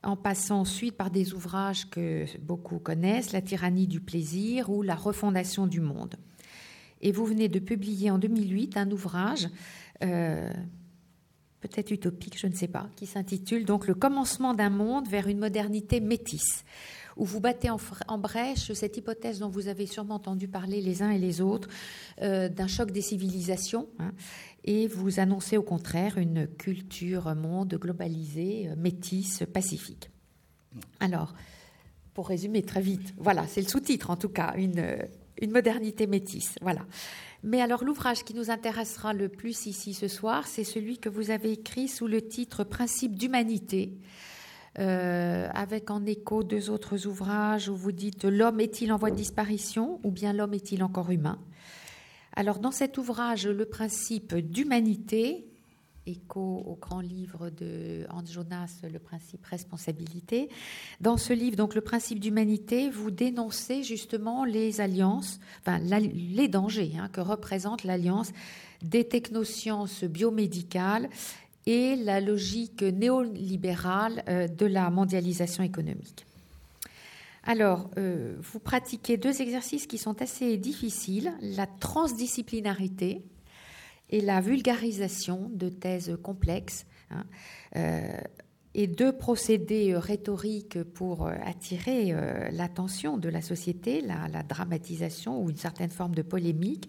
en 0.04 0.16
passant 0.16 0.62
ensuite 0.62 0.96
par 0.98 1.12
des 1.12 1.34
ouvrages 1.34 1.90
que 1.90 2.26
beaucoup 2.40 2.80
connaissent, 2.80 3.32
La 3.32 3.42
tyrannie 3.42 3.88
du 3.88 4.00
plaisir 4.00 4.70
ou 4.70 4.82
La 4.82 4.96
refondation 4.96 5.68
du 5.68 5.80
monde. 5.80 6.16
Et 7.02 7.12
vous 7.12 7.26
venez 7.26 7.50
de 7.50 7.60
publier 7.60 8.12
en 8.12 8.18
2008 8.18 8.78
un 8.78 8.92
ouvrage 8.92 9.48
peut-être 11.62 11.92
utopique, 11.92 12.38
je 12.38 12.48
ne 12.48 12.54
sais 12.54 12.68
pas, 12.68 12.90
qui 12.96 13.06
s'intitule 13.06 13.66
donc 13.66 13.88
Le 13.88 13.94
commencement 13.94 14.54
d'un 14.54 14.70
monde 14.70 15.08
vers 15.08 15.28
une 15.28 15.40
modernité 15.40 16.00
métisse, 16.02 16.66
où 17.16 17.26
vous 17.26 17.40
battez 17.40 17.70
en, 17.70 18.18
brèche 18.18 18.74
cette 18.74 18.98
hypothèse 18.98 19.40
dont 19.40 19.50
vous 19.50 19.68
avez 19.68 19.86
sûrement 19.86 20.16
entendu 20.16 20.48
parler 20.48 20.82
les 20.82 21.04
uns 21.04 21.12
et 21.12 21.20
les 21.20 21.40
autres, 21.40 21.70
euh, 22.22 22.50
d'un 22.50 22.68
choc 22.68 22.92
des 22.92 23.02
civilisations, 23.02 23.88
hein, 24.00 24.12
et 24.64 24.88
vous 24.88 25.20
annoncez 25.20 25.58
au 25.58 25.64
contraire 25.64 26.18
une 26.18 26.48
culture 26.48 27.34
monde 27.36 27.76
globalisée, 27.76 28.70
euh, 28.70 28.76
métisse, 28.76 29.44
pacifique. 29.52 30.10
Alors, 31.00 31.34
pour 32.14 32.28
résumer 32.28 32.62
très 32.62 32.82
vite, 32.82 33.14
voilà, 33.18 33.48
c'est 33.48 33.62
le 33.62 33.68
sous-titre 33.68 34.10
en 34.10 34.18
tout 34.18 34.30
cas, 34.30 34.54
une, 34.58 34.98
une 35.42 35.52
modernité 35.52 36.08
métisse. 36.08 36.56
Voilà. 36.62 36.86
Mais 37.44 37.62
alors 37.62 37.84
l'ouvrage 37.84 38.24
qui 38.24 38.34
nous 38.34 38.52
intéressera 38.52 39.14
le 39.14 39.28
plus 39.28 39.66
ici 39.66 39.94
ce 39.94 40.08
soir, 40.08 40.48
c'est 40.48 40.64
celui 40.64 41.00
que 41.00 41.10
vous 41.10 41.32
avez 41.32 41.52
écrit 41.52 41.88
sous 41.88 42.08
le 42.08 42.22
titre 42.22 42.64
Principe 42.64 43.18
d'humanité, 43.18 43.98
euh, 44.80 45.50
avec 45.54 45.90
en 45.90 46.06
écho 46.06 46.44
deux 46.44 46.70
autres 46.70 47.08
ouvrages 47.08 47.68
où 47.68 47.76
vous 47.76 47.92
dites 47.92 48.26
L'homme 48.26 48.60
est-il 48.60 48.94
en 48.94 48.98
voie 48.98 49.12
de 49.12 49.16
disparition 49.16 50.00
ou 50.04 50.12
bien 50.12 50.34
l'homme 50.34 50.54
est-il 50.54 50.84
encore 50.84 51.10
humain? 51.10 51.40
Alors 52.36 52.60
dans 52.60 52.72
cet 52.72 52.98
ouvrage, 52.98 53.48
le 53.48 53.66
principe 53.66 54.36
d'humanité 54.36 55.52
écho 56.06 56.64
au 56.66 56.76
grand 56.76 57.00
livre 57.00 57.50
de 57.50 58.06
Hans 58.10 58.26
Jonas, 58.26 58.82
Le 58.84 59.00
principe 59.00 59.46
responsabilité. 59.46 60.50
Dans 61.00 61.18
ce 61.18 61.34
livre, 61.34 61.56
donc 61.56 61.76
Le 61.76 61.82
principe 61.82 62.20
d'humanité, 62.20 62.90
vous 62.90 63.12
dénoncez 63.12 63.84
justement 63.84 64.46
les 64.46 64.82
alliances, 64.82 65.40
enfin 65.60 65.80
les 65.80 66.48
dangers 66.48 66.94
hein, 66.98 67.10
que 67.10 67.22
représente 67.22 67.84
l'alliance 67.84 68.32
des 68.82 69.08
technosciences 69.08 70.04
biomédicales 70.04 71.10
et 71.68 71.96
la 71.96 72.20
logique 72.20 72.82
néolibérale 72.82 74.24
euh, 74.28 74.48
de 74.48 74.66
la 74.66 74.90
mondialisation 74.90 75.64
économique. 75.64 76.26
Alors, 77.44 77.90
euh, 77.98 78.36
vous 78.40 78.60
pratiquez 78.60 79.18
deux 79.18 79.42
exercices 79.42 79.88
qui 79.88 79.98
sont 79.98 80.22
assez 80.22 80.58
difficiles, 80.58 81.34
la 81.42 81.66
transdisciplinarité, 81.66 83.24
et 84.10 84.22
la 84.22 84.42
vulgarisation 84.42 85.50
de 85.54 85.70
thèses 85.70 86.18
complexes. 86.22 86.86
Hein. 87.10 87.24
Euh, 87.78 88.20
et 88.74 88.88
deux 88.88 89.12
procédés 89.12 89.96
rhétoriques 89.96 90.82
pour 90.84 91.28
attirer 91.28 92.14
l'attention 92.52 93.18
de 93.18 93.28
la 93.28 93.42
société, 93.42 94.00
la, 94.00 94.44
dramatisation 94.44 95.44
ou 95.44 95.50
une 95.50 95.58
certaine 95.58 95.92
forme 95.92 96.16
de 96.16 96.22
polémique, 96.22 96.88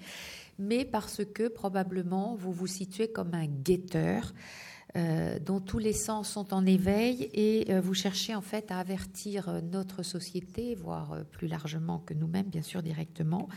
mais 0.60 0.84
parce 0.84 1.24
que 1.24 1.48
probablement 1.48 2.36
vous 2.36 2.52
vous 2.52 2.68
situez 2.68 3.08
comme 3.08 3.34
un 3.34 3.46
guetteur 3.46 4.32
euh, 4.94 5.38
dont 5.38 5.58
tous 5.58 5.78
les 5.78 5.94
sens 5.94 6.28
sont 6.28 6.52
en 6.52 6.66
éveil 6.66 7.30
et 7.32 7.72
euh, 7.72 7.80
vous 7.80 7.94
cherchez 7.94 8.34
en 8.34 8.42
fait 8.42 8.70
à 8.70 8.78
avertir 8.78 9.48
euh, 9.48 9.60
notre 9.62 10.02
société, 10.02 10.74
voire 10.74 11.24
plus 11.30 11.48
largement 11.48 12.00
que 12.00 12.12
nous-mêmes, 12.12 12.48
bien 12.48 12.60
sûr 12.60 12.82
directement, 12.82 13.48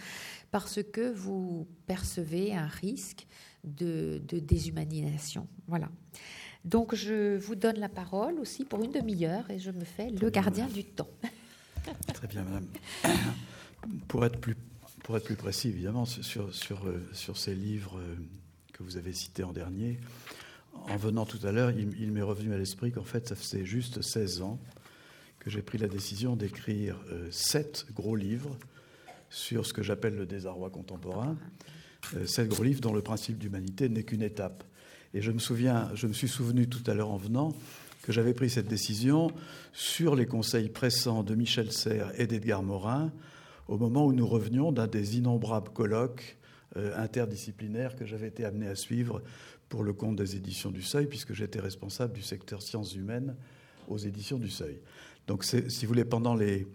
parce 0.51 0.81
que 0.81 1.11
vous 1.11 1.67
percevez 1.87 2.55
un 2.55 2.67
risque 2.67 3.27
de, 3.65 4.21
déshumanisation. 4.31 5.45
Voilà. 5.67 5.89
Donc 6.63 6.95
je 6.95 7.35
vous 7.35 7.55
donne 7.55 7.79
la 7.79 7.89
parole 7.89 8.39
aussi 8.39 8.63
pour 8.63 8.81
une 8.81 8.93
demi-heure 8.93 9.51
et 9.51 9.59
je 9.59 9.71
me 9.71 9.83
fais 9.83 10.11
le 10.11 10.29
gardien 10.29 10.67
du 10.67 10.85
temps. 10.85 11.09
Très 12.13 12.27
bien, 12.27 12.43
madame. 12.43 12.67
Pour 14.07 14.25
être 14.25 14.39
plus, 14.39 14.55
précis, 15.35 15.67
évidemment, 15.67 16.05
sur 16.05 17.37
ces 17.37 17.55
livres 17.55 17.99
que 18.71 18.83
vous 18.83 18.95
avez 18.95 19.11
cités 19.11 19.43
en 19.43 19.51
dernier, 19.51 19.99
en 20.89 20.97
venant 20.97 21.25
tout 21.25 21.39
à 21.45 21.51
l'heure, 21.51 21.71
il, 21.71 22.11
m'est 22.11 22.21
revenu 22.21 22.53
à 22.53 22.57
l'esprit 22.57 22.91
qu'en 22.91 23.03
fait, 23.03 23.27
ça 23.27 23.35
faisait 23.35 23.65
juste 23.65 24.01
16 24.01 24.41
ans 24.41 24.59
que 25.39 25.49
j'ai 25.49 25.61
pris 25.61 25.77
la 25.77 25.87
décision 25.87 26.35
d'écrire 26.35 26.99
euh, 27.11 27.27
sept 27.31 27.85
gros 27.93 28.15
livres 28.15 28.57
sur 29.29 29.65
ce 29.65 29.73
que 29.73 29.83
j'appelle 29.83 30.15
le 30.15 30.25
désarroi 30.25 30.69
contemporain. 30.69 31.37
Euh, 32.15 32.25
sept 32.25 32.47
gros 32.47 32.63
livres 32.63 32.81
dont 32.81 32.93
le 32.93 33.01
principe 33.01 33.37
d'humanité 33.37 33.89
n'est 33.89 34.03
qu'une 34.03 34.21
étape. 34.21 34.63
Et 35.13 35.21
je 35.21 35.31
me 35.31 35.39
souviens, 35.39 35.91
je 35.95 36.07
me 36.07 36.13
suis 36.13 36.27
souvenu 36.27 36.67
tout 36.67 36.83
à 36.89 36.93
l'heure 36.93 37.11
en 37.11 37.17
venant 37.17 37.53
que 38.03 38.11
j'avais 38.11 38.33
pris 38.33 38.49
cette 38.49 38.67
décision 38.67 39.31
sur 39.73 40.15
les 40.15 40.27
conseils 40.27 40.69
pressants 40.69 41.23
de 41.23 41.33
Michel 41.33 41.71
Serres 41.71 42.11
et 42.19 42.27
d'Edgar 42.27 42.61
Morin 42.61 43.11
au 43.67 43.77
moment 43.77 44.05
où 44.05 44.13
nous 44.13 44.27
revenions 44.27 44.71
d'un 44.71 44.87
des 44.87 45.17
innombrables 45.17 45.71
colloques 45.71 46.37
euh, 46.77 46.95
interdisciplinaires 46.97 47.95
que 47.95 48.05
j'avais 48.05 48.27
été 48.27 48.45
amené 48.45 48.67
à 48.67 48.75
suivre 48.75 49.21
pour 49.69 49.83
le 49.83 49.93
compte 49.93 50.15
des 50.15 50.35
éditions 50.35 50.71
du 50.71 50.81
Seuil, 50.81 51.07
puisque 51.07 51.33
j'étais 51.33 51.59
responsable 51.59 52.13
du 52.13 52.21
secteur 52.21 52.61
sciences 52.61 52.95
humaines 52.95 53.35
aux 53.87 53.97
éditions 53.97 54.37
du 54.37 54.49
Seuil. 54.49 54.79
Donc, 55.27 55.43
si 55.43 55.61
vous 55.61 55.87
voulez, 55.87 56.05
pendant 56.05 56.35
les, 56.35 56.67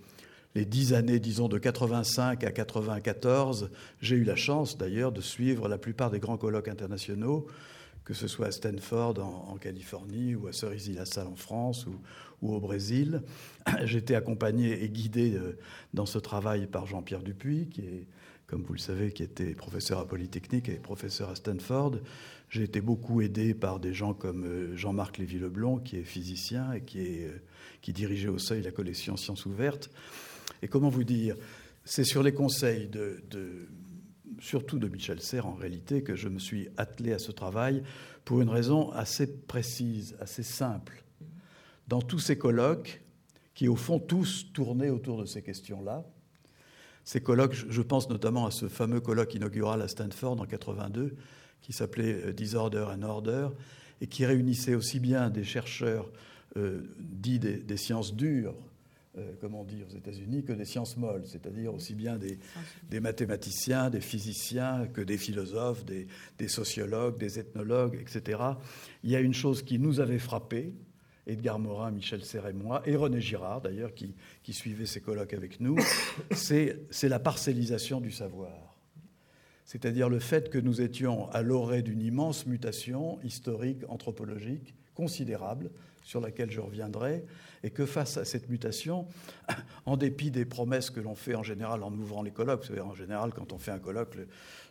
les 0.55 0.64
dix 0.64 0.93
années, 0.93 1.20
disons, 1.20 1.49
de 1.49 1.59
85 1.59 2.43
à 2.43 2.51
94, 2.51 3.70
j'ai 4.01 4.16
eu 4.16 4.24
la 4.24 4.36
chance 4.36 4.76
d'ailleurs 4.76 5.12
de 5.12 5.20
suivre 5.20 5.68
la 5.68 5.78
plupart 5.78 6.11
des 6.11 6.18
grands 6.18 6.36
colloques 6.36 6.68
internationaux, 6.68 7.47
que 8.05 8.14
ce 8.14 8.26
soit 8.26 8.47
à 8.47 8.51
Stanford 8.51 9.18
en, 9.20 9.57
Californie 9.57 10.34
ou 10.34 10.49
à 10.49 10.53
Cerisy-la-Salle 10.53 11.28
en 11.28 11.36
France 11.36 11.86
ou, 11.86 12.55
au 12.55 12.59
Brésil. 12.59 13.22
J'étais 13.84 14.14
accompagné 14.14 14.82
et 14.82 14.88
guidé 14.88 15.34
euh, 15.34 15.59
dans 15.95 16.07
ce 16.07 16.18
travail 16.18 16.66
par 16.66 16.86
Jean-Pierre 16.86 17.22
Dupuis, 17.22 17.68
qui 17.68 18.07
comme 18.51 18.64
vous 18.64 18.72
le 18.72 18.80
savez, 18.80 19.12
qui 19.12 19.22
était 19.22 19.55
professeur 19.55 20.01
à 20.01 20.09
Polytechnique 20.09 20.68
et 20.68 20.74
professeur 20.74 21.30
à 21.30 21.36
Stanford. 21.36 21.93
J'ai 22.51 22.64
été 22.64 22.80
beaucoup 22.80 23.20
aidé 23.20 23.55
par 23.55 23.78
des 23.78 23.94
gens 23.94 24.12
comme 24.12 24.44
euh, 24.44 24.76
Jean-Marc 24.76 25.18
Lévy-Leblond, 25.18 25.78
qui 25.78 25.96
est 25.96 26.03
physicien 26.03 26.72
et 26.72 26.82
euh, 26.96 27.38
qui 27.80 27.92
dirigeait 27.92 28.28
au 28.28 28.38
seuil 28.38 28.61
la 28.61 28.72
collection 28.72 29.16
Sciences 29.16 29.46
ouvertes. 29.46 29.88
Et 30.61 30.66
comment 30.66 30.88
vous 30.88 31.05
dire 31.05 31.36
C'est 31.84 32.03
sur 32.03 32.24
les 32.24 32.32
conseils 32.32 32.88
de, 32.88 33.22
surtout 34.40 34.80
de 34.80 34.88
Michel 34.88 35.20
Serres 35.20 35.46
en 35.46 35.55
réalité 35.55 36.03
que 36.03 36.16
je 36.16 36.28
me 36.28 36.40
suis 36.40 36.68
attelé 36.76 37.12
à 37.12 37.20
ce 37.20 37.30
travail 37.30 37.84
pour 38.24 38.40
une 38.40 38.48
raison 38.48 38.90
assez 38.90 39.28
précise, 39.28 40.16
assez 40.18 40.42
simple. 40.42 41.05
Dans 41.86 42.03
tous 42.03 42.18
ces 42.18 42.36
colloques, 42.36 43.01
qui 43.55 43.68
au 43.68 43.76
fond 43.76 44.01
tous 44.01 44.53
tournaient 44.53 44.90
autour 44.90 45.20
de 45.20 45.24
ces 45.24 45.42
questions-là, 45.42 46.05
ces 47.05 47.20
colloques, 47.20 47.55
je 47.55 47.82
pense 47.82 48.09
notamment 48.11 48.46
à 48.46 48.51
ce 48.51 48.68
fameux 48.68 49.01
colloque 49.01 49.34
inaugural 49.34 49.82
à 49.82 49.88
Stanford 49.88 50.40
en 50.40 50.46
82, 50.46 51.16
qui 51.62 51.72
s'appelait 51.72 52.26
euh, 52.26 52.32
Disorder 52.32 52.86
and 52.90 53.02
Order, 53.02 53.48
et 54.00 54.06
qui 54.06 54.24
réunissait 54.24 54.74
aussi 54.74 55.00
bien 55.00 55.30
des 55.30 55.44
chercheurs 55.44 56.11
euh, 56.56 56.80
dits 56.98 57.38
des, 57.38 57.76
sciences 57.76 58.14
dures, 58.14 58.56
euh, 59.18 59.32
comme 59.40 59.54
on 59.54 59.64
dit 59.64 59.84
aux 59.88 59.94
États-Unis, 59.94 60.42
que 60.42 60.52
des 60.52 60.64
sciences 60.64 60.96
molles, 60.96 61.22
c'est-à-dire 61.26 61.74
aussi 61.74 61.94
bien 61.94 62.16
des, 62.16 62.38
des, 62.88 63.00
mathématiciens, 63.00 63.90
des 63.90 64.00
physiciens, 64.00 64.86
que 64.86 65.00
des 65.00 65.18
philosophes, 65.18 65.84
des, 65.84 66.06
des, 66.38 66.48
sociologues, 66.48 67.18
des 67.18 67.38
ethnologues, 67.38 67.98
etc. 68.00 68.40
Il 69.04 69.11
y 69.11 69.16
a 69.16 69.20
une 69.20 69.34
chose 69.34 69.62
qui 69.62 69.78
nous 69.78 70.00
avait 70.00 70.18
frappé, 70.18 70.72
Edgar 71.26 71.58
Morin, 71.58 71.90
Michel 71.90 72.24
Serre 72.24 72.48
et 72.48 72.52
moi, 72.52 72.82
et 72.86 72.96
René 72.96 73.20
Girard 73.20 73.61
d'ailleurs, 73.61 73.94
qui, 73.94 74.14
qui 74.42 74.52
suivait 74.52 74.86
ces 74.86 75.00
colloques 75.00 75.34
avec 75.34 75.61
nous, 75.61 75.76
c'est 76.32 76.80
la 77.02 77.18
parcellisation 77.20 78.00
du 78.00 78.11
savoir 78.11 78.69
c'est-à-dire 79.70 80.08
le 80.08 80.18
fait 80.18 80.50
que 80.50 80.58
nous 80.58 80.80
étions 80.80 81.30
à 81.30 81.42
l'orée 81.42 81.82
d'une 81.82 82.02
immense 82.02 82.44
mutation 82.44 83.20
historique, 83.22 83.84
anthropologique, 83.88 84.74
considérable, 84.96 85.70
sur 86.02 86.20
laquelle 86.20 86.50
je 86.50 86.58
reviendrai, 86.58 87.24
et 87.62 87.70
que 87.70 87.86
face 87.86 88.16
à 88.16 88.24
cette 88.24 88.48
mutation, 88.48 89.06
en 89.86 89.96
dépit 89.96 90.32
des 90.32 90.44
promesses 90.44 90.90
que 90.90 90.98
l'on 90.98 91.14
fait 91.14 91.36
en 91.36 91.44
général 91.44 91.84
en 91.84 91.92
ouvrant 91.92 92.24
les 92.24 92.32
colloques, 92.32 92.62
vous 92.62 92.66
savez, 92.66 92.80
en 92.80 92.96
général, 92.96 93.32
quand 93.32 93.52
on 93.52 93.58
fait 93.58 93.70
un 93.70 93.78
colloque, 93.78 94.16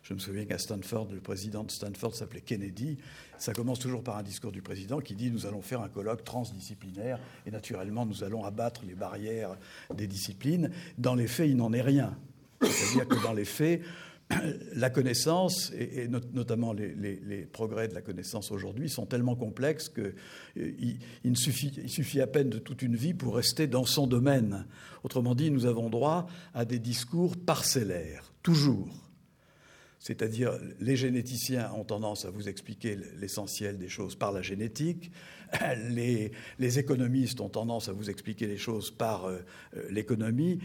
je 0.02 0.12
me 0.12 0.18
souviens 0.18 0.44
qu'à 0.44 0.58
Stanford, 0.58 1.08
le 1.10 1.20
président 1.20 1.64
de 1.64 1.70
Stanford 1.70 2.14
s'appelait 2.14 2.42
Kennedy, 2.42 2.98
ça 3.38 3.54
commence 3.54 3.78
toujours 3.78 4.04
par 4.04 4.18
un 4.18 4.22
discours 4.22 4.52
du 4.52 4.60
président 4.60 5.00
qui 5.00 5.14
dit 5.14 5.30
nous 5.30 5.46
allons 5.46 5.62
faire 5.62 5.80
un 5.80 5.88
colloque 5.88 6.24
transdisciplinaire, 6.24 7.18
et 7.46 7.50
naturellement 7.50 8.04
nous 8.04 8.22
allons 8.22 8.44
abattre 8.44 8.82
les 8.86 8.96
barrières 8.96 9.56
des 9.94 10.06
disciplines. 10.06 10.70
Dans 10.98 11.14
les 11.14 11.26
faits, 11.26 11.48
il 11.48 11.56
n'en 11.56 11.72
est 11.72 11.80
rien. 11.80 12.18
C'est-à-dire 12.60 13.08
que 13.08 13.22
dans 13.22 13.32
les 13.32 13.46
faits, 13.46 13.80
la 14.74 14.90
connaissance, 14.90 15.72
et, 15.76 16.08
notamment 16.08 16.72
les, 16.72 17.48
progrès 17.52 17.88
de 17.88 17.94
la 17.94 18.02
connaissance 18.02 18.50
aujourd'hui, 18.50 18.88
sont 18.88 19.06
tellement 19.06 19.36
complexes 19.36 19.88
qu'il 19.88 20.14
euh, 20.58 20.96
il, 21.24 21.36
suffit, 21.36 22.20
à 22.20 22.26
peine 22.26 22.50
de 22.50 22.58
toute 22.58 22.82
une 22.82 22.96
vie 22.96 23.14
pour 23.14 23.36
rester 23.36 23.66
dans 23.66 23.84
son 23.84 24.06
domaine. 24.06 24.66
Autrement 25.02 25.34
dit, 25.34 25.50
nous 25.50 25.66
avons 25.66 25.90
droit 25.90 26.26
à 26.54 26.64
des 26.64 26.78
discours 26.78 27.36
parcellaires, 27.36 28.32
toujours. 28.42 29.10
C'est-à-dire, 29.98 30.58
les 30.80 30.96
généticiens 30.96 31.70
ont 31.72 31.84
tendance 31.84 32.24
à 32.24 32.30
vous 32.30 32.48
expliquer 32.48 32.98
l'essentiel 33.18 33.78
des 33.78 33.88
choses 33.88 34.14
par 34.14 34.32
la 34.32 34.40
génétique, 34.40 35.10
les, 35.90 36.32
les, 36.58 36.78
économistes 36.78 37.40
ont 37.40 37.48
tendance 37.48 37.88
à 37.88 37.92
vous 37.92 38.10
expliquer 38.10 38.46
les 38.46 38.56
choses 38.56 38.90
par 38.90 39.24
euh, 39.24 39.38
euh, 39.76 39.82
l'économie, 39.90 40.58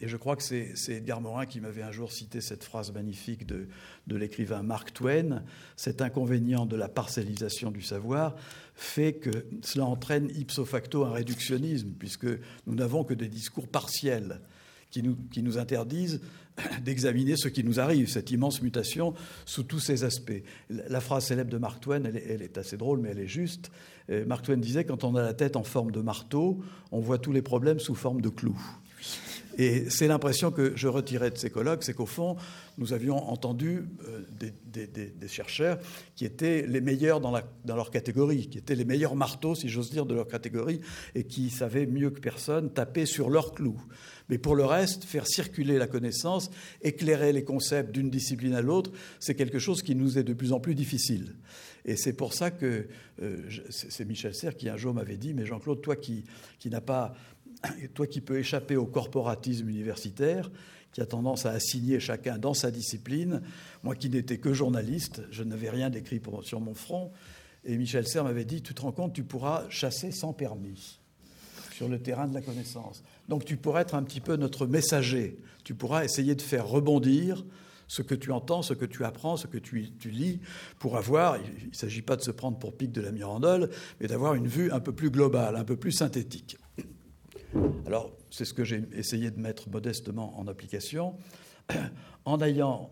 et 0.00 0.08
je 0.08 0.16
crois 0.16 0.36
que 0.36 0.42
c'est 0.42 0.74
Edgar 0.88 1.20
Morin 1.20 1.46
qui 1.46 1.60
m'avait 1.60 1.82
un 1.82 1.92
jour 1.92 2.12
cité 2.12 2.40
cette 2.40 2.62
phrase 2.62 2.92
magnifique 2.92 3.46
de, 3.46 3.66
l'écrivain 4.08 4.62
Mark 4.62 4.92
Twain. 4.92 5.42
Cet 5.76 6.02
inconvénient 6.02 6.66
de 6.66 6.76
la 6.76 6.88
parcellisation 6.88 7.70
du 7.70 7.82
savoir 7.82 8.36
fait 8.74 9.14
que 9.14 9.30
cela 9.62 9.86
entraîne 9.86 10.30
ipso 10.36 10.64
facto 10.64 11.04
un 11.04 11.12
réductionnisme, 11.12 11.90
puisque 11.98 12.26
nous 12.66 12.74
n'avons 12.74 13.04
que 13.04 13.14
des 13.14 13.28
discours 13.28 13.68
partiels 13.68 14.40
qui 14.90 15.02
nous, 15.02 15.16
qui 15.30 15.42
nous 15.42 15.58
interdisent 15.58 16.20
d'examiner 16.84 17.36
ce 17.36 17.48
qui 17.48 17.64
nous 17.64 17.80
arrive, 17.80 18.08
cette 18.08 18.30
immense 18.30 18.62
mutation 18.62 19.14
sous 19.46 19.62
tous 19.64 19.80
ses 19.80 20.04
aspects. 20.04 20.42
La 20.70 21.00
phrase 21.00 21.26
célèbre 21.26 21.50
de 21.50 21.58
Mark 21.58 21.80
Twain, 21.80 22.04
elle, 22.04 22.22
elle 22.28 22.42
est 22.42 22.58
assez 22.58 22.76
drôle, 22.76 23.00
mais 23.00 23.10
elle 23.10 23.20
est 23.20 23.26
juste. 23.28 23.70
Euh, 24.10 24.24
Mark 24.26 24.44
Twain 24.44 24.58
disait, 24.58 24.84
quand 24.84 25.04
on 25.04 25.16
a 25.16 25.22
la 25.22 25.34
tête 25.34 25.56
en 25.56 25.64
forme 25.64 25.90
de 25.90 26.00
marteau, 26.00 26.62
on 26.92 27.00
voit 27.00 27.18
tous 27.18 27.32
les 27.32 27.42
problèmes 27.42 27.80
sous 27.80 27.94
forme 27.94 28.20
de 28.20 28.28
clous. 28.28 28.60
Et 29.58 29.90
c'est 29.90 30.08
l'impression 30.08 30.50
que 30.50 30.72
je 30.76 30.88
retirais 30.88 31.30
de 31.30 31.36
ces 31.36 31.50
colloques, 31.50 31.84
c'est 31.84 31.92
qu'au 31.92 32.06
fond, 32.06 32.36
nous 32.78 32.92
avions 32.92 33.16
entendu 33.16 33.84
euh, 34.08 34.22
des, 34.40 35.28
chercheurs 35.28 35.78
qui 36.16 36.24
étaient 36.24 36.66
les 36.66 36.80
meilleurs 36.80 37.20
dans, 37.20 37.32
leur 37.66 37.90
catégorie, 37.90 38.48
qui 38.48 38.58
étaient 38.58 38.74
les 38.74 38.84
meilleurs 38.84 39.14
marteaux, 39.14 39.54
si 39.54 39.68
j'ose 39.68 39.90
dire, 39.90 40.06
de 40.06 40.14
leur 40.14 40.26
catégorie, 40.26 40.80
et 41.14 41.24
qui 41.24 41.50
savaient 41.50 41.86
mieux 41.86 42.10
que 42.10 42.20
personne 42.20 42.70
taper 42.70 43.06
sur 43.06 43.28
leurs 43.28 43.52
clous. 43.52 43.80
Mais 44.28 44.38
pour 44.38 44.56
le 44.56 44.64
reste, 44.64 45.04
faire 45.04 45.26
circuler 45.26 45.78
la 45.78 45.86
connaissance, 45.86 46.50
éclairer 46.80 47.32
les 47.32 47.44
concepts 47.44 47.92
d'une 47.92 48.10
discipline 48.10 48.54
à 48.54 48.62
l'autre, 48.62 48.90
c'est 49.20 49.34
quelque 49.34 49.58
chose 49.58 49.82
qui 49.82 49.94
nous 49.94 50.18
est 50.18 50.24
de 50.24 50.32
plus 50.32 50.52
en 50.52 50.60
plus 50.60 50.74
difficile. 50.74 51.34
Et 51.84 51.96
c'est 51.96 52.12
pour 52.12 52.32
ça 52.32 52.50
que 52.50 52.86
euh, 53.20 53.38
c'est 53.70 54.04
Michel 54.04 54.34
Serres 54.34 54.56
qui 54.56 54.68
un 54.68 54.76
jour 54.76 54.94
m'avait 54.94 55.16
dit, 55.16 55.34
mais 55.34 55.44
Jean-Claude, 55.44 55.82
toi 55.82 55.96
qui, 55.96 56.24
qui 56.58 56.70
n'as 56.70 56.80
pas 56.80 57.14
et 57.82 57.88
toi 57.88 58.06
qui 58.06 58.20
peux 58.20 58.38
échapper 58.38 58.76
au 58.76 58.86
corporatisme 58.86 59.68
universitaire, 59.68 60.50
qui 60.92 61.00
a 61.00 61.06
tendance 61.06 61.46
à 61.46 61.50
assigner 61.50 62.00
chacun 62.00 62.38
dans 62.38 62.54
sa 62.54 62.70
discipline, 62.70 63.42
moi 63.82 63.94
qui 63.94 64.10
n'étais 64.10 64.38
que 64.38 64.52
journaliste, 64.52 65.22
je 65.30 65.42
n'avais 65.42 65.70
rien 65.70 65.90
d'écrit 65.90 66.20
sur 66.42 66.60
mon 66.60 66.74
front, 66.74 67.12
et 67.64 67.76
Michel 67.76 68.06
Serres 68.06 68.24
m'avait 68.24 68.44
dit, 68.44 68.62
tu 68.62 68.74
te 68.74 68.82
rends 68.82 68.92
compte, 68.92 69.12
tu 69.12 69.22
pourras 69.22 69.68
chasser 69.70 70.10
sans 70.10 70.32
permis 70.32 70.98
sur 71.72 71.88
le 71.88 71.98
terrain 71.98 72.28
de 72.28 72.34
la 72.34 72.42
connaissance. 72.42 73.02
Donc 73.28 73.44
tu 73.44 73.56
pourras 73.56 73.80
être 73.80 73.94
un 73.94 74.02
petit 74.02 74.20
peu 74.20 74.36
notre 74.36 74.66
messager, 74.66 75.38
tu 75.64 75.74
pourras 75.74 76.04
essayer 76.04 76.34
de 76.34 76.42
faire 76.42 76.66
rebondir 76.66 77.44
ce 77.88 78.02
que 78.02 78.14
tu 78.14 78.32
entends, 78.32 78.62
ce 78.62 78.74
que 78.74 78.84
tu 78.84 79.04
apprends, 79.04 79.36
ce 79.36 79.46
que 79.46 79.58
tu, 79.58 79.92
lis, 80.06 80.40
pour 80.78 80.96
avoir, 80.96 81.36
il 81.36 81.68
ne 81.68 81.74
s'agit 81.74 82.00
pas 82.00 82.16
de 82.16 82.22
se 82.22 82.30
prendre 82.30 82.58
pour 82.58 82.76
pic 82.76 82.90
de 82.90 83.00
la 83.00 83.12
Mirandole, 83.12 83.68
mais 84.00 84.06
d'avoir 84.06 84.34
une 84.34 84.48
vue 84.48 84.72
un 84.72 84.80
peu 84.80 84.92
plus 84.92 85.10
globale, 85.10 85.56
un 85.56 85.64
peu 85.64 85.76
plus 85.76 85.92
synthétique. 85.92 86.56
Alors, 87.86 88.10
c'est 88.30 88.44
ce 88.44 88.54
que 88.54 88.64
j'ai 88.64 88.84
essayé 88.94 89.30
de 89.30 89.38
mettre 89.38 89.68
modestement 89.68 90.38
en 90.38 90.46
application, 90.48 91.16
en 92.24 92.40
ayant 92.40 92.90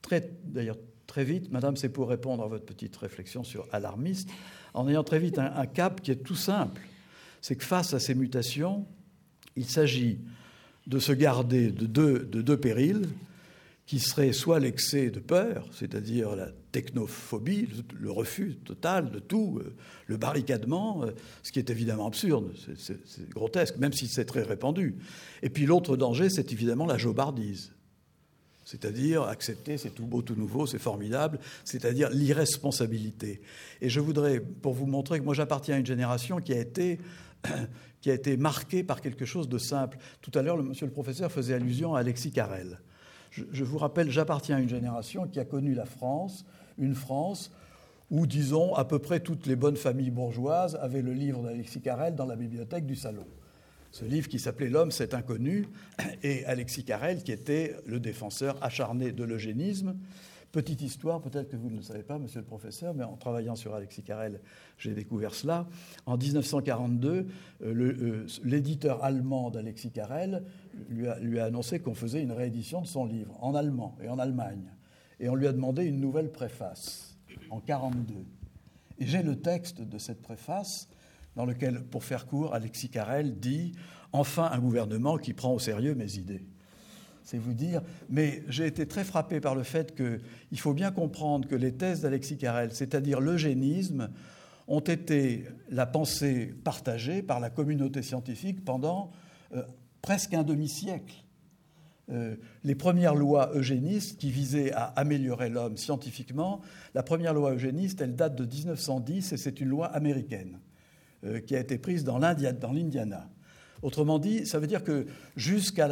très, 0.00 0.30
d'ailleurs 0.44 0.78
très 1.06 1.24
vite, 1.24 1.50
Madame, 1.50 1.76
c'est 1.76 1.88
pour 1.88 2.08
répondre 2.08 2.42
à 2.42 2.46
votre 2.46 2.64
petite 2.64 2.96
réflexion 2.96 3.44
sur 3.44 3.66
alarmiste, 3.72 4.30
en 4.74 4.88
ayant 4.88 5.04
très 5.04 5.18
vite 5.18 5.38
un, 5.38 5.66
cap 5.66 6.00
qui 6.00 6.10
est 6.10 6.16
tout 6.24 6.34
simple. 6.34 6.80
C'est 7.40 7.56
que 7.56 7.64
face 7.64 7.92
à 7.94 8.00
ces 8.00 8.14
mutations, 8.14 8.86
il 9.56 9.66
s'agit 9.66 10.20
de 10.86 10.98
se 10.98 11.12
garder 11.12 11.70
de 11.70 11.86
deux, 11.86 12.20
de 12.20 12.42
deux 12.42 12.56
périls 12.56 13.08
qui 13.86 13.98
seraient 13.98 14.32
soit 14.32 14.58
l'excès 14.58 15.10
de 15.10 15.20
peur, 15.20 15.68
c'est-à-dire 15.72 16.34
la 16.34 16.48
technophobie, 16.72 17.68
le 18.00 18.10
refus 18.10 18.56
total 18.64 19.10
de 19.10 19.18
tout, 19.18 19.60
euh, 19.60 19.74
le 20.06 20.16
barricadement, 20.16 21.04
euh, 21.04 21.12
ce 21.42 21.52
qui 21.52 21.58
est 21.58 21.70
évidemment 21.70 22.06
absurde, 22.06 22.52
c'est 22.76 23.28
grotesque, 23.30 23.76
même 23.76 23.92
si 23.92 24.08
c'est 24.08 24.24
très 24.24 24.42
répandu. 24.42 24.96
Et 25.42 25.50
puis 25.50 25.66
l'autre 25.66 25.96
danger, 25.96 26.30
c'est 26.30 26.52
évidemment 26.52 26.86
la 26.86 26.98
jobardise 26.98 27.72
c'est-à-dire 28.64 29.24
accepter, 29.24 29.76
c'est 29.76 29.90
tout 29.90 30.06
beau, 30.06 30.22
tout 30.22 30.36
nouveau, 30.36 30.66
c'est 30.66 30.78
formidable, 30.78 31.38
c'est-à-dire 31.64 32.10
l'irresponsabilité. 32.10 33.42
Et 33.80 33.88
je 33.88 34.00
voudrais, 34.00 34.40
pour 34.40 34.72
vous 34.72 34.86
montrer 34.86 35.18
que 35.18 35.24
moi 35.24 35.34
j'appartiens 35.34 35.76
à 35.76 35.78
une 35.78 35.86
génération 35.86 36.38
qui 36.38 36.52
a 36.52 36.58
été 36.58 36.98
qui 38.00 38.10
a 38.10 38.14
été 38.14 38.36
marquée 38.36 38.82
par 38.82 39.00
quelque 39.00 39.24
chose 39.24 39.48
de 39.48 39.58
simple. 39.58 39.98
Tout 40.20 40.36
à 40.36 40.42
l'heure, 40.42 40.56
le 40.56 40.62
monsieur 40.62 40.86
le 40.86 40.92
professeur 40.92 41.30
faisait 41.30 41.54
allusion 41.54 41.94
à 41.94 42.00
Alexis 42.00 42.32
Carrel. 42.32 42.80
Je, 43.30 43.44
je 43.52 43.64
vous 43.64 43.78
rappelle, 43.78 44.10
j'appartiens 44.10 44.56
à 44.56 44.60
une 44.60 44.68
génération 44.68 45.26
qui 45.28 45.38
a 45.38 45.44
connu 45.44 45.74
la 45.74 45.86
France, 45.86 46.44
une 46.82 46.94
France 46.94 47.50
où, 48.10 48.26
disons, 48.26 48.74
à 48.74 48.84
peu 48.84 48.98
près 48.98 49.20
toutes 49.20 49.46
les 49.46 49.56
bonnes 49.56 49.76
familles 49.76 50.10
bourgeoises 50.10 50.76
avaient 50.76 51.02
le 51.02 51.14
livre 51.14 51.42
d'Alexis 51.42 51.80
Carrel 51.80 52.14
dans 52.14 52.26
la 52.26 52.36
bibliothèque 52.36 52.84
du 52.86 52.96
salon 52.96 53.24
ce 53.92 54.06
livre 54.06 54.26
qui 54.26 54.38
s'appelait 54.38 54.70
L'homme, 54.70 54.90
c'est 54.90 55.14
inconnu, 55.14 55.68
et 56.22 56.44
Alexis 56.46 56.84
Carrel, 56.84 57.22
qui 57.22 57.30
était 57.30 57.76
le 57.86 58.00
défenseur 58.00 58.56
acharné 58.62 59.12
de 59.12 59.22
l'eugénisme. 59.22 59.96
Petite 60.50 60.82
histoire, 60.82 61.22
peut-être 61.22 61.48
que 61.48 61.56
vous 61.56 61.70
ne 61.70 61.76
le 61.76 61.82
savez 61.82 62.02
pas, 62.02 62.18
monsieur 62.18 62.40
le 62.40 62.46
professeur, 62.46 62.94
mais 62.94 63.04
en 63.04 63.16
travaillant 63.16 63.54
sur 63.54 63.74
Alexis 63.74 64.02
Carrel, 64.02 64.40
j'ai 64.76 64.92
découvert 64.92 65.34
cela. 65.34 65.66
En 66.04 66.18
1942, 66.18 67.10
euh, 67.10 67.24
euh, 67.62 68.26
l'éditeur 68.44 69.02
allemand 69.02 69.50
d'Alexis 69.50 69.92
Carrel 69.92 70.42
lui 70.90 71.08
a, 71.08 71.18
lui 71.20 71.38
a 71.38 71.46
annoncé 71.46 71.78
qu'on 71.78 71.94
faisait 71.94 72.22
une 72.22 72.32
réédition 72.32 72.82
de 72.82 72.86
son 72.86 73.06
livre 73.06 73.34
en 73.42 73.54
allemand 73.54 73.96
et 74.02 74.08
en 74.08 74.18
Allemagne. 74.18 74.72
Et 75.22 75.28
on 75.28 75.36
lui 75.36 75.46
a 75.46 75.52
demandé 75.52 75.84
une 75.84 76.00
nouvelle 76.00 76.32
préface 76.32 77.16
en 77.48 77.60
1942. 77.60 78.26
Et 78.98 79.06
j'ai 79.06 79.22
le 79.22 79.36
texte 79.36 79.80
de 79.80 79.96
cette 79.96 80.20
préface 80.20 80.88
dans 81.36 81.46
lequel, 81.46 81.80
pour 81.84 82.02
faire 82.02 82.26
court, 82.26 82.54
Alexis 82.54 82.90
Carrel 82.90 83.38
dit 83.38 83.72
Enfin 84.12 84.50
un 84.52 84.58
gouvernement 84.58 85.16
qui 85.16 85.32
prend 85.32 85.54
au 85.54 85.60
sérieux 85.60 85.94
mes 85.94 86.16
idées. 86.16 86.44
C'est 87.22 87.38
vous 87.38 87.54
dire, 87.54 87.82
mais 88.10 88.42
j'ai 88.48 88.66
été 88.66 88.86
très 88.86 89.04
frappé 89.04 89.40
par 89.40 89.54
le 89.54 89.62
fait 89.62 89.94
qu'il 89.94 90.58
faut 90.58 90.74
bien 90.74 90.90
comprendre 90.90 91.46
que 91.48 91.54
les 91.54 91.72
thèses 91.72 92.00
d'Alexis 92.00 92.36
Carrel, 92.36 92.72
c'est-à-dire 92.72 93.20
l'eugénisme, 93.20 94.10
ont 94.66 94.80
été 94.80 95.46
la 95.70 95.86
pensée 95.86 96.52
partagée 96.64 97.22
par 97.22 97.38
la 97.38 97.48
communauté 97.48 98.02
scientifique 98.02 98.64
pendant 98.64 99.12
euh, 99.54 99.62
presque 100.02 100.34
un 100.34 100.42
demi-siècle. 100.42 101.21
Euh, 102.12 102.36
les 102.62 102.74
premières 102.74 103.14
lois 103.14 103.50
eugénistes 103.54 104.18
qui 104.18 104.30
visaient 104.30 104.72
à 104.72 104.84
améliorer 104.84 105.48
l'homme 105.48 105.76
scientifiquement, 105.76 106.60
la 106.94 107.02
première 107.02 107.34
loi 107.34 107.54
eugéniste, 107.54 108.00
elle 108.00 108.14
date 108.14 108.36
de 108.36 108.44
1910 108.44 109.32
et 109.32 109.36
c'est 109.36 109.60
une 109.60 109.68
loi 109.68 109.86
américaine. 109.86 110.60
Euh, 111.24 111.38
qui 111.38 111.54
a 111.54 111.60
été 111.60 111.78
prise 111.78 112.02
dans 112.02 112.18
l'Indiana. 112.18 113.30
Autrement 113.80 114.18
dit, 114.18 114.44
ça 114.44 114.58
veut 114.58 114.66
dire 114.66 114.82
que 114.82 115.06
jusqu'au 115.36 115.86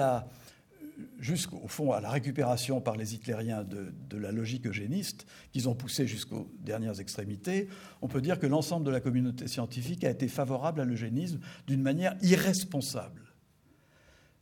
fond 1.69 1.93
à 1.93 2.01
la 2.01 2.11
récupération 2.11 2.81
par 2.81 2.97
les 2.97 3.15
hitlériens 3.15 3.63
de, 3.63 3.95
de 4.09 4.19
la 4.19 4.33
logique 4.33 4.67
eugéniste, 4.67 5.27
qu'ils 5.53 5.69
ont 5.69 5.77
poussé 5.77 6.09
jusqu'aux 6.09 6.51
dernières 6.65 6.99
extrémités, 6.99 7.69
on 8.03 8.09
peut 8.09 8.21
dire 8.21 8.41
que 8.41 8.49
l'ensemble 8.49 8.85
de 8.85 8.91
la 8.91 8.99
communauté 8.99 9.47
scientifique 9.47 10.03
a 10.03 10.11
été 10.11 10.27
favorable 10.27 10.81
à 10.81 10.85
l'eugénisme 10.85 11.39
d'une 11.69 11.83
manière 11.83 12.17
irresponsable. 12.23 13.30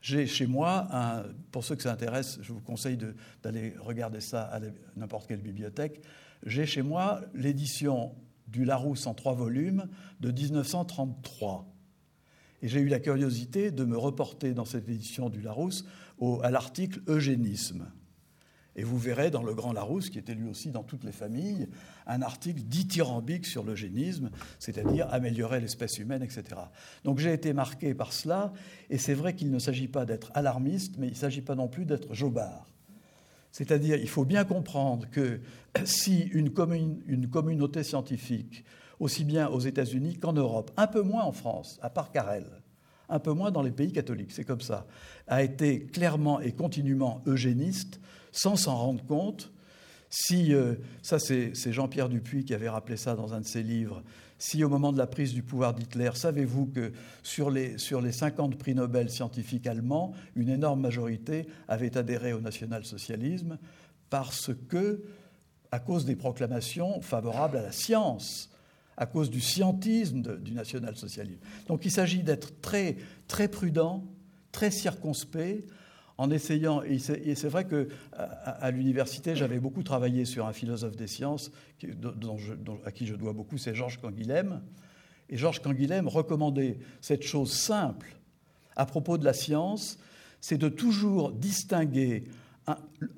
J'ai 0.01 0.27
chez 0.27 0.47
moi, 0.47 1.25
pour 1.51 1.65
ceux 1.65 1.75
que 1.75 1.83
ça 1.83 1.93
intéresse, 1.93 2.39
je 2.41 2.53
vous 2.53 2.61
conseille 2.61 2.99
d'aller 3.43 3.75
regarder 3.81 4.21
ça 4.21 4.43
à 4.43 4.61
n'importe 4.97 5.27
quelle 5.27 5.41
bibliothèque, 5.41 6.01
j'ai 6.45 6.67
chez 6.67 6.83
moi 6.83 7.21
l'édition 7.35 8.15
du 8.47 8.65
Larousse 8.65 9.07
en 9.07 9.15
trois 9.15 9.35
volumes 9.35 9.89
de 10.21 10.31
1933. 10.31 11.67
Et 12.63 12.69
j'ai 12.69 12.81
eu 12.81 12.89
la 12.89 13.01
curiosité 13.01 13.71
de 13.71 13.85
me 13.85 13.97
reporter 13.97 14.55
dans 14.55 14.65
cette 14.65 14.89
édition 14.89 15.31
du 15.31 15.41
Larousse 15.41 15.85
à 16.43 16.51
l'article 16.51 17.01
Eugénisme. 17.09 17.87
Et 18.79 18.85
vous 18.85 18.97
verrez 18.97 19.33
dans 19.33 19.43
le 19.43 19.55
Grand 19.55 19.73
Larousse, 19.73 20.09
qui 20.09 20.21
était 20.21 20.37
lui 20.37 20.49
aussi 20.49 20.71
dans 20.71 20.85
toutes 20.85 21.03
les 21.03 21.11
familles, 21.11 21.67
un 22.07 22.23
article 22.23 22.63
dithyrambique 22.63 23.45
sur 23.45 23.65
l'eugénisme, 23.65 24.31
c'est-à-dire 24.61 25.13
améliorer 25.13 25.61
l'espèce 25.61 25.99
humaine, 25.99 26.23
etc. 26.23 26.45
Donc 27.03 27.19
j'ai 27.19 27.33
été 27.33 27.53
marqué 27.53 27.93
par 27.93 28.13
cela, 28.13 28.53
et 28.89 28.97
c'est 28.97 29.15
vrai 29.15 29.35
qu'il 29.35 29.51
ne 29.51 29.59
s'agit 29.59 29.89
pas 29.89 30.07
d'être 30.07 30.31
alarmiste, 30.33 30.95
mais 30.97 31.09
il 31.09 31.15
ne 31.15 31.17
s'agit 31.17 31.41
pas 31.41 31.57
non 31.57 31.67
plus 31.67 31.87
d'être 31.87 32.15
jobard. 32.15 32.69
C'est-à-dire, 33.51 33.97
il 33.97 34.09
faut 34.09 34.25
bien 34.25 34.45
comprendre 34.45 35.11
que 35.11 35.41
si 35.85 36.21
une, 36.33 36.51
communauté 36.51 37.83
scientifique, 37.83 38.65
aussi 39.01 39.25
bien 39.25 39.49
aux 39.49 39.59
États-Unis 39.59 40.19
qu'en 40.19 40.35
Europe, 40.35 40.71
un 40.77 40.87
peu 40.87 41.03
moins 41.03 41.25
en 41.25 41.33
France, 41.33 41.81
à 41.83 41.91
part 41.91 42.13
Carrel, 42.13 42.47
un 43.09 43.19
peu 43.19 43.33
moins 43.33 43.51
dans 43.51 43.63
les 43.63 43.73
pays 43.73 43.91
catholiques, 43.91 44.31
c'est 44.31 44.45
comme 44.45 44.61
ça, 44.61 44.87
a 45.27 45.43
été 45.43 45.87
clairement 45.87 46.39
et 46.39 46.53
continuellement 46.53 47.23
eugéniste, 47.27 47.99
sans 48.39 48.57
s'en 48.57 48.77
rendre 48.77 49.05
compte, 49.05 49.53
si, 50.11 50.55
euh, 50.55 50.77
ça 51.03 51.19
c'est 51.19 51.53
Jean-Pierre 51.73 52.09
Dupuis 52.09 52.45
qui 52.45 52.55
avait 52.55 52.69
rappelé 52.69 52.97
ça 52.97 53.15
dans 53.15 53.35
un 53.35 53.41
de 53.41 53.47
ses 53.47 53.63
livres, 53.63 54.03
si 54.39 54.63
au 54.63 54.69
moment 54.69 54.93
de 54.93 54.99
la 54.99 55.09
prise 55.09 55.35
du 55.35 55.43
pouvoir 55.43 55.75
d'Hitler, 55.75 56.11
savez-vous 56.15 56.67
que 56.67 56.93
sur 57.25 57.51
les, 57.51 57.77
sur 57.79 58.01
les 58.01 58.13
50 58.13 58.57
prix 58.57 58.75
Nobel 58.75 59.11
scientifiques 59.11 59.67
allemands, 59.67 60.15
une 60.37 60.49
énorme 60.49 60.81
majorité 60.81 61.49
avait 61.67 61.97
adhéré 61.97 62.33
au 62.33 62.41
national-socialisme 62.41 63.59
parce 64.09 64.53
que, 64.69 65.03
à 65.73 65.81
cause 65.81 66.05
des 66.05 66.17
proclamations 66.17 67.01
favorables 67.01 67.57
à 67.57 67.63
la 67.63 67.73
science, 67.73 68.51
à 68.97 69.07
cause 69.07 69.31
du 69.31 69.41
scientisme 69.41 70.39
du 70.39 70.53
national-socialisme. 70.53 71.41
Donc 71.67 71.85
il 71.85 71.91
s'agit 71.91 72.23
d'être 72.23 72.61
très, 72.61 72.97
très 73.27 73.49
prudent, 73.49 74.05
très 74.53 74.71
circonspect, 74.71 75.67
en 76.19 76.31
essayant, 76.33 76.83
et 76.83 76.99
c'est 76.99 77.49
vrai 77.49 77.65
que 77.65 77.89
à, 78.13 78.71
l'université, 78.73 79.37
j'avais 79.37 79.61
beaucoup 79.61 79.85
travaillé 79.85 80.25
sur 80.25 80.47
un 80.47 80.53
philosophe 80.53 80.97
des 80.97 81.07
sciences 81.07 81.53
à 82.85 82.91
qui 82.91 83.07
je 83.07 83.15
dois 83.15 83.33
beaucoup, 83.33 83.57
c'est 83.57 83.75
Georges 83.75 84.01
Canguilhem. 84.01 84.61
Et 85.31 85.37
Georges 85.37 85.61
Canguilhem 85.61 86.09
recommandait 86.09 86.79
cette 87.01 87.23
chose 87.23 87.53
simple 87.53 88.17
à 88.75 88.85
propos 88.85 89.17
de 89.17 89.25
la 89.25 89.33
science, 89.33 89.99
c'est 90.41 90.59
de 90.59 90.69
toujours 90.69 91.33
distinguer 91.33 92.25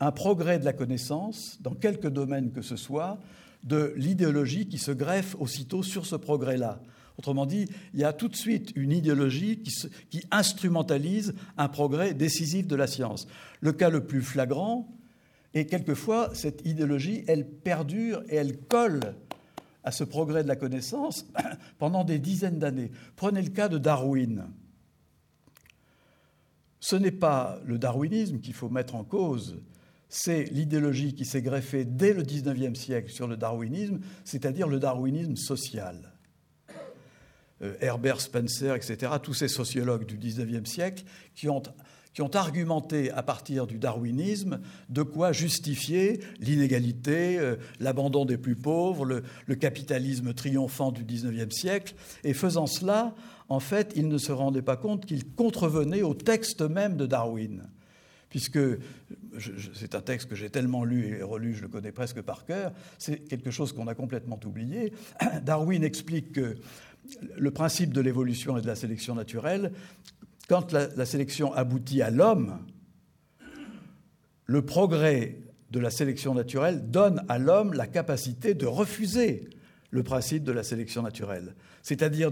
un, 0.01 0.13
progrès 0.13 0.59
de 0.59 0.65
la 0.65 0.73
connaissance, 0.73 1.59
dans 1.61 1.75
quelque 1.75 2.09
domaine 2.09 2.53
que 2.53 2.63
ce 2.63 2.77
soit, 2.77 3.19
de 3.65 3.95
l'idéologie 3.97 4.69
qui 4.69 4.79
se 4.79 4.91
greffe 4.91 5.37
aussitôt 5.39 5.83
sur 5.83 6.07
ce 6.07 6.17
progrès-là. 6.17 6.81
Autrement 7.21 7.45
dit, 7.45 7.67
il 7.93 8.01
y 8.01 8.05
a 8.05 8.15
tout 8.15 8.29
de 8.29 8.35
suite 8.35 8.73
une 8.77 8.93
idéologie 8.93 9.61
qui, 9.61 10.25
instrumentalise 10.31 11.35
un 11.59 11.69
progrès 11.69 12.15
décisif 12.15 12.67
de 12.67 12.75
la 12.75 12.87
science. 12.87 13.27
Le 13.61 13.73
cas 13.73 13.91
le 13.91 14.07
plus 14.07 14.23
flagrant 14.23 14.89
est 15.53 15.67
quelquefois 15.67 16.31
cette 16.33 16.67
idéologie, 16.67 17.23
elle 17.29 17.47
perdure 17.47 18.23
et 18.31 18.37
elle 18.37 18.57
colle 18.57 19.17
à 19.85 19.91
ce 19.91 20.03
progrès 20.03 20.43
de 20.45 20.49
la 20.49 20.57
connaissance 20.57 21.27
pendant 21.79 22.05
des 22.05 22.19
dizaines 22.19 22.59
d'années. 22.59 22.91
Prenez 23.17 23.43
le 23.43 23.51
cas 23.51 23.69
de 23.69 23.77
Darwin. 23.77 24.47
Ce 26.81 26.97
n'est 26.97 27.11
pas 27.11 27.61
le 27.67 27.77
darwinisme 27.77 28.41
qu'il 28.41 28.55
faut 28.55 28.71
mettre 28.71 28.95
en 28.95 29.05
cause, 29.05 29.59
c'est 30.09 30.45
l'idéologie 30.45 31.15
qui 31.15 31.27
s'est 31.27 31.43
greffée 31.43 31.85
dès 31.85 32.15
le 32.15 32.23
XIXe 32.23 32.81
siècle 32.81 33.13
sur 33.13 33.27
le 33.27 33.37
darwinisme, 33.37 34.01
c'est-à-dire 34.25 34.69
le 34.69 34.79
darwinisme 34.79 35.37
social. 35.37 36.10
Euh, 37.63 37.75
Herbert 37.81 38.21
Spencer, 38.21 38.75
etc., 38.75 39.13
tous 39.23 39.35
ces 39.35 39.49
sociologues 39.49 40.07
du 40.07 40.17
XIXe 40.17 40.69
siècle 40.69 41.05
qui 41.35 41.49
ont, 41.49 41.63
qui 42.15 42.23
ont 42.23 42.35
argumenté 42.35 43.11
à 43.11 43.23
partir 43.23 43.67
du 43.67 43.79
darwinisme 43.79 44.61
de 44.89 45.03
quoi 45.03 45.33
justifier 45.33 46.21
l'inégalité, 46.41 47.39
euh, 47.39 47.57
l'abandon 47.79 48.25
des 48.25 48.39
plus 48.39 48.57
pauvres, 48.57 49.05
le, 49.05 49.23
le, 49.47 49.55
capitalisme 49.57 50.33
triomphant 50.33 50.91
du 50.91 51.05
XIXe 51.05 51.55
siècle. 51.55 51.95
Et 52.25 52.33
faisant 52.33 52.67
cela, 52.67 53.15
en 53.51 53.61
fait, 53.61 53.93
ils 53.95 54.09
ne 54.09 54.19
se 54.19 54.33
rendaient 54.33 54.63
pas 54.63 54.77
compte 54.77 55.05
qu'ils 55.05 55.27
contrevenaient 55.27 56.03
au 56.03 56.15
texte 56.15 56.63
même 56.63 56.97
de 56.97 57.07
Darwin 57.07 57.69
puisque 58.31 58.61
c'est 59.75 59.95
un 59.95 60.01
texte 60.01 60.29
que 60.29 60.37
j'ai 60.37 60.51
tellement 60.51 60.85
lu 60.85 61.17
et 61.19 61.23
relu, 61.23 61.53
je 61.53 61.63
le 61.63 61.69
connais 61.69 61.93
presque 61.93 62.23
par 62.23 62.47
cœur, 62.47 62.73
c'est 62.97 63.19
quelque 63.19 63.51
chose 63.51 63.73
qu'on 63.73 63.89
a 63.89 63.95
complètement 63.95 64.39
oublié. 64.47 64.93
Darwin 65.43 65.83
explique 65.83 66.33
que 66.33 66.57
le 67.37 67.51
principe 67.51 67.93
de 67.93 68.01
l'évolution 68.01 68.57
et 68.57 68.63
de 68.63 68.67
la 68.67 68.77
sélection 68.77 69.15
naturelle, 69.15 69.73
quand 70.49 70.73
la 70.73 71.07
sélection 71.07 71.53
aboutit 71.53 72.03
à 72.03 72.11
l'homme, 72.11 72.59
le 74.47 74.63
progrès 74.63 75.39
de 75.71 75.79
la 75.79 75.91
sélection 75.91 76.35
naturelle 76.35 76.91
donne 76.91 77.25
à 77.29 77.39
l'homme 77.39 77.73
la 77.73 77.87
capacité 77.87 78.55
de 78.55 78.67
refuser 78.67 79.49
le 79.91 80.03
principe 80.03 80.45
de 80.45 80.53
la 80.53 80.63
sélection 80.63 81.03
naturelle, 81.03 81.55
c'est-à-dire 81.83 82.31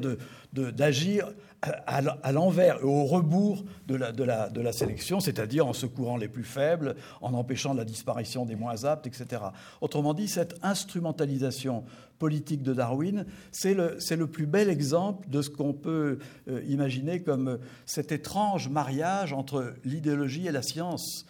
d'agir 0.52 1.32
à 1.62 2.32
l'envers 2.32 2.84
au 2.84 3.04
rebours 3.04 3.64
de 3.86 3.96
la, 3.96 4.72
sélection, 4.72 5.18
c'est-à-dire 5.18 5.66
en 5.66 5.72
secourant 5.72 6.16
les 6.16 6.28
plus 6.28 6.44
faibles, 6.44 6.94
en 7.20 7.34
empêchant 7.34 7.74
la 7.74 7.84
disparition 7.84 8.46
des 8.46 8.54
moins 8.54 8.84
aptes, 8.84 9.06
etc. 9.06 9.42
Autrement 9.80 10.14
dit, 10.14 10.28
cette 10.28 10.54
instrumentalisation 10.62 11.84
politique 12.18 12.62
de 12.62 12.74
Darwin, 12.74 13.26
c'est 13.50 13.74
le, 13.74 14.26
plus 14.26 14.46
bel 14.46 14.68
exemple 14.68 15.28
de 15.28 15.42
ce 15.42 15.50
qu'on 15.50 15.72
peut 15.72 16.18
euh, 16.48 16.62
imaginer 16.68 17.22
comme 17.22 17.58
cet 17.86 18.12
étrange 18.12 18.68
mariage 18.68 19.32
entre 19.32 19.74
l'idéologie 19.84 20.46
et 20.46 20.52
la 20.52 20.62
science. 20.62 21.26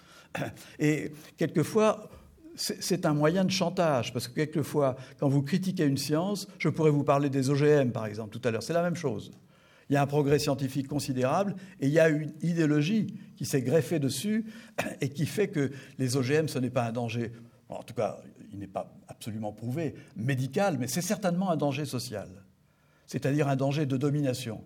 Et 0.78 1.12
quelquefois, 1.36 2.10
c'est 2.58 3.06
un 3.06 3.14
moyen 3.14 3.44
de 3.44 3.50
chantage, 3.50 4.12
parce 4.12 4.26
que 4.26 4.34
quelquefois, 4.34 4.96
quand 5.18 5.28
vous 5.28 5.42
critiquez 5.42 5.84
une 5.84 5.96
science, 5.96 6.48
je 6.58 6.68
pourrais 6.68 6.90
vous 6.90 7.04
parler 7.04 7.30
des 7.30 7.50
OGM, 7.50 7.90
par 7.90 8.06
exemple, 8.06 8.36
tout 8.36 8.46
à 8.46 8.50
l'heure, 8.50 8.62
c'est 8.62 8.72
la 8.72 8.82
même 8.82 8.96
chose. 8.96 9.30
Il 9.88 9.94
y 9.94 9.96
a 9.96 10.02
un 10.02 10.06
progrès 10.06 10.38
scientifique 10.38 10.88
considérable 10.88 11.54
et 11.80 11.86
il 11.86 11.92
y 11.92 12.00
a 12.00 12.08
une 12.08 12.32
idéologie 12.42 13.14
qui 13.36 13.46
s'est 13.46 13.62
greffée 13.62 13.98
dessus 13.98 14.44
et 15.00 15.08
qui 15.08 15.24
fait 15.24 15.48
que 15.48 15.70
les 15.98 16.16
OGM, 16.16 16.48
ce 16.48 16.58
n'est 16.58 16.70
pas 16.70 16.84
un 16.84 16.92
danger, 16.92 17.32
en 17.68 17.82
tout 17.82 17.94
cas, 17.94 18.18
il 18.52 18.58
n'est 18.58 18.66
pas 18.66 18.92
absolument 19.06 19.52
prouvé, 19.52 19.94
médical, 20.16 20.78
mais 20.78 20.88
c'est 20.88 21.00
certainement 21.00 21.50
un 21.50 21.56
danger 21.56 21.84
social, 21.84 22.28
c'est-à-dire 23.06 23.48
un 23.48 23.56
danger 23.56 23.86
de 23.86 23.96
domination 23.96 24.62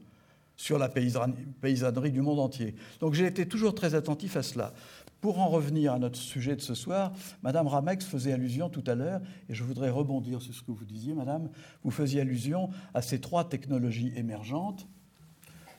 sur 0.62 0.78
la 0.78 0.88
paysannerie 0.88 2.12
du 2.12 2.20
monde 2.20 2.38
entier. 2.38 2.76
Donc 3.00 3.14
j'ai 3.14 3.26
été 3.26 3.48
toujours 3.48 3.74
très 3.74 3.96
attentif 3.96 4.36
à 4.36 4.44
cela. 4.44 4.72
Pour 5.20 5.40
en 5.40 5.48
revenir 5.48 5.92
à 5.92 5.98
notre 5.98 6.16
sujet 6.16 6.54
de 6.54 6.60
ce 6.60 6.74
soir, 6.74 7.12
Madame 7.42 7.66
Ramex 7.66 8.04
faisait 8.04 8.32
allusion 8.32 8.68
tout 8.68 8.84
à 8.86 8.94
l'heure, 8.94 9.20
et 9.48 9.54
je 9.54 9.64
voudrais 9.64 9.90
rebondir 9.90 10.40
sur 10.40 10.54
ce 10.54 10.62
que 10.62 10.70
vous 10.70 10.84
disiez, 10.84 11.14
Madame. 11.14 11.50
Vous 11.82 11.90
faisiez 11.90 12.20
allusion 12.20 12.70
à 12.94 13.02
ces 13.02 13.20
trois 13.20 13.48
technologies 13.48 14.12
émergentes. 14.14 14.86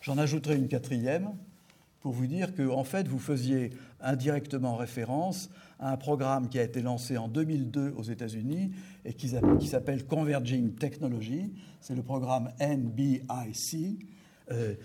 J'en 0.01 0.17
ajouterai 0.17 0.57
une 0.57 0.67
quatrième 0.67 1.29
pour 2.01 2.11
vous 2.11 2.27
dire 2.27 2.53
que, 2.53 2.69
en 2.69 2.83
fait, 2.83 3.07
vous 3.07 3.19
faisiez 3.19 3.69
indirectement 4.01 4.75
référence 4.75 5.49
à 5.79 5.93
un 5.93 5.97
programme 5.97 6.49
qui 6.49 6.59
a 6.59 6.63
été 6.63 6.81
lancé 6.81 7.17
en 7.17 7.29
2002 7.29 7.93
aux 7.95 8.03
États-Unis 8.03 8.71
et 9.05 9.13
qui 9.13 9.29
s'appelle 9.29 10.05
Converging 10.05 10.75
Technology. 10.75 11.53
C'est 11.79 11.95
le 11.95 12.03
programme 12.03 12.51
NBIC. 12.59 14.09
Euh, 14.53 14.75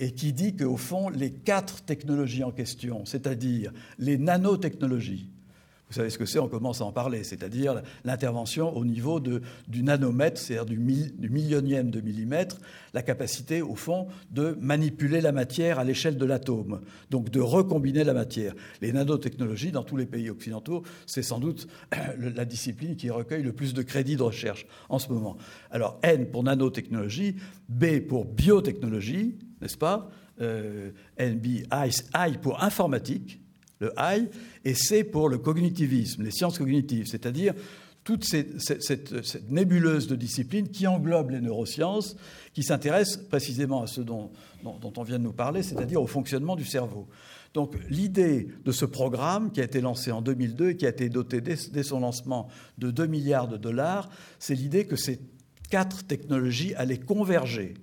et 0.00 0.12
qui 0.12 0.32
dit 0.32 0.54
qu'au 0.54 0.76
fond, 0.76 1.08
les 1.08 1.32
quatre 1.32 1.82
technologies 1.82 2.44
en 2.44 2.52
question, 2.52 3.04
c'est-à-dire 3.04 3.72
les 3.98 4.16
nanotechnologies, 4.16 5.28
vous 5.88 5.94
savez 5.94 6.10
ce 6.10 6.18
que 6.18 6.26
c'est, 6.26 6.38
on 6.38 6.48
commence 6.48 6.82
à 6.82 6.84
en 6.84 6.92
parler, 6.92 7.24
c'est-à-dire 7.24 7.82
l'intervention 8.04 8.76
au 8.76 8.84
niveau 8.84 9.20
de, 9.20 9.40
du 9.68 9.82
nanomètre, 9.82 10.38
c'est-à-dire 10.38 10.66
du, 10.66 10.78
millionième 10.78 11.90
de 11.90 12.02
millimètre, 12.02 12.58
la 12.92 13.02
capacité, 13.02 13.62
au 13.62 13.74
fond, 13.74 14.08
de 14.30 14.56
manipuler 14.60 15.22
la 15.22 15.32
matière 15.32 15.78
à 15.78 15.84
l'échelle 15.84 16.18
de 16.18 16.26
l'atome, 16.26 16.80
donc 17.10 17.30
de 17.30 17.40
recombiner 17.40 18.04
la 18.04 18.12
matière. 18.12 18.54
Les 18.82 18.92
nanotechnologies, 18.92 19.72
dans 19.72 19.82
tous 19.82 19.96
les 19.96 20.04
pays 20.04 20.28
occidentaux, 20.28 20.82
c'est 21.06 21.22
sans 21.22 21.38
doute 21.38 21.68
la 22.18 22.44
discipline 22.44 22.94
qui 22.96 23.08
recueille 23.08 23.42
le 23.42 23.52
plus 23.52 23.72
de 23.72 23.80
crédits 23.80 24.16
de 24.16 24.22
recherche 24.22 24.66
en 24.90 24.98
ce 24.98 25.08
moment. 25.08 25.38
Alors, 25.70 25.98
N 26.02 26.26
pour 26.26 26.42
nanotechnologie, 26.42 27.36
B 27.70 28.00
pour 28.00 28.26
biotechnologie, 28.26 29.38
n'est-ce 29.62 29.78
pas? 29.78 30.10
Euh, 30.40 30.90
NB, 31.18 31.46
I 31.72 32.38
pour 32.40 32.62
informatique, 32.62 33.40
le 33.80 33.92
I, 33.98 34.28
et 34.64 34.74
C 34.74 35.04
pour 35.04 35.28
le 35.28 35.38
cognitivisme, 35.38 36.22
les 36.22 36.30
sciences 36.30 36.58
cognitives, 36.58 37.06
c'est-à-dire 37.06 37.54
toute 38.08 38.24
cette, 38.24 39.50
nébuleuse 39.50 40.06
de 40.06 40.16
disciplines 40.16 40.68
qui 40.68 40.86
englobe 40.86 41.30
les 41.30 41.42
neurosciences, 41.42 42.16
qui 42.54 42.62
s'intéressent 42.62 43.18
précisément 43.28 43.82
à 43.82 43.86
ce 43.86 44.00
dont, 44.00 44.30
dont, 44.62 44.92
on 44.96 45.02
vient 45.02 45.18
de 45.18 45.24
nous 45.24 45.32
parler, 45.34 45.62
c'est-à-dire 45.62 46.00
au 46.00 46.06
fonctionnement 46.06 46.56
du 46.56 46.64
cerveau. 46.64 47.06
Donc 47.52 47.74
l'idée 47.90 48.48
de 48.64 48.72
ce 48.72 48.86
programme 48.86 49.52
qui 49.52 49.60
a 49.60 49.64
été 49.64 49.82
lancé 49.82 50.10
en 50.10 50.22
2002 50.22 50.70
et 50.70 50.76
qui 50.76 50.86
a 50.86 50.88
été 50.88 51.10
doté 51.10 51.42
dès, 51.42 51.56
dès 51.70 51.82
son 51.82 52.00
lancement 52.00 52.48
de 52.78 52.90
2 52.90 53.06
milliards 53.06 53.48
de 53.48 53.58
dollars, 53.58 54.08
c'est 54.38 54.54
l'idée 54.54 54.86
que 54.86 54.96
ces 54.96 55.20
quatre 55.68 56.06
technologies 56.06 56.74
allaient 56.76 56.98
converger 56.98 57.74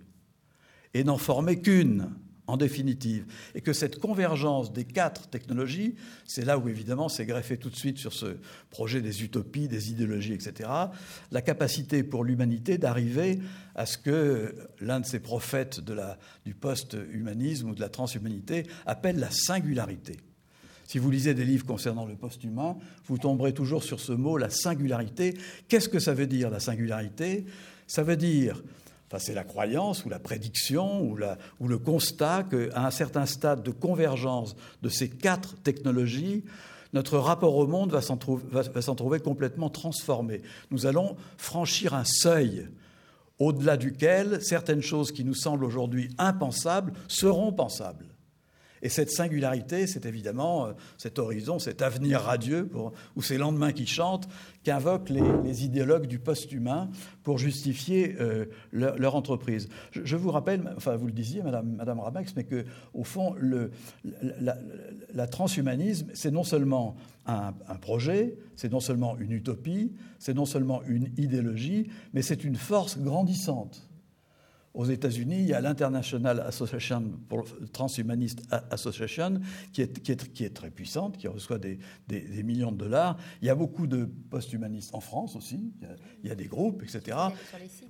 et 0.96 1.04
n'en 1.04 1.18
former 1.18 1.62
qu'une 1.62 2.10
en 2.48 2.58
définitive, 2.58 3.26
et 3.56 3.62
que 3.62 3.74
cette 3.74 4.00
convergence 4.00 4.72
des 4.72 4.86
quatre 4.86 5.28
technologies, 5.28 5.96
c'est 6.26 6.46
là 6.46 6.58
où 6.58 6.70
évidemment 6.70 7.10
c'est 7.10 7.26
greffé 7.26 7.58
tout 7.58 7.70
de 7.70 7.76
suite 7.76 7.98
sur 7.98 8.14
ce 8.14 8.38
projet 8.70 9.02
des 9.02 9.24
utopies, 9.24 9.68
des 9.68 9.92
idéologies, 9.92 10.34
etc., 10.34 10.70
la 11.32 11.42
capacité 11.42 12.04
pour 12.04 12.24
l'humanité 12.24 12.78
d'arriver 12.78 13.40
à 13.74 13.86
ce 13.86 13.98
que 13.98 14.56
l'un 14.80 15.00
de 15.00 15.06
ces 15.06 15.20
prophètes 15.20 15.82
du 16.46 16.54
post-humanisme 16.54 17.70
ou 17.70 17.76
de 17.76 17.82
la 17.82 17.90
transhumanité 17.90 18.68
appelle 18.86 19.20
la 19.20 19.32
singularité. 19.32 20.18
Si 20.88 21.00
vous 21.00 21.10
lisez 21.10 21.34
des 21.34 21.46
livres 21.46 21.66
concernant 21.66 22.06
le 22.06 22.16
post-humain, 22.16 22.78
vous 23.08 23.18
tomberez 23.18 23.54
toujours 23.54 23.84
sur 23.84 24.00
ce 24.00 24.12
mot, 24.12 24.38
la 24.38 24.52
singularité. 24.52 25.36
Qu'est-ce 25.68 25.90
que 25.90 25.98
ça 25.98 26.14
veut 26.14 26.28
dire, 26.28 26.52
la 26.52 26.60
singularité? 26.60 27.46
Ça 27.88 28.04
veut 28.04 28.18
dire 28.18 28.62
c'est 29.18 29.34
la 29.34 29.44
croyance 29.44 30.04
ou 30.06 30.10
la 30.10 30.20
prédiction 30.20 31.02
ou, 31.02 31.16
le 31.68 31.78
constat 31.78 32.44
qu'à 32.44 32.86
un 32.86 32.92
certain 32.92 33.26
stade 33.26 33.64
de 33.64 33.72
convergence 33.72 34.56
de 34.82 34.90
ces 34.90 35.10
quatre 35.10 35.56
technologies, 35.62 36.44
notre 36.94 37.18
rapport 37.18 37.56
au 37.56 37.68
monde 37.68 37.92
va 37.92 38.02
s'en 38.02 38.16
trouver, 38.96 39.20
complètement 39.20 39.70
transformé. 39.70 40.42
Nous 40.72 40.86
allons 40.86 41.18
franchir 41.38 41.94
un 41.94 42.06
seuil 42.06 42.68
au-delà 43.38 43.76
duquel 43.76 44.42
certaines 44.42 44.82
choses 44.82 45.12
qui 45.12 45.26
nous 45.26 45.34
semblent 45.34 45.66
aujourd'hui 45.66 46.10
impensables 46.18 46.94
seront 47.08 47.52
pensables. 47.52 48.06
Et 48.82 48.90
cette 48.90 49.10
singularité, 49.10 49.88
c'est 49.88 50.06
évidemment 50.06 50.68
euh, 50.68 50.74
cet 50.98 51.20
horizon, 51.20 51.60
cet 51.60 51.82
avenir 51.82 52.22
radieux, 52.22 52.70
ou 53.16 53.22
ces 53.22 53.38
lendemains 53.38 53.72
qui 53.72 53.88
chantent, 53.88 54.28
qu'invoquent 54.64 55.10
les, 55.10 55.66
idéologues 55.66 56.08
du 56.08 56.20
post-humain 56.20 56.90
pour 57.24 57.38
justifier 57.38 58.16
euh, 58.20 58.46
leur, 58.72 59.16
entreprise. 59.16 59.70
Je, 59.92 60.16
vous 60.16 60.32
rappelle, 60.32 60.74
enfin 60.76 60.96
vous 60.96 61.08
le 61.08 61.14
disiez, 61.14 61.42
Madame, 61.42 61.76
Madame 61.76 62.00
Ramex, 62.00 62.34
mais 62.36 62.44
que 62.44 62.66
au 62.94 63.04
fond, 63.04 63.34
le, 63.38 63.72
la, 65.14 65.28
transhumanisme, 65.28 66.08
c'est 66.14 66.32
non 66.32 66.44
seulement 66.44 66.96
un 67.26 67.54
projet, 67.82 68.38
c'est 68.56 68.72
non 68.72 68.80
seulement 68.80 69.18
une 69.18 69.32
utopie, 69.32 69.94
c'est 70.20 70.34
non 70.34 70.46
seulement 70.46 70.84
une 70.84 71.10
idéologie, 71.18 71.90
mais 72.14 72.22
c'est 72.22 72.44
une 72.44 72.56
force 72.56 73.00
grandissante 73.00 73.88
aux 74.76 74.86
États-Unis, 74.86 75.40
il 75.40 75.48
y 75.48 75.54
a 75.54 75.62
l'International 75.62 76.42
Association 76.42 77.02
pour 77.30 77.46
Transhumanist 77.72 78.42
Association, 78.70 79.40
qui 79.72 79.82
est, 79.82 80.02
qui, 80.02 80.12
est, 80.12 80.34
qui 80.34 80.44
est, 80.44 80.50
très 80.50 80.70
puissante, 80.70 81.18
qui 81.18 81.30
reçoit 81.30 81.58
des, 81.58 81.80
des, 82.08 82.44
millions 82.44 82.74
de 82.74 82.78
dollars. 82.78 83.18
Il 83.42 83.48
y 83.48 83.50
a 83.50 83.56
beaucoup 83.56 83.88
de 83.88 84.10
post-humanistes 84.30 84.94
en 84.94 85.00
France 85.00 85.38
aussi. 85.38 85.72
Il 86.24 86.30
y, 86.30 86.32
a, 86.32 86.36
des 86.36 86.46
groupes, 86.46 86.84
etc. 86.84 87.18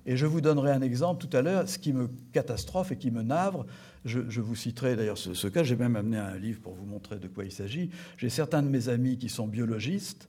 Et 0.06 0.16
je 0.16 0.26
vous 0.26 0.40
donnerai 0.40 0.70
un 0.70 0.80
exemple 0.80 1.26
tout 1.26 1.36
à 1.36 1.42
l'heure. 1.42 1.68
Ce 1.68 1.78
qui 1.78 1.92
me 1.92 2.08
catastrophe 2.32 2.92
et 2.92 2.96
qui 2.96 3.10
me 3.10 3.22
navre, 3.22 3.66
je, 4.04 4.40
vous 4.40 4.54
citerai 4.54 4.94
d'ailleurs 4.94 5.18
ce, 5.18 5.34
ce 5.34 5.48
cas. 5.48 5.64
J'ai 5.64 5.76
même 5.76 5.96
amené 5.96 6.18
un 6.18 6.38
livre 6.38 6.60
pour 6.60 6.74
vous 6.74 6.86
montrer 6.86 7.18
de 7.18 7.26
quoi 7.26 7.44
il 7.44 7.52
s'agit. 7.52 7.90
J'ai 8.16 8.30
certains 8.30 8.62
de 8.62 8.68
mes 8.68 8.88
amis 8.88 9.18
qui 9.18 9.28
sont 9.28 9.48
biologistes 9.48 10.28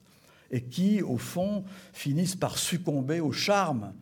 et 0.50 0.62
qui, 0.62 1.02
au 1.02 1.18
fond, 1.18 1.64
finissent 1.92 2.36
par 2.36 2.58
succomber 2.58 3.20
au 3.20 3.30
charme 3.30 3.92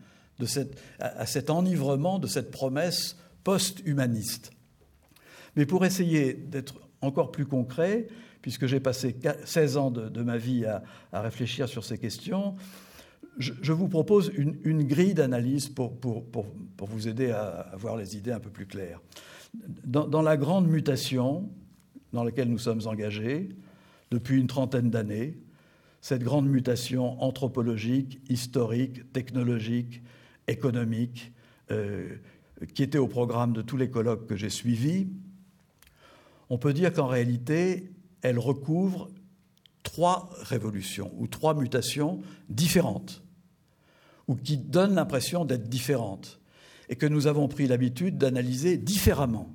à 0.98 1.26
cet 1.26 1.50
enivrement 1.50 2.18
de 2.18 2.26
cette 2.26 2.50
promesse 2.50 3.16
post-humaniste. 3.44 4.50
Mais 5.56 5.66
pour 5.66 5.84
essayer 5.84 6.34
d'être 6.34 6.80
encore 7.00 7.32
plus 7.32 7.46
concret, 7.46 8.06
puisque 8.42 8.66
j'ai 8.66 8.80
passé 8.80 9.16
16 9.44 9.76
ans 9.76 9.90
de, 9.90 10.22
ma 10.22 10.36
vie 10.36 10.64
à, 10.64 10.82
réfléchir 11.20 11.68
sur 11.68 11.84
ces 11.84 11.98
questions, 11.98 12.54
je, 13.38 13.72
vous 13.72 13.88
propose 13.88 14.30
une, 14.36 14.84
grille 14.84 15.14
d'analyse 15.14 15.68
pour, 15.68 15.94
vous 16.78 17.08
aider 17.08 17.30
à 17.30 17.46
avoir 17.72 17.96
les 17.96 18.16
idées 18.16 18.32
un 18.32 18.40
peu 18.40 18.50
plus 18.50 18.66
claires. 18.66 19.00
Dans 19.84 20.22
la 20.22 20.36
grande 20.36 20.68
mutation 20.68 21.48
dans 22.12 22.24
laquelle 22.24 22.48
nous 22.48 22.58
sommes 22.58 22.82
engagés 22.86 23.50
depuis 24.10 24.38
une 24.38 24.46
trentaine 24.46 24.90
d'années, 24.90 25.38
cette 26.00 26.22
grande 26.22 26.48
mutation 26.48 27.20
anthropologique, 27.22 28.20
historique, 28.28 29.12
technologique, 29.12 30.02
économique 30.48 31.32
euh, 31.70 32.16
qui 32.74 32.82
était 32.82 32.98
au 32.98 33.08
programme 33.08 33.52
de 33.52 33.62
tous 33.62 33.76
les 33.76 33.90
colloques 33.90 34.26
que 34.26 34.36
j'ai 34.36 34.50
suivis, 34.50 35.08
on 36.48 36.58
peut 36.58 36.72
dire 36.72 36.92
qu'en 36.92 37.06
réalité, 37.06 37.90
elle 38.22 38.38
recouvre 38.38 39.10
trois 39.82 40.30
révolutions 40.42 41.12
ou 41.18 41.26
trois 41.26 41.54
mutations 41.54 42.20
différentes, 42.48 43.22
ou 44.28 44.34
qui 44.34 44.56
donnent 44.56 44.94
l'impression 44.94 45.44
d'être 45.44 45.68
différentes, 45.68 46.40
et 46.88 46.96
que 46.96 47.06
nous 47.06 47.26
avons 47.26 47.48
pris 47.48 47.66
l'habitude 47.66 48.18
d'analyser 48.18 48.76
différemment. 48.76 49.52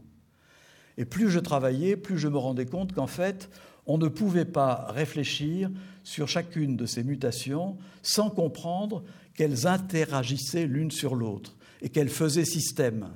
Et 0.98 1.06
plus 1.06 1.30
je 1.30 1.40
travaillais, 1.40 1.96
plus 1.96 2.18
je 2.18 2.28
me 2.28 2.38
rendais 2.38 2.66
compte 2.66 2.94
qu'en 2.94 3.08
fait, 3.08 3.50
on 3.86 3.98
ne 3.98 4.08
pouvait 4.08 4.46
pas 4.46 4.88
réfléchir 4.90 5.72
sur 6.04 6.28
chacune 6.28 6.78
de 6.78 6.86
ces 6.86 7.04
mutations 7.04 7.78
sans 8.02 8.30
comprendre 8.30 9.04
qu'elles 9.34 9.68
interagissaient 9.68 10.68
l'une 10.68 10.92
sur 10.92 11.16
l'autre 11.16 11.56
et 11.82 11.90
qu'elles 11.90 12.10
faisaient 12.10 12.46
système. 12.46 13.10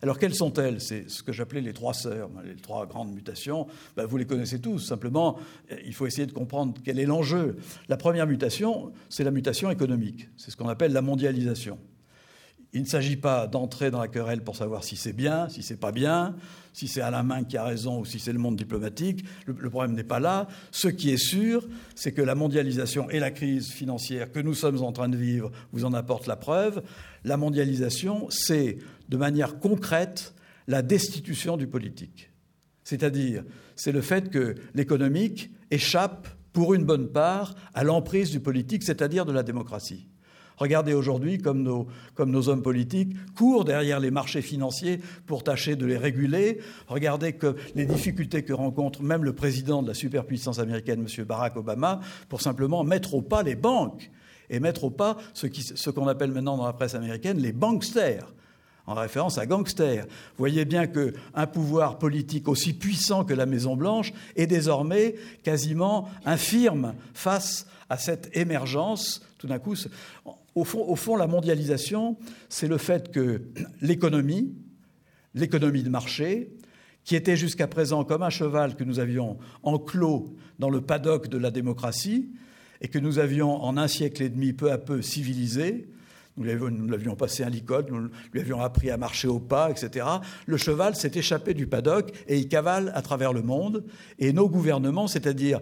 Alors 0.00 0.18
quelles 0.18 0.34
sont-elles? 0.34 0.80
C'est 0.80 1.10
ce 1.10 1.22
que 1.22 1.32
j'appelais 1.32 1.60
les 1.60 1.72
trois 1.72 1.94
sœurs, 1.94 2.30
les 2.44 2.54
trois 2.54 2.86
grandes 2.86 3.12
mutations. 3.12 3.66
Ben, 3.96 4.06
vous 4.06 4.16
les 4.16 4.26
connaissez 4.26 4.60
tous. 4.60 4.78
Simplement, 4.78 5.38
il 5.84 5.92
faut 5.92 6.06
essayer 6.06 6.26
de 6.26 6.32
comprendre 6.32 6.74
quel 6.84 6.98
est 6.98 7.06
l'enjeu. 7.06 7.56
La 7.88 7.96
première 7.96 8.26
mutation, 8.26 8.92
c'est 9.08 9.24
la 9.24 9.32
mutation 9.32 9.70
économique. 9.70 10.28
C'est 10.36 10.50
ce 10.50 10.56
qu'on 10.56 10.68
appelle 10.68 10.92
la 10.92 11.02
mondialisation. 11.02 11.78
Il 12.74 12.82
ne 12.82 12.86
s'agit 12.86 13.16
pas 13.16 13.46
d'entrer 13.46 13.90
dans 13.90 14.00
la 14.00 14.08
querelle 14.08 14.42
pour 14.42 14.54
savoir 14.54 14.84
si 14.84 14.96
c'est 14.96 15.14
bien, 15.14 15.48
si 15.48 15.62
c'est 15.62 15.78
pas 15.78 15.90
bien, 15.90 16.36
si 16.74 16.86
c'est 16.86 17.00
Alain 17.00 17.22
Main 17.22 17.44
qui 17.44 17.56
a 17.56 17.64
raison 17.64 18.00
ou 18.00 18.04
si 18.04 18.18
c'est 18.18 18.32
le 18.32 18.38
monde 18.38 18.56
diplomatique. 18.56 19.24
Le, 19.46 19.56
le 19.58 19.70
problème 19.70 19.94
n'est 19.94 20.04
pas 20.04 20.20
là. 20.20 20.48
Ce 20.70 20.88
qui 20.88 21.10
est 21.10 21.16
sûr, 21.16 21.66
c'est 21.94 22.12
que 22.12 22.20
la 22.20 22.34
mondialisation 22.34 23.08
et 23.08 23.20
la 23.20 23.30
crise 23.30 23.70
financière 23.70 24.30
que 24.30 24.40
nous 24.40 24.54
sommes 24.54 24.82
en 24.82 24.92
train 24.92 25.08
de 25.08 25.16
vivre 25.16 25.50
vous 25.72 25.86
en 25.86 25.94
apportent 25.94 26.26
la 26.26 26.36
preuve. 26.36 26.82
La 27.24 27.38
mondialisation, 27.38 28.28
c'est 28.30 28.78
de 29.08 29.16
manière 29.16 29.58
concrète 29.58 30.34
la 30.66 30.82
destitution 30.82 31.56
du 31.56 31.66
politique. 31.66 32.30
C'est-à-dire, 32.84 33.44
c'est 33.76 33.92
le 33.92 34.02
fait 34.02 34.30
que 34.30 34.54
l'économique 34.74 35.50
échappe 35.70 36.28
pour 36.52 36.74
une 36.74 36.84
bonne 36.84 37.08
part 37.08 37.54
à 37.74 37.84
l'emprise 37.84 38.30
du 38.30 38.40
politique, 38.40 38.82
c'est-à-dire 38.82 39.24
de 39.24 39.32
la 39.32 39.42
démocratie. 39.42 40.08
Regardez 40.58 40.92
aujourd'hui 40.92 41.38
comme 41.38 41.62
nos, 41.62 42.48
hommes 42.48 42.62
politiques 42.62 43.14
courent 43.34 43.64
derrière 43.64 44.00
les 44.00 44.10
marchés 44.10 44.42
financiers 44.42 45.00
pour 45.26 45.44
tâcher 45.44 45.76
de 45.76 45.86
les 45.86 45.96
réguler. 45.96 46.58
Regardez 46.88 47.34
les 47.74 47.86
difficultés 47.86 48.42
que 48.42 48.52
rencontre 48.52 49.02
même 49.02 49.24
le 49.24 49.32
président 49.32 49.82
de 49.82 49.88
la 49.88 49.94
superpuissance 49.94 50.58
américaine, 50.58 51.06
M. 51.06 51.24
Barack 51.24 51.56
Obama, 51.56 52.00
pour 52.28 52.42
simplement 52.42 52.84
mettre 52.84 53.14
au 53.14 53.22
pas 53.22 53.42
les 53.42 53.54
banques 53.54 54.10
et 54.50 54.60
mettre 54.60 54.84
au 54.84 54.90
pas 54.90 55.16
ce 55.34 55.90
qu'on 55.90 56.08
appelle 56.08 56.32
maintenant 56.32 56.56
dans 56.56 56.66
la 56.66 56.72
presse 56.72 56.94
américaine 56.94 57.38
les 57.38 57.52
banksters 57.52 58.26
en 58.88 58.94
référence 58.94 59.36
à 59.36 59.46
gangster. 59.46 60.06
Voyez 60.38 60.64
bien 60.64 60.86
qu'un 60.86 61.46
pouvoir 61.46 61.98
politique 61.98 62.48
aussi 62.48 62.72
puissant 62.72 63.22
que 63.24 63.34
la 63.34 63.44
Maison-Blanche 63.44 64.12
est 64.34 64.46
désormais 64.46 65.14
quasiment 65.44 66.08
infirme 66.24 66.94
face 67.12 67.66
à 67.90 67.98
cette 67.98 68.34
émergence. 68.34 69.22
Tout 69.36 69.46
d'un 69.46 69.58
coup, 69.58 69.76
au 70.60 70.96
fond, 70.96 71.16
la 71.16 71.26
mondialisation, 71.26 72.16
c'est 72.48 72.68
le 72.68 72.78
fait 72.78 73.10
que 73.10 73.42
l'économie, 73.80 74.54
l'économie 75.34 75.82
de 75.82 75.90
marché, 75.90 76.52
qui 77.04 77.16
était 77.16 77.36
jusqu'à 77.36 77.66
présent 77.66 78.04
comme 78.04 78.22
un 78.22 78.30
cheval 78.30 78.76
que 78.76 78.84
nous 78.84 78.98
avions 78.98 79.38
enclos 79.62 80.36
dans 80.58 80.68
le 80.68 80.80
paddock 80.80 81.28
de 81.28 81.38
la 81.38 81.50
démocratie 81.50 82.30
et 82.80 82.88
que 82.88 82.98
nous 82.98 83.18
avions 83.18 83.62
en 83.62 83.76
un 83.76 83.88
siècle 83.88 84.22
et 84.22 84.28
demi 84.28 84.52
peu 84.52 84.70
à 84.70 84.78
peu 84.78 85.00
civilisé, 85.00 85.88
nous 86.38 86.88
l'avions 86.88 87.16
passé 87.16 87.42
à 87.42 87.50
l'école, 87.50 87.86
nous 87.90 88.08
lui 88.32 88.40
avions 88.40 88.60
appris 88.60 88.90
à 88.90 88.96
marcher 88.96 89.28
au 89.28 89.38
pas, 89.38 89.70
etc. 89.70 90.06
Le 90.46 90.56
cheval 90.56 90.94
s'est 90.94 91.12
échappé 91.14 91.54
du 91.54 91.66
paddock 91.66 92.12
et 92.26 92.38
il 92.38 92.48
cavale 92.48 92.92
à 92.94 93.02
travers 93.02 93.32
le 93.32 93.42
monde. 93.42 93.84
Et 94.18 94.32
nos 94.32 94.48
gouvernements, 94.48 95.06
c'est-à-dire 95.06 95.60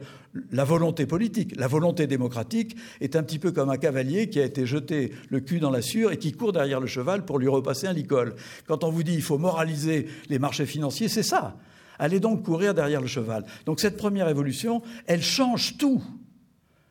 la 0.50 0.64
volonté 0.64 1.06
politique, 1.06 1.56
la 1.56 1.68
volonté 1.68 2.06
démocratique, 2.06 2.76
est 3.00 3.16
un 3.16 3.22
petit 3.22 3.38
peu 3.38 3.52
comme 3.52 3.70
un 3.70 3.76
cavalier 3.76 4.28
qui 4.28 4.40
a 4.40 4.44
été 4.44 4.66
jeté 4.66 5.12
le 5.30 5.40
cul 5.40 5.60
dans 5.60 5.70
la 5.70 5.82
sûre 5.82 6.12
et 6.12 6.18
qui 6.18 6.32
court 6.32 6.52
derrière 6.52 6.80
le 6.80 6.86
cheval 6.86 7.24
pour 7.24 7.38
lui 7.38 7.48
repasser 7.48 7.86
un 7.86 7.92
licol. 7.92 8.34
Quand 8.66 8.84
on 8.84 8.90
vous 8.90 9.02
dit 9.02 9.14
il 9.14 9.22
faut 9.22 9.38
moraliser 9.38 10.06
les 10.28 10.38
marchés 10.38 10.66
financiers, 10.66 11.08
c'est 11.08 11.22
ça. 11.22 11.56
Allez 11.98 12.20
donc 12.20 12.42
courir 12.42 12.74
derrière 12.74 13.00
le 13.00 13.06
cheval. 13.06 13.46
Donc 13.64 13.80
cette 13.80 13.96
première 13.96 14.28
évolution, 14.28 14.82
elle 15.06 15.22
change 15.22 15.78
tout 15.78 16.02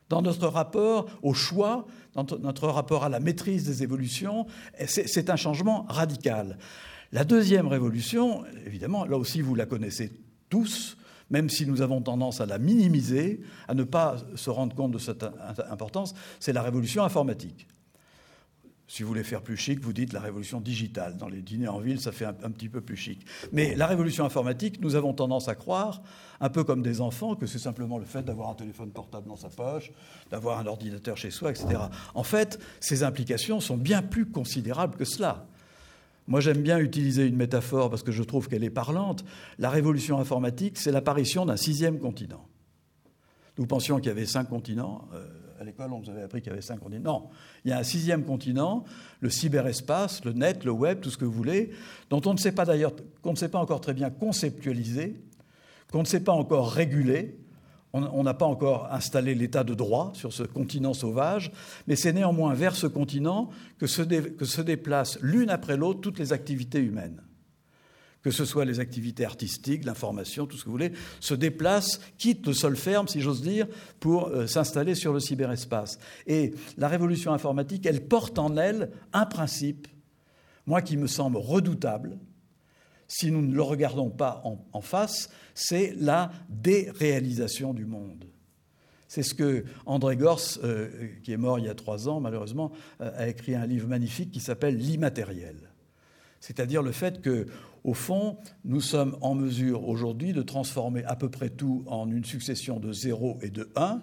dans 0.09 0.21
notre 0.21 0.47
rapport 0.47 1.07
au 1.23 1.33
choix, 1.33 1.87
dans 2.13 2.25
notre 2.39 2.67
rapport 2.67 3.03
à 3.03 3.09
la 3.09 3.19
maîtrise 3.19 3.65
des 3.65 3.83
évolutions. 3.83 4.45
C'est 4.87 5.29
un 5.29 5.35
changement 5.35 5.85
radical. 5.89 6.57
La 7.11 7.23
deuxième 7.23 7.67
révolution, 7.67 8.43
évidemment, 8.65 9.05
là 9.05 9.17
aussi 9.17 9.41
vous 9.41 9.55
la 9.55 9.65
connaissez 9.65 10.11
tous, 10.49 10.97
même 11.29 11.49
si 11.49 11.65
nous 11.65 11.81
avons 11.81 12.01
tendance 12.01 12.41
à 12.41 12.45
la 12.45 12.59
minimiser, 12.59 13.41
à 13.67 13.73
ne 13.73 13.83
pas 13.83 14.17
se 14.35 14.49
rendre 14.49 14.75
compte 14.75 14.91
de 14.91 14.99
cette 14.99 15.25
importance, 15.69 16.13
c'est 16.39 16.53
la 16.53 16.61
révolution 16.61 17.03
informatique. 17.03 17.67
Si 18.95 19.03
vous 19.03 19.09
voulez 19.09 19.25
faire 19.25 19.41
plus 19.41 19.57
chic, 19.57 19.81
vous 19.81 19.91
dites 19.91 20.13
la 20.13 20.21
révolution 20.21 20.61
digitale. 20.61 21.17
Dans 21.17 21.27
les 21.27 21.41
dîners 21.41 21.67
en 21.67 21.79
ville, 21.79 21.99
ça 21.99 22.13
fait 22.13 22.23
un, 22.23 22.31
petit 22.33 22.69
peu 22.69 22.79
plus 22.79 22.95
chic. 22.95 23.25
Mais 23.51 23.75
la 23.75 23.87
révolution 23.87 24.23
informatique, 24.23 24.79
nous 24.79 24.95
avons 24.95 25.11
tendance 25.11 25.49
à 25.49 25.55
croire, 25.55 26.01
un 26.39 26.47
peu 26.47 26.63
comme 26.63 26.81
des 26.81 27.01
enfants, 27.01 27.35
que 27.35 27.45
c'est 27.45 27.59
simplement 27.59 27.97
le 27.97 28.05
fait 28.05 28.23
d'avoir 28.23 28.47
un 28.47 28.53
téléphone 28.53 28.91
portable 28.91 29.27
dans 29.27 29.35
sa 29.35 29.49
poche, 29.49 29.91
d'avoir 30.31 30.59
un 30.59 30.65
ordinateur 30.65 31.17
chez 31.17 31.29
soi, 31.29 31.51
etc. 31.51 31.77
En 32.13 32.23
fait, 32.23 32.57
ces 32.79 33.03
implications 33.03 33.59
sont 33.59 33.75
bien 33.75 34.01
plus 34.01 34.27
considérables 34.27 34.95
que 34.95 35.03
cela. 35.03 35.45
Moi, 36.27 36.39
j'aime 36.39 36.61
bien 36.61 36.79
utiliser 36.79 37.25
une 37.25 37.35
métaphore 37.35 37.89
parce 37.89 38.01
que 38.01 38.13
je 38.13 38.23
trouve 38.23 38.47
qu'elle 38.47 38.63
est 38.63 38.69
parlante. 38.69 39.25
La 39.59 39.69
révolution 39.69 40.19
informatique, 40.19 40.77
c'est 40.77 40.93
l'apparition 40.93 41.45
d'un 41.45 41.57
sixième 41.57 41.99
continent. 41.99 42.47
Nous 43.57 43.65
pensions 43.65 43.97
qu'il 43.97 44.07
y 44.07 44.11
avait 44.11 44.25
cinq 44.25 44.45
continents. 44.45 45.09
Euh, 45.13 45.25
l'école, 45.65 45.91
on 45.91 45.99
nous 45.99 46.09
avait 46.09 46.23
appris 46.23 46.41
qu'il 46.41 46.49
y 46.49 46.53
avait 46.53 46.61
cinq 46.61 46.79
continents. 46.79 47.03
Non, 47.03 47.29
il 47.63 47.71
y 47.71 47.73
a 47.73 47.79
un 47.79 47.83
sixième 47.83 48.23
continent, 48.23 48.85
le 49.19 49.29
cyberespace, 49.29 50.23
le 50.23 50.33
net, 50.33 50.63
le 50.63 50.71
web, 50.71 51.01
tout 51.01 51.09
ce 51.09 51.17
que 51.17 51.25
vous 51.25 51.31
voulez, 51.31 51.71
dont 52.09 52.21
on 52.25 52.33
ne 52.33 52.37
sait 52.37 52.51
pas 52.51 52.65
d'ailleurs, 52.65 52.93
qu'on 53.21 53.31
ne 53.31 53.37
sait 53.37 53.49
pas 53.49 53.59
encore 53.59 53.81
très 53.81 53.93
bien 53.93 54.09
conceptualiser, 54.09 55.21
qu'on 55.91 56.01
ne 56.01 56.07
sait 56.07 56.23
pas 56.23 56.33
encore 56.33 56.71
réguler. 56.71 57.39
On 57.93 58.23
n'a 58.23 58.33
pas 58.33 58.45
encore 58.45 58.91
installé 58.91 59.35
l'état 59.35 59.63
de 59.63 59.73
droit 59.73 60.11
sur 60.15 60.33
ce 60.33 60.43
continent 60.43 60.93
sauvage, 60.93 61.53
mais 61.87 61.95
c'est 61.95 62.11
néanmoins 62.11 62.53
vers 62.53 62.75
ce 62.75 62.87
continent 62.87 63.49
que 63.77 63.87
se, 63.87 64.01
que 64.01 64.43
se 64.43 64.61
déplacent 64.61 65.17
l'une 65.21 65.49
après 65.49 65.77
l'autre 65.77 66.01
toutes 66.01 66.19
les 66.19 66.33
activités 66.33 66.79
humaines 66.79 67.24
que 68.25 68.31
ce 68.31 68.43
soit 68.43 68.65
les 68.65 68.79
activités 68.79 69.23
artistiques, 69.23 69.85
l'information, 69.85 70.47
tout 70.47 70.57
ce 70.57 70.63
que 70.63 70.65
vous 70.65 70.71
voulez, 70.71 70.93
se 71.19 71.35
déplacent, 71.35 71.99
quittent 72.17 72.47
le 72.47 72.53
sol 72.53 72.75
ferme, 72.75 73.07
si 73.07 73.21
j'ose 73.21 73.43
dire, 73.43 73.67
pour 73.99 74.29
euh, 74.29 74.47
s'installer 74.47 74.95
sur 74.95 75.13
le 75.13 75.19
cyberespace. 75.19 75.99
Et 76.25 76.55
la 76.75 76.87
révolution 76.87 77.33
informatique, 77.33 77.85
elle 77.85 78.07
porte 78.07 78.39
en 78.39 78.57
elle 78.57 78.89
un 79.13 79.27
principe, 79.27 79.87
moi 80.65 80.81
qui 80.81 80.97
me 80.97 81.05
semble 81.05 81.37
redoutable, 81.37 82.17
si 83.07 83.29
nous 83.29 83.43
ne 83.43 83.53
le 83.53 83.61
regardons 83.61 84.09
pas 84.09 84.41
en, 84.43 84.81
face, 84.81 85.29
c'est 85.53 85.93
la 85.95 86.31
déréalisation 86.49 87.75
du 87.75 87.85
monde. 87.85 88.25
C'est 89.07 89.21
ce 89.21 89.35
que 89.35 89.65
André 89.85 90.17
Gors, 90.17 90.41
euh, 90.63 90.89
qui 91.21 91.31
est 91.31 91.37
mort 91.37 91.59
il 91.59 91.65
y 91.65 91.69
a 91.69 91.75
trois 91.75 92.09
ans 92.09 92.21
malheureusement, 92.21 92.71
euh, 93.01 93.11
a 93.15 93.27
écrit 93.27 93.53
un 93.53 93.67
livre 93.67 93.87
magnifique 93.87 94.31
qui 94.31 94.39
s'appelle 94.39 94.77
L'immatériel. 94.77 95.57
C'est-à-dire 96.39 96.81
le 96.81 96.91
fait 96.91 97.21
que, 97.21 97.45
au 97.85 97.93
fond, 97.93 98.37
nous 98.63 98.81
sommes 98.81 99.15
en 99.21 99.35
mesure 99.35 99.87
aujourd'hui 99.87 100.33
de 100.33 100.41
transformer 100.41 101.03
à 101.03 101.15
peu 101.15 101.29
près 101.29 101.51
tout 101.51 101.83
en 101.85 102.09
une 102.09 102.25
succession 102.25 102.79
de 102.79 102.91
0 102.91 103.37
et 103.43 103.51
de 103.51 103.69
1. 103.75 104.01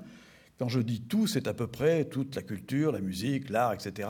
Quand 0.56 0.68
je 0.68 0.78
dis 0.78 1.00
tout, 1.00 1.26
c'est 1.26 1.48
à 1.48 1.52
peu 1.52 1.66
près 1.66 2.04
toute 2.04 2.36
la 2.36 2.42
culture, 2.42 2.92
la 2.92 3.00
musique, 3.00 3.50
l'art, 3.50 3.72
etc. 3.72 4.08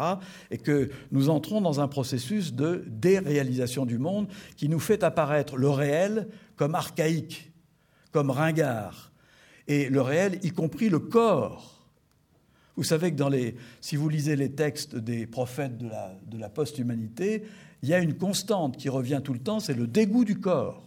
Et 0.50 0.58
que 0.58 0.90
nous 1.10 1.30
entrons 1.30 1.62
dans 1.62 1.80
un 1.80 1.88
processus 1.88 2.52
de 2.52 2.84
déréalisation 2.86 3.86
du 3.86 3.96
monde 3.96 4.28
qui 4.56 4.68
nous 4.68 4.78
fait 4.78 5.02
apparaître 5.02 5.56
le 5.56 5.70
réel 5.70 6.28
comme 6.56 6.74
archaïque, 6.74 7.50
comme 8.10 8.30
ringard. 8.30 9.10
Et 9.68 9.88
le 9.88 10.02
réel, 10.02 10.38
y 10.42 10.50
compris 10.50 10.90
le 10.90 10.98
corps. 10.98 11.88
Vous 12.76 12.84
savez 12.84 13.10
que 13.10 13.16
dans 13.16 13.30
les, 13.30 13.54
si 13.80 13.96
vous 13.96 14.10
lisez 14.10 14.36
les 14.36 14.52
textes 14.52 14.96
des 14.96 15.26
prophètes 15.26 15.78
de 15.78 15.88
la, 15.88 16.14
de 16.26 16.36
la 16.36 16.50
post-humanité, 16.50 17.44
il 17.82 17.88
y 17.88 17.94
a 17.94 17.98
une 17.98 18.14
constante 18.14 18.76
qui 18.76 18.88
revient 18.88 19.20
tout 19.22 19.32
le 19.32 19.40
temps, 19.40 19.60
c'est 19.60 19.74
le 19.74 19.86
dégoût 19.86 20.24
du 20.24 20.38
corps. 20.38 20.82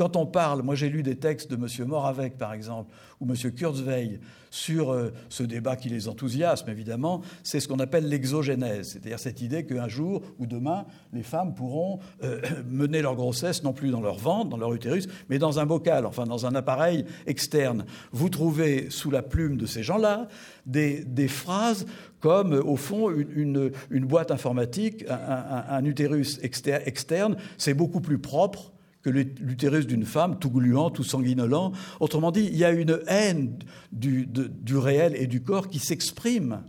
Quand 0.00 0.16
on 0.16 0.24
parle, 0.24 0.62
moi 0.62 0.74
j'ai 0.76 0.88
lu 0.88 1.02
des 1.02 1.16
textes 1.16 1.50
de 1.50 1.56
M. 1.56 1.86
Moravec 1.86 2.38
par 2.38 2.54
exemple, 2.54 2.90
ou 3.20 3.26
M. 3.30 3.52
Kurzweil 3.52 4.18
sur 4.50 4.92
euh, 4.92 5.12
ce 5.28 5.42
débat 5.42 5.76
qui 5.76 5.90
les 5.90 6.08
enthousiasme 6.08 6.70
évidemment, 6.70 7.20
c'est 7.42 7.60
ce 7.60 7.68
qu'on 7.68 7.78
appelle 7.80 8.08
l'exogénèse, 8.08 8.92
c'est-à-dire 8.92 9.18
cette 9.18 9.42
idée 9.42 9.66
qu'un 9.66 9.88
jour 9.88 10.22
ou 10.38 10.46
demain, 10.46 10.86
les 11.12 11.22
femmes 11.22 11.54
pourront 11.54 11.98
euh, 12.22 12.40
mener 12.66 13.02
leur 13.02 13.14
grossesse 13.14 13.62
non 13.62 13.74
plus 13.74 13.90
dans 13.90 14.00
leur 14.00 14.16
ventre, 14.16 14.48
dans 14.48 14.56
leur 14.56 14.72
utérus, 14.72 15.06
mais 15.28 15.38
dans 15.38 15.58
un 15.58 15.66
bocal, 15.66 16.06
enfin 16.06 16.24
dans 16.24 16.46
un 16.46 16.54
appareil 16.54 17.04
externe. 17.26 17.84
Vous 18.10 18.30
trouvez 18.30 18.88
sous 18.88 19.10
la 19.10 19.20
plume 19.20 19.58
de 19.58 19.66
ces 19.66 19.82
gens-là 19.82 20.28
des, 20.64 21.28
phrases 21.28 21.84
comme, 22.20 22.52
au 22.52 22.76
fond, 22.76 23.10
une, 23.10 23.72
boîte 24.06 24.30
informatique, 24.30 25.04
un, 25.08 25.84
utérus 25.84 26.38
externe, 26.42 27.36
c'est 27.56 27.74
beaucoup 27.74 28.00
plus 28.00 28.18
propre 28.18 28.72
que 29.02 29.08
l'utérus 29.08 29.86
d'une 29.86 30.04
femme, 30.04 30.38
tout 30.38 30.50
gluant, 30.50 30.90
tout 30.90 31.04
sanguinolent. 31.04 31.72
Autrement 32.00 32.30
dit, 32.30 32.48
il 32.52 32.56
y 32.56 32.64
a 32.64 32.70
une 32.70 33.00
haine 33.06 33.58
du, 33.92 34.28
réel 34.76 35.14
et 35.16 35.26
du 35.26 35.42
corps 35.42 35.68
qui 35.68 35.78
s'exprime. 35.78 36.62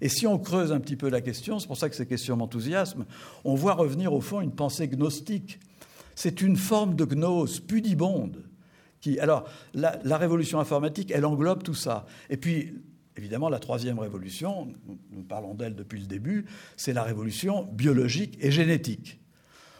Et 0.00 0.08
si 0.08 0.26
on 0.26 0.38
creuse 0.38 0.70
un 0.70 0.80
petit 0.80 0.96
peu 0.96 1.08
la 1.08 1.22
question, 1.22 1.58
c'est 1.58 1.66
pour 1.66 1.78
ça 1.78 1.88
que 1.88 1.96
ces 1.96 2.06
questions 2.06 2.36
m'enthousiasment, 2.36 3.04
on 3.44 3.54
voit 3.54 3.74
revenir 3.74 4.12
au 4.12 4.20
fond 4.20 4.40
une 4.40 4.52
pensée 4.52 4.86
gnostique. 4.88 5.58
C'est 6.14 6.42
une 6.42 6.56
forme 6.56 6.94
de 6.94 7.04
gnose 7.04 7.60
pudibonde. 7.60 8.44
Qui, 9.00 9.18
alors, 9.20 9.44
la, 9.74 9.98
la 10.04 10.18
révolution 10.18 10.60
informatique, 10.60 11.10
elle 11.14 11.24
englobe 11.24 11.62
tout 11.62 11.74
ça. 11.74 12.04
Et 12.30 12.36
puis, 12.36 12.74
Évidemment, 13.18 13.48
la 13.48 13.58
troisième 13.58 13.98
révolution, 13.98 14.72
nous 15.10 15.24
parlons 15.24 15.52
d'elle 15.52 15.74
depuis 15.74 15.98
le 15.98 16.06
début, 16.06 16.44
c'est 16.76 16.92
la 16.92 17.02
révolution 17.02 17.64
biologique 17.64 18.38
et 18.40 18.52
génétique. 18.52 19.18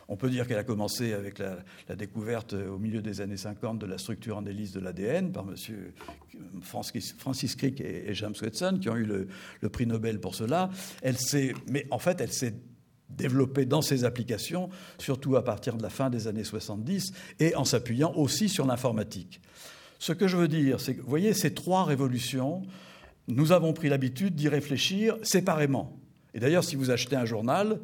On 0.09 0.17
peut 0.17 0.29
dire 0.29 0.49
qu'elle 0.49 0.59
a 0.59 0.65
commencé 0.65 1.13
avec 1.13 1.39
la, 1.39 1.95
découverte 1.95 2.55
au 2.55 2.79
milieu 2.79 3.01
des 3.01 3.21
années 3.21 3.37
50 3.37 3.79
de 3.79 3.87
la 3.87 3.97
structure 3.97 4.39
en 4.39 4.45
hélice 4.45 4.73
de 4.73 4.81
l'ADN 4.81 5.31
par 5.31 5.45
M. 5.49 5.55
Francis, 6.63 7.55
Crick 7.55 7.81
et, 7.81 8.13
James 8.13 8.35
Watson, 8.43 8.79
qui 8.81 8.89
ont 8.89 8.97
eu 8.97 9.05
le, 9.05 9.69
prix 9.69 9.87
Nobel 9.87 10.19
pour 10.19 10.35
cela. 10.35 10.69
Mais 11.71 11.87
en 11.93 12.01
fait, 12.01 12.21
elle 12.21 12.33
s'est 12.33 12.57
développée 13.09 13.67
dans 13.67 13.83
ses 13.83 14.05
applications, 14.05 14.69
surtout 14.99 15.37
à 15.37 15.45
partir 15.45 15.77
de 15.77 15.83
la 15.85 15.91
fin 15.91 16.11
des 16.11 16.27
années 16.27 16.43
70, 16.43 17.13
et 17.39 17.55
en 17.55 17.65
s'appuyant 17.65 18.13
aussi 18.17 18.49
sur 18.49 18.67
l'informatique. 18.67 19.41
Ce 20.01 20.13
que 20.13 20.27
je 20.27 20.37
veux 20.37 20.49
dire, 20.49 20.81
c'est 20.81 20.97
que, 20.97 21.03
vous 21.03 21.09
voyez, 21.09 21.35
ces 21.35 21.55
trois 21.55 21.85
révolutions 21.85 22.63
nous 23.29 23.53
avons 23.53 23.73
pris 23.73 23.89
l'habitude 23.89 24.35
d'y 24.35 24.49
réfléchir 24.49 25.17
séparément. 25.23 25.97
Et 26.35 26.41
d'ailleurs, 26.41 26.65
si 26.65 26.77
vous 26.77 26.91
achetez 26.91 27.17
un 27.17 27.27
journal, 27.27 27.79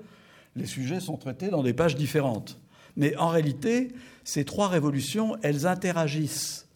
les 0.57 0.67
sujets 0.67 1.01
sont 1.01 1.17
traités 1.17 1.49
dans 1.49 1.63
des 1.63 1.75
pages 1.75 1.97
différentes. 1.97 2.59
Mais 2.97 3.17
en 3.17 3.29
réalité, 3.29 3.89
ces 4.25 4.45
trois 4.45 4.69
révolutions, 4.69 5.37
elles 5.43 5.67
interagissent, 5.67 6.69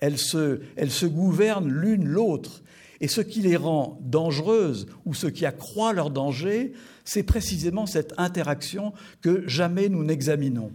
elles 0.00 0.18
se, 0.18 1.06
gouvernent 1.06 1.70
l'une 1.70 2.06
l'autre. 2.06 2.62
Et 3.00 3.08
ce 3.08 3.20
qui 3.20 3.40
les 3.40 3.56
rend 3.56 3.98
dangereuses 4.02 4.86
ou 5.06 5.14
ce 5.14 5.26
qui 5.26 5.46
accroît 5.46 5.92
leur 5.92 6.10
danger, 6.10 6.72
c'est 7.04 7.22
précisément 7.22 7.86
cette 7.86 8.12
interaction 8.18 8.92
que 9.22 9.46
jamais 9.48 9.88
nous 9.88 10.04
n'examinons 10.04 10.72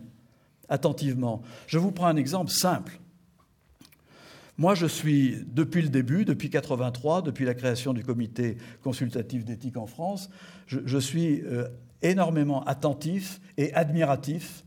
attentivement. 0.70 1.44
Je 1.68 1.78
vous 1.78 1.92
prends 1.92 2.08
un 2.08 2.16
exemple 2.16 2.50
simple. 2.50 3.00
Moi, 4.58 4.74
je 4.74 4.86
suis, 4.86 5.38
depuis 5.48 5.82
le 5.82 5.90
début, 5.90 6.24
depuis 6.24 6.50
83, 6.50 7.22
depuis 7.22 7.44
la 7.44 7.54
création 7.54 7.94
du 7.94 8.04
comité 8.04 8.58
consultatif 8.82 9.44
d'éthique 9.44 9.76
en 9.76 9.86
France, 9.86 10.30
je, 10.68 10.98
suis 10.98 11.42
euh, 11.42 11.68
énormément 12.02 12.64
attentif 12.64 13.42
et 13.58 13.74
admiratif 13.74 14.64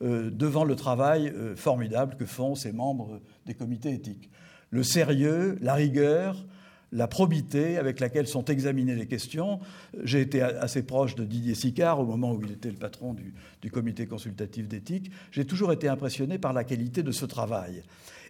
euh, 0.00 0.30
devant 0.30 0.64
le 0.64 0.76
travail 0.76 1.28
euh, 1.28 1.54
formidable 1.56 2.16
que 2.16 2.24
font 2.24 2.54
ces 2.54 2.72
membres 2.72 3.20
des 3.44 3.52
comités 3.52 3.92
éthiques. 3.92 4.30
Le 4.70 4.82
sérieux, 4.82 5.58
la 5.60 5.74
rigueur, 5.74 6.46
la 6.90 7.06
probité 7.06 7.76
avec 7.76 8.00
laquelle 8.00 8.26
sont 8.26 8.46
examinées 8.46 8.94
les 8.94 9.06
questions. 9.06 9.60
J'ai 10.04 10.22
été 10.22 10.40
assez 10.40 10.82
proche 10.82 11.14
de 11.16 11.24
Didier 11.24 11.54
Sicard 11.54 12.00
au 12.00 12.06
moment 12.06 12.32
où 12.32 12.42
il 12.42 12.52
était 12.52 12.70
le 12.70 12.76
patron 12.76 13.14
du 13.60 13.70
comité 13.70 14.06
consultatif 14.06 14.68
d'éthique. 14.68 15.10
J'ai 15.32 15.44
toujours 15.44 15.72
été 15.72 15.86
impressionné 15.86 16.38
par 16.38 16.54
la 16.54 16.64
qualité 16.64 17.02
de 17.02 17.12
ce 17.12 17.26
travail. 17.26 17.82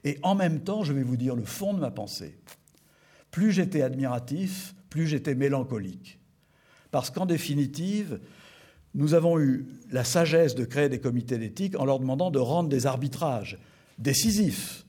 Et 0.04 0.18
en 0.22 0.34
même 0.34 0.60
temps, 0.60 0.84
je 0.84 0.92
vais 0.92 1.02
vous 1.02 1.16
dire 1.16 1.34
le 1.34 1.44
fond 1.44 1.74
de 1.74 1.80
ma 1.80 1.90
pensée. 1.90 2.38
Plus 3.30 3.52
j'étais 3.52 3.82
admiratif, 3.82 4.74
plus 4.90 5.06
j'étais 5.06 5.34
mélancolique. 5.34 6.18
Parce 6.90 7.10
qu'en 7.10 7.26
définitive, 7.26 8.20
nous 8.94 9.14
avons 9.14 9.38
eu 9.38 9.66
la 9.90 10.04
sagesse 10.04 10.54
de 10.54 10.64
créer 10.64 10.88
des 10.88 11.00
comités 11.00 11.38
d'éthique 11.38 11.78
en 11.78 11.84
leur 11.84 11.98
demandant 11.98 12.30
de 12.30 12.38
rendre 12.38 12.68
des 12.68 12.86
arbitrages 12.86 13.58
décisifs. 13.98 14.84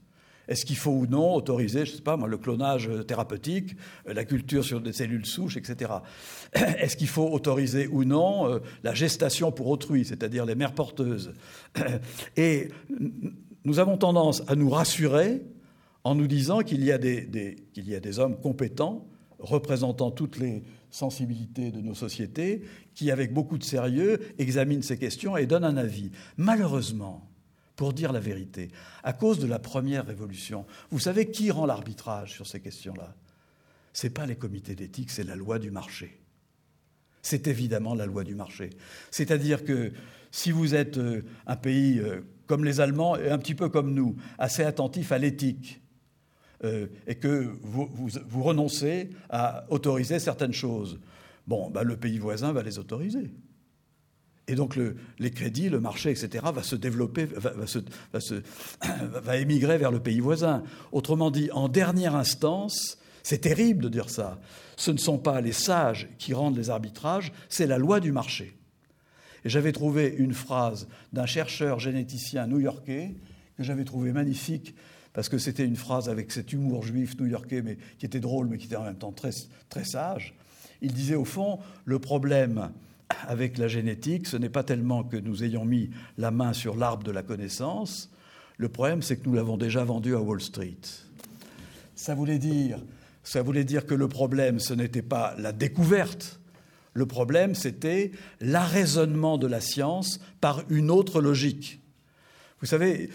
Est-ce 0.47 0.66
qu'il 0.66 0.78
faut 0.78 0.91
ou 0.91 1.05
non 1.05 1.36
autoriser, 1.36 1.86
je 1.86 1.91
ne 1.91 1.97
sais 1.97 2.01
pas 2.01 2.18
moi, 2.18 2.28
le 2.28 2.39
clonage 2.39 2.89
thérapeutique, 3.07 3.76
la 4.07 4.26
culture 4.26 4.66
sur 4.66 4.82
des 4.82 4.93
cellules 4.93 5.28
souches, 5.28 5.57
etc. 5.57 5.91
Est-ce 6.53 6.97
qu'il 6.97 7.07
faut 7.07 7.30
autoriser 7.30 7.88
ou 7.88 8.03
non 8.03 8.51
euh, 8.51 8.60
la 8.84 8.95
gestation 8.95 9.51
pour 9.51 9.68
autrui, 9.68 10.05
c'est-à-dire 10.05 10.45
les 10.45 10.55
mères 10.55 10.74
porteuses? 10.74 11.34
Et 12.36 12.70
nous 13.66 13.80
avons 13.80 13.97
tendance 13.97 14.43
à 14.47 14.55
nous 14.55 14.70
rassurer 14.70 15.41
en 16.03 16.16
nous 16.16 16.28
disant 16.28 16.62
qu'il 16.62 16.84
y, 16.84 16.91
a 16.91 16.97
des, 16.97 18.20
hommes 18.20 18.39
compétents, 18.39 19.07
représentant 19.38 20.12
toutes 20.12 20.38
les 20.38 20.64
sensibilités 20.89 21.72
de 21.72 21.82
nos 21.82 21.93
sociétés, 21.93 22.64
qui, 22.95 23.12
avec 23.12 23.34
beaucoup 23.34 23.57
de 23.57 23.64
sérieux, 23.64 24.20
examinent 24.38 24.82
ces 24.82 24.97
questions 24.97 25.38
et 25.38 25.45
donnent 25.45 25.66
un 25.66 25.78
avis. 25.78 26.12
Malheureusement, 26.38 27.30
pour 27.76 27.93
dire 27.93 28.12
la 28.12 28.20
vérité, 28.20 28.70
à 29.03 29.14
cause 29.14 29.39
de 29.39 29.47
la 29.47 29.60
première 29.60 30.05
révolution, 30.05 30.66
vous 30.89 30.99
savez 30.99 31.30
qui 31.30 31.51
rend 31.51 31.66
l'arbitrage 31.66 32.34
sur 32.34 32.47
ces 32.47 32.60
questions-là? 32.60 33.16
Ce 33.93 34.07
n'est 34.07 34.14
pas 34.14 34.26
les 34.26 34.36
comités 34.36 34.76
d'éthique, 34.76 35.12
c'est 35.12 35.24
la 35.24 35.36
loi 35.36 35.60
du 35.60 35.72
marché. 35.72 36.20
C'est 37.22 37.47
évidemment 37.47 37.95
la 37.95 38.05
loi 38.05 38.24
du 38.24 38.36
marché. 38.36 38.70
C'est-à-dire 39.12 39.64
que 39.64 39.91
si 40.32 40.51
vous 40.51 40.76
êtes 40.76 40.97
euh, 40.97 41.24
un 41.47 41.55
pays 41.55 41.99
euh, 41.99 42.22
comme 42.49 42.65
les 42.65 42.81
Allemands 42.81 43.15
et 43.15 43.29
un 43.29 43.37
petit 43.37 43.53
peu 43.53 43.69
comme 43.69 43.93
nous, 43.93 44.15
assez 44.39 44.63
attentif 44.63 45.11
à 45.11 45.19
l'éthique, 45.19 45.81
euh, 46.63 46.87
et 47.05 47.13
que 47.13 47.53
vous, 47.61 47.87
vous, 47.93 48.43
renoncez 48.43 49.11
à 49.29 49.65
autoriser 49.69 50.17
certaines 50.17 50.51
choses, 50.51 50.99
bon, 51.45 51.69
ben, 51.69 51.83
le 51.83 51.95
pays 51.95 52.17
voisin 52.17 52.51
va 52.51 52.63
les 52.63 52.79
autoriser. 52.79 53.31
Et 54.47 54.55
donc 54.55 54.75
le, 54.75 54.95
les 55.19 55.29
crédits, 55.29 55.69
le 55.69 55.79
marché, 55.79 56.09
etc., 56.09 56.43
va 56.51 56.63
se 56.63 56.75
développer, 56.75 57.27
va 58.91 59.37
émigrer 59.37 59.77
vers 59.77 59.91
le 59.91 59.99
pays 59.99 60.19
voisin. 60.19 60.63
Autrement 60.91 61.29
dit, 61.29 61.51
en 61.51 61.69
dernière 61.69 62.15
instance, 62.15 62.97
c'est 63.21 63.41
terrible 63.41 63.83
de 63.83 63.89
dire 63.89 64.09
ça, 64.09 64.39
ce 64.75 64.89
ne 64.89 64.97
sont 64.97 65.19
pas 65.19 65.39
les 65.39 65.51
sages 65.51 66.09
qui 66.17 66.33
rendent 66.33 66.57
les 66.57 66.71
arbitrages, 66.71 67.31
c'est 67.47 67.67
la 67.67 67.77
loi 67.77 67.99
du 67.99 68.11
marché. 68.11 68.59
J'avais 69.49 69.71
trouvé 69.71 70.13
une 70.15 70.33
phrase 70.33 70.87
d'un 71.11 71.25
chercheur 71.25 71.79
généticien 71.79 72.45
new-yorkais 72.45 73.15
que 73.57 73.63
j'avais 73.63 73.83
trouvé 73.83 74.11
magnifique 74.11 74.75
parce 75.11 75.27
que 75.27 75.39
c'était 75.39 75.65
une 75.65 75.75
phrase 75.75 76.07
avec 76.07 76.31
cet 76.31 76.53
humour 76.53 76.83
juif 76.83 77.19
new-yorkais, 77.19 77.63
mais 77.63 77.79
qui 77.97 78.05
était 78.05 78.19
drôle, 78.19 78.47
mais 78.47 78.59
qui 78.59 78.67
était 78.67 78.75
en 78.75 78.83
même 78.83 78.97
temps 78.97 79.11
très, 79.11 79.31
très 79.67 79.83
sage. 79.83 80.35
Il 80.83 80.93
disait 80.93 81.15
au 81.15 81.25
fond, 81.25 81.57
le 81.85 81.97
problème 81.97 82.69
avec 83.27 83.57
la 83.57 83.67
génétique, 83.67 84.27
ce 84.27 84.37
n'est 84.37 84.49
pas 84.49 84.63
tellement 84.63 85.03
que 85.03 85.17
nous 85.17 85.43
ayons 85.43 85.65
mis 85.65 85.89
la 86.19 86.29
main 86.29 86.53
sur 86.53 86.75
l'arbre 86.75 87.03
de 87.03 87.11
la 87.11 87.23
connaissance, 87.23 88.11
le 88.57 88.69
problème 88.69 89.01
c'est 89.01 89.17
que 89.17 89.27
nous 89.27 89.33
l'avons 89.33 89.57
déjà 89.57 89.83
vendu 89.83 90.15
à 90.15 90.21
Wall 90.21 90.41
Street. 90.41 90.77
Ça 91.95 92.13
voulait 92.13 92.37
dire, 92.37 92.79
ça 93.23 93.41
voulait 93.41 93.63
dire 93.63 93.87
que 93.87 93.95
le 93.95 94.07
problème, 94.07 94.59
ce 94.59 94.75
n'était 94.75 95.01
pas 95.01 95.33
la 95.39 95.53
découverte, 95.53 96.38
le 96.93 97.05
problème, 97.05 97.55
c'était 97.55 98.11
l'arraisonnement 98.41 99.37
de 99.37 99.47
la 99.47 99.61
science 99.61 100.19
par 100.41 100.63
une 100.69 100.89
autre 100.91 101.21
logique. 101.21 101.79
Vous 102.61 102.67
savez, 102.67 103.09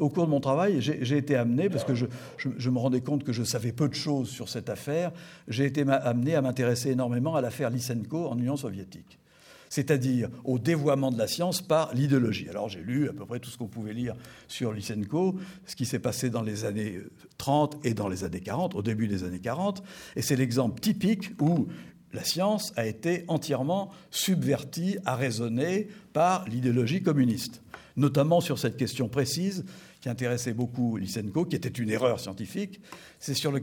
au 0.00 0.08
cours 0.08 0.26
de 0.26 0.30
mon 0.30 0.40
travail, 0.40 0.80
j'ai 0.80 1.16
été 1.16 1.36
amené, 1.36 1.70
parce 1.70 1.84
que 1.84 1.94
je, 1.94 2.70
me 2.70 2.78
rendais 2.78 3.00
compte 3.00 3.22
que 3.22 3.32
je 3.32 3.44
savais 3.44 3.70
peu 3.70 3.88
de 3.88 3.94
choses 3.94 4.28
sur 4.28 4.48
cette 4.48 4.68
affaire, 4.68 5.12
j'ai 5.46 5.66
été 5.66 5.82
amené 5.88 6.34
à 6.34 6.42
m'intéresser 6.42 6.90
énormément 6.90 7.36
à 7.36 7.40
l'affaire 7.40 7.70
Lysenko 7.70 8.26
en 8.26 8.36
Union 8.36 8.56
soviétique, 8.56 9.20
c'est-à-dire 9.68 10.30
au 10.42 10.58
dévoiement 10.58 11.12
de 11.12 11.18
la 11.18 11.28
science 11.28 11.62
par 11.62 11.94
l'idéologie. 11.94 12.48
Alors 12.48 12.68
j'ai 12.68 12.80
lu 12.80 13.08
à 13.08 13.12
peu 13.12 13.24
près 13.24 13.38
tout 13.38 13.50
ce 13.50 13.56
qu'on 13.56 13.68
pouvait 13.68 13.94
lire 13.94 14.16
sur 14.48 14.72
Lysenko, 14.72 15.36
ce 15.64 15.76
qui 15.76 15.86
s'est 15.86 16.00
passé 16.00 16.28
dans 16.28 16.42
les 16.42 16.64
années 16.64 16.98
30 17.38 17.78
et 17.84 17.94
dans 17.94 18.08
les 18.08 18.24
années 18.24 18.40
40, 18.40 18.74
au 18.74 18.82
début 18.82 19.06
des 19.06 19.22
années 19.22 19.38
40, 19.38 19.80
et 20.16 20.22
c'est 20.22 20.36
l'exemple 20.36 20.80
typique 20.80 21.30
où 21.40 21.68
la 22.12 22.24
science 22.24 22.72
a 22.76 22.86
été 22.86 23.24
entièrement 23.28 23.90
subvertie, 24.10 24.98
arraisonnée 25.04 25.88
par 26.12 26.46
l'idéologie 26.48 27.02
communiste, 27.02 27.62
notamment 27.96 28.40
sur 28.40 28.58
cette 28.58 28.76
question 28.76 29.08
précise 29.08 29.64
qui 30.00 30.08
intéressait 30.08 30.52
beaucoup 30.52 30.96
Lysenko, 30.96 31.44
qui 31.44 31.56
était 31.56 31.68
une 31.68 31.90
erreur 31.90 32.18
scientifique, 32.18 32.80
c'est 33.18 33.34
sur 33.34 33.52
le 33.52 33.60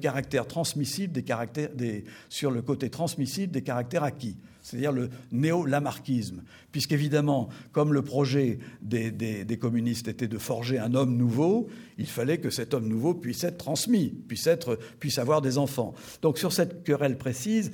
sur 2.30 2.52
le 2.52 2.62
côté 2.62 2.90
transmissible 2.90 3.52
des 3.52 3.62
caractères 3.62 4.04
acquis 4.04 4.38
c'est-à-dire 4.70 4.92
le 4.92 5.10
néo-lamarckisme, 5.32 6.44
puisqu'évidemment, 6.72 7.50
comme 7.72 7.92
le 7.92 8.04
projet 8.04 8.60
des, 8.82 9.58
communistes 9.60 10.08
était 10.08 10.28
de 10.28 10.38
forger 10.38 10.78
un 10.78 10.94
homme 10.94 11.18
nouveau, 11.18 11.70
il 11.98 12.06
fallait 12.06 12.38
que 12.38 12.52
cet 12.52 12.76
homme 12.76 12.88
nouveau 12.88 13.16
puisse 13.16 13.44
être 13.44 13.58
transmis, 13.58 14.10
puisse, 14.28 14.46
être, 14.46 14.78
puisse 15.00 15.18
avoir 15.18 15.42
des 15.42 15.58
enfants. 15.58 15.96
Donc 16.22 16.38
sur 16.38 16.54
cette 16.54 16.84
querelle 16.84 17.18
précise, 17.18 17.72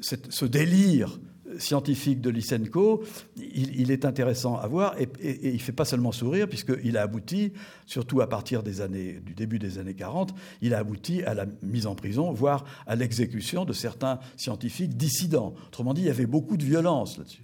ce 0.00 0.44
délire 0.44 1.18
scientifique 1.58 2.20
de 2.20 2.30
Lysenko, 2.30 3.04
il, 3.36 3.90
est 3.90 4.04
intéressant 4.04 4.56
à 4.56 4.66
voir 4.66 4.94
et, 4.98 5.08
il 5.42 5.54
ne 5.54 5.58
fait 5.58 5.72
pas 5.72 5.84
seulement 5.84 6.12
sourire 6.12 6.48
puisqu'il 6.48 6.96
a 6.96 7.02
abouti, 7.02 7.52
surtout 7.86 8.20
à 8.20 8.28
partir 8.28 8.62
des 8.62 8.80
années, 8.80 9.20
du 9.24 9.34
début 9.34 9.58
des 9.58 9.78
années 9.78 9.94
40, 9.94 10.34
il 10.62 10.74
a 10.74 10.78
abouti 10.78 11.22
à 11.24 11.34
la 11.34 11.46
mise 11.62 11.86
en 11.86 11.94
prison, 11.94 12.32
voire 12.32 12.64
à 12.86 12.96
l'exécution 12.96 13.64
de 13.64 13.72
certains 13.72 14.18
scientifiques 14.36 14.96
dissidents. 14.96 15.54
Autrement 15.66 15.94
dit, 15.94 16.02
il 16.02 16.06
y 16.06 16.10
avait 16.10 16.26
beaucoup 16.26 16.56
de 16.56 16.64
violence 16.64 17.18
là-dessus. 17.18 17.42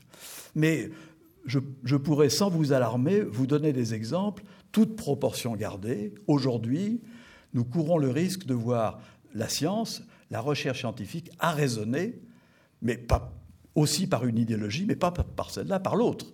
Mais 0.55 0.91
je, 1.47 1.97
pourrais, 1.97 2.31
sans 2.31 2.49
vous 2.49 2.73
alarmer, 2.73 3.21
vous 3.21 3.47
donner 3.47 3.73
des 3.73 3.95
exemples, 3.95 4.45
toutes 4.73 4.97
proportions 4.97 5.55
gardées. 5.57 6.15
Aujourd'hui, 6.27 7.01
nous 7.53 7.65
courons 7.65 7.99
le 7.99 8.11
risque 8.11 8.47
de 8.47 8.55
voir 8.55 9.01
la 9.35 9.49
science, 9.49 10.03
la 10.31 10.41
recherche 10.41 10.81
scientifique 10.81 11.31
arraisonnée, 11.39 12.21
mais 12.83 12.97
pas 12.97 13.33
aussi 13.75 14.07
par 14.07 14.25
une 14.25 14.39
idéologie, 14.39 14.85
mais 14.87 14.97
pas 14.97 15.11
par 15.11 15.51
celle-là, 15.51 15.81
par 15.81 15.97
l'autre. 15.97 16.27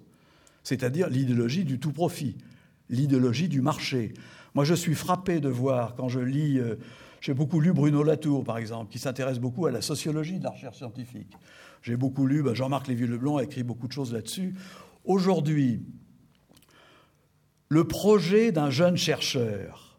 C'est-à-dire 0.63 1.09
l'idéologie 1.09 1.65
du 1.65 1.79
tout 1.79 1.93
profit, 1.93 2.37
l'idéologie 2.89 3.49
du 3.49 3.63
marché. 3.63 4.15
Moi, 4.55 4.65
je 4.65 4.75
suis 4.75 4.95
frappé 4.95 5.41
de 5.41 5.49
voir, 5.49 5.95
quand 5.95 6.09
je 6.09 6.21
lis, 6.21 6.59
euh, 6.59 6.77
j'ai 7.21 7.35
beaucoup 7.35 7.61
lu 7.61 7.73
Bruno 7.73 8.03
Latour, 8.03 8.45
par 8.45 8.59
exemple, 8.59 8.91
qui 8.93 8.99
s'intéresse 8.99 9.39
beaucoup 9.39 9.67
à 9.67 9.71
la 9.71 9.81
sociologie 9.81 10.39
de 10.39 10.45
la 10.45 10.51
recherche 10.51 10.77
scientifique. 10.77 11.33
J'ai 11.83 11.97
beaucoup 11.97 12.27
lu, 12.27 12.43
ben, 12.43 12.55
Jean-Marc 12.55 12.89
Lévy-Leblanc 12.89 13.39
a 13.39 13.45
écrit 13.45 13.63
beaucoup 13.63 13.89
de 13.89 13.93
choses 13.93 14.13
là-dessus. 14.13 14.55
Aujourd'hui, 15.05 15.83
le 17.69 17.85
projet 17.85 18.53
d'un 18.53 18.71
jeune 18.71 18.97
chercheur, 18.97 19.99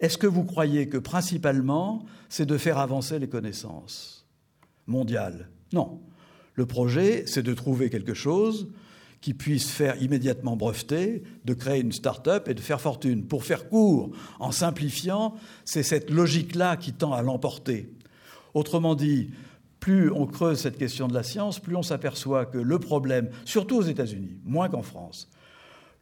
est-ce 0.00 0.18
que 0.18 0.26
vous 0.26 0.44
croyez 0.44 0.88
que 0.88 0.98
principalement, 0.98 2.04
c'est 2.28 2.46
de 2.46 2.56
faire 2.56 2.78
avancer 2.78 3.18
les 3.18 3.28
connaissances 3.28 4.26
mondiales? 4.86 5.48
Non. 5.72 6.00
Le 6.54 6.66
projet, 6.66 7.24
c'est 7.26 7.42
de 7.42 7.54
trouver 7.54 7.90
quelque 7.90 8.14
chose 8.14 8.68
qui 9.20 9.32
puisse 9.32 9.70
faire 9.70 10.00
immédiatement 10.02 10.54
breveter, 10.54 11.22
de 11.44 11.54
créer 11.54 11.80
une 11.80 11.92
start-up 11.92 12.48
et 12.48 12.54
de 12.54 12.60
faire 12.60 12.80
fortune. 12.80 13.24
Pour 13.24 13.44
faire 13.44 13.68
court, 13.68 14.10
en 14.38 14.52
simplifiant, 14.52 15.34
c'est 15.64 15.82
cette 15.82 16.10
logique-là 16.10 16.76
qui 16.76 16.92
tend 16.92 17.12
à 17.14 17.22
l'emporter. 17.22 17.90
Autrement 18.52 18.94
dit, 18.94 19.30
plus 19.80 20.10
on 20.12 20.26
creuse 20.26 20.58
cette 20.58 20.76
question 20.76 21.08
de 21.08 21.14
la 21.14 21.22
science, 21.22 21.58
plus 21.58 21.74
on 21.74 21.82
s'aperçoit 21.82 22.46
que 22.46 22.58
le 22.58 22.78
problème, 22.78 23.30
surtout 23.44 23.76
aux 23.76 23.82
États-Unis, 23.82 24.36
moins 24.44 24.68
qu'en 24.68 24.82
France, 24.82 25.30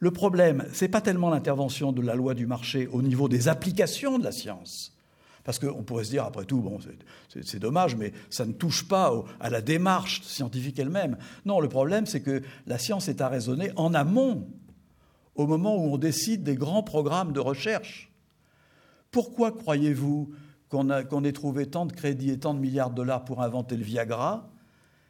le 0.01 0.11
problème, 0.11 0.67
ce 0.73 0.85
n'est 0.85 0.91
pas 0.91 1.01
tellement 1.01 1.31
l'intervention 1.31 1.93
de 1.93 2.03
la 2.03 2.17
loi 2.17 2.35
du 2.35 2.47
marché 2.47 2.89
au 2.89 3.03
niveau 3.03 3.29
des 3.29 3.47
applications 3.47 4.19
de 4.19 4.25
la 4.25 4.33
science. 4.33 4.97
Parce 5.45 5.59
qu'on 5.59 5.83
pourrait 5.83 6.05
se 6.05 6.11
dire, 6.11 6.25
après 6.25 6.45
tout, 6.45 6.61
bon, 6.61 6.79
c'est 7.29 7.59
dommage, 7.59 7.97
mais 7.97 8.13
ça 8.31 8.47
ne 8.47 8.53
touche 8.53 8.87
pas 8.87 9.13
à 9.41 9.51
la 9.51 9.61
démarche 9.61 10.23
scientifique 10.23 10.79
elle-même. 10.79 11.17
Non, 11.45 11.61
le 11.61 11.69
problème, 11.69 12.07
c'est 12.07 12.21
que 12.21 12.43
la 12.67 12.79
science 12.79 13.09
est 13.09 13.21
à 13.21 13.29
raisonner 13.29 13.73
en 13.77 13.93
amont, 13.93 14.49
au 15.35 15.47
moment 15.47 15.77
où 15.77 15.93
on 15.93 15.99
décide 15.99 16.45
des 16.45 16.55
grands 16.55 16.83
programmes 16.83 17.33
de 17.33 17.41
recherche. 17.41 18.13
Pourquoi 19.11 19.53
croyez-vous 19.53 20.33
qu'on 20.69 21.25
ait 21.25 21.33
trouvé 21.33 21.67
tant 21.67 21.87
de 21.87 21.93
crédits 21.93 22.31
et 22.31 22.39
tant 22.39 22.55
de 22.55 22.61
milliards 22.61 22.91
de 22.91 22.97
dollars 22.97 23.25
pour 23.25 23.43
inventer 23.43 23.77
le 23.77 23.85
Viagra 23.85 24.49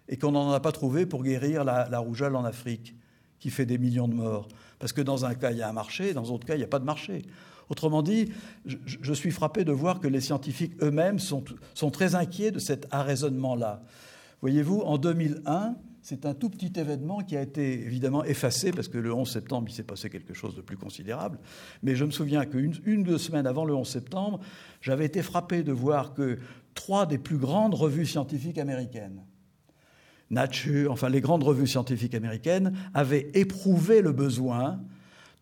et 0.09 0.17
qu'on 0.17 0.33
n'en 0.33 0.51
a 0.51 0.61
pas 0.61 0.73
trouvé 0.73 1.07
pour 1.07 1.23
guérir 1.23 1.63
la, 1.65 1.99
rougeole 1.99 2.35
en 2.35 2.45
Afrique, 2.45 2.97
qui 3.39 3.51
fait 3.51 3.67
des 3.67 3.79
millions 3.79 4.09
de 4.09 4.15
morts? 4.15 4.49
Parce 4.79 4.93
que 4.93 5.01
dans 5.01 5.25
un 5.25 5.35
cas, 5.35 5.53
il 5.53 5.59
y 5.59 5.63
a 5.63 5.69
un 5.69 5.73
marché, 5.73 6.15
dans 6.15 6.23
d'autres 6.23 6.47
cas, 6.47 6.55
il 6.55 6.59
n'y 6.59 6.65
a 6.65 6.69
pas 6.69 6.81
de 6.81 6.85
marché. 6.85 7.23
Autrement 7.73 8.03
dit, 8.03 8.31
je, 8.67 9.13
suis 9.15 9.31
frappé 9.31 9.65
de 9.65 9.73
voir 9.73 9.99
que 9.99 10.07
les 10.07 10.21
scientifiques 10.21 10.75
eux-mêmes 10.83 11.19
sont, 11.19 11.43
sont, 11.73 11.91
très 11.91 12.15
inquiets 12.15 12.51
de 12.51 12.59
cet 12.59 12.87
arraisonnement-là. 12.91 13.83
Voyez-vous, 14.43 14.81
en 14.81 14.99
2001, 14.99 15.77
c'est 16.03 16.27
un 16.27 16.35
tout 16.35 16.51
petit 16.51 16.79
événement 16.79 17.21
qui 17.21 17.35
a 17.35 17.41
été 17.41 17.73
évidemment 17.81 18.25
effacé 18.25 18.73
parce 18.73 18.89
que 18.89 18.99
le 18.99 19.15
11 19.15 19.27
septembre, 19.27 19.69
il 19.71 19.73
s'est 19.73 19.85
passé 19.85 20.11
quelque 20.11 20.35
chose 20.35 20.55
de 20.55 20.61
plus 20.61 20.77
considérable. 20.77 21.39
Mais 21.83 21.97
je 21.97 22.05
me 22.05 22.11
souviens 22.11 22.45
qu'une 22.45 22.75
une, 22.85 23.05
deux 23.05 23.17
semaines 23.17 23.47
avant 23.47 23.65
le 23.65 23.75
11 23.75 23.89
septembre, 23.89 24.41
j'avais 24.83 25.07
été 25.07 25.23
frappé 25.23 25.63
de 25.63 25.73
voir 25.73 26.13
que 26.13 26.37
trois 26.75 27.07
des 27.07 27.17
plus 27.17 27.39
grandes 27.39 27.73
revues 27.73 28.05
scientifiques 28.05 28.59
américaines, 28.59 29.25
Nature, 30.29 30.93
enfin 30.93 31.09
les 31.09 31.23
grandes 31.23 31.43
revues 31.43 31.67
scientifiques 31.67 32.15
américaines, 32.15 32.77
avaient 32.93 33.31
éprouvé 33.33 34.03
le 34.03 34.13
besoin 34.13 34.79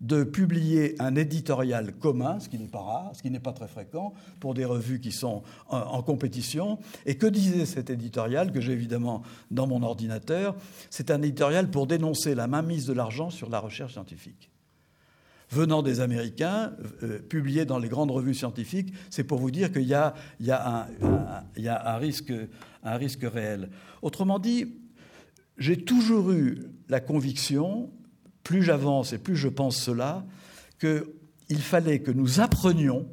de 0.01 0.25
publier 0.25 0.95
un 0.99 1.15
éditorial 1.15 1.93
commun, 1.93 2.41
ce 2.41 2.49
qui 2.49 2.59
n'est 2.59 2.69
pas 2.69 2.81
rare, 2.81 3.11
ce 3.15 3.23
qui 3.23 3.31
n'est 3.31 3.41
pas 3.41 3.53
très 3.53 3.69
fréquent 3.69 4.15
pour 4.41 4.55
des 4.55 4.65
revues 4.65 4.99
qui 4.99 5.13
sont 5.13 5.43
en, 5.69 6.03
compétition. 6.03 6.79
Et 7.05 7.17
que 7.17 7.27
disait 7.27 7.67
cet 7.67 7.91
éditorial, 7.91 8.51
que 8.51 8.61
j'ai 8.61 8.73
évidemment 8.73 9.23
dans 9.51 9.67
mon 9.67 9.83
ordinateur? 9.83 10.57
C'est 10.89 11.11
un 11.11 11.21
éditorial 11.21 11.71
pour 11.71 11.87
dénoncer 11.87 12.35
la 12.35 12.47
mainmise 12.47 12.87
de 12.87 12.95
l'argent 12.95 13.29
sur 13.29 13.51
la 13.51 13.59
recherche 13.59 13.93
scientifique. 13.93 14.51
Venant 15.51 15.83
des 15.83 16.01
Américains, 16.01 16.73
euh, 17.03 17.19
publié 17.19 17.65
dans 17.65 17.79
les 17.79 17.89
grandes 17.89 18.13
revues 18.13 18.35
scientifiques, 18.35 18.95
c'est 19.11 19.25
pour 19.25 19.39
vous 19.39 19.51
dire 19.51 19.73
qu'il 19.73 19.83
y, 19.83 19.95
a, 19.95 20.15
un, 20.39 21.97
risque, 21.97 22.33
un 22.85 22.97
risque 22.97 23.25
réel. 23.25 23.69
Autrement 24.01 24.39
dit, 24.39 24.77
j'ai 25.59 25.85
toujours 25.85 26.31
eu 26.31 26.61
la 26.89 27.01
conviction 27.01 27.91
plus 28.43 28.63
j'avance 28.63 29.13
et 29.13 29.19
plus 29.19 29.37
je 29.37 29.49
pense 29.49 29.77
cela, 29.77 30.25
qu'il 30.79 31.61
fallait 31.61 32.01
que 32.01 32.11
nous 32.11 32.41
apprenions 32.41 33.07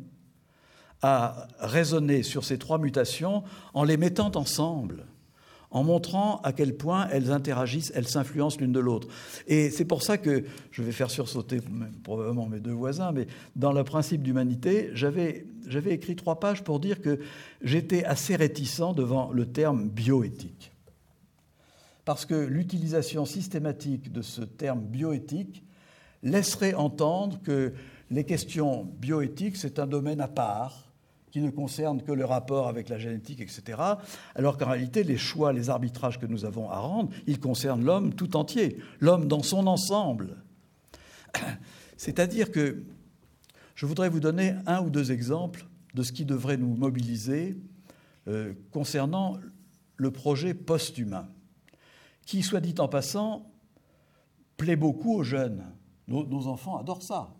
à 1.01 1.47
raisonner 1.59 2.23
sur 2.23 2.43
ces 2.43 2.57
trois 2.57 2.78
mutations 2.78 3.43
en 3.73 3.84
les 3.84 3.97
mettant 3.97 4.32
ensemble, 4.36 5.05
en 5.69 5.84
montrant 5.84 6.38
à 6.43 6.53
quel 6.53 6.75
point 6.75 7.07
elles 7.11 7.32
interagissent, 7.32 7.91
elles 7.93 8.07
s'influencent 8.07 8.57
l'une 8.59 8.71
de 8.71 8.80
l'autre. 8.80 9.07
Et 9.47 9.69
c'est 9.69 9.86
pour 9.86 10.01
ça 10.01 10.17
que 10.17 10.45
je 10.71 10.82
vais 10.82 10.91
faire 10.91 11.11
sursauter 11.11 11.59
probablement 12.03 12.47
mes 12.47 12.59
deux 12.59 12.71
voisins, 12.71 13.11
mais 13.11 13.28
dans 13.55 13.73
le 13.73 13.84
principe 13.84 14.23
d'humanité, 14.23 14.89
j'avais, 14.93 15.45
j'avais 15.67 15.91
écrit 15.91 16.15
trois 16.15 16.39
pages 16.39 16.63
pour 16.63 16.80
dire 16.80 17.01
que 17.01 17.19
j'étais 17.61 18.03
assez 18.05 18.36
réticent 18.36 18.95
devant 18.95 19.32
le 19.32 19.45
terme 19.45 19.89
bioéthique 19.89 20.71
parce 22.08 22.26
que 22.26 22.36
l'utilisation 22.36 23.26
systématique 23.26 24.14
de 24.14 24.22
ce 24.22 24.41
terme 24.41 24.80
bioéthique 24.80 25.62
laisserait 26.24 26.74
entendre 26.74 27.41
que 27.41 27.74
les 28.12 28.24
questions 28.24 28.86
bioéthiques, 28.86 29.58
c'est 29.58 29.78
un 29.78 29.88
domaine 29.88 30.22
à 30.22 30.30
part, 30.30 30.89
qui 31.32 31.41
ne 31.41 31.49
concerne 31.49 32.01
que 32.01 32.14
le 32.14 32.24
rapport 32.24 32.70
avec 32.70 32.88
la 32.88 32.97
génétique, 32.97 33.41
etc., 33.41 33.78
alors 34.36 34.58
qu'en 34.58 34.70
réalité, 34.70 35.03
les 35.03 35.18
choix, 35.18 35.51
les 35.51 35.70
arbitrages 35.70 36.18
que 36.18 36.26
nous 36.26 36.45
avons 36.45 36.70
à 36.70 36.80
rendre, 36.80 37.10
ils 37.28 37.41
concernent 37.41 37.84
l'homme 37.84 38.14
tout 38.14 38.38
entier, 38.38 38.78
l'homme 39.01 39.28
dans 39.28 39.43
son 39.43 39.68
ensemble. 39.68 40.38
C'est-à-dire 41.97 42.53
que 42.53 42.84
je 43.76 43.86
voudrais 43.86 44.08
vous 44.08 44.22
donner 44.22 44.53
un 44.66 44.82
ou 44.82 44.89
deux 44.89 45.12
exemples 45.12 45.66
de 45.93 46.03
ce 46.03 46.14
qui 46.14 46.24
devrait 46.24 46.55
nous 46.55 46.74
mobiliser 46.74 47.58
euh, 48.30 48.53
concernant 48.72 49.38
le 49.97 50.12
projet 50.12 50.53
post-humain 50.53 51.28
qui, 52.28 52.43
soit 52.43 52.59
dit 52.59 52.75
en 52.78 52.89
passant, 52.89 53.49
plaît 54.57 54.75
beaucoup 54.75 55.15
aux 55.15 55.23
jeunes. 55.23 55.63
Nos, 56.07 56.47
enfants 56.47 56.78
adorent 56.78 57.01
ça. 57.01 57.34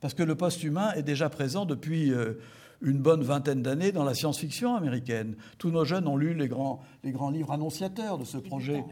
Parce 0.00 0.14
que 0.14 0.22
le 0.22 0.36
post-humain 0.36 0.92
est 0.92 1.02
déjà 1.02 1.28
présent 1.28 1.64
depuis 1.64 2.12
euh, 2.12 2.34
une 2.80 2.98
bonne 2.98 3.22
vingtaine 3.22 3.62
d'années 3.62 3.90
dans 3.90 4.04
la 4.04 4.14
science-fiction 4.14 4.76
américaine. 4.76 5.34
Tous 5.56 5.70
nos 5.70 5.84
jeunes 5.84 6.06
ont 6.06 6.16
lu 6.16 6.34
les 6.34 6.46
grands, 6.46 6.80
les 7.02 7.10
grands 7.10 7.30
livres 7.30 7.52
annonciateurs 7.52 8.18
de 8.18 8.24
ce 8.24 8.36
projet, 8.36 8.84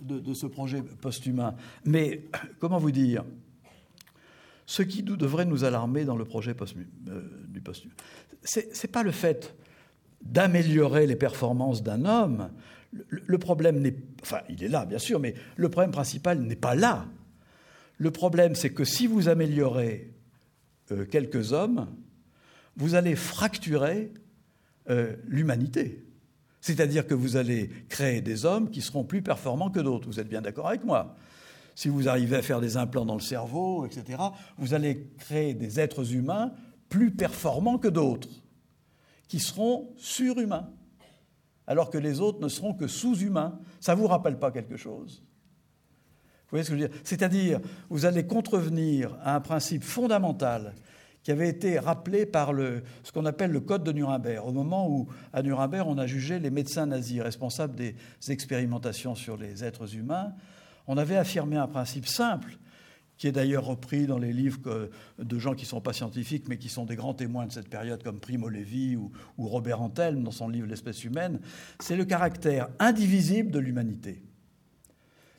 de, 0.00 0.34
ce 0.34 0.46
projet 0.46 0.82
post-humain. 0.82 1.56
Mais 1.84 2.24
comment 2.60 2.78
vous 2.78 2.92
dire? 2.92 3.24
Ce 4.66 4.82
qui 4.82 5.02
devrait 5.02 5.44
nous 5.44 5.64
alarmer 5.64 6.04
dans 6.04 6.16
le 6.16 6.24
projet 6.24 6.54
post, 6.54 6.76
euh, 7.08 7.22
du 7.48 7.60
post-humain, 7.60 7.94
ce 8.44 8.60
n'est 8.60 8.92
pas 8.92 9.02
le 9.02 9.12
fait 9.12 9.54
d'améliorer 10.22 11.06
les 11.06 11.16
performances 11.16 11.82
d'un 11.82 12.04
homme, 12.04 12.50
le 12.92 13.38
problème 13.38 13.80
n'est, 13.80 13.96
enfin, 14.22 14.40
il 14.48 14.62
est 14.62 14.68
là, 14.68 14.86
bien 14.86 14.98
sûr, 14.98 15.20
mais 15.20 15.34
le 15.56 15.68
problème 15.68 15.90
principal 15.90 16.40
n'est 16.40 16.56
pas 16.56 16.74
là. 16.74 17.06
Le 17.98 18.10
problème, 18.10 18.54
c'est 18.54 18.70
que 18.70 18.84
si 18.84 19.06
vous 19.06 19.28
améliorez 19.28 20.10
euh, 20.92 21.04
quelques 21.04 21.52
hommes, 21.52 21.88
vous 22.76 22.94
allez 22.94 23.16
fracturer 23.16 24.12
euh, 24.90 25.16
l'humanité. 25.26 26.04
C'est-à-dire 26.60 27.06
que 27.06 27.14
vous 27.14 27.36
allez 27.36 27.70
créer 27.88 28.20
des 28.20 28.44
hommes 28.44 28.70
qui 28.70 28.82
seront 28.82 29.04
plus 29.04 29.22
performants 29.22 29.70
que 29.70 29.80
d'autres. 29.80 30.06
Vous 30.06 30.20
êtes 30.20 30.28
bien 30.28 30.42
d'accord 30.42 30.68
avec 30.68 30.84
moi 30.84 31.16
Si 31.74 31.88
vous 31.88 32.08
arrivez 32.08 32.36
à 32.36 32.42
faire 32.42 32.60
des 32.60 32.76
implants 32.76 33.06
dans 33.06 33.14
le 33.14 33.20
cerveau, 33.20 33.86
etc., 33.86 34.18
vous 34.58 34.74
allez 34.74 35.08
créer 35.18 35.54
des 35.54 35.80
êtres 35.80 36.12
humains 36.12 36.52
plus 36.88 37.10
performants 37.10 37.78
que 37.78 37.88
d'autres, 37.88 38.28
qui 39.28 39.40
seront 39.40 39.92
surhumains 39.96 40.68
alors 41.66 41.90
que 41.90 41.98
les 41.98 42.20
autres 42.20 42.40
ne 42.40 42.48
seront 42.48 42.74
que 42.74 42.86
sous-humains. 42.86 43.58
Ça 43.80 43.94
ne 43.94 44.00
vous 44.00 44.06
rappelle 44.06 44.38
pas 44.38 44.50
quelque 44.50 44.76
chose? 44.76 45.22
Vous 46.44 46.50
voyez 46.50 46.64
ce 46.64 46.70
que 46.70 46.76
je 46.76 46.82
veux 46.82 46.88
dire? 46.88 46.98
C'est-à-dire, 47.02 47.60
vous 47.90 48.06
allez 48.06 48.26
contrevenir 48.26 49.16
à 49.22 49.34
un 49.34 49.40
principe 49.40 49.82
fondamental 49.82 50.74
qui 51.24 51.32
avait 51.32 51.48
été 51.48 51.80
rappelé 51.80 52.24
par 52.24 52.52
le, 52.52 52.84
ce 53.02 53.10
qu'on 53.10 53.26
appelle 53.26 53.50
le 53.50 53.58
Code 53.58 53.82
de 53.82 53.90
Nuremberg, 53.90 54.46
au 54.46 54.52
moment 54.52 54.88
où, 54.88 55.08
à 55.32 55.42
Nuremberg, 55.42 55.88
on 55.88 55.98
a 55.98 56.06
jugé 56.06 56.38
les 56.38 56.50
médecins 56.50 56.86
nazis 56.86 57.20
responsables 57.20 57.74
des 57.74 57.96
expérimentations 58.28 59.16
sur 59.16 59.36
les 59.36 59.64
êtres 59.64 59.96
humains. 59.96 60.34
On 60.86 60.96
avait 60.96 61.16
affirmé 61.16 61.56
un 61.56 61.66
principe 61.66 62.06
simple 62.06 62.56
qui 63.18 63.26
est 63.26 63.32
d'ailleurs 63.32 63.64
repris 63.64 64.06
dans 64.06 64.18
les 64.18 64.32
livres 64.32 64.90
de 65.18 65.38
gens 65.38 65.54
qui 65.54 65.64
ne 65.64 65.68
sont 65.68 65.80
pas 65.80 65.92
scientifiques, 65.92 66.48
mais 66.48 66.58
qui 66.58 66.68
sont 66.68 66.84
des 66.84 66.96
grands 66.96 67.14
témoins 67.14 67.46
de 67.46 67.52
cette 67.52 67.68
période, 67.68 68.02
comme 68.02 68.20
Primo 68.20 68.48
Levi 68.48 68.96
ou, 68.96 69.10
Robert 69.38 69.80
Antelme 69.80 70.22
dans 70.22 70.30
son 70.30 70.48
livre 70.48 70.66
L'espèce 70.66 71.04
humaine, 71.04 71.40
c'est 71.80 71.96
le 71.96 72.04
caractère 72.04 72.68
indivisible 72.78 73.50
de 73.50 73.58
l'humanité. 73.58 74.22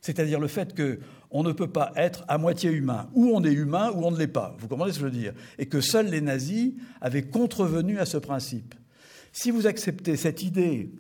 C'est-à-dire 0.01 0.39
le 0.39 0.47
fait 0.47 0.73
qu'on 0.73 1.43
ne 1.43 1.51
peut 1.51 1.69
pas 1.69 1.91
être 1.95 2.23
à 2.27 2.37
moitié 2.37 2.71
humain. 2.71 3.09
Ou 3.13 3.31
on 3.33 3.43
est 3.43 3.51
humain 3.51 3.91
ou 3.93 4.05
on 4.05 4.11
ne 4.11 4.17
l'est 4.17 4.27
pas. 4.27 4.55
Vous 4.59 4.67
comprenez 4.67 4.93
ce 4.93 4.99
que 4.99 5.05
je 5.05 5.11
veux 5.11 5.19
dire? 5.19 5.33
Et 5.57 5.65
que 5.65 5.81
seuls 5.81 6.07
les 6.07 6.21
nazis 6.21 6.73
avaient 7.01 7.23
contrevenu 7.23 7.99
à 7.99 8.05
ce 8.05 8.17
principe. 8.17 8.73
Si 9.33 9.51
vous 9.51 9.67
acceptez 9.67 10.15
cette 10.15 10.43
idée, 10.43 10.91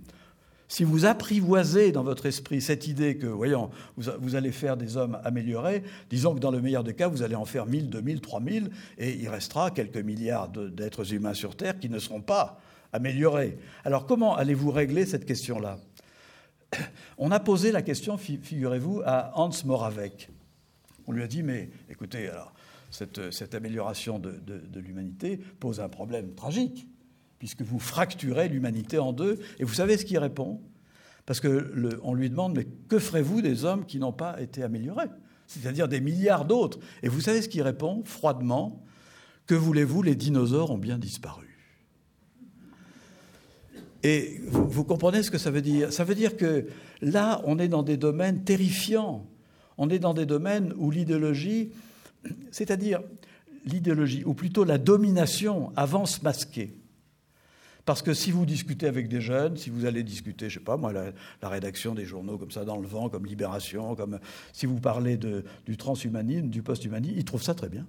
si 0.67 0.83
vous 0.83 1.05
apprivoisez 1.05 1.91
dans 1.91 2.03
votre 2.03 2.25
esprit 2.25 2.61
cette 2.61 2.87
idée 2.87 3.17
que, 3.17 3.27
voyons, 3.27 3.69
vous, 3.95 4.35
allez 4.35 4.51
faire 4.51 4.75
des 4.75 4.97
hommes 4.97 5.17
améliorés, 5.23 5.83
disons 6.09 6.35
que 6.35 6.39
dans 6.39 6.51
le 6.51 6.61
meilleur 6.61 6.83
des 6.83 6.93
cas, 6.93 7.07
vous 7.07 7.23
allez 7.23 7.35
en 7.35 7.45
faire 7.45 7.65
1000, 7.65 7.89
2000, 7.89 8.21
3000, 8.21 8.69
et 8.97 9.13
il 9.13 9.29
restera 9.29 9.71
quelques 9.71 9.97
milliards 9.97 10.49
d'êtres 10.49 11.13
humains 11.13 11.33
sur 11.33 11.55
Terre 11.55 11.79
qui 11.79 11.89
ne 11.89 11.99
seront 11.99 12.21
pas 12.21 12.59
améliorés. 12.91 13.57
Alors 13.85 14.05
comment 14.05 14.35
allez-vous 14.35 14.71
régler 14.71 15.05
cette 15.05 15.25
question-là? 15.25 15.79
On 17.17 17.31
a 17.31 17.39
posé 17.39 17.71
la 17.71 17.81
question, 17.81 18.17
figurez-vous, 18.17 19.01
à 19.05 19.31
Hans 19.39 19.51
Moravec. 19.65 20.29
On 21.07 21.13
lui 21.13 21.23
a 21.23 21.27
dit, 21.27 21.43
mais 21.43 21.69
écoutez, 21.89 22.27
alors, 22.27 22.53
cette, 22.91 23.55
amélioration 23.55 24.19
de, 24.19 24.79
l'humanité 24.79 25.37
pose 25.37 25.79
un 25.79 25.89
problème 25.89 26.33
tragique, 26.35 26.87
puisque 27.39 27.61
vous 27.61 27.79
fracturez 27.79 28.49
l'humanité 28.49 28.99
en 28.99 29.13
deux. 29.13 29.39
Et 29.59 29.63
vous 29.63 29.73
savez 29.73 29.97
ce 29.97 30.05
qu'il 30.05 30.17
répond? 30.17 30.61
Parce 31.25 31.39
qu'on 31.41 32.13
lui 32.13 32.29
demande, 32.29 32.55
mais 32.55 32.65
que 32.87 32.99
ferez-vous 32.99 33.41
des 33.41 33.65
hommes 33.65 33.85
qui 33.85 33.99
n'ont 33.99 34.13
pas 34.13 34.41
été 34.41 34.63
améliorés? 34.63 35.09
C'est-à-dire 35.45 35.87
des 35.87 36.01
milliards 36.01 36.45
d'autres. 36.45 36.79
Et 37.03 37.09
vous 37.09 37.21
savez 37.21 37.41
ce 37.41 37.49
qu'il 37.49 37.61
répond 37.61 38.03
froidement? 38.05 38.83
Que 39.45 39.55
voulez-vous, 39.55 40.01
les 40.01 40.15
dinosaures 40.15 40.71
ont 40.71 40.77
bien 40.77 40.97
disparu. 40.97 41.45
Et 44.03 44.39
vous, 44.47 44.83
comprenez 44.83 45.23
ce 45.23 45.31
que 45.31 45.37
ça 45.37 45.51
veut 45.51 45.61
dire? 45.61 45.91
Ça 45.91 46.03
veut 46.03 46.15
dire 46.15 46.37
que 46.37 46.67
là, 47.01 47.41
on 47.45 47.59
est 47.59 47.67
dans 47.67 47.83
des 47.83 47.97
domaines 47.97 48.43
terrifiants. 48.43 49.25
On 49.77 49.89
est 49.89 49.99
dans 49.99 50.13
des 50.13 50.25
domaines 50.25 50.73
où 50.77 50.91
l'idéologie, 50.91 51.71
c'est-à-dire 52.51 53.01
l'idéologie, 53.65 54.23
ou 54.23 54.33
plutôt 54.33 54.63
la 54.63 54.77
domination, 54.77 55.71
avance 55.75 56.21
masquée. 56.23 56.73
Parce 57.87 58.01
que 58.01 58.13
si 58.13 58.31
vous 58.31 58.45
discutez 58.45 58.85
avec 58.85 59.07
des 59.07 59.21
jeunes, 59.21 59.55
si 59.55 59.69
vous 59.69 59.85
allez 59.85 60.03
discuter, 60.03 60.49
je 60.49 60.55
sais 60.55 60.65
pas 60.65 60.75
moi, 60.75 60.91
la, 60.91 61.47
rédaction 61.47 61.95
des 61.95 62.03
journaux 62.03 62.37
comme 62.37 62.51
ça 62.51 62.65
dans 62.65 62.75
le 62.75 62.85
vent, 62.85 63.07
comme 63.07 63.25
Libération, 63.25 63.95
comme 63.95 64.19
si 64.51 64.65
vous 64.65 64.81
parlez 64.81 65.15
de, 65.15 65.45
du 65.65 65.77
transhumanisme, 65.77 66.49
du 66.49 66.61
post-humanisme, 66.61 67.15
ils 67.15 67.23
trouvent 67.23 67.41
ça 67.41 67.55
très 67.55 67.69
bien. 67.69 67.87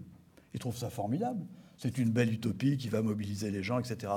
Ils 0.55 0.61
trouvent 0.61 0.77
ça 0.77 0.89
formidable. 0.89 1.41
C'est 1.77 1.99
une 1.99 2.11
belle 2.11 2.33
utopie 2.33 2.77
qui 2.77 2.89
va 2.89 3.03
mobiliser 3.03 3.51
les 3.51 3.65
gens, 3.65 3.81
etc. 3.81 4.13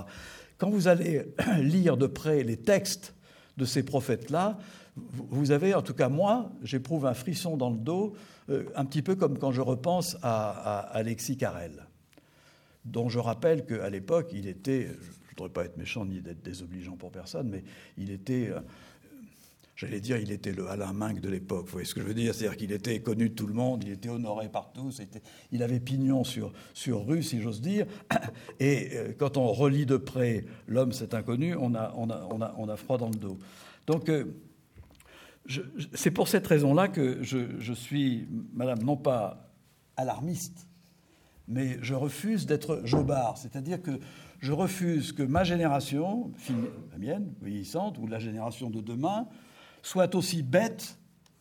Quand 0.59 0.69
vous 0.69 0.87
allez 0.87 1.23
lire 1.59 1.97
de 1.97 2.05
près 2.05 2.43
les 2.43 2.57
textes 2.57 3.15
de 3.57 3.65
ces 3.65 3.81
prophètes-là, 3.81 4.59
vous 4.95 5.49
avez, 5.49 5.73
en 5.73 5.81
tout 5.81 5.95
cas 5.95 6.09
moi, 6.09 6.51
j'éprouve 6.61 7.07
un 7.07 7.15
frisson 7.15 7.57
dans 7.57 7.71
le 7.71 7.79
dos, 7.79 8.13
euh, 8.51 8.65
un 8.75 8.85
petit 8.85 9.01
peu 9.01 9.15
comme 9.15 9.39
quand 9.39 9.51
je 9.51 9.61
repense 9.61 10.15
à, 10.21 10.77
Alexis 10.91 11.37
Carrel, 11.37 11.87
dont 12.85 13.09
je 13.09 13.17
rappelle 13.17 13.65
qu'à 13.65 13.89
l'époque, 13.89 14.29
il 14.31 14.47
était, 14.47 14.87
je 15.31 15.35
ne 15.35 15.47
voudrais 15.47 15.53
pas 15.53 15.65
être 15.65 15.77
méchant 15.77 16.05
ni 16.05 16.21
d'être 16.21 16.41
désobligeant 16.41 16.97
pour 16.97 17.09
personne, 17.09 17.47
mais 17.49 17.63
il 17.97 18.11
était 18.11 18.49
euh, 18.49 18.59
j'allais 19.77 20.01
dire, 20.01 20.17
il 20.17 20.31
était 20.31 20.51
le 20.51 20.67
Alain 20.67 20.93
de 21.13 21.29
l'époque. 21.29 21.67
Vous 21.67 21.71
voyez 21.71 21.87
ce 21.87 21.95
que 21.95 22.01
je 22.01 22.05
veux 22.05 22.13
dire? 22.13 22.35
C'est-à-dire 22.35 22.57
qu'il 22.57 22.73
était 22.73 22.99
connu 22.99 23.29
de 23.29 23.33
tout 23.33 23.47
le 23.47 23.53
monde, 23.53 23.83
il 23.85 23.93
était 23.93 24.09
honoré 24.09 24.49
par 24.49 24.73
tous, 24.73 25.01
il 25.53 25.63
avait 25.63 25.79
pignon 25.79 26.25
sur, 26.25 26.51
sur 26.73 27.05
rue, 27.07 27.23
si 27.23 27.41
j'ose 27.41 27.61
dire. 27.61 27.87
Et 28.59 28.89
euh, 28.93 29.13
quand 29.17 29.37
on 29.37 29.47
relit 29.47 29.85
de 29.85 29.97
près 29.97 30.43
L'homme, 30.67 30.91
c'est 30.91 31.13
inconnu, 31.13 31.55
on 31.55 31.73
a, 31.75 31.93
on, 31.95 32.09
a, 32.09 32.27
on, 32.29 32.41
a, 32.41 32.53
on 32.57 32.67
a, 32.67 32.75
froid 32.75 32.97
dans 32.97 33.09
le 33.09 33.15
dos. 33.15 33.39
Donc, 33.87 34.09
euh, 34.09 34.25
c'est 35.93 36.11
pour 36.11 36.27
cette 36.27 36.45
raison-là 36.45 36.89
que 36.89 37.23
je, 37.23 37.57
je 37.57 37.73
suis, 37.73 38.27
madame, 38.53 38.83
non 38.83 38.97
pas 38.97 39.49
alarmiste, 39.95 40.67
mais 41.47 41.77
je 41.81 41.93
refuse 41.93 42.45
d'être 42.45 42.81
jobard. 42.83 43.37
C'est-à-dire 43.37 43.81
que 43.81 43.99
je 44.41 44.51
refuse 44.51 45.13
que 45.13 45.23
ma 45.23 45.43
génération, 45.43 46.31
la 46.91 46.97
mienne, 46.97 47.33
vieillissante, 47.41 47.97
ou 47.99 48.07
la 48.07 48.19
génération 48.19 48.69
de 48.69 48.81
demain, 48.81 49.27
soit 49.83 50.15
aussi 50.15 50.41
bête 50.41 50.97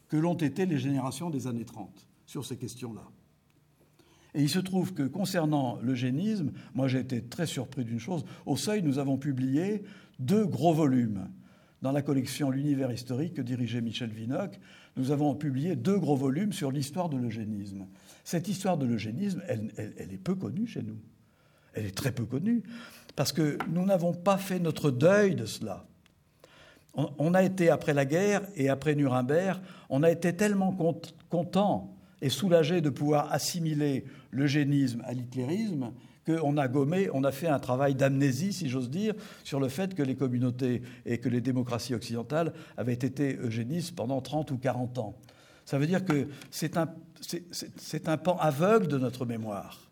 que 0.09 0.17
l'ont 0.17 0.35
été 0.35 0.67
les 0.67 0.79
générations 0.79 1.31
des 1.31 1.47
années 1.47 1.65
30 1.65 2.07
sur 2.27 2.45
ces 2.45 2.57
questions-là. 2.57 3.05
Et 4.35 4.43
il 4.43 4.51
se 4.51 4.59
trouve 4.59 4.93
que 4.93 5.03
concernant 5.03 5.79
l'eugénisme, 5.81 6.53
moi 6.75 6.89
j'ai 6.89 7.01
été 7.01 7.23
très 7.23 7.47
surpris 7.47 7.85
d'une 7.85 7.99
chose. 7.99 8.25
Au 8.47 8.57
Seuil, 8.57 8.83
nous 8.83 8.99
avons 8.99 9.17
publié 9.17 9.83
deux 10.19 10.47
gros 10.47 10.75
volumes. 10.75 11.29
Dans 11.83 11.93
la 11.93 12.03
collection 12.03 12.51
L'univers 12.51 12.93
historique 12.93 13.35
que 13.35 13.43
dirigeait 13.43 13.81
Michel 13.81 14.11
Vinocq, 14.11 14.61
nous 14.97 15.11
avons 15.11 15.35
publié 15.35 15.75
deux 15.75 15.99
gros 15.99 16.17
volumes 16.17 16.53
sur 16.53 16.71
l'histoire 16.71 17.09
de 17.09 17.17
l'eugénisme. 17.17 17.87
Cette 18.23 18.49
histoire 18.49 18.77
de 18.77 18.85
l'eugénisme, 18.85 19.43
elle, 19.49 19.73
elle, 19.77 20.13
est 20.13 20.19
peu 20.19 20.35
connue 20.35 20.67
chez 20.67 20.83
nous. 20.83 20.99
Elle 21.75 21.87
est 21.87 21.97
très 21.97 22.13
peu 22.13 22.25
connue, 22.25 22.63
parce 23.17 23.33
que 23.33 23.59
nous 23.69 23.85
n'avons 23.85 24.13
pas 24.13 24.39
fait 24.39 24.59
notre 24.59 24.91
deuil 24.91 25.35
de 25.35 25.47
cela 25.47 25.87
on, 26.95 27.35
a 27.35 27.43
été, 27.43 27.71
après 27.71 27.95
la 27.95 28.05
guerre 28.05 28.43
et 28.57 28.69
après 28.69 28.95
Nuremberg, 28.95 29.61
on 29.89 30.03
a 30.03 30.11
été 30.11 30.35
tellement 30.35 30.77
content 31.29 31.95
et 32.21 32.29
soulagé 32.29 32.81
de 32.81 32.91
pouvoir 32.91 33.33
assimiler 33.33 34.05
l'eugénisme 34.31 35.03
à 35.07 35.13
l'hitlérisme 35.13 35.93
qu'on 36.27 36.57
a 36.59 36.69
gommé, 36.69 37.09
on 37.15 37.25
a 37.25 37.33
fait 37.33 37.49
un 37.49 37.59
travail 37.59 37.95
d'amnésie, 37.95 38.53
si 38.53 38.69
j'ose 38.69 38.91
dire, 38.91 39.15
sur 39.43 39.59
le 39.59 39.69
fait 39.69 39.95
que 39.95 40.03
les 40.03 40.17
communautés 40.17 40.83
et 41.07 41.19
que 41.19 41.29
les 41.29 41.41
démocraties 41.41 41.95
occidentales 41.95 42.53
avaient 42.77 42.93
été 42.93 43.37
eugénistes 43.37 43.97
pendant 43.97 44.21
30 44.21 44.51
ou 44.51 44.59
40 44.59 44.99
ans. 44.99 45.17
Ça 45.65 45.79
veut 45.79 45.87
dire 45.87 46.05
que 46.05 46.29
c'est 46.51 46.77
un, 46.77 46.89
un 48.07 48.17
pan 48.17 48.37
aveugle 48.39 48.89
de 48.89 48.99
notre 48.99 49.25
mémoire. 49.25 49.90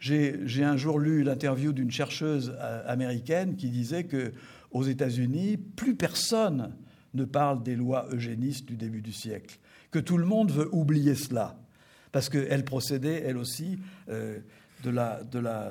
J'ai 0.00 0.64
un 0.64 0.76
jour 0.76 0.98
lu 0.98 1.22
l'interview 1.22 1.72
d'une 1.72 1.90
chercheuse 1.90 2.56
euh, 2.58 2.82
américaine 2.86 3.56
qui 3.56 3.68
disait 3.68 4.04
que 4.04 4.32
aux 4.72 4.84
États-Unis, 4.84 5.58
plus 5.58 5.94
personne 5.94 6.74
ne 7.14 7.24
parle 7.24 7.62
des 7.62 7.76
lois 7.76 8.08
eugénistes 8.10 8.66
du 8.66 8.76
début 8.76 9.02
du 9.02 9.12
siècle, 9.12 9.58
que 9.90 9.98
tout 9.98 10.16
le 10.16 10.24
monde 10.24 10.50
veut 10.50 10.68
oublier 10.72 11.14
cela, 11.14 11.56
parce 12.12 12.28
qu'elle 12.28 12.64
procédait, 12.64 13.22
elle 13.26 13.36
aussi, 13.36 13.78
euh, 14.08 14.38
de 14.82 14.90
la, 14.90 15.22
de 15.22 15.38
la 15.38 15.70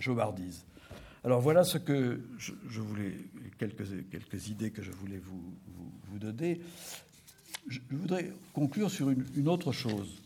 jobardise. 0.00 0.64
Alors 1.24 1.40
voilà 1.40 1.64
ce 1.64 1.78
que 1.78 2.20
je, 2.38 2.80
voulais, 2.80 3.12
quelques, 3.58 3.84
quelques, 4.10 4.48
idées 4.48 4.70
que 4.70 4.82
je 4.82 4.90
voulais 4.90 5.18
vous, 5.18 5.42
vous, 6.10 6.18
donner. 6.18 6.60
Je, 7.68 7.80
voudrais 7.90 8.30
conclure 8.52 8.90
sur 8.90 9.10
une, 9.10 9.48
autre 9.48 9.72
chose. 9.72 10.22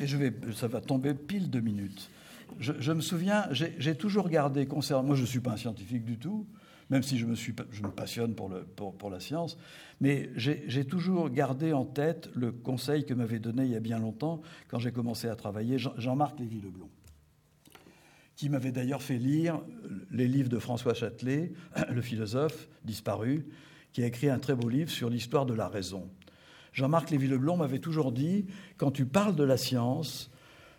Et 0.00 0.06
je 0.06 0.16
vais, 0.16 0.32
ça 0.54 0.68
va 0.68 0.80
tomber 0.80 1.14
pile 1.14 1.50
deux 1.50 1.60
minutes. 1.60 2.10
Je, 2.58 2.92
me 2.92 3.00
souviens, 3.00 3.46
j'ai 3.52 3.94
toujours 3.94 4.28
gardé, 4.28 4.66
concernant, 4.66 5.04
moi 5.04 5.16
je 5.16 5.22
ne 5.22 5.26
suis 5.26 5.40
pas 5.40 5.52
un 5.52 5.56
scientifique 5.56 6.04
du 6.04 6.18
tout, 6.18 6.46
même 6.90 7.02
si 7.02 7.16
je 7.16 7.24
me, 7.24 7.36
suis, 7.36 7.54
je 7.70 7.82
me 7.82 7.90
passionne 7.90 8.34
pour, 8.34 8.48
le, 8.48 8.64
pour, 8.64 8.96
pour 8.96 9.10
la 9.10 9.20
science, 9.20 9.56
mais 10.00 10.30
j'ai 10.36 10.84
toujours 10.84 11.30
gardé 11.30 11.72
en 11.72 11.84
tête 11.84 12.28
le 12.34 12.50
conseil 12.50 13.06
que 13.06 13.14
m'avait 13.14 13.38
donné 13.38 13.64
il 13.64 13.70
y 13.70 13.76
a 13.76 13.80
bien 13.80 13.98
longtemps, 14.00 14.42
quand 14.68 14.80
j'ai 14.80 14.90
commencé 14.90 15.28
à 15.28 15.36
travailler, 15.36 15.78
Jean-Marc 15.78 16.40
Lévy-Leblond, 16.40 16.90
qui 18.34 18.48
m'avait 18.48 18.72
d'ailleurs 18.72 19.02
fait 19.02 19.18
lire 19.18 19.60
les 20.10 20.26
livres 20.26 20.48
de 20.48 20.58
François 20.58 20.94
Châtelet, 20.94 21.52
le 21.90 22.02
philosophe 22.02 22.68
disparu, 22.84 23.46
qui 23.92 24.02
a 24.02 24.06
écrit 24.06 24.28
un 24.28 24.38
très 24.38 24.54
beau 24.54 24.68
livre 24.68 24.90
sur 24.90 25.10
l'histoire 25.10 25.46
de 25.46 25.54
la 25.54 25.68
raison. 25.68 26.08
Jean-Marc 26.72 27.10
Lévy-Leblond 27.10 27.56
m'avait 27.56 27.78
toujours 27.78 28.12
dit, 28.12 28.46
quand 28.76 28.90
tu 28.90 29.06
parles 29.06 29.34
de 29.34 29.44
la 29.44 29.56
science, 29.56 30.30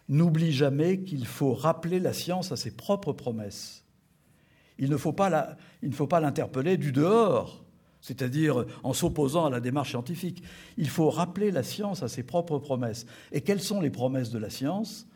n'oublie 0.10 0.52
jamais 0.52 1.00
qu'il 1.00 1.26
faut 1.26 1.54
rappeler 1.54 2.00
la 2.00 2.14
science 2.14 2.52
à 2.52 2.58
ses 2.58 2.72
propres 2.72 3.14
promesses. 3.14 3.86
Il 4.78 4.90
ne 4.90 4.98
faut 4.98 5.14
pas 5.14 5.30
l'interpeller 6.20 6.78
du 6.78 6.92
dehors, 6.92 7.64
c'est-à-dire 8.02 8.66
en 8.84 8.94
s'opposant 8.94 9.46
à 9.46 9.50
la 9.50 9.60
démarche 9.60 9.92
scientifique. 9.92 10.44
Il 10.78 10.90
faut 10.90 11.10
rappeler 11.10 11.52
la 11.52 11.64
science 11.64 12.04
à 12.04 12.08
ses 12.08 12.24
propres 12.24 12.58
promesses. 12.58 13.06
Et 13.32 13.42
quelles 13.42 13.62
sont 13.62 13.80
les 13.80 13.92
promesses 13.92 14.32
de 14.32 14.40
la 14.40 14.50
science? 14.50 15.08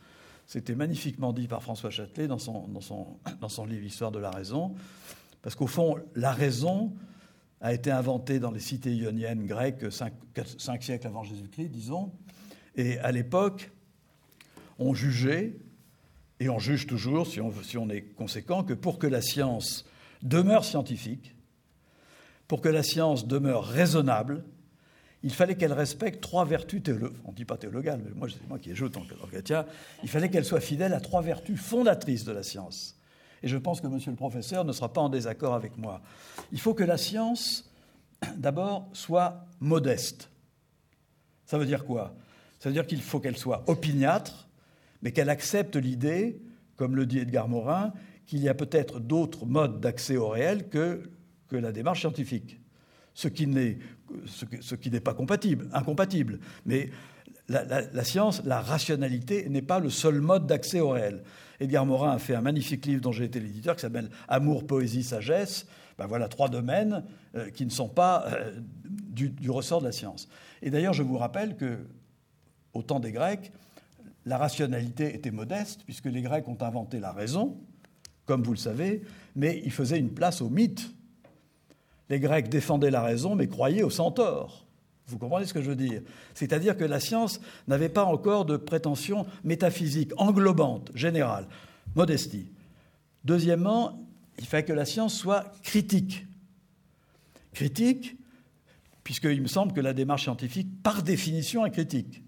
C'était 0.48 0.76
magnifiquement 0.76 1.34
dit 1.34 1.48
par 1.48 1.64
François 1.64 1.90
Châtelet 1.90 2.28
dans 2.28 2.38
son, 2.38 3.66
livre 3.66 3.84
Histoire 3.84 4.12
de 4.12 4.20
la 4.20 4.30
raison, 4.30 4.76
parce 5.42 5.56
qu'au 5.56 5.68
fond, 5.68 5.98
la 6.16 6.32
raison 6.32 6.94
a 7.62 7.74
été 7.74 7.92
inventée 7.92 8.40
dans 8.40 8.52
les 8.52 8.60
cités 8.60 8.94
ioniennes 8.94 9.46
grecques 9.46 9.92
cinq, 9.92 10.14
cinq 10.58 10.84
siècles 10.84 11.08
avant 11.08 11.24
Jésus-Christ, 11.24 11.70
disons, 11.70 12.12
et 12.76 13.00
à 13.00 13.12
l'époque, 13.12 13.72
on 14.80 14.94
jugeait, 14.94 15.58
et 16.40 16.50
on 16.50 16.60
juge 16.60 16.86
toujours, 16.88 17.28
si 17.28 17.40
on, 17.40 17.90
est 17.90 18.02
conséquent, 18.02 18.64
que 18.64 18.74
pour 18.74 19.00
que 19.00 19.08
la 19.08 19.22
science 19.22 19.86
demeure 20.22 20.66
scientifique, 20.66 21.36
pour 22.48 22.62
que 22.62 22.70
la 22.70 22.84
science 22.84 23.26
demeure 23.26 23.64
raisonnable, 23.64 24.44
il 25.24 25.34
fallait 25.34 25.56
qu'elle 25.56 25.74
respecte 25.74 26.22
trois 26.22 26.46
vertus 26.46 26.84
théologales. 26.84 27.20
On 27.24 27.32
ne 27.32 27.36
dit 27.36 27.46
pas 27.46 27.58
théologales, 27.58 28.02
mais 28.04 28.12
moi, 28.14 28.28
c'est 28.30 28.48
moi 28.48 28.60
qui 28.60 28.70
ajoute 28.70 28.98
en 28.98 29.28
Katia. 29.32 29.66
Il 30.04 30.10
fallait 30.10 30.30
qu'elle 30.30 30.46
soit 30.46 30.60
fidèle 30.60 30.94
à 30.94 31.00
trois 31.00 31.22
vertus 31.22 31.60
fondatrices 31.60 32.26
de 32.26 32.32
la 32.32 32.44
science. 32.44 32.95
Et 33.46 33.48
je 33.48 33.56
pense 33.56 33.80
que 33.80 33.88
monsieur 33.88 34.12
le 34.12 34.18
professeur 34.18 34.66
ne 34.66 34.74
sera 34.74 34.92
pas 34.92 35.00
en 35.00 35.08
désaccord 35.08 35.54
avec 35.54 35.78
moi. 35.78 36.02
Il 36.52 36.60
faut 36.60 36.74
que 36.74 36.84
la 36.84 36.98
science 36.98 37.72
d'abord, 38.38 38.90
soit 38.94 39.46
modeste. 39.60 40.30
Ça 41.46 41.58
veut 41.58 41.66
dire 41.66 41.86
quoi? 41.86 42.16
Ça 42.60 42.70
veut 42.70 42.74
dire 42.74 42.88
qu'il 42.88 43.02
faut 43.02 43.20
qu'elle 43.20 43.38
soit 43.38 43.64
opiniâtre, 43.68 44.48
mais 45.02 45.12
qu'elle 45.12 45.30
accepte 45.30 45.76
l'idée, 45.76 46.42
comme 46.76 46.96
le 46.96 47.06
dit 47.06 47.20
Edgar 47.20 47.48
Morin, 47.48 47.94
qu'il 48.26 48.40
y 48.40 48.50
a 48.50 48.54
peut-être 48.54 49.00
d'autres 49.00 49.46
modes 49.46 49.80
d'accès 49.80 50.18
au 50.18 50.30
réel 50.30 50.68
que, 50.70 51.04
que 51.48 51.56
la 51.56 51.72
démarche 51.72 52.00
scientifique. 52.02 52.60
Ce 53.14 53.28
qui 53.28 53.48
n'est 53.48 53.78
ce, 54.26 54.76
qui 54.76 54.92
n'est 54.92 55.00
pas 55.00 55.14
compatible, 55.14 55.70
incompatible. 55.74 56.40
Mais 56.66 56.90
la, 57.48 57.64
la, 57.64 58.04
science, 58.04 58.44
la 58.46 58.62
rationalité 58.62 59.48
n'est 59.50 59.62
pas 59.62 59.80
le 59.80 59.90
seul 59.90 60.20
mode 60.20 60.48
d'accès 60.48 60.80
au 60.80 60.90
réel. 60.90 61.24
Edgar 61.60 61.86
Morin 61.86 62.12
a 62.12 62.20
fait 62.20 62.36
un 62.36 62.42
magnifique 62.42 62.86
livre 62.86 63.02
dont 63.02 63.12
j'ai 63.12 63.26
été 63.26 63.40
l'éditeur 63.40 63.76
qui 63.76 63.82
s'appelle 63.82 64.10
Amour, 64.28 64.66
poésie, 64.68 65.04
sagesse. 65.04 65.66
Ben 65.98 66.08
voilà 66.08 66.28
trois 66.28 66.50
domaines 66.50 67.04
euh, 67.36 67.50
qui 67.50 67.66
ne 67.66 67.70
sont 67.72 67.88
pas 67.88 68.26
euh, 68.28 68.60
du, 68.88 69.50
ressort 69.50 69.80
de 69.80 69.86
la 69.86 69.92
science. 69.92 70.28
Et 70.62 70.70
d'ailleurs, 70.70 70.94
je 70.94 71.04
vous 71.04 71.18
rappelle 71.18 71.56
que 71.56 71.80
au 72.74 72.82
temps 72.82 73.00
des 73.00 73.14
Grecs, 73.14 73.52
la 74.26 74.38
rationalité 74.38 75.16
était 75.16 75.32
modeste 75.32 75.82
puisque 75.86 76.06
les 76.06 76.22
Grecs 76.22 76.48
ont 76.48 76.58
inventé 76.62 77.00
la 77.00 77.14
raison, 77.14 77.58
comme 78.26 78.44
vous 78.44 78.52
le 78.52 78.58
savez, 78.58 79.04
mais 79.36 79.62
ils 79.64 79.72
faisaient 79.72 80.00
une 80.00 80.14
place 80.14 80.42
au 80.42 80.50
mythe. 80.50 80.92
Les 82.10 82.20
Grecs 82.20 82.50
défendaient 82.50 82.92
la 82.92 83.02
raison, 83.02 83.36
mais 83.36 83.48
croyaient 83.48 83.84
au 83.84 83.90
centaure. 83.90 84.65
Vous 85.08 85.18
comprenez 85.20 85.46
ce 85.46 85.54
que 85.54 85.62
je 85.62 85.70
veux 85.70 85.76
dire? 85.76 86.02
C'est-à-dire 86.34 86.76
que 86.76 86.84
la 86.84 87.00
science 87.00 87.40
n'avait 87.68 87.90
pas 87.90 88.06
encore 88.06 88.46
de 88.46 88.58
prétention 88.58 89.26
métaphysique, 89.44 90.12
englobante, 90.18 90.92
générale. 90.96 91.48
Modestie. 91.96 92.52
Deuxièmement, 93.24 94.00
il 94.40 94.46
fallait 94.46 94.66
que 94.66 94.74
la 94.74 94.86
science 94.86 95.16
soit 95.16 95.52
critique. 95.62 96.26
Critique, 97.54 98.18
puisqu'il 99.04 99.42
me 99.42 99.48
semble 99.48 99.74
que 99.74 99.82
la 99.82 99.94
démarche 99.94 100.24
scientifique, 100.24 100.68
par 100.82 101.04
définition, 101.04 101.66
est 101.66 101.72
critique. 101.72 102.24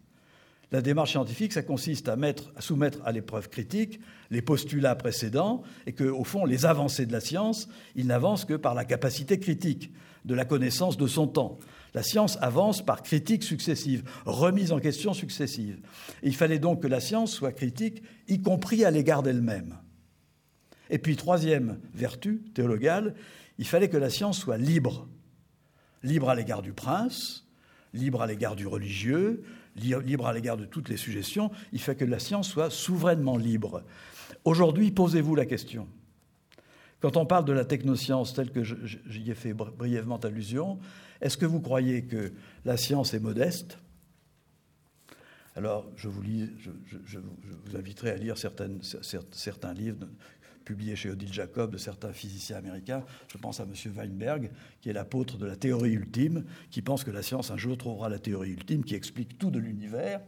La 0.71 0.81
démarche 0.81 1.11
scientifique, 1.11 1.53
ça 1.53 1.63
consiste 1.63 2.09
à, 2.09 2.15
mettre, 2.17 2.51
à 2.55 2.61
soumettre 2.61 2.99
à 3.05 3.11
l'épreuve 3.11 3.49
critique 3.49 4.01
les 4.29 4.41
postulats 4.41 4.95
précédents 4.95 5.63
et 5.85 5.93
que, 5.93 6.03
au 6.03 6.25
fond, 6.25 6.45
les 6.45 6.65
avancées 6.65 7.05
de 7.05 7.13
la 7.13 7.21
science, 7.21 7.69
ils 7.95 8.05
n'avancent 8.05 8.45
que 8.45 8.53
par 8.53 8.75
la 8.75 8.83
capacité 8.83 9.39
critique 9.39 9.91
de 10.25 10.35
la 10.35 10.43
connaissance 10.43 10.97
de 10.97 11.07
son 11.07 11.27
temps. 11.27 11.57
La 11.98 12.03
science 12.03 12.38
avance 12.41 12.86
par 12.86 13.02
critiques 13.02 13.41
successives, 13.41 14.03
remises 14.24 14.72
en 14.72 14.80
question 14.80 15.15
successives. 15.15 15.80
il 16.22 16.36
fallait 16.36 16.60
donc 16.60 16.84
que 16.84 16.88
la 16.88 16.99
science 16.99 17.32
soit 17.32 17.53
critique, 17.53 18.03
y 18.28 18.40
compris 18.40 18.86
à 18.86 18.91
l'égard 18.91 19.24
d'elle-même. 19.24 19.80
Et 20.91 20.99
puis, 20.99 21.15
troisième 21.15 21.80
vertu 21.95 22.44
théologale, 22.53 23.15
il 23.57 23.65
fallait 23.65 23.90
que 23.90 23.98
la 23.98 24.11
science 24.11 24.38
soit 24.38 24.60
libre. 24.60 25.07
Libre 26.03 26.30
à 26.30 26.36
l'égard 26.36 26.61
du 26.61 26.72
prince, 26.72 27.48
libre 27.95 28.22
à 28.22 28.28
l'égard 28.28 28.56
du 28.56 28.68
religieux, 28.68 29.41
libre 29.76 30.28
à 30.28 30.34
l'égard 30.34 30.57
de 30.57 30.65
toutes 30.65 30.90
les 30.90 30.98
suggestions, 30.98 31.49
il 31.74 31.82
fait 31.82 31.95
que 31.95 32.06
la 32.06 32.19
science 32.19 32.48
soit 32.48 32.69
souverainement 32.69 33.38
libre. 33.38 33.82
Aujourd'hui, 34.45 34.91
posez-vous 34.91 35.34
la 35.34 35.48
question. 35.48 35.88
Quand 36.99 37.18
on 37.18 37.26
parle 37.26 37.45
de 37.45 37.53
la 37.53 37.65
technoscience 37.65 38.36
telle 38.36 38.52
que 38.52 38.64
j'y 38.64 39.32
ai 39.32 39.36
fait 39.36 39.53
brièvement 39.53 40.18
allusion, 40.18 40.78
est-ce 41.22 41.38
que 41.38 41.45
vous 41.45 41.61
croyez 41.61 42.03
que 42.03 42.34
la 42.65 42.77
science 42.77 43.14
est 43.14 43.19
modeste? 43.19 43.77
Alors, 45.56 45.89
je 45.95 46.07
vous, 46.07 46.22
inviterai 47.76 48.11
à 48.11 48.15
lire 48.15 48.35
certains 48.38 49.73
livres 49.73 50.07
publié 50.68 50.98
chez 50.98 51.10
Odile 51.10 51.31
Jacob 51.31 51.72
de 51.72 51.77
certains 51.77 52.11
physiciens 52.11 52.57
américains. 52.57 53.03
Je 53.30 53.38
pense 53.38 53.61
à 53.61 53.64
M. 53.64 53.72
Weinberg, 53.95 54.52
qui 54.81 54.89
est 54.89 54.94
l'apôtre 54.94 55.38
de 55.38 55.45
la 55.45 55.56
théorie 55.56 55.94
ultime, 55.94 56.44
qui 56.69 56.81
pense 56.81 57.06
que 57.06 57.10
la 57.10 57.23
science 57.23 57.52
un 57.52 57.57
jour 57.57 57.77
trouvera 57.77 58.10
la 58.10 58.19
théorie 58.19 58.52
ultime 58.52 58.84
qui 58.84 58.94
explique 58.94 59.38
tout 59.38 59.49
de 59.49 59.60
l'univers 59.60 60.19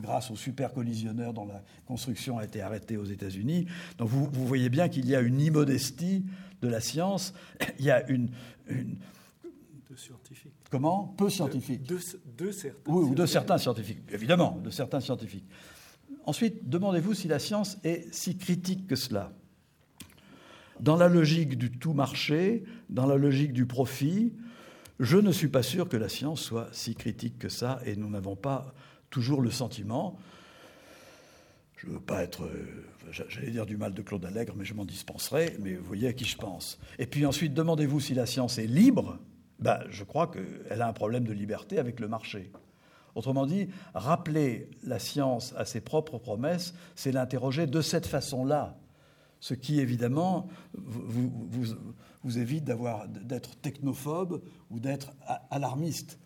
grâce 0.00 0.30
au 0.30 0.36
supercollisionneur 0.36 1.34
dont 1.34 1.44
la 1.44 1.62
construction 1.86 2.38
a 2.38 2.44
été 2.44 2.62
arrêtée 2.62 2.96
aux 2.96 3.04
États-Unis. 3.04 3.66
Donc 3.98 4.08
vous, 4.08 4.28
voyez 4.46 4.70
bien 4.70 4.88
qu'il 4.88 5.06
y 5.06 5.14
a 5.14 5.20
une 5.20 5.40
immodestie 5.40 6.24
de 6.62 6.68
la 6.68 6.80
science, 6.80 7.34
il 7.78 7.84
y 7.84 7.90
a 7.90 8.08
une 8.10 8.30
de 9.94 10.00
scientifiques. 10.00 10.52
Comment? 10.70 11.14
Peu 11.16 11.30
scientifiques. 11.30 11.84
De, 11.84 11.98
de, 12.36 12.50
certains 12.50 12.78
oui, 12.86 13.10
ou 13.10 13.14
de 13.14 13.26
certains 13.26 13.58
scientifiques, 13.58 14.00
évidemment, 14.10 14.58
de 14.62 14.70
certains 14.70 15.00
scientifiques. 15.00 15.46
Ensuite, 16.26 16.68
demandez-vous 16.68 17.14
si 17.14 17.28
la 17.28 17.38
science 17.38 17.78
est 17.84 18.12
si 18.12 18.36
critique 18.36 18.88
que 18.88 18.96
cela. 18.96 19.32
Dans 20.80 20.96
la 20.96 21.08
logique 21.08 21.56
du 21.56 21.70
tout 21.70 21.92
marché, 21.92 22.64
dans 22.88 23.06
la 23.06 23.16
logique 23.16 23.52
du 23.52 23.66
profit, 23.66 24.32
je 24.98 25.16
ne 25.16 25.30
suis 25.30 25.48
pas 25.48 25.62
sûr 25.62 25.88
que 25.88 25.96
la 25.96 26.08
science 26.08 26.40
soit 26.40 26.68
si 26.72 26.96
critique 26.96 27.38
que 27.38 27.48
ça, 27.48 27.80
et 27.84 27.94
nous 27.94 28.10
n'avons 28.10 28.34
pas 28.34 28.74
toujours 29.10 29.42
le 29.42 29.50
sentiment. 29.50 30.18
Je 31.76 31.86
ne 31.86 31.92
veux 31.92 32.00
pas 32.00 32.24
être, 32.24 32.44
euh, 32.46 32.84
j'allais 33.28 33.52
dire 33.52 33.66
du 33.66 33.76
mal 33.76 33.94
de 33.94 34.02
Claude 34.02 34.24
Allègre, 34.24 34.54
mais 34.56 34.64
je 34.64 34.74
m'en 34.74 34.84
dispenserai, 34.84 35.56
mais 35.60 35.74
vous 35.74 35.84
voyez 35.84 36.08
à 36.08 36.12
qui 36.12 36.24
je 36.24 36.36
pense. 36.36 36.80
Et 36.98 37.06
puis 37.06 37.24
ensuite, 37.26 37.54
demandez-vous 37.54 38.00
si 38.00 38.14
la 38.14 38.26
science 38.26 38.58
est 38.58 38.66
libre. 38.66 39.20
Ben, 39.58 39.80
je 39.90 40.04
crois 40.04 40.28
qu'elle 40.28 40.82
a 40.82 40.88
un 40.88 40.92
problème 40.92 41.24
de 41.24 41.32
liberté 41.32 41.78
avec 41.78 42.00
le 42.00 42.08
marché. 42.08 42.50
Autrement 43.14 43.46
dit, 43.46 43.68
rappeler 43.94 44.70
la 44.82 44.98
science 44.98 45.54
à 45.56 45.64
ses 45.64 45.80
propres 45.80 46.18
promesses, 46.18 46.74
c'est 46.96 47.12
l'interroger 47.12 47.66
de 47.66 47.80
cette 47.80 48.06
façon-là 48.06 48.76
ce 49.44 49.52
qui 49.52 49.78
évidemment 49.78 50.48
vous, 50.72 51.30
vous, 52.22 52.38
évite 52.38 52.64
d'être 52.64 53.56
technophobe 53.56 54.42
ou 54.70 54.80
d'être 54.80 55.12
alarmiste. 55.50 56.18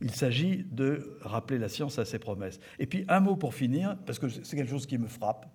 Il 0.00 0.10
s'agit 0.14 0.64
de 0.70 1.18
rappeler 1.20 1.58
la 1.58 1.68
science 1.68 1.98
à 1.98 2.06
ses 2.06 2.18
promesses. 2.18 2.60
Et 2.78 2.86
puis 2.86 3.04
un 3.08 3.20
mot 3.20 3.36
pour 3.36 3.52
finir, 3.54 3.98
parce 4.06 4.18
que 4.18 4.30
c'est 4.30 4.56
quelque 4.56 4.70
chose 4.70 4.86
qui 4.86 4.96
me 4.96 5.06
frappe. 5.06 5.46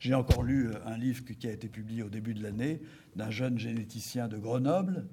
J'ai 0.00 0.12
encore 0.12 0.42
lu 0.42 0.68
un 0.84 0.98
livre 0.98 1.24
qui 1.24 1.48
a 1.48 1.52
été 1.52 1.70
publié 1.70 2.02
au 2.02 2.10
début 2.10 2.34
de 2.34 2.42
l'année 2.42 2.82
d'un 3.16 3.30
jeune 3.30 3.58
généticien 3.58 4.28
de 4.28 4.36
Grenoble 4.36 5.08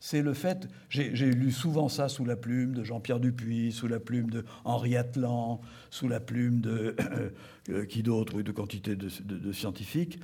c'est 0.00 0.22
le 0.22 0.32
fait, 0.32 0.68
j'ai 0.90 1.30
lu 1.30 1.50
souvent 1.50 1.88
ça 1.88 2.08
sous 2.08 2.24
la 2.24 2.36
plume 2.36 2.72
de 2.72 2.84
Jean-Pierre 2.84 3.18
Dupuis, 3.18 3.72
sous 3.72 3.88
la 3.88 3.98
plume 3.98 4.30
de 4.30 4.44
Henri 4.64 4.96
Atlan, 4.96 5.60
sous 5.90 6.08
la 6.08 6.20
plume 6.20 6.60
de 6.60 6.94
euh, 7.70 7.84
qui 7.84 8.02
d'autre, 8.02 8.40
de 8.42 8.52
quantité 8.52 8.94
de, 8.94 9.52
scientifiques. 9.52 10.20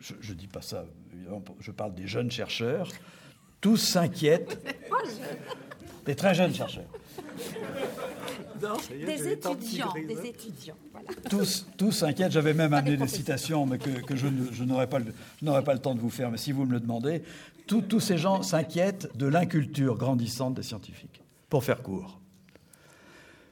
Je 0.00 0.32
ne 0.32 0.36
dis 0.36 0.46
pas 0.46 0.62
ça, 0.62 0.86
évidemment, 1.12 1.44
je 1.60 1.70
parle 1.72 1.94
des 1.94 2.06
jeunes 2.06 2.30
chercheurs. 2.30 2.88
Tous 3.60 3.76
s'inquiètent. 3.76 4.58
Des 6.04 6.14
très 6.14 6.34
jeunes 6.34 6.52
chercheurs. 6.52 6.84
des, 8.90 9.28
étudiants, 9.28 9.94
des 9.94 10.26
étudiants, 10.28 10.76
Tous, 11.30 11.66
tous 11.78 11.92
s'inquiètent. 11.92 12.32
J'avais 12.32 12.52
même 12.52 12.74
amené 12.74 12.98
des 12.98 13.08
citations, 13.08 13.64
mais 13.64 13.78
que, 13.78 14.14
je, 14.14 14.26
je 14.52 14.64
n'aurais 14.64 14.86
pas, 14.86 15.00
pas, 15.00 15.72
le 15.72 15.78
temps 15.78 15.94
de 15.94 16.00
vous 16.00 16.10
faire. 16.10 16.30
Mais 16.30 16.36
si 16.36 16.52
vous 16.52 16.66
me 16.66 16.72
le 16.72 16.80
demandez, 16.80 17.22
tous 17.66 18.00
ces 18.00 18.18
gens 18.18 18.42
s'inquiètent 18.42 19.16
de 19.16 19.26
l'inculture 19.26 19.96
grandissante 19.96 20.54
des 20.54 20.62
scientifiques, 20.62 21.22
pour 21.48 21.64
faire 21.64 21.82
court. 21.82 22.20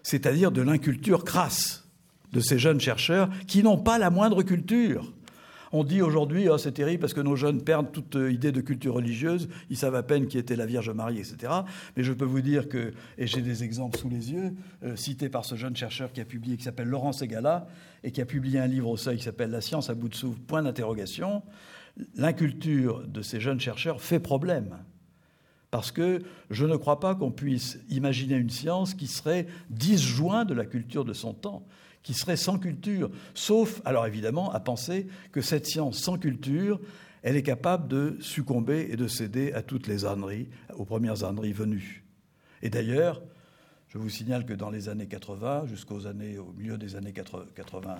C'est-à-dire 0.02 0.50
de 0.50 0.62
l'inculture 0.62 1.24
crasse 1.24 1.88
de 2.32 2.40
ces 2.40 2.58
jeunes 2.58 2.80
chercheurs 2.80 3.28
qui 3.46 3.62
n'ont 3.62 3.78
pas 3.78 3.98
la 3.98 4.10
moindre 4.10 4.42
culture. 4.42 5.12
On 5.74 5.84
dit 5.84 6.02
aujourd'hui, 6.02 6.50
oh, 6.50 6.58
c'est 6.58 6.72
terrible 6.72 7.00
parce 7.00 7.14
que 7.14 7.20
nos 7.20 7.34
jeunes 7.34 7.62
perdent 7.62 7.90
toute 7.90 8.14
idée 8.14 8.52
de 8.52 8.60
culture 8.60 8.94
religieuse, 8.94 9.48
ils 9.70 9.76
savent 9.76 9.94
à 9.94 10.02
peine 10.02 10.26
qui 10.26 10.36
était 10.36 10.54
la 10.54 10.66
Vierge 10.66 10.90
Marie, 10.90 11.18
etc. 11.18 11.50
Mais 11.96 12.02
je 12.02 12.12
peux 12.12 12.26
vous 12.26 12.42
dire 12.42 12.68
que, 12.68 12.92
et 13.16 13.26
j'ai 13.26 13.40
des 13.40 13.64
exemples 13.64 13.98
sous 13.98 14.10
les 14.10 14.32
yeux, 14.32 14.52
euh, 14.84 14.96
cités 14.96 15.30
par 15.30 15.46
ce 15.46 15.54
jeune 15.54 15.74
chercheur 15.74 16.12
qui 16.12 16.20
a 16.20 16.26
publié, 16.26 16.58
qui 16.58 16.64
s'appelle 16.64 16.88
Laurent 16.88 17.12
Segala, 17.12 17.66
et 18.04 18.12
qui 18.12 18.20
a 18.20 18.26
publié 18.26 18.58
un 18.58 18.66
livre 18.66 18.90
au 18.90 18.98
seuil 18.98 19.16
qui 19.16 19.22
s'appelle 19.22 19.50
La 19.50 19.62
science 19.62 19.88
à 19.88 19.94
bout 19.94 20.10
de 20.10 20.14
souffle, 20.14 20.40
point 20.40 20.62
d'interrogation 20.62 21.42
l'inculture 22.14 23.06
de 23.06 23.22
ces 23.22 23.40
jeunes 23.40 23.60
chercheurs 23.60 24.00
fait 24.00 24.20
problème. 24.20 24.78
Parce 25.70 25.90
que 25.90 26.22
je 26.50 26.66
ne 26.66 26.76
crois 26.76 27.00
pas 27.00 27.14
qu'on 27.14 27.30
puisse 27.30 27.78
imaginer 27.88 28.36
une 28.36 28.50
science 28.50 28.94
qui 28.94 29.06
serait 29.06 29.46
disjointe 29.70 30.48
de 30.48 30.54
la 30.54 30.66
culture 30.66 31.04
de 31.04 31.14
son 31.14 31.32
temps, 31.32 31.66
qui 32.02 32.14
serait 32.14 32.36
sans 32.36 32.58
culture, 32.58 33.10
sauf, 33.32 33.80
alors 33.84 34.06
évidemment, 34.06 34.52
à 34.52 34.60
penser 34.60 35.06
que 35.30 35.40
cette 35.40 35.66
science 35.66 35.98
sans 35.98 36.18
culture, 36.18 36.80
elle 37.22 37.36
est 37.36 37.42
capable 37.42 37.88
de 37.88 38.16
succomber 38.20 38.88
et 38.90 38.96
de 38.96 39.06
céder 39.06 39.52
à 39.52 39.62
toutes 39.62 39.86
les 39.86 40.04
âneries, 40.04 40.48
aux 40.76 40.84
premières 40.84 41.24
âneries 41.24 41.52
venues. 41.52 42.04
Et 42.60 42.68
d'ailleurs, 42.68 43.22
je 43.88 43.98
vous 43.98 44.08
signale 44.08 44.44
que 44.44 44.52
dans 44.54 44.70
les 44.70 44.88
années 44.88 45.06
80, 45.06 45.66
jusqu'aux 45.66 46.06
années, 46.06 46.38
au 46.38 46.52
milieu 46.52 46.76
des 46.76 46.96
années 46.96 47.12
80, 47.12 47.96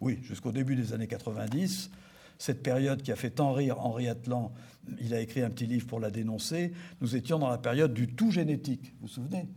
oui, 0.00 0.18
jusqu'au 0.22 0.52
début 0.52 0.76
des 0.76 0.92
années 0.92 1.06
90, 1.06 1.90
cette 2.38 2.62
période 2.62 3.02
qui 3.02 3.12
a 3.12 3.16
fait 3.16 3.30
tant 3.30 3.52
rire 3.52 3.78
Henri 3.80 4.08
Atlan, 4.08 4.52
il 5.00 5.12
a 5.12 5.20
écrit 5.20 5.42
un 5.42 5.50
petit 5.50 5.66
livre 5.66 5.86
pour 5.86 6.00
la 6.00 6.10
dénoncer, 6.10 6.72
nous 7.00 7.16
étions 7.16 7.38
dans 7.38 7.50
la 7.50 7.58
période 7.58 7.92
du 7.92 8.08
tout 8.08 8.30
génétique, 8.30 8.94
vous 9.00 9.06
vous 9.06 9.12
souvenez? 9.12 9.48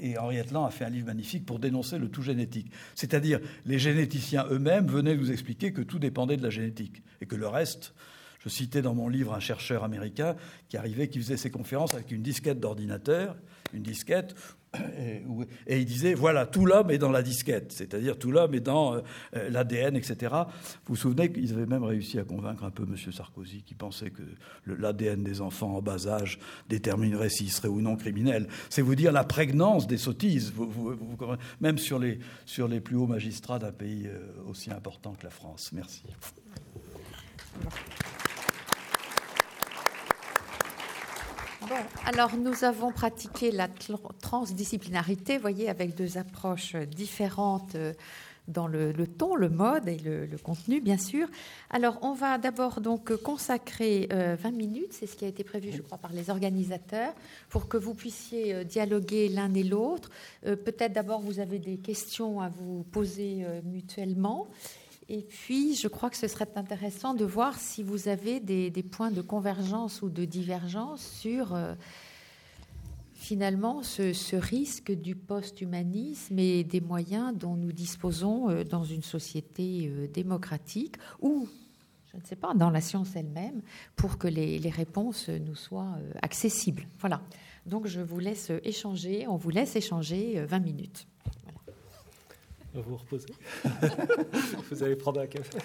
Et 0.00 0.18
Henri 0.18 0.38
Atlan 0.38 0.64
a 0.64 0.70
fait 0.70 0.84
un 0.84 0.90
livre 0.90 1.06
magnifique 1.06 1.46
pour 1.46 1.58
dénoncer 1.58 1.98
le 1.98 2.08
tout 2.08 2.22
génétique. 2.22 2.70
C'est-à-dire, 2.94 3.40
les 3.64 3.78
généticiens 3.78 4.44
eux-mêmes 4.50 4.86
venaient 4.86 5.16
nous 5.16 5.30
expliquer 5.30 5.72
que 5.72 5.82
tout 5.82 5.98
dépendait 5.98 6.36
de 6.36 6.42
la 6.42 6.50
génétique 6.50 7.02
et 7.20 7.26
que 7.26 7.36
le 7.36 7.46
reste, 7.46 7.94
Je 8.38 8.48
citais 8.48 8.82
dans 8.82 8.94
mon 8.94 9.08
livre 9.08 9.34
un 9.34 9.40
chercheur 9.40 9.84
américain 9.84 10.36
qui 10.68 10.76
arrivait, 10.76 11.08
qui 11.08 11.18
faisait 11.18 11.36
ses 11.36 11.50
conférences 11.50 11.94
avec 11.94 12.10
une 12.12 12.22
disquette 12.22 12.60
d'ordinateur, 12.60 13.36
une 13.72 13.82
disquette 13.82 14.34
et, 15.66 15.78
il 15.78 15.84
disait, 15.84 16.14
voilà, 16.14 16.46
tout 16.46 16.66
l'homme 16.66 16.90
est 16.90 16.98
dans 16.98 17.10
la 17.10 17.22
disquette, 17.22 17.72
c'est-à-dire 17.72 18.18
tout 18.18 18.30
l'homme 18.30 18.54
est 18.54 18.60
dans 18.60 18.94
euh, 18.94 19.00
euh, 19.36 19.50
l'ADN, 19.50 19.96
etc. 19.96 20.34
Vous 20.84 20.94
vous 20.94 20.96
souvenez 20.96 21.32
qu'ils 21.32 21.52
avaient 21.52 21.66
même 21.66 21.84
réussi 21.84 22.18
à 22.18 22.24
convaincre 22.24 22.64
un 22.64 22.70
peu 22.70 22.84
M. 22.84 22.96
Sarkozy, 23.12 23.62
qui 23.62 23.74
pensait 23.74 24.10
que 24.10 24.22
l'ADN 24.66 25.22
des 25.22 25.40
enfants 25.40 25.76
en 25.76 25.82
bas 25.82 26.06
âge 26.06 26.38
déterminerait 26.68 27.30
s'ils 27.30 27.50
seraient 27.50 27.68
ou 27.68 27.80
non 27.80 27.96
criminels. 27.96 28.48
C'est 28.68 28.82
vous 28.82 28.94
dire 28.94 29.12
la 29.12 29.24
prégnance 29.24 29.86
des 29.86 29.98
sottises, 29.98 30.52
même 31.60 31.78
sur 31.78 31.98
les, 31.98 32.18
sur 32.44 32.68
les 32.68 32.80
plus 32.80 32.96
hauts 32.96 33.06
magistrats 33.06 33.58
d'un 33.58 33.72
pays 33.72 34.06
euh, 34.06 34.18
aussi 34.48 34.70
important 34.70 35.14
que 35.14 35.24
la 35.24 35.30
France. 35.30 35.70
Merci. 35.72 36.02
Alors 42.06 42.36
nous 42.36 42.64
avons 42.64 42.92
pratiqué 42.92 43.50
la 43.50 43.68
transdisciplinarité, 44.20 45.38
voyez, 45.38 45.68
avec 45.68 45.94
deux 45.94 46.18
approches 46.18 46.76
différentes 46.76 47.74
euh, 47.74 47.92
dans 48.46 48.66
le, 48.66 48.94
ton, 49.06 49.34
le 49.34 49.50
mode 49.50 49.88
et 49.88 49.98
le, 49.98 50.26
contenu, 50.42 50.80
bien 50.80 50.96
sûr. 50.96 51.28
Alors, 51.68 51.98
on 52.00 52.14
va 52.14 52.38
d'abord 52.38 52.80
donc 52.80 53.14
consacrer 53.16 54.08
20 54.10 54.16
euh, 54.16 54.50
minutes, 54.52 54.92
c'est 54.92 55.06
ce 55.06 55.16
qui 55.16 55.26
a 55.26 55.28
été 55.28 55.44
prévu, 55.44 55.70
je 55.70 55.82
crois, 55.82 55.98
par 55.98 56.12
les 56.14 56.30
organisateurs, 56.30 57.12
pour 57.50 57.68
que 57.68 57.76
vous 57.76 57.92
puissiez 57.92 58.54
euh, 58.54 58.64
dialoguer 58.64 59.28
l'un 59.28 59.52
et 59.52 59.64
l'autre. 59.64 60.08
Peut-être 60.42 60.94
d'abord, 60.94 61.20
vous 61.20 61.40
avez 61.40 61.58
des 61.58 61.76
questions 61.76 62.40
à 62.40 62.48
vous 62.48 62.84
poser 62.84 63.44
mutuellement. 63.64 64.48
Et 65.10 65.22
puis, 65.22 65.74
je 65.74 65.88
crois 65.88 66.10
que 66.10 66.18
ce 66.18 66.28
serait 66.28 66.50
intéressant 66.56 67.14
de 67.14 67.24
voir 67.24 67.58
si 67.58 67.82
vous 67.82 68.08
avez 68.08 68.40
des, 68.40 68.82
points 68.82 69.10
de 69.10 69.22
convergence 69.22 70.02
ou 70.02 70.10
de 70.10 70.26
divergence 70.26 71.02
sur 71.02 71.54
euh, 71.54 71.74
finalement 73.14 73.82
ce, 73.82 74.36
risque 74.36 74.92
du 74.92 75.16
post-humanisme 75.16 76.38
et 76.38 76.62
des 76.62 76.82
moyens 76.82 77.34
dont 77.34 77.56
nous 77.56 77.72
disposons 77.72 78.50
euh, 78.50 78.64
dans 78.64 78.84
une 78.84 79.02
société 79.02 79.88
euh, 79.88 80.08
démocratique 80.08 80.96
ou, 81.22 81.48
je 82.12 82.18
ne 82.18 82.22
sais 82.22 82.36
pas, 82.36 82.52
dans 82.52 82.68
la 82.68 82.82
science 82.82 83.16
elle-même, 83.16 83.62
pour 83.96 84.18
que 84.18 84.28
les, 84.28 84.58
les, 84.58 84.70
réponses 84.70 85.30
nous 85.30 85.54
soient 85.54 85.96
accessibles. 86.20 86.86
Voilà. 86.98 87.22
Donc, 87.64 87.86
je 87.86 88.02
vous 88.02 88.18
laisse 88.18 88.52
échanger, 88.62 89.26
on 89.26 89.36
vous 89.36 89.50
laisse 89.50 89.74
échanger 89.74 90.44
20 90.44 90.58
minutes 90.58 91.06
vous 92.80 92.96
reposer. 92.96 93.28
vous 94.70 94.82
allez 94.82 94.96
prendre 94.96 95.20
un 95.20 95.26
café. 95.26 95.58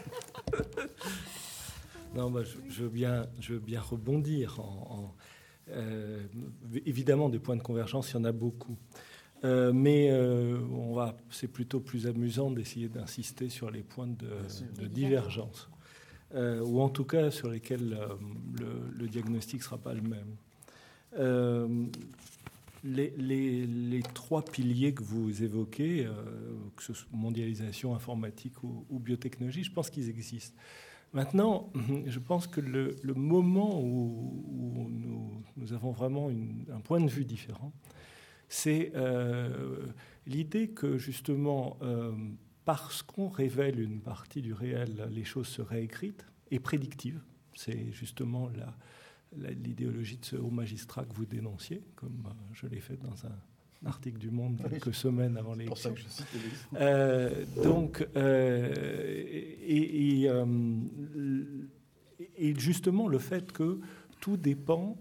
non, 2.15 2.31
bah, 2.31 2.41
je, 2.69 2.84
veux 2.84 2.90
bien, 2.90 3.27
je 3.40 3.53
veux 3.53 3.60
bien 3.60 3.81
rebondir. 3.81 4.60
En, 4.60 5.14
euh, 5.72 6.22
évidemment, 6.85 7.30
des 7.30 7.40
points 7.40 7.56
de 7.56 7.61
convergence, 7.61 8.11
il 8.11 8.15
y 8.15 8.18
en 8.18 8.26
a 8.26 8.31
beaucoup. 8.31 8.77
Euh, 9.44 9.73
mais 9.73 10.10
euh, 10.10 10.57
on 10.72 10.94
va, 10.94 11.18
c'est 11.30 11.48
plutôt 11.49 11.80
plus 11.81 12.07
amusant 12.07 12.49
d'essayer 12.49 12.88
d'insister 12.88 13.49
sur 13.49 13.72
les 13.72 13.84
points 13.84 14.07
de, 14.07 14.88
divergence, 14.88 15.69
ou 16.34 16.81
en 16.81 16.90
tout 16.90 17.03
cas 17.03 17.30
sur 17.30 17.49
lesquels 17.49 17.98
le, 18.60 18.68
le 18.98 19.07
diagnostic 19.07 19.60
ne 19.60 19.64
sera 19.64 19.77
pas 19.77 19.94
le 19.94 20.02
même 20.02 20.38
les, 22.84 24.01
trois 24.14 24.43
piliers 24.43 24.93
que 24.93 25.03
vous 25.03 25.43
évoquez, 25.43 26.05
euh, 26.05 26.14
que 26.76 26.84
ce 26.84 26.93
soit 26.93 27.10
mondialisation, 27.11 27.95
informatique 27.95 28.61
ou, 28.64 28.99
biotechnologie, 28.99 29.64
je 29.64 29.72
pense 29.72 29.89
qu'ils 29.89 30.10
existent. 30.10 30.57
Maintenant, 31.14 31.72
je 32.05 32.19
pense 32.19 32.47
que 32.47 32.61
le, 32.61 32.95
moment 33.15 33.80
où, 33.81 34.89
nous, 35.57 35.73
avons 35.73 35.91
vraiment 35.91 36.30
un 36.30 36.80
point 36.81 36.99
de 36.99 37.10
vue 37.10 37.26
différent, 37.26 37.72
c'est 38.49 38.91
euh, 38.95 39.88
l'idée 40.27 40.69
que 40.69 40.97
justement, 40.97 41.77
euh, 41.81 42.11
parce 42.65 43.01
qu'on 43.01 43.30
révèle 43.30 43.80
une 43.80 44.01
partie 44.01 44.41
du 44.41 44.53
réel, 44.53 45.07
les 45.10 45.23
choses 45.23 45.47
seraient 45.47 45.84
écrites 45.84 46.26
et 46.51 46.60
prédictives. 46.60 47.22
C'est 47.55 47.91
justement 47.91 48.49
la, 48.49 48.76
l'idéologie 49.38 50.18
de 50.18 50.26
ce 50.26 50.35
haut 50.35 50.49
magistrat 50.49 51.05
que 51.05 51.14
vous 51.14 51.26
dénonciez, 51.26 51.81
comme 51.95 52.23
euh, 52.26 52.31
je 52.53 52.68
l'ai 52.68 52.80
fait 52.80 52.97
dans 52.97 53.26
un 53.26 53.88
article 53.88 54.18
du 54.18 54.31
Monde 54.31 54.61
quelques 54.69 54.93
semaines 54.93 55.38
avant 55.38 55.55
l'élection. 55.55 55.93
Euh, 56.76 57.45
donc, 57.64 58.07
euh, 58.15 58.73
et, 59.61 60.30
et, 62.38 62.55
justement 62.57 63.07
le 63.07 63.19
fait 63.19 63.51
que 63.51 63.80
tout 64.22 64.38
dépend 64.38 64.97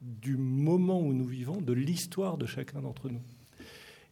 du 0.00 0.36
moment 0.36 1.00
où 1.00 1.12
nous 1.12 1.26
vivons, 1.26 1.60
de 1.60 1.72
l'histoire 1.72 2.38
de 2.38 2.46
chacun 2.46 2.82
d'entre 2.82 3.08
nous. 3.10 3.22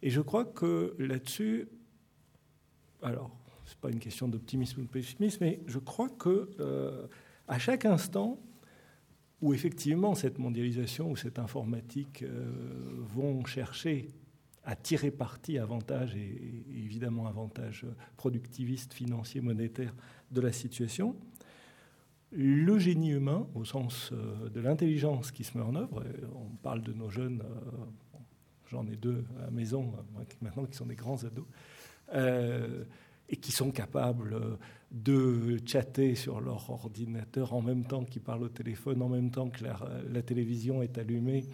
Et 0.01 0.09
je 0.09 0.21
crois 0.21 0.45
que 0.45 0.95
là-dessus, 0.99 1.67
alors, 3.01 3.31
c'est 3.65 3.77
pas 3.77 3.89
une 3.89 3.99
question 3.99 4.27
d'optimisme 4.27 4.81
ou 4.81 4.83
de 4.83 4.89
pessimisme, 4.89 5.37
mais 5.41 5.61
je 5.65 5.79
crois 5.79 6.09
que 6.09 6.49
à 7.47 7.57
chaque 7.57 7.85
instant, 7.85 8.37
où 9.41 9.53
effectivement 9.53 10.15
cette 10.15 10.37
mondialisation 10.37 11.11
ou 11.11 11.15
cette 11.15 11.39
informatique 11.39 12.23
euh, 12.23 12.51
vont 13.13 13.45
chercher 13.45 14.09
à 14.63 14.75
tirer 14.75 15.11
parti 15.11 15.57
avantage 15.57 16.15
et, 16.15 16.65
évidemment 16.69 17.27
avantage 17.27 17.85
productiviste, 18.17 18.93
financier, 18.93 19.41
monétaire 19.41 19.95
de 20.31 20.41
la 20.41 20.51
situation. 20.51 21.15
Le 22.31 22.77
génie 22.77 23.11
humain, 23.11 23.47
au 23.55 23.65
sens 23.65 24.11
euh, 24.11 24.49
de 24.49 24.59
l'intelligence 24.59 25.31
qui 25.31 25.43
se 25.43 25.57
met 25.57 25.63
en 25.63 25.75
œuvre, 25.75 26.03
on 26.35 26.55
parle 26.57 26.81
de 26.83 26.93
nos 26.93 27.09
jeunes, 27.09 27.41
euh, 27.41 28.19
j'en 28.67 28.85
ai 28.87 28.97
deux 28.97 29.25
à 29.39 29.43
la 29.45 29.51
maison 29.51 29.93
maintenant 30.41 30.65
qui 30.65 30.75
sont 30.75 30.85
des 30.85 30.95
grands 30.95 31.23
ados, 31.23 31.47
et 33.29 33.37
qui 33.37 33.51
sont 33.51 33.71
capables 33.71 34.33
euh, 34.33 34.57
de 34.91 35.57
chatter 35.65 36.15
sur 36.15 36.41
leur 36.41 36.69
ordinateur 36.69 37.53
en 37.53 37.61
même 37.61 37.85
temps 37.85 38.03
qu'ils 38.03 38.21
parlent 38.21 38.43
au 38.43 38.49
téléphone, 38.49 39.01
en 39.01 39.09
même 39.09 39.29
temps 39.29 39.49
que 39.49 39.63
la, 39.63 40.21
télévision 40.21 40.81
est 40.81 40.97
allumée, 40.97 41.45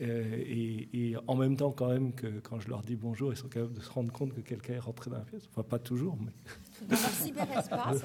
euh, 0.00 0.36
et, 0.38 1.16
en 1.26 1.34
même 1.34 1.56
temps 1.56 1.72
quand 1.72 1.88
même 1.88 2.12
que 2.12 2.38
quand 2.40 2.60
je 2.60 2.68
leur 2.68 2.82
dis 2.82 2.94
bonjour, 2.94 3.32
ils 3.32 3.36
sont 3.36 3.48
capables 3.48 3.74
de 3.74 3.80
se 3.80 3.90
rendre 3.90 4.12
compte 4.12 4.34
que 4.34 4.40
quelqu'un 4.40 4.74
est 4.74 4.78
rentré 4.78 5.10
dans 5.10 5.18
la 5.18 5.24
pièce. 5.24 5.48
Enfin, 5.50 5.64
pas 5.64 5.78
toujours, 5.78 6.16
mais... 6.20 6.32
Dans 6.88 7.00
leur 7.00 7.10
cyberespace. 7.10 8.02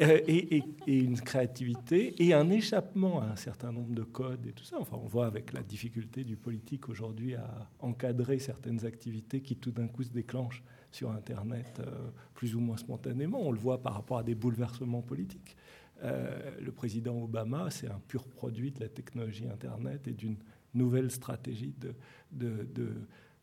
Euh, 0.00 0.20
et, 0.26 0.64
et, 0.88 0.98
une 0.98 1.20
créativité 1.20 2.20
et 2.20 2.34
un 2.34 2.50
échappement 2.50 3.20
à 3.20 3.26
un 3.26 3.36
certain 3.36 3.70
nombre 3.70 3.94
de 3.94 4.02
codes 4.02 4.44
et 4.44 4.52
tout 4.52 4.64
ça. 4.64 4.76
Enfin, 4.80 4.98
on 5.00 5.06
voit 5.06 5.26
avec 5.26 5.52
la 5.52 5.62
difficulté 5.62 6.24
du 6.24 6.36
politique 6.36 6.88
aujourd'hui 6.88 7.36
à 7.36 7.70
encadrer 7.78 8.40
certaines 8.40 8.84
activités 8.86 9.40
qui 9.40 9.54
tout 9.54 9.70
d'un 9.70 9.86
coup 9.86 10.02
se 10.02 10.10
déclenchent 10.10 10.64
sur 10.94 11.10
Internet 11.10 11.80
euh, 11.80 11.90
plus 12.34 12.54
ou 12.54 12.60
moins 12.60 12.76
spontanément. 12.76 13.40
On 13.42 13.50
le 13.50 13.58
voit 13.58 13.82
par 13.82 13.94
rapport 13.94 14.18
à 14.18 14.22
des 14.22 14.36
bouleversements 14.36 15.02
politiques. 15.02 15.56
Euh, 16.02 16.50
le 16.60 16.70
président 16.70 17.20
Obama, 17.20 17.70
c'est 17.70 17.88
un 17.88 18.00
pur 18.06 18.24
produit 18.28 18.70
de 18.70 18.80
la 18.80 18.88
technologie 18.88 19.46
Internet 19.46 20.06
et 20.06 20.12
d'une 20.12 20.36
nouvelle 20.72 21.10
stratégie 21.10 21.74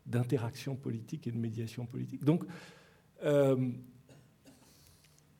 d'interaction 0.06 0.76
politique 0.76 1.26
et 1.26 1.30
de 1.30 1.38
médiation 1.38 1.84
politique. 1.86 2.24
Donc, 2.24 2.44
euh, 3.24 3.70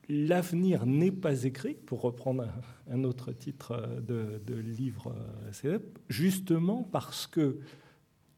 l'avenir 0.09 0.85
n'est 0.85 1.11
pas 1.11 1.45
écrit, 1.45 1.75
pour 1.75 2.03
reprendre 2.03 2.47
un, 2.91 3.05
autre 3.05 3.33
titre 3.33 4.01
de, 4.07 4.41
de 4.47 4.55
livre 4.55 5.15
célèbre, 5.51 5.87
justement 6.09 6.83
parce 6.83 7.27
que 7.27 7.59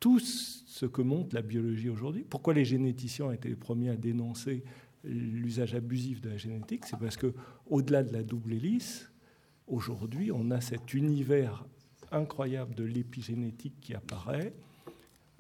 tout 0.05 0.21
ce 0.21 0.85
que 0.85 1.01
montre 1.01 1.35
la 1.35 1.41
biologie 1.41 1.89
aujourd'hui. 1.89 2.27
Pourquoi 2.29 2.53
les 2.53 2.67
généticiens 2.67 3.25
ont 3.25 3.33
été 3.33 3.49
les 3.49 3.57
premiers 3.57 3.89
à 3.89 3.97
dénoncer 3.97 4.63
l'usage 5.03 5.75
abusif 5.75 6.21
de 6.21 6.29
la 6.29 6.37
génétique? 6.37 6.85
C'est 6.85 6.99
parce 6.99 7.17
que, 7.17 7.33
au-delà 7.71 8.03
de 8.03 8.13
la 8.13 8.23
double 8.23 8.53
hélice, 8.53 9.11
aujourd'hui, 9.67 10.31
on 10.31 10.51
a 10.51 10.61
cet 10.61 10.93
univers 10.93 11.65
incroyable 12.13 12.75
de 12.75 12.85
l'épigénétique 12.85 13.81
qui 13.81 13.95
apparaît. 13.95 14.53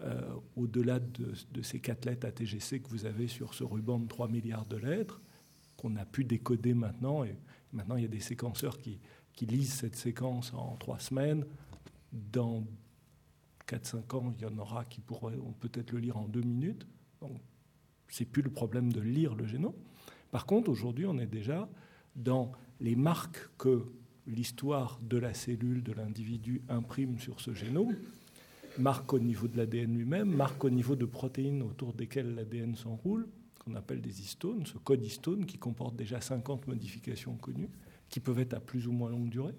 Euh, 0.00 0.22
au-delà 0.56 0.98
de, 0.98 1.34
ces 1.60 1.78
quatre 1.78 2.06
lettres 2.06 2.26
ATGC 2.26 2.80
que 2.80 2.88
vous 2.88 3.04
avez 3.04 3.28
sur 3.28 3.52
ce 3.52 3.64
ruban 3.64 3.98
de 3.98 4.08
3 4.08 4.28
milliards 4.28 4.64
de 4.64 4.78
lettres, 4.78 5.20
qu'on 5.76 5.94
a 5.96 6.06
pu 6.06 6.24
décoder 6.24 6.72
maintenant. 6.72 7.22
Et 7.22 7.36
maintenant, 7.74 7.96
il 7.96 8.02
y 8.04 8.06
a 8.06 8.08
des 8.08 8.18
séquenceurs 8.18 8.78
qui, 8.78 8.98
lisent 9.42 9.74
cette 9.74 9.96
séquence 9.96 10.54
en 10.54 10.76
trois 10.76 11.00
semaines. 11.00 11.44
4-5 13.68 14.16
ans, 14.16 14.34
il 14.36 14.42
y 14.42 14.46
en 14.46 14.58
aura 14.58 14.84
qui 14.84 15.00
pourront 15.00 15.30
peut-être 15.60 15.92
le 15.92 15.98
lire 15.98 16.16
en 16.16 16.28
deux 16.28 16.42
minutes. 16.42 16.86
Donc, 17.20 17.40
c'est 18.08 18.24
plus 18.24 18.42
le 18.42 18.50
problème 18.50 18.92
de 18.92 19.00
lire 19.00 19.34
le 19.34 19.46
génome. 19.46 19.74
Par 20.30 20.46
contre, 20.46 20.68
aujourd'hui, 20.68 21.06
on 21.06 21.18
est 21.18 21.26
déjà 21.26 21.68
dans 22.16 22.52
les 22.80 22.96
marques 22.96 23.48
que 23.58 23.86
l'histoire 24.26 24.98
de 25.02 25.16
la 25.16 25.34
cellule, 25.34 25.82
de 25.82 25.92
l'individu 25.92 26.62
imprime 26.68 27.18
sur 27.18 27.40
ce 27.40 27.54
génome, 27.54 27.96
marques 28.78 29.12
au 29.12 29.18
niveau 29.18 29.48
de 29.48 29.56
l'ADN 29.56 29.96
lui-même, 29.96 30.34
marques 30.34 30.64
au 30.64 30.70
niveau 30.70 30.96
de 30.96 31.04
protéines 31.04 31.62
autour 31.62 31.92
desquelles 31.92 32.34
l'ADN 32.34 32.74
s'enroule, 32.74 33.28
qu'on 33.58 33.74
appelle 33.74 34.00
des 34.00 34.20
histones, 34.20 34.66
ce 34.66 34.78
code 34.78 35.04
histone 35.04 35.46
qui 35.46 35.58
comporte 35.58 35.96
déjà 35.96 36.20
50 36.20 36.66
modifications 36.66 37.36
connues, 37.36 37.70
qui 38.08 38.20
peuvent 38.20 38.38
être 38.38 38.54
à 38.54 38.60
plus 38.60 38.86
ou 38.86 38.92
moins 38.92 39.10
longue 39.10 39.28
durée. 39.28 39.54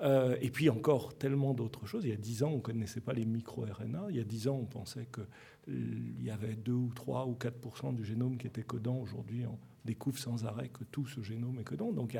Euh, 0.00 0.36
et 0.40 0.50
puis 0.50 0.68
encore 0.70 1.16
tellement 1.16 1.54
d'autres 1.54 1.86
choses. 1.86 2.04
Il 2.04 2.10
y 2.10 2.12
a 2.14 2.16
dix 2.16 2.42
ans, 2.42 2.50
on 2.50 2.56
ne 2.56 2.60
connaissait 2.60 3.00
pas 3.00 3.12
les 3.12 3.24
micro-RNA. 3.24 4.06
Il 4.10 4.16
y 4.16 4.20
a 4.20 4.24
dix 4.24 4.48
ans, 4.48 4.58
on 4.60 4.66
pensait 4.66 5.06
qu'il 5.06 6.22
y 6.22 6.30
avait 6.30 6.56
2 6.56 6.72
ou 6.72 6.92
3 6.94 7.26
ou 7.26 7.34
4 7.34 7.92
du 7.92 8.04
génome 8.04 8.36
qui 8.36 8.46
était 8.46 8.62
codant. 8.62 8.96
Aujourd'hui, 8.96 9.46
on 9.46 9.58
découvre 9.84 10.18
sans 10.18 10.44
arrêt 10.44 10.68
que 10.68 10.84
tout 10.84 11.06
ce 11.06 11.22
génome 11.22 11.60
est 11.60 11.64
codant. 11.64 11.92
Donc, 11.92 12.18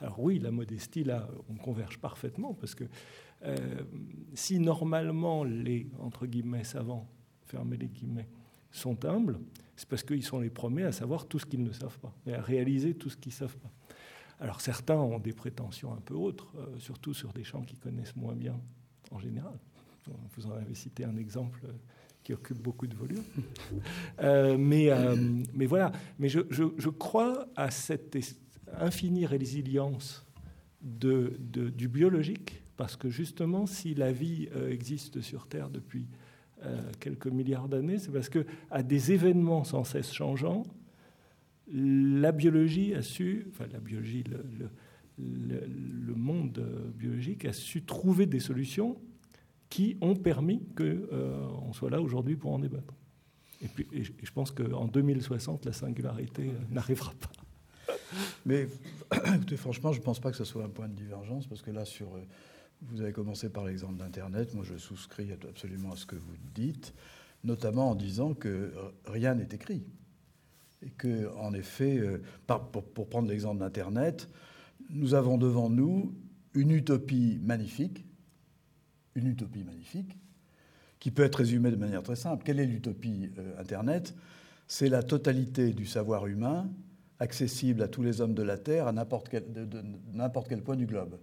alors 0.00 0.20
oui, 0.20 0.38
la 0.38 0.50
modestie, 0.50 1.04
là, 1.04 1.28
on 1.48 1.54
converge 1.54 1.98
parfaitement, 1.98 2.54
parce 2.54 2.74
que 2.74 2.84
euh, 3.44 3.56
si 4.34 4.58
normalement 4.58 5.44
les, 5.44 5.88
entre 5.98 6.26
guillemets, 6.26 6.64
savants, 6.64 7.08
fermez 7.46 7.76
les 7.76 7.88
guillemets, 7.88 8.28
sont 8.70 9.04
humbles, 9.04 9.40
c'est 9.74 9.88
parce 9.88 10.02
qu'ils 10.02 10.24
sont 10.24 10.40
les 10.40 10.50
premiers 10.50 10.84
à 10.84 10.92
savoir 10.92 11.26
tout 11.26 11.38
ce 11.38 11.46
qu'ils 11.46 11.62
ne 11.62 11.72
savent 11.72 11.98
pas, 11.98 12.14
et 12.26 12.34
à 12.34 12.42
réaliser 12.42 12.94
tout 12.94 13.10
ce 13.10 13.16
qu'ils 13.16 13.32
ne 13.32 13.36
savent 13.36 13.56
pas. 13.56 13.72
Alors 14.40 14.60
certains 14.60 14.96
ont 14.96 15.18
des 15.18 15.32
prétentions 15.32 15.92
un 15.92 16.00
peu 16.00 16.14
autres, 16.14 16.52
euh, 16.56 16.78
surtout 16.78 17.12
sur 17.12 17.32
des 17.32 17.44
champs 17.44 17.62
qu'ils 17.62 17.78
connaissent 17.78 18.16
moins 18.16 18.34
bien 18.34 18.58
en 19.10 19.18
général. 19.18 19.58
Vous 20.36 20.46
en 20.46 20.52
avez 20.52 20.74
cité 20.74 21.04
un 21.04 21.16
exemple 21.16 21.60
euh, 21.64 21.72
qui 22.22 22.32
occupe 22.32 22.62
beaucoup 22.62 22.86
de 22.86 22.96
volume. 22.96 23.22
Euh, 24.20 24.56
mais, 24.58 24.90
mais 25.54 25.66
voilà, 25.66 25.92
mais 26.18 26.28
je, 26.28 26.40
je, 26.50 26.88
crois 26.88 27.46
à 27.54 27.70
cette 27.70 28.18
infinie 28.78 29.26
résilience 29.26 30.26
de, 30.82 31.36
de, 31.38 31.68
du 31.68 31.86
biologique, 31.86 32.64
parce 32.76 32.96
que 32.96 33.10
justement, 33.10 33.66
si 33.66 33.94
la 33.94 34.10
vie 34.10 34.48
existe 34.68 35.20
sur 35.20 35.46
Terre 35.46 35.70
depuis 35.70 36.08
quelques 36.98 37.28
milliards 37.28 37.68
d'années, 37.68 37.98
c'est 37.98 38.10
parce 38.10 38.28
que 38.28 38.44
à 38.72 38.82
des 38.82 39.12
événements 39.12 39.62
sans 39.62 39.84
cesse 39.84 40.12
changeants, 40.12 40.64
la 41.72 42.32
biologie 42.32 42.94
a 42.94 43.02
su, 43.02 43.46
enfin 43.50 43.66
la 43.72 43.80
biologie, 43.80 44.24
le, 45.18 46.14
monde 46.14 46.64
biologique 46.96 47.44
a 47.44 47.52
su 47.52 47.82
trouver 47.82 48.26
des 48.26 48.40
solutions 48.40 49.00
qui 49.68 49.96
ont 50.00 50.14
permis 50.14 50.64
qu'on 50.76 50.84
euh, 50.84 51.72
soit 51.72 51.90
là 51.90 52.00
aujourd'hui 52.00 52.36
pour 52.36 52.52
en 52.52 52.58
débattre. 52.58 52.94
Et, 53.62 53.68
puis, 53.68 53.86
je 54.22 54.32
pense 54.32 54.50
qu'en 54.50 54.86
2060, 54.86 55.64
la 55.66 55.72
singularité 55.72 56.48
euh, 56.48 56.52
n'arrivera 56.70 57.12
pas. 57.20 57.30
Mais 58.46 58.68
franchement, 59.56 59.92
je 59.92 59.98
ne 59.98 60.04
pense 60.04 60.20
pas 60.20 60.30
que 60.30 60.36
ce 60.36 60.44
soit 60.44 60.64
un 60.64 60.68
point 60.68 60.88
de 60.88 60.94
divergence, 60.94 61.46
parce 61.46 61.60
que 61.60 61.70
là, 61.70 61.84
sur, 61.84 62.14
euh, 62.14 62.20
vous 62.82 63.02
avez 63.02 63.12
commencé 63.12 63.50
par 63.50 63.64
l'exemple 63.64 63.96
d'Internet. 63.96 64.54
Moi, 64.54 64.64
je 64.64 64.76
souscris 64.78 65.32
absolument 65.32 65.92
à 65.92 65.96
ce 65.96 66.06
que 66.06 66.16
vous 66.16 66.36
dites, 66.54 66.94
notamment 67.44 67.90
en 67.90 67.94
disant 67.94 68.34
que 68.34 68.72
rien 69.06 69.34
n'est 69.34 69.48
écrit 69.52 69.84
et 70.82 70.90
que, 70.90 71.34
en 71.36 71.52
effet, 71.54 71.98
euh, 71.98 72.22
pour, 72.46 73.08
prendre 73.08 73.28
l'exemple 73.28 73.60
d'Internet, 73.60 74.28
nous 74.90 75.14
avons 75.14 75.38
devant 75.38 75.68
nous 75.68 76.14
une 76.54 76.70
utopie 76.70 77.38
magnifique, 77.42 78.04
une 79.14 79.26
utopie 79.26 79.64
magnifique, 79.64 80.16
qui 81.00 81.10
peut 81.10 81.22
être 81.22 81.36
résumée 81.36 81.70
de 81.70 81.76
manière 81.76 82.02
très 82.02 82.16
simple. 82.16 82.42
Quelle 82.44 82.60
est 82.60 82.66
l'utopie 82.66 83.30
euh, 83.38 83.60
Internet? 83.60 84.14
C'est 84.66 84.88
la 84.88 85.02
totalité 85.02 85.72
du 85.72 85.86
savoir 85.86 86.26
humain 86.26 86.68
accessible 87.20 87.82
à 87.82 87.88
tous 87.88 88.02
les 88.02 88.20
hommes 88.20 88.34
de 88.34 88.42
la 88.42 88.58
Terre 88.58 88.86
à 88.86 88.92
n'importe 88.92 89.28
quel, 89.28 89.44
quel 90.48 90.62
point 90.62 90.76
du 90.76 90.86
globe. 90.86 91.18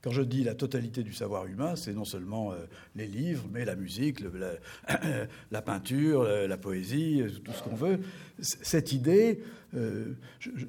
Quand 0.00 0.12
je 0.12 0.22
dis 0.22 0.44
la 0.44 0.54
totalité 0.54 1.02
du 1.02 1.12
savoir 1.12 1.46
humain, 1.46 1.74
c'est 1.74 1.92
non 1.92 2.04
seulement 2.04 2.52
euh, 2.52 2.56
les 2.94 3.08
livres, 3.08 3.46
mais 3.52 3.64
la 3.64 3.74
musique, 3.74 4.20
la, 5.50 5.62
peinture, 5.62 6.22
la, 6.22 6.56
poésie, 6.56 7.20
euh, 7.20 7.30
tout 7.42 7.50
ce 7.50 7.62
qu'on 7.64 7.74
veut. 7.74 7.98
Cette 8.38 8.92
idée, 8.92 9.42
euh, 9.74 10.14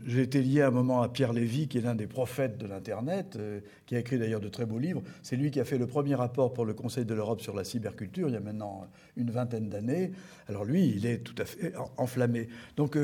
j'ai 0.08 0.24
été 0.24 0.42
lié 0.42 0.64
un 0.64 0.72
moment 0.72 1.04
à 1.04 1.10
Pierre 1.10 1.32
Lévy, 1.32 1.68
qui 1.68 1.78
est 1.78 1.82
l'un 1.82 1.94
des 1.94 2.08
prophètes 2.08 2.58
de 2.58 2.66
l'Internet, 2.66 3.38
qui 3.86 3.96
a 3.96 4.00
écrit 4.00 4.18
d'ailleurs 4.18 4.42
de 4.42 4.50
très 4.50 4.66
beaux 4.66 4.80
livres. 4.80 5.04
C'est 5.22 5.36
lui 5.36 5.52
qui 5.52 5.60
a 5.60 5.66
fait 5.66 5.78
le 5.78 5.86
premier 5.86 6.16
rapport 6.16 6.52
pour 6.52 6.66
le 6.66 6.74
Conseil 6.74 7.06
de 7.06 7.14
l'Europe 7.14 7.42
sur 7.42 7.56
la 7.56 7.64
cyberculture, 7.64 8.30
il 8.30 8.34
y 8.34 8.38
a 8.38 8.42
maintenant 8.42 8.88
une 9.16 9.30
vingtaine 9.30 9.70
d'années. 9.70 10.12
Alors 10.48 10.66
lui, 10.66 10.88
il 10.88 11.06
est 11.06 11.20
tout 11.20 11.40
à 11.40 11.46
fait 11.46 11.74
enflammé. 11.98 12.50
Donc 12.78 12.98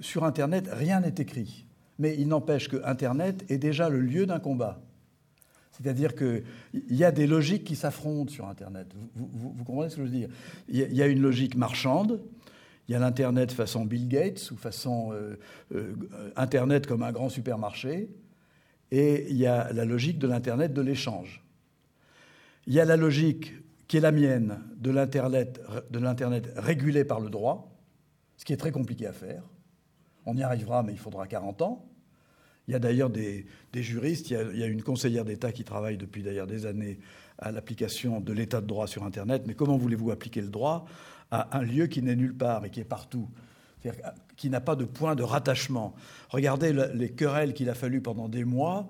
sur 0.00 0.24
Internet, 0.24 0.68
rien 0.72 1.00
n'est 1.00 1.14
écrit. 1.18 1.66
Mais 2.00 2.16
il 2.18 2.26
n'empêche 2.26 2.68
que 2.68 2.84
Internet 2.84 3.44
est 3.48 3.58
déjà 3.58 3.88
le 3.88 4.00
lieu 4.00 4.26
d'un 4.26 4.40
combat. 4.40 4.82
C'est-à-dire 5.82 6.14
qu'il 6.14 6.44
y 6.90 7.02
a 7.02 7.10
des 7.10 7.26
logiques 7.26 7.64
qui 7.64 7.74
s'affrontent 7.74 8.30
sur 8.30 8.46
Internet. 8.46 8.86
Vous, 9.16 9.64
comprenez 9.64 9.90
ce 9.90 9.96
que 9.96 10.02
je 10.02 10.06
veux 10.06 10.16
dire? 10.16 10.28
Il 10.68 10.76
y, 10.76 11.02
a 11.02 11.06
une 11.06 11.20
logique 11.20 11.56
marchande, 11.56 12.20
il 12.86 12.92
y 12.92 12.94
a 12.94 13.00
l'Internet 13.00 13.50
façon 13.50 13.84
Bill 13.84 14.06
Gates 14.06 14.50
ou 14.52 14.56
façon 14.56 15.12
euh, 15.12 15.36
euh, 15.74 15.94
Internet 16.36 16.86
comme 16.86 17.02
un 17.02 17.10
grand 17.10 17.28
supermarché, 17.28 18.10
et 18.92 19.26
il 19.30 19.36
y 19.36 19.46
a 19.46 19.72
la 19.72 19.84
logique 19.84 20.18
de 20.18 20.28
l'Internet 20.28 20.72
de 20.72 20.82
l'échange. 20.82 21.42
Il 22.66 22.74
y 22.74 22.80
a 22.80 22.84
la 22.84 22.96
logique 22.96 23.52
qui 23.88 23.96
est 23.96 24.00
la 24.00 24.12
mienne 24.12 24.60
de 24.76 24.90
l'Internet 24.90 26.52
régulé 26.56 27.04
par 27.04 27.18
le 27.18 27.28
droit, 27.28 27.76
ce 28.36 28.44
qui 28.44 28.52
est 28.52 28.56
très 28.56 28.70
compliqué 28.70 29.06
à 29.06 29.12
faire. 29.12 29.42
On 30.26 30.36
y 30.36 30.42
arrivera, 30.42 30.84
mais 30.84 30.92
il 30.92 30.98
faudra 30.98 31.26
40 31.26 31.62
ans. 31.62 31.91
Il 32.68 32.72
y 32.72 32.74
a 32.74 32.78
d'ailleurs 32.78 33.10
des, 33.10 33.46
juristes, 33.74 34.30
il 34.30 34.58
y, 34.58 34.62
a, 34.62 34.66
une 34.66 34.82
conseillère 34.82 35.24
d'État 35.24 35.50
qui 35.50 35.64
travaille 35.64 35.96
depuis 35.96 36.22
d'ailleurs 36.22 36.46
des 36.46 36.66
années 36.66 36.98
à 37.38 37.50
l'application 37.50 38.20
de 38.20 38.32
l'état 38.32 38.60
de 38.60 38.66
droit 38.66 38.86
sur 38.86 39.04
Internet. 39.04 39.42
Mais 39.46 39.54
comment 39.54 39.76
voulez-vous 39.76 40.10
appliquer 40.10 40.40
le 40.40 40.48
droit 40.48 40.86
à 41.30 41.58
un 41.58 41.62
lieu 41.62 41.86
qui 41.86 42.02
n'est 42.02 42.14
nulle 42.14 42.36
part 42.36 42.64
et 42.64 42.70
qui 42.70 42.80
est 42.80 42.84
partout? 42.84 43.28
Qui 44.36 44.48
n'a 44.48 44.60
pas 44.60 44.76
de 44.76 44.84
point 44.84 45.16
de 45.16 45.24
rattachement. 45.24 45.94
Regardez 46.28 46.72
les 46.94 47.10
querelles 47.10 47.52
qu'il 47.52 47.68
a 47.68 47.74
fallu 47.74 48.00
pendant 48.00 48.28
des 48.28 48.44
mois 48.44 48.88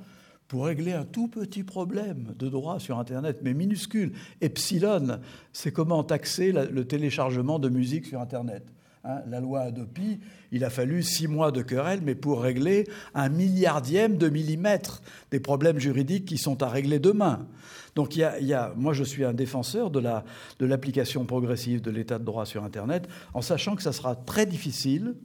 pour 0.49 0.67
régler 0.67 0.93
un 0.93 1.07
tout 1.07 1.29
petit 1.29 1.65
problème 1.65 2.35
de 2.39 2.51
droit 2.51 2.79
sur 2.79 2.99
Internet, 2.99 3.39
mais 3.43 3.55
minuscule. 3.55 4.13
Epsilon, 4.43 5.19
c'est 5.55 5.73
comment 5.73 6.05
taxer 6.05 6.53
le 6.53 6.85
téléchargement 6.85 7.59
de 7.59 7.71
musique 7.71 8.05
sur 8.05 8.21
Internet. 8.21 8.67
Hein, 9.05 9.23
la 9.27 9.41
loi 9.41 9.63
Adopi, 9.63 10.21
il 10.53 10.63
a 10.65 10.71
fallu 10.71 11.03
six 11.03 11.27
mois 11.27 11.51
de 11.51 11.61
querelle, 11.63 12.03
mais 12.05 12.15
pour 12.15 12.41
régler 12.41 12.87
un 13.15 13.29
milliardième 13.29 14.17
de 14.17 14.29
millimètre 14.29 15.03
des 15.33 15.41
problèmes 15.41 15.81
juridiques 15.81 16.25
qui 16.25 16.39
sont 16.39 16.63
à 16.63 16.69
régler 16.69 17.01
demain. 17.01 17.49
Donc 17.97 18.15
y 18.15 18.23
a, 18.23 18.73
moi 18.77 18.93
je 18.93 19.03
suis 19.03 19.25
un 19.25 19.35
défenseur 19.35 19.91
de, 19.91 19.99
la, 19.99 20.25
de 20.61 20.67
l'application 20.67 21.27
progressive 21.27 21.81
de 21.81 21.91
l'état 21.91 22.21
de 22.21 22.25
droit 22.25 22.47
sur 22.47 22.63
Internet, 22.63 23.09
en 23.35 23.43
sachant 23.43 23.75
que 23.75 23.83
ça 23.83 23.93
sera 23.93 24.15
très 24.15 24.47
difficile, 24.47 25.17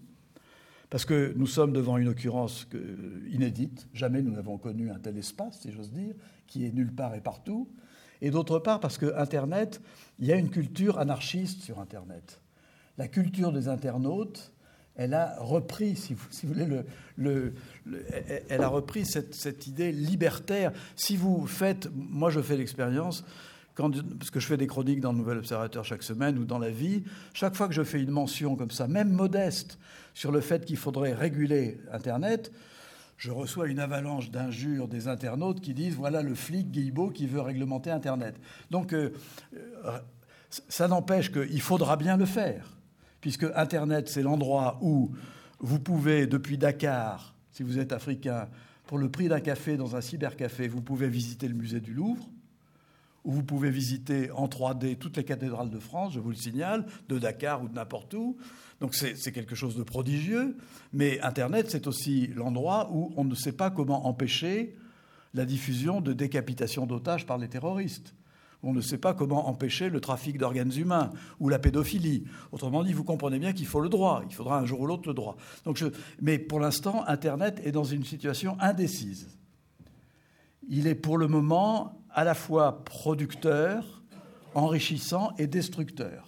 parce 0.89 1.05
que 1.05 1.33
nous 1.35 1.47
sommes 1.47 1.71
devant 1.71 1.97
une 1.97 2.07
occurrence 2.07 2.67
inédite, 3.31 3.87
jamais 3.93 4.23
nous 4.23 4.31
n'avons 4.31 4.57
connu 4.57 4.89
un 4.89 4.97
tel 4.97 5.17
espace, 5.19 5.59
si 5.61 5.71
j'ose 5.71 5.91
dire, 5.91 6.15
qui 6.47 6.65
est 6.65 6.73
nulle 6.73 6.93
part 6.93 7.13
et 7.13 7.21
partout, 7.21 7.69
et 8.21 8.31
d'autre 8.31 8.57
part 8.57 8.79
parce 8.79 8.97
que 8.97 9.15
Internet, 9.15 9.81
il 10.17 10.25
y 10.25 10.33
a 10.33 10.35
une 10.35 10.49
culture 10.49 10.97
anarchiste 10.97 11.61
sur 11.61 11.79
Internet 11.79 12.41
la 12.97 13.07
culture 13.07 13.51
des 13.51 13.67
internautes, 13.67 14.51
elle 14.97 15.13
a 15.13 15.35
repris, 15.39 15.95
si 15.95 16.15
vous, 16.15 16.27
voulez, 16.43 16.67
le, 17.15 17.53
elle 18.49 18.63
a 18.63 18.67
repris 18.67 19.05
cette, 19.05 19.67
idée 19.67 19.91
libertaire. 19.91 20.71
Si 20.95 21.15
vous 21.15 21.45
faites, 21.45 21.87
moi 21.93 22.31
je 22.31 22.41
fais 22.41 22.57
l'expérience, 22.57 23.23
parce 23.75 24.31
que 24.31 24.39
je 24.39 24.47
fais 24.47 24.57
des 24.57 24.65
chroniques 24.65 25.01
dans 25.01 25.11
le 25.11 25.19
Nouvel 25.19 25.37
Observateur 25.37 25.85
chaque 25.85 26.01
semaine 26.01 26.39
ou 26.39 26.45
dans 26.45 26.57
la 26.57 26.71
vie, 26.71 27.03
chaque 27.33 27.55
fois 27.55 27.67
que 27.67 27.75
je 27.75 27.83
fais 27.83 28.01
une 28.01 28.09
mention 28.09 28.55
comme 28.55 28.71
ça, 28.71 28.87
même 28.87 29.09
modeste, 29.09 29.77
sur 30.15 30.31
le 30.31 30.41
fait 30.41 30.65
qu'il 30.65 30.77
faudrait 30.77 31.13
réguler 31.13 31.79
Internet, 31.91 32.51
je 33.17 33.29
reçois 33.29 33.67
une 33.67 33.79
avalanche 33.79 34.31
d'injures 34.31 34.87
des 34.87 35.07
internautes 35.07 35.61
qui 35.61 35.75
disent 35.75 35.95
voilà 35.95 36.23
le 36.23 36.33
flic 36.33 36.71
Guilbeault 36.71 37.11
qui 37.11 37.27
veut 37.27 37.41
réglementer 37.41 37.91
Internet. 37.91 38.35
Donc 38.71 38.93
euh, 38.93 39.11
euh, 39.53 39.99
ça 40.49 40.87
n'empêche 40.87 41.31
qu'il 41.31 41.61
faudra 41.61 41.97
bien 41.97 42.17
le 42.17 42.25
faire 42.25 42.76
puisque 43.21 43.45
Internet, 43.55 44.09
c'est 44.09 44.21
l'endroit 44.21 44.79
où 44.81 45.11
vous 45.59 45.79
pouvez, 45.79 46.27
depuis 46.27 46.57
Dakar, 46.57 47.35
si 47.51 47.63
vous 47.63 47.79
êtes 47.79 47.91
africain, 47.91 48.47
pour 48.85 48.97
le 48.97 49.09
prix 49.09 49.27
d'un 49.27 49.39
café 49.39 49.77
dans 49.77 49.95
un 49.95 50.01
cybercafé, 50.01 50.67
vous 50.67 50.81
pouvez 50.81 51.09
visiter 51.09 51.47
le 51.47 51.55
musée 51.55 51.79
du 51.79 51.93
Louvre, 51.93 52.29
ou 53.25 53.31
vous 53.31 53.43
pouvez 53.43 53.69
visiter 53.69 54.31
en 54.31 54.47
3D 54.47 54.95
toutes 54.97 55.17
les 55.17 55.25
cathédrales 55.25 55.69
de 55.69 55.79
France, 55.79 56.13
je 56.13 56.19
vous 56.19 56.29
le 56.29 56.35
signale, 56.35 56.85
de 57.09 57.19
Dakar 57.19 57.61
ou 57.61 57.67
de 57.67 57.73
n'importe 57.73 58.13
où. 58.13 58.37
Donc 58.79 58.95
c'est 58.95 59.31
quelque 59.33 59.55
chose 59.55 59.75
de 59.75 59.83
prodigieux. 59.83 60.55
Mais 60.93 61.19
Internet, 61.21 61.69
c'est 61.69 61.87
aussi 61.87 62.27
l'endroit 62.27 62.89
où 62.93 63.11
on 63.17 63.25
ne 63.25 63.35
sait 63.35 63.51
pas 63.51 63.69
comment 63.69 64.07
empêcher 64.07 64.77
la 65.33 65.45
diffusion 65.45 65.99
de 65.99 66.13
décapitation 66.13 66.85
d'otages 66.85 67.25
par 67.25 67.37
les 67.37 67.49
terroristes. 67.49 68.13
On 68.63 68.73
ne 68.73 68.81
sait 68.81 68.97
pas 68.97 69.13
comment 69.13 69.47
empêcher 69.47 69.89
le 69.89 70.01
trafic 70.01 70.37
d'organes 70.37 70.73
humains 70.75 71.11
ou 71.39 71.47
la 71.49 71.59
pédophilie. 71.59 72.25
Autrement 72.51 72.83
dit, 72.83 72.93
vous 72.93 73.03
comprenez 73.03 73.39
bien 73.39 73.53
qu'il 73.53 73.67
faut 73.67 73.81
le 73.81 73.89
droit. 73.89 74.23
Il 74.27 74.33
faudra 74.33 74.59
un 74.59 74.65
jour 74.65 74.81
ou 74.81 74.87
l'autre 74.87 75.07
le 75.07 75.13
droit. 75.13 75.37
Donc 75.63 75.83
Mais 76.21 76.39
pour 76.39 76.59
l'instant, 76.59 77.03
Internet 77.07 77.61
est 77.63 77.71
dans 77.71 77.83
une 77.83 78.03
situation 78.03 78.57
indécise. 78.59 79.37
Il 80.69 80.87
est 80.87 80.95
pour 80.95 81.17
le 81.17 81.27
moment 81.27 82.01
à 82.09 82.23
la 82.23 82.33
fois 82.33 82.83
producteur, 82.83 84.01
enrichissant 84.55 85.33
et 85.37 85.47
destructeur. 85.47 86.26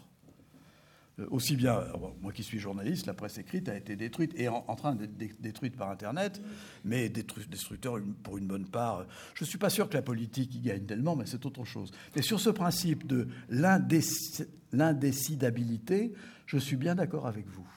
Euh, 1.19 1.27
aussi 1.31 1.55
bien, 1.55 1.83
moi 2.21 2.31
qui 2.31 2.43
suis 2.43 2.59
journaliste, 2.59 3.05
la 3.05 3.13
presse 3.13 3.37
écrite 3.37 3.69
a 3.69 3.75
été 3.75 3.95
détruite 3.95 4.33
et 4.35 4.47
en, 4.47 4.75
train 4.75 4.95
d'être 4.95 5.41
détruite 5.41 5.75
par 5.75 5.91
Internet, 5.91 6.41
mais 6.83 7.09
destructeur 7.09 7.99
pour 8.23 8.37
une 8.37 8.47
bonne 8.47 8.65
part. 8.65 9.05
Je 9.33 9.43
ne 9.43 9.47
suis 9.47 9.57
pas 9.57 9.69
sûr 9.69 9.89
que 9.89 9.95
la 9.95 10.01
politique 10.01 10.55
y 10.55 10.59
gagne 10.59 10.85
tellement, 10.85 11.15
mais 11.15 11.25
c'est 11.25 11.45
autre 11.45 11.65
chose. 11.65 11.91
Mais 12.15 12.21
sur 12.21 12.39
ce 12.39 12.49
principe 12.49 13.05
de 13.07 13.27
l'indécidabilité, 13.49 16.13
je 16.45 16.57
suis 16.57 16.77
bien 16.77 16.95
d'accord 16.95 17.27
avec 17.27 17.47
vous. 17.47 17.67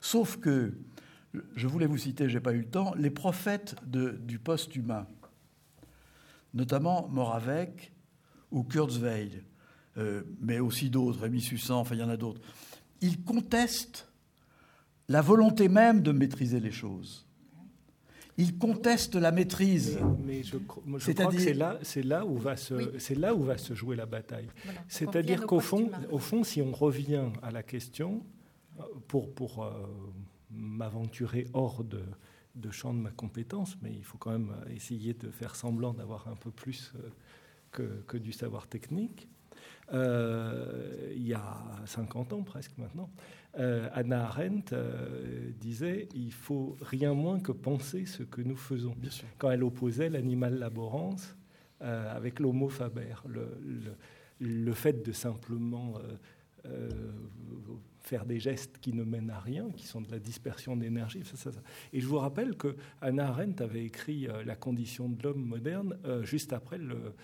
Sauf 0.00 0.38
que, 0.38 0.74
je 1.54 1.68
voulais 1.68 1.86
vous 1.86 1.98
citer, 1.98 2.28
je 2.28 2.34
n'ai 2.34 2.40
pas 2.40 2.52
eu 2.52 2.60
le 2.60 2.70
temps, 2.70 2.94
les 2.96 3.10
prophètes 3.10 3.76
du 3.86 4.38
post-humain, 4.38 5.06
notamment 6.54 7.08
Moravec 7.08 7.92
ou 8.50 8.64
Kurzweil, 8.64 9.44
euh, 9.96 10.22
mais 10.40 10.58
aussi 10.58 10.90
d'autres, 10.90 11.20
Rémi 11.20 11.40
Sussan, 11.40 11.78
enfin 11.78 11.94
il 11.94 12.00
y 12.00 12.04
en 12.04 12.08
a 12.08 12.16
d'autres, 12.16 12.40
ils 13.00 13.22
contestent 13.22 14.08
la 15.08 15.22
volonté 15.22 15.68
même 15.68 16.02
de 16.02 16.12
maîtriser 16.12 16.60
les 16.60 16.70
choses. 16.70 17.26
Ils 18.36 18.56
contestent 18.56 19.16
la 19.16 19.32
maîtrise. 19.32 19.98
Mais, 20.24 20.42
je, 20.42 20.56
crois 20.56 20.82
que 20.86 21.38
c'est 21.38 21.52
là, 21.52 21.78
c'est 21.82 22.02
là 22.02 22.24
où 22.24 22.38
va 22.38 22.56
se, 22.56 22.98
c'est 22.98 23.16
là 23.16 23.34
où 23.34 23.42
va 23.42 23.58
se 23.58 23.74
jouer 23.74 23.96
la 23.96 24.06
bataille. 24.06 24.48
C'est-à-dire 24.88 25.46
qu'au 25.46 25.60
fond, 25.60 25.90
au 26.10 26.18
fond, 26.18 26.44
si 26.44 26.62
on 26.62 26.72
revient 26.72 27.24
à 27.42 27.50
la 27.50 27.62
question, 27.62 28.22
pour 29.08 29.34
pour 29.34 29.64
euh, 29.64 29.72
m'aventurer 30.50 31.48
hors 31.52 31.84
de, 31.84 32.02
de 32.54 32.70
champ 32.70 32.94
de 32.94 32.98
ma 32.98 33.10
compétence, 33.10 33.76
mais 33.82 33.92
il 33.92 34.04
faut 34.04 34.18
quand 34.18 34.32
même 34.32 34.54
essayer 34.74 35.12
de 35.14 35.30
faire 35.30 35.56
semblant 35.56 35.92
d'avoir 35.92 36.28
un 36.28 36.36
peu 36.36 36.50
plus 36.50 36.92
euh, 36.96 37.08
que, 37.72 38.02
que 38.06 38.16
du 38.16 38.32
savoir 38.32 38.68
technique. 38.68 39.28
Euh, 39.92 41.12
il 41.14 41.26
y 41.26 41.34
a 41.34 41.56
50 41.86 42.32
ans 42.32 42.42
presque 42.42 42.76
maintenant, 42.78 43.10
euh, 43.58 43.88
Anna 43.92 44.26
Arendt 44.26 44.72
euh, 44.72 45.50
disait 45.58 46.08
il 46.14 46.32
faut 46.32 46.76
rien 46.80 47.12
moins 47.14 47.40
que 47.40 47.52
penser 47.52 48.06
ce 48.06 48.22
que 48.22 48.40
nous 48.40 48.56
faisons. 48.56 48.94
Quand 49.38 49.50
elle 49.50 49.64
opposait 49.64 50.08
l'animal 50.08 50.58
laborance 50.58 51.36
avec 51.80 52.40
l'homo 52.40 52.68
faber, 52.68 53.14
le, 53.26 53.48
le, 54.38 54.74
fait 54.74 55.02
de 55.02 55.12
simplement 55.12 55.94
faire 58.00 58.26
des 58.26 58.38
gestes 58.38 58.76
qui 58.82 58.92
ne 58.92 59.02
mènent 59.02 59.30
à 59.30 59.40
rien, 59.40 59.70
qui 59.70 59.86
sont 59.86 60.02
de 60.02 60.10
la 60.10 60.18
dispersion 60.18 60.76
d'énergie. 60.76 61.22
Et 61.94 62.00
je 62.02 62.06
vous 62.06 62.18
rappelle 62.18 62.54
que 62.54 62.76
Anna 63.00 63.28
Arendt 63.28 63.64
avait 63.64 63.86
écrit 63.86 64.28
La 64.44 64.56
condition 64.56 65.08
de 65.08 65.22
l'homme 65.22 65.42
moderne 65.42 65.96
juste 66.22 66.52
après 66.52 66.76
le 66.76 67.14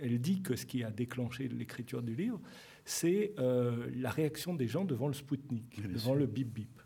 elle 0.00 0.20
dit 0.20 0.42
que 0.42 0.56
ce 0.56 0.66
qui 0.66 0.84
a 0.84 0.90
déclenché 0.90 1.48
l'écriture 1.48 2.02
du 2.02 2.14
livre, 2.14 2.40
c'est 2.84 3.32
euh, 3.38 3.88
la 3.94 4.10
réaction 4.10 4.54
des 4.54 4.66
gens 4.66 4.84
devant 4.84 5.08
le 5.08 5.14
Spoutnik, 5.14 5.80
devant 5.92 6.14
le 6.14 6.26
bip 6.26 6.52
bip. 6.52 6.82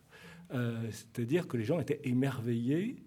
Euh, 0.52 0.90
c'est-à-dire 0.90 1.48
que 1.48 1.56
les 1.56 1.64
gens 1.64 1.80
étaient 1.80 2.00
émerveillés, 2.04 3.02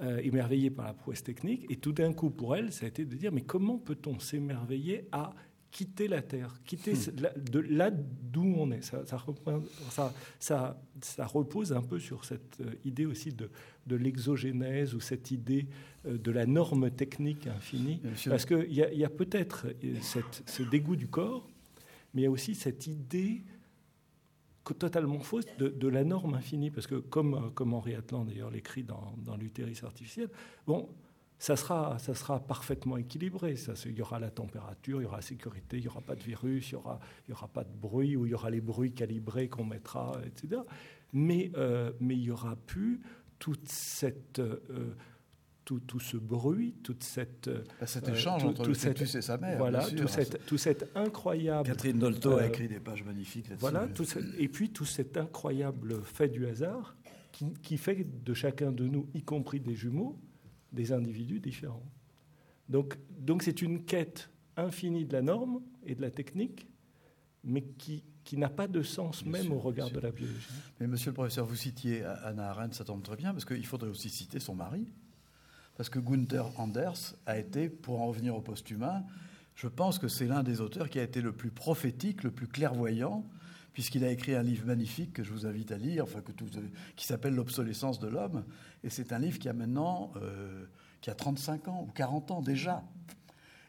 euh, 0.00 0.18
émerveillés 0.18 0.70
par 0.70 0.86
la 0.86 0.94
prouesse 0.94 1.22
technique, 1.22 1.66
et 1.70 1.76
tout 1.76 1.92
d'un 1.92 2.12
coup, 2.12 2.30
pour 2.30 2.56
elle, 2.56 2.72
ça 2.72 2.86
a 2.86 2.88
été 2.88 3.04
de 3.04 3.16
dire 3.16 3.32
mais 3.32 3.42
comment 3.42 3.78
peut-on 3.78 4.18
s'émerveiller 4.18 5.08
à 5.12 5.34
quitter 5.70 6.08
la 6.08 6.22
Terre, 6.22 6.54
quitter 6.64 6.94
hmm. 6.94 7.50
de 7.50 7.58
là 7.60 7.90
d'où 7.90 8.54
on 8.56 8.70
est. 8.70 8.82
Ça, 8.82 9.04
ça, 10.40 10.80
ça, 11.00 11.26
repose 11.26 11.72
un 11.72 11.82
peu 11.82 11.98
sur 11.98 12.24
cette 12.24 12.60
euh, 12.60 12.72
idée 12.84 13.06
aussi 13.06 13.32
de, 13.32 13.50
de 13.86 13.96
l'exogénèse 13.96 14.94
ou 14.94 15.00
cette 15.00 15.30
idée 15.30 15.66
euh, 16.06 16.18
de 16.18 16.30
la 16.30 16.46
norme 16.46 16.90
technique 16.90 17.46
infinie. 17.46 18.00
Parce 18.28 18.46
qu'il 18.46 18.72
y 18.72 18.82
a, 18.82 18.92
y 18.92 19.04
a 19.04 19.10
peut-être 19.10 19.66
euh, 19.84 19.94
ce 20.46 20.62
dégoût 20.62 20.96
du 20.96 21.08
corps, 21.08 21.48
mais 22.14 22.22
il 22.22 22.24
y 22.24 22.28
a 22.28 22.30
aussi 22.30 22.54
cette 22.54 22.86
idée 22.86 23.44
totalement 24.78 25.20
fausse 25.20 25.46
de, 25.58 25.88
la 25.88 26.04
norme 26.04 26.34
infinie. 26.34 26.70
Parce 26.70 26.86
que 26.86 26.96
comme, 26.96 27.52
comme 27.54 27.72
Henri 27.72 27.94
Atlan 27.94 28.24
d'ailleurs 28.24 28.50
l'écrit 28.50 28.82
dans, 28.82 29.14
dans 29.24 29.36
l'utérus 29.36 29.82
artificiel, 29.82 30.28
bon, 30.66 30.88
ça 31.38 31.54
sera, 31.54 31.98
ça 31.98 32.14
sera 32.14 32.40
parfaitement 32.40 32.96
équilibré. 32.96 33.56
Ça, 33.56 33.74
il 33.86 33.92
y 33.92 34.02
aura 34.02 34.18
la 34.18 34.30
température, 34.30 35.00
il 35.00 35.04
y 35.04 35.06
aura 35.06 35.18
la 35.18 35.22
sécurité, 35.22 35.76
il 35.76 35.82
n'y 35.82 35.88
aura 35.88 36.00
pas 36.00 36.16
de 36.16 36.22
virus, 36.22 36.70
il 36.70 36.74
n'y 36.74 36.80
aura, 36.80 36.98
il 37.26 37.30
y 37.30 37.32
aura 37.32 37.48
pas 37.48 37.64
de 37.64 37.72
bruit, 37.72 38.16
ou 38.16 38.26
il 38.26 38.30
y 38.30 38.34
aura 38.34 38.50
les 38.50 38.60
bruits 38.60 38.92
calibrés 38.92 39.48
qu'on 39.48 39.64
mettra, 39.64 40.20
etc. 40.26 40.62
Mais, 41.12 41.52
euh, 41.56 41.92
mais 42.00 42.16
il 42.16 42.22
n'y 42.22 42.30
aura 42.30 42.56
plus 42.56 43.00
toute 43.38 43.68
cette, 43.68 44.40
euh, 44.40 44.94
tout, 45.64 45.78
tout, 45.78 46.00
ce 46.00 46.16
bruit, 46.16 46.74
toute 46.82 47.04
cette... 47.04 47.48
Bah, 47.80 47.86
cet 47.86 48.08
échange 48.08 48.42
entre 48.42 48.66
le 48.66 48.74
fœtus 48.74 49.14
et 49.14 49.22
sa 49.22 49.38
mère. 49.38 49.58
Voilà, 49.58 49.88
tout, 49.88 50.08
cette, 50.08 50.44
tout 50.44 50.58
cet 50.58 50.90
incroyable... 50.96 51.68
Catherine 51.68 52.00
Dolto 52.00 52.36
a 52.36 52.46
écrit 52.46 52.66
des 52.66 52.80
pages 52.80 53.04
magnifiques 53.04 53.48
là-dessus. 53.48 53.60
Voilà, 53.60 53.86
et 54.38 54.48
puis 54.48 54.70
tout 54.70 54.84
cet 54.84 55.16
incroyable 55.16 56.02
fait 56.02 56.28
du 56.28 56.48
hasard 56.48 56.96
qui, 57.30 57.52
qui 57.62 57.76
fait 57.76 58.04
de 58.24 58.34
chacun 58.34 58.72
de 58.72 58.88
nous, 58.88 59.08
y 59.14 59.22
compris 59.22 59.60
des 59.60 59.76
jumeaux, 59.76 60.18
des 60.72 60.92
individus 60.92 61.40
différents. 61.40 61.84
Donc, 62.68 62.98
donc 63.18 63.42
c'est 63.42 63.62
une 63.62 63.84
quête 63.84 64.30
infinie 64.56 65.04
de 65.04 65.12
la 65.12 65.22
norme 65.22 65.60
et 65.84 65.94
de 65.94 66.02
la 66.02 66.10
technique, 66.10 66.66
mais 67.44 67.62
qui, 67.62 68.02
qui 68.24 68.36
n'a 68.36 68.50
pas 68.50 68.68
de 68.68 68.82
sens 68.82 69.24
même 69.24 69.52
au 69.52 69.58
regard 69.58 69.90
de 69.90 70.00
la 70.00 70.10
biologie. 70.10 70.48
Mais 70.80 70.86
monsieur 70.86 71.10
le 71.10 71.14
professeur, 71.14 71.46
vous 71.46 71.56
citiez 71.56 72.04
Anna 72.04 72.50
Arendt, 72.50 72.74
ça 72.74 72.84
tombe 72.84 73.02
très 73.02 73.16
bien, 73.16 73.32
parce 73.32 73.44
qu'il 73.44 73.64
faudrait 73.64 73.88
aussi 73.88 74.10
citer 74.10 74.40
son 74.40 74.54
mari. 74.54 74.86
Parce 75.76 75.88
que 75.88 76.00
Gunther 76.00 76.44
Anders 76.58 77.14
a 77.24 77.38
été, 77.38 77.68
pour 77.68 78.00
en 78.00 78.08
revenir 78.08 78.34
au 78.34 78.40
post-humain, 78.40 79.04
je 79.54 79.68
pense 79.68 79.98
que 79.98 80.08
c'est 80.08 80.26
l'un 80.26 80.42
des 80.42 80.60
auteurs 80.60 80.90
qui 80.90 80.98
a 80.98 81.02
été 81.02 81.20
le 81.20 81.32
plus 81.32 81.50
prophétique, 81.50 82.22
le 82.22 82.30
plus 82.30 82.48
clairvoyant, 82.48 83.24
puisqu'il 83.78 84.02
a 84.02 84.10
écrit 84.10 84.34
un 84.34 84.42
livre 84.42 84.66
magnifique 84.66 85.12
que 85.12 85.22
je 85.22 85.30
vous 85.30 85.46
invite 85.46 85.70
à 85.70 85.76
lire, 85.76 86.02
enfin, 86.02 86.20
que 86.20 86.32
qui 86.96 87.06
s'appelle 87.06 87.36
L'obsolescence 87.36 88.00
de 88.00 88.08
l'homme. 88.08 88.44
Et 88.82 88.90
c'est 88.90 89.12
un 89.12 89.20
livre 89.20 89.38
qui 89.38 89.48
a 89.48 89.52
maintenant 89.52 90.10
euh, 90.16 90.66
qui 91.00 91.10
a 91.10 91.14
35 91.14 91.68
ans 91.68 91.84
ou 91.86 91.92
40 91.92 92.32
ans 92.32 92.42
déjà. 92.42 92.82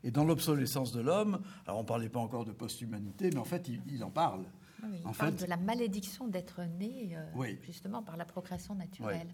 Et 0.03 0.09
dans 0.09 0.23
L'obsolescence 0.23 0.93
de 0.93 1.01
l'homme, 1.01 1.43
alors 1.67 1.77
on 1.77 1.83
ne 1.83 1.87
parlait 1.87 2.09
pas 2.09 2.19
encore 2.19 2.43
de 2.43 2.51
post-humanité, 2.51 3.29
mais 3.31 3.37
en 3.37 3.43
fait, 3.43 3.67
il, 3.67 4.03
en 4.03 4.09
parle. 4.09 4.45
il 4.83 5.03
parle 5.15 5.35
de 5.35 5.45
la 5.45 5.57
malédiction 5.57 6.27
d'être 6.27 6.63
né, 6.79 7.15
euh, 7.15 7.53
justement, 7.61 8.01
par 8.01 8.17
la 8.17 8.25
procréation 8.25 8.73
naturelle. 8.73 9.29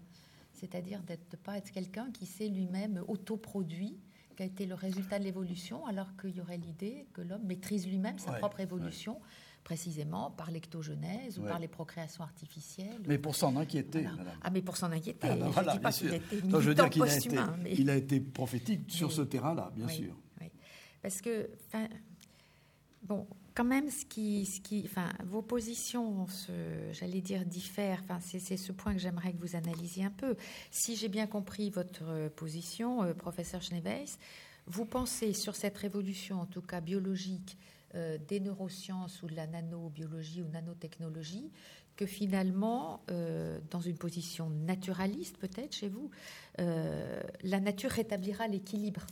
C'est-à-dire 0.52 1.02
de 1.04 1.14
ne 1.14 1.36
pas 1.38 1.56
être 1.56 1.70
quelqu'un 1.70 2.10
qui 2.10 2.26
s'est 2.26 2.48
lui-même 2.48 3.02
autoproduit, 3.08 3.98
qui 4.36 4.42
a 4.42 4.46
été 4.46 4.66
le 4.66 4.74
résultat 4.74 5.18
de 5.18 5.24
l'évolution, 5.24 5.86
alors 5.86 6.14
qu'il 6.18 6.36
y 6.36 6.40
aurait 6.42 6.58
l'idée 6.58 7.06
que 7.14 7.22
l'homme 7.22 7.44
maîtrise 7.44 7.88
lui-même 7.88 8.18
sa 8.18 8.32
propre 8.32 8.60
évolution 8.60 9.18
précisément 9.66 10.30
par 10.30 10.52
l'ectogenèse 10.52 11.40
ou 11.40 11.42
par 11.42 11.58
les 11.58 11.66
procréations 11.66 12.22
artificielles. 12.22 13.02
Mais 13.08 13.18
pour 13.18 13.34
s'en 13.34 13.56
inquiéter, 13.56 14.06
Ah, 14.40 14.48
mais 14.50 14.62
pour 14.62 14.76
s'en 14.76 14.92
inquiéter. 14.92 15.26
Ah, 15.28 15.34
je 15.36 15.60
ne 15.60 15.72
dis 15.72 15.80
pas 15.80 15.90
qu'il 15.90 16.12
a 16.12 16.14
été 16.14 16.36
je 16.40 16.56
veux 16.56 16.74
dire 16.74 16.88
qu'il 16.88 17.02
a 17.02 17.16
été, 17.16 17.36
il 17.76 17.90
a 17.90 17.96
été 17.96 18.20
prophétique 18.20 18.82
sur 18.86 19.10
ce 19.10 19.22
terrain-là, 19.22 19.72
bien 19.74 19.88
sûr. 19.88 20.14
Parce 21.02 21.20
que, 21.20 21.50
bon, 23.02 23.26
quand 23.54 23.64
même, 23.64 23.90
ce 23.90 24.04
qui, 24.04 24.46
ce 24.46 24.60
qui, 24.60 24.84
enfin, 24.84 25.08
vos 25.24 25.42
positions, 25.42 26.26
j'allais 26.92 27.20
dire, 27.20 27.44
diffèrent. 27.44 28.02
Enfin, 28.04 28.20
c'est 28.20 28.56
ce 28.56 28.70
point 28.70 28.92
que 28.92 29.00
j'aimerais 29.00 29.32
que 29.32 29.40
vous 29.40 29.56
analysiez 29.56 30.04
un 30.04 30.10
peu. 30.10 30.36
Si 30.70 30.94
j'ai 30.94 31.08
bien 31.08 31.26
compris 31.26 31.70
votre 31.70 32.28
position, 32.36 33.02
euh, 33.02 33.14
professeur 33.14 33.62
Schneeweiss, 33.62 34.18
vous 34.66 34.84
pensez 34.84 35.32
sur 35.32 35.56
cette 35.56 35.76
révolution, 35.76 36.40
en 36.40 36.46
tout 36.46 36.62
cas 36.62 36.80
biologique, 36.80 37.58
euh, 37.94 38.18
des 38.28 38.40
neurosciences 38.40 39.22
ou 39.22 39.28
de 39.28 39.36
la 39.36 39.46
nanobiologie 39.46 40.42
ou 40.42 40.48
nanotechnologie 40.48 41.52
que 41.94 42.04
finalement, 42.04 43.00
euh, 43.10 43.58
dans 43.70 43.80
une 43.80 43.96
position 43.96 44.50
naturaliste 44.50 45.38
peut-être 45.38 45.74
chez 45.74 45.88
vous, 45.88 46.10
euh, 46.58 47.22
la 47.42 47.60
nature 47.60 47.90
rétablira 47.90 48.48
l'équilibre. 48.48 49.06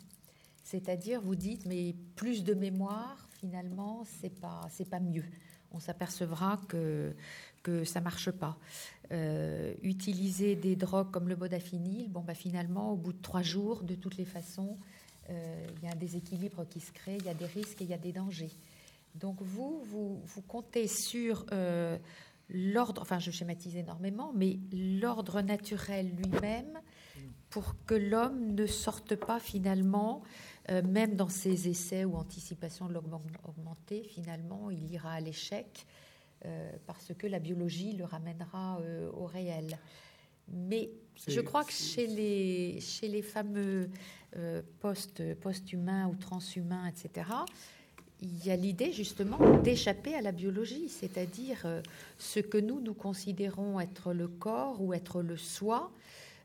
C'est-à-dire, 0.65 1.21
vous 1.21 1.37
dites, 1.37 1.67
mais 1.67 1.95
plus 2.17 2.43
de 2.43 2.53
mémoire, 2.53 3.29
finalement, 3.41 4.05
c'est 4.21 4.41
pas, 4.41 4.67
c'est 4.71 4.89
pas 4.89 5.01
mieux. 5.01 5.25
On 5.71 5.81
s'apercevra 5.81 6.61
que 6.69 7.15
que 7.63 7.85
ça 7.85 8.03
marche 8.03 8.31
pas. 8.31 8.59
utiliser 9.83 10.55
des 10.55 10.77
drogues 10.77 11.11
comme 11.11 11.31
le 11.31 11.37
modafinil, 11.37 12.11
bon, 12.11 12.21
bah, 12.21 12.35
finalement, 12.35 12.93
au 12.93 12.97
bout 12.97 13.15
de 13.15 13.23
trois 13.23 13.41
jours, 13.41 13.83
de 13.83 13.95
toutes 13.95 14.19
les 14.19 14.27
façons, 14.27 14.77
il 15.31 15.85
y 15.85 15.87
a 15.87 15.93
un 15.93 15.97
déséquilibre 15.97 16.67
qui 16.69 16.81
se 16.81 16.93
crée, 16.93 17.17
il 17.19 17.25
y 17.25 17.29
a 17.29 17.35
des 17.35 17.47
risques 17.47 17.81
et 17.81 17.85
il 17.85 17.91
y 17.91 17.95
a 17.95 17.99
des 17.99 18.13
dangers. 18.13 18.51
Donc 19.15 19.41
vous, 19.43 19.83
vous, 19.85 20.43
comptez 20.49 20.89
sur 20.89 21.47
euh, 21.53 21.97
l'ordre, 22.49 23.03
enfin 23.03 23.21
je 23.21 23.31
schématise 23.31 23.77
énormément, 23.77 24.33
mais 24.35 24.59
l'ordre 24.73 25.41
naturel 25.41 26.11
lui-même 26.17 26.81
pour 27.49 27.77
que 27.87 27.95
l'homme 27.95 28.55
ne 28.55 28.67
sorte 28.67 29.15
pas 29.15 29.39
finalement, 29.39 30.23
euh, 30.71 30.83
même 30.83 31.15
dans 31.15 31.29
ses 31.29 31.69
essais 31.69 32.05
ou 32.05 32.17
anticipations 32.17 32.89
de 32.89 32.95
l'homme 32.95 33.21
augmenté, 33.45 34.03
finalement 34.03 34.71
il 34.71 34.91
ira 34.91 35.13
à 35.13 35.21
l'échec 35.21 35.87
parce 36.87 37.11
que 37.17 37.27
la 37.27 37.39
biologie 37.39 37.93
le 37.93 38.05
ramènera 38.05 38.79
au 39.15 39.25
réel. 39.25 39.79
Mais 40.49 40.91
je 41.27 41.41
crois 41.41 41.65
que 41.65 41.73
chez 41.73 42.07
les, 42.07 42.81
chez 42.81 43.09
les 43.09 43.23
fameux 43.23 43.89
euh, 44.37 44.63
post, 44.81 45.23
post-humains 45.41 46.09
ou 46.09 46.15
transhumains, 46.17 46.87
etc., 46.89 47.25
il 48.25 48.47
y 48.47 48.51
a 48.51 48.57
l'idée 48.57 48.93
justement 48.93 49.39
d'échapper 49.59 50.15
à 50.15 50.21
la 50.21 50.33
biologie, 50.33 50.89
c'est-à-dire 50.89 51.63
euh, 51.65 51.83
ce 52.19 52.41
que 52.41 52.59
nous, 52.59 52.81
nous 52.81 52.95
considérons 52.95 53.81
être 53.81 54.13
le 54.13 54.29
corps 54.29 54.81
ou 54.81 54.95
être 54.95 55.23
le 55.23 55.37
soi. 55.37 55.91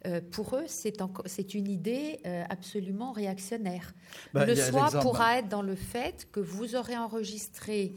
Euh, 0.06 0.22
pour 0.32 0.56
eux, 0.56 0.66
c'est 0.68 1.54
une 1.54 1.70
idée 1.70 2.20
euh, 2.26 2.44
absolument 2.50 3.12
réactionnaire. 3.12 3.94
Ben, 4.34 4.46
le 4.46 4.56
soi 4.56 4.90
pourra 5.02 5.40
être 5.40 5.50
dans 5.50 5.62
le 5.62 5.76
fait 5.76 6.28
que 6.32 6.40
vous 6.40 6.76
aurez 6.76 6.98
enregistré 6.98 7.96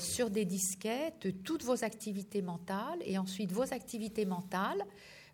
sur 0.00 0.28
des 0.28 0.44
disquettes 0.44 1.28
toutes 1.44 1.62
vos 1.62 1.84
activités 1.84 2.42
mentales 2.42 2.98
et 3.04 3.16
ensuite 3.16 3.52
vos 3.52 3.72
activités 3.72 4.24
mentales 4.24 4.84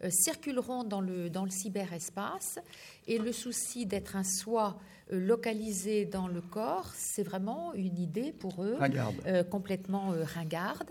circuleront 0.08 0.84
dans 0.84 1.00
le, 1.00 1.30
dans 1.30 1.44
le 1.44 1.50
cyberespace. 1.50 2.58
Et 3.06 3.18
le 3.18 3.32
souci 3.32 3.86
d'être 3.86 4.16
un 4.16 4.24
soi 4.24 4.78
euh, 5.12 5.20
localisé 5.20 6.06
dans 6.06 6.28
le 6.28 6.40
corps, 6.40 6.90
c'est 6.94 7.22
vraiment 7.22 7.74
une 7.74 7.98
idée 7.98 8.32
pour 8.32 8.64
eux 8.64 8.78
euh, 9.26 9.44
complètement 9.44 10.12
euh, 10.12 10.24
ringarde. 10.24 10.90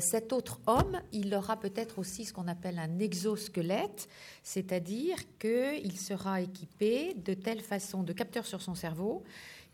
cet 0.00 0.32
autre 0.32 0.60
homme, 0.66 1.00
il 1.12 1.34
aura 1.34 1.58
peut-être 1.58 1.98
aussi 1.98 2.24
ce 2.24 2.32
qu'on 2.32 2.48
appelle 2.48 2.78
un 2.78 2.98
exosquelette, 2.98 4.08
c'est-à-dire 4.42 5.16
qu'il 5.38 5.98
sera 5.98 6.40
équipé 6.40 7.14
de 7.14 7.34
telle 7.34 7.60
façon 7.60 8.02
de 8.02 8.12
capteurs 8.12 8.46
sur 8.46 8.62
son 8.62 8.74
cerveau 8.74 9.24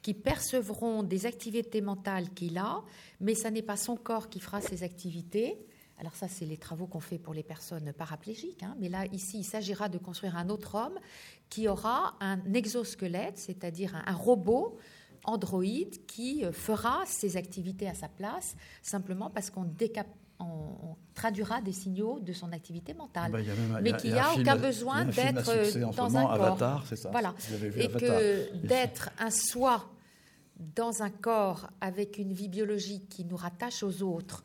qui 0.03 0.15
percevront 0.15 1.03
des 1.03 1.27
activités 1.27 1.81
mentales 1.81 2.31
qu'il 2.31 2.59
a, 2.59 2.83
mais 3.21 3.35
ce 3.35 3.49
n'est 3.49 3.63
pas 3.63 3.77
son 3.77 3.97
corps 3.97 4.29
qui 4.29 4.41
fera 4.41 4.61
ces 4.61 4.83
activités, 4.83 5.59
alors 5.99 6.15
ça, 6.15 6.29
c'est 6.29 6.45
les 6.45 6.59
travaux 6.59 6.87
qu'on 6.87 7.01
fait 7.01 7.19
pour 7.19 7.33
les 7.33 7.43
personnes 7.43 7.93
paraplégiques. 7.93 8.63
Hein. 8.63 8.77
Mais 8.79 8.89
là, 8.89 9.07
ici, 9.13 9.39
il 9.39 9.45
s'agira 9.45 9.89
de 9.89 9.99
construire 9.99 10.37
un 10.37 10.51
autre 10.51 10.75
homme 10.75 10.99
qui 11.49 11.69
aura 11.69 12.15
un 12.21 12.39
exosquelette, 12.53 13.39
c'est-à-dire 13.39 13.95
un, 14.07 14.15
robot 14.15 14.77
androïde 15.25 16.05
qui 16.07 16.45
euh, 16.45 16.53
fera 16.53 17.05
ses 17.07 17.37
activités 17.37 17.89
à 17.89 17.95
sa 17.95 18.09
place, 18.09 18.57
simplement 18.83 19.31
parce 19.31 19.51
qu'on 19.51 19.67
traduira 21.15 21.63
des 21.63 21.73
signaux 21.73 22.21
de 22.21 22.33
son 22.35 22.53
activité 22.53 22.93
mentale, 22.93 23.33
ah 23.35 23.39
bah, 23.39 23.81
mais 23.81 23.97
qui 23.97 24.11
n'a 24.11 24.35
aucun 24.35 24.57
besoin 24.57 25.07
d'être 25.07 25.97
dans 25.97 26.17
un 26.17 26.23
corps. 26.25 26.33
Avatar, 26.33 26.87
ça? 26.87 27.11
Voilà, 27.11 27.35
et 27.77 27.89
que 27.89 28.55
d'être 28.67 29.11
un 29.19 29.31
soi 29.31 29.87
dans 30.59 31.03
un 31.03 31.11
corps 31.11 31.71
avec 31.81 32.19
une 32.19 32.33
vie 32.33 32.49
biologique 32.49 33.09
qui 33.09 33.25
nous 33.25 33.37
rattache 33.37 33.83
aux 33.83 34.03
autres, 34.03 34.45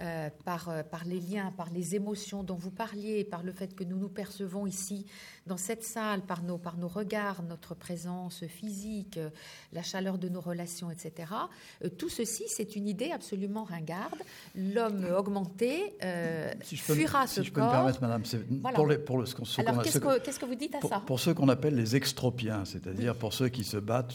euh, 0.00 0.30
par, 0.44 0.68
euh, 0.70 0.82
par 0.82 1.04
les 1.04 1.20
liens, 1.20 1.52
par 1.54 1.68
les 1.70 1.94
émotions 1.94 2.42
dont 2.42 2.56
vous 2.56 2.70
parliez, 2.70 3.24
par 3.24 3.42
le 3.42 3.52
fait 3.52 3.74
que 3.74 3.84
nous 3.84 3.98
nous 3.98 4.08
percevons 4.08 4.66
ici 4.66 5.06
dans 5.46 5.58
cette 5.58 5.84
salle, 5.84 6.22
par 6.22 6.42
nos, 6.42 6.56
par 6.56 6.76
nos 6.78 6.88
regards, 6.88 7.42
notre 7.42 7.74
présence 7.74 8.44
physique, 8.46 9.18
euh, 9.18 9.28
la 9.72 9.82
chaleur 9.82 10.16
de 10.16 10.28
nos 10.28 10.40
relations, 10.40 10.90
etc. 10.90 11.32
tout 11.98 12.08
ceci, 12.08 12.44
c'est 12.48 12.74
une 12.74 12.88
idée 12.88 13.10
absolument 13.10 13.64
ringarde. 13.64 14.18
L'homme 14.56 15.06
augmenté 15.16 15.94
fuira 16.64 17.26
ce 17.26 17.42
si 17.42 17.48
je 17.48 17.52
corps. 17.52 17.64
peux 17.64 17.68
me 17.68 17.72
permettre, 17.72 18.00
madame, 18.00 18.22
pour, 18.74 18.86
les, 18.86 18.98
pour 18.98 19.18
le, 19.18 19.26
ce 19.26 19.60
Alors, 19.60 19.82
qu'est-ce 19.82 19.98
que, 19.98 20.18
qu'est-ce 20.20 20.40
que, 20.40 20.46
vous 20.46 20.54
dites 20.54 20.74
à 20.74 20.80
ça 20.80 21.02
Pour 21.06 21.20
ceux 21.20 21.34
qu'on 21.34 21.48
appelle 21.48 21.74
les 21.74 21.96
extropiens, 21.96 22.64
c'est-à-dire 22.64 23.14
pour 23.14 23.34
ceux 23.34 23.50
qui 23.50 23.64
se 23.64 23.76
battent, 23.76 24.12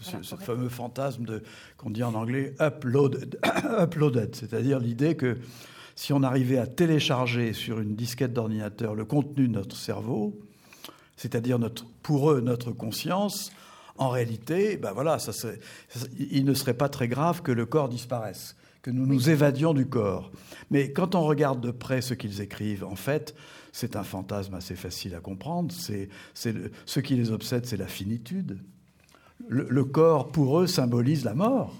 ce, 0.00 0.36
fameux 0.36 0.68
fantasme 0.68 1.26
qu'on 1.76 1.90
dit 1.90 2.02
en 2.02 2.14
anglais 2.14 2.54
uploaded, 2.60 3.38
uploaded 3.78 4.34
c'est-à-dire 4.34 4.78
l'idée 4.78 5.16
que 5.20 5.36
si 5.96 6.14
on 6.14 6.22
arrivait 6.22 6.56
à 6.56 6.66
télécharger 6.66 7.52
sur 7.52 7.78
une 7.78 7.94
disquette 7.94 8.32
d'ordinateur 8.32 8.94
le 8.94 9.04
contenu 9.04 9.48
de 9.48 9.52
notre 9.52 9.76
cerveau, 9.76 10.40
c'est-à-dire 11.16 11.58
notre, 11.58 11.84
pour 12.02 12.30
eux 12.30 12.40
notre 12.40 12.72
conscience, 12.72 13.52
en 13.98 14.08
réalité, 14.08 14.78
ben 14.78 14.92
voilà, 14.92 15.18
ça, 15.18 15.32
il 16.18 16.46
ne 16.46 16.54
serait 16.54 16.74
pas 16.74 16.88
très 16.88 17.06
grave 17.06 17.42
que 17.42 17.52
le 17.52 17.66
corps 17.66 17.90
disparaisse, 17.90 18.56
que 18.80 18.90
nous 18.90 19.04
nous 19.04 19.28
évadions 19.28 19.74
du 19.74 19.84
corps. 19.84 20.32
Mais 20.70 20.90
quand 20.90 21.14
on 21.14 21.20
regarde 21.20 21.60
de 21.60 21.70
près 21.70 22.00
ce 22.00 22.14
qu'ils 22.14 22.40
écrivent, 22.40 22.84
en 22.84 22.96
fait, 22.96 23.34
c'est 23.72 23.94
un 23.94 24.04
fantasme 24.04 24.54
assez 24.54 24.76
facile 24.76 25.14
à 25.14 25.20
comprendre. 25.20 25.74
C'est, 25.74 26.08
ce 26.32 27.00
qui 27.00 27.14
les 27.14 27.30
obsède, 27.30 27.66
c'est 27.66 27.76
la 27.76 27.88
finitude. 27.88 28.58
le 29.48 29.84
corps, 29.84 30.28
pour 30.28 30.60
eux, 30.60 30.66
symbolise 30.66 31.24
la 31.24 31.34
mort 31.34 31.74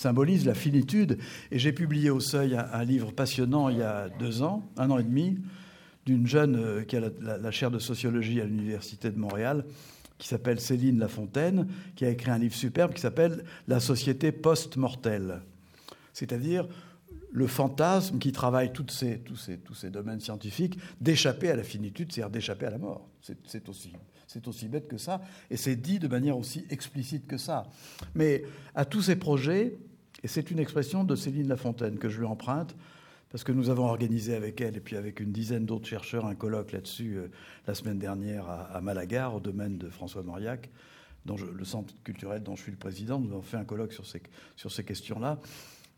symbolise 0.00 0.46
la 0.46 0.54
finitude. 0.54 1.18
Et 1.50 1.58
j'ai 1.58 1.72
publié 1.72 2.08
au 2.08 2.20
Seuil 2.20 2.56
un, 2.56 2.84
livre 2.84 3.12
passionnant 3.12 3.68
il 3.68 3.78
y 3.78 3.82
a 3.82 4.08
deux 4.08 4.42
ans, 4.42 4.66
un 4.78 4.90
an 4.90 4.98
et 4.98 5.02
demi, 5.02 5.38
d'une 6.06 6.26
jeune 6.26 6.56
euh, 6.56 6.82
qui 6.84 6.96
a 6.96 7.02
la, 7.20 7.50
chaire 7.50 7.70
de 7.70 7.78
sociologie 7.78 8.40
à 8.40 8.44
l'Université 8.44 9.10
de 9.10 9.18
Montréal, 9.18 9.66
qui 10.16 10.26
s'appelle 10.26 10.58
Céline 10.58 10.98
Lafontaine, 10.98 11.68
qui 11.96 12.06
a 12.06 12.08
écrit 12.08 12.30
un 12.30 12.38
livre 12.38 12.54
superbe 12.54 12.94
qui 12.94 13.00
s'appelle 13.02 13.44
La 13.68 13.78
société 13.78 14.32
post-mortelle. 14.32 15.42
C'est-à-dire 16.14 16.66
le 17.30 17.46
fantasme 17.46 18.18
qui 18.18 18.32
travaille 18.32 18.72
toutes 18.72 18.90
ces, 18.90 19.18
tous, 19.18 19.36
ces, 19.36 19.58
tous 19.58 19.74
ces 19.74 19.90
domaines 19.90 20.20
scientifiques 20.20 20.78
d'échapper 21.00 21.50
à 21.50 21.56
la 21.56 21.62
finitude, 21.62 22.10
c'est-à-dire 22.10 22.30
d'échapper 22.30 22.66
à 22.66 22.70
la 22.70 22.78
mort. 22.78 23.06
C'est 23.20 23.68
aussi, 23.68 23.92
aussi 24.46 24.68
bête 24.68 24.88
que 24.88 24.96
ça, 24.96 25.20
et 25.50 25.58
c'est 25.58 25.76
dit 25.76 25.98
de 25.98 26.08
manière 26.08 26.38
aussi 26.38 26.64
explicite 26.70 27.26
que 27.26 27.36
ça. 27.36 27.64
Mais 28.14 28.44
à 28.74 28.86
tous 28.86 29.02
ces 29.02 29.16
projets, 29.16 29.78
et 30.22 30.28
c'est 30.28 30.50
une 30.50 30.58
expression 30.58 31.04
de 31.04 31.16
Céline 31.16 31.48
Lafontaine 31.48 31.98
que 31.98 32.08
je 32.08 32.18
lui 32.18 32.26
emprunte, 32.26 32.76
parce 33.30 33.44
que 33.44 33.52
nous 33.52 33.70
avons 33.70 33.84
organisé 33.84 34.34
avec 34.34 34.60
elle 34.60 34.76
et 34.76 34.80
puis 34.80 34.96
avec 34.96 35.20
une 35.20 35.32
dizaine 35.32 35.64
d'autres 35.64 35.86
chercheurs 35.86 36.26
un 36.26 36.34
colloque 36.34 36.72
là-dessus 36.72 37.16
euh, 37.16 37.28
la 37.66 37.74
semaine 37.74 37.98
dernière 37.98 38.48
à, 38.48 38.80
Malaga, 38.80 39.30
au 39.30 39.40
domaine 39.40 39.78
de 39.78 39.88
François 39.88 40.22
Mauriac, 40.22 40.68
dont 41.26 41.36
le 41.36 41.64
centre 41.64 41.94
culturel 42.02 42.42
dont 42.42 42.56
je 42.56 42.62
suis 42.62 42.72
le 42.72 42.78
président. 42.78 43.20
Nous 43.20 43.30
avons 43.30 43.42
fait 43.42 43.56
un 43.56 43.64
colloque 43.64 43.92
sur 43.92 44.06
ces, 44.06 44.22
sur 44.56 44.72
ces 44.72 44.84
questions-là. 44.84 45.38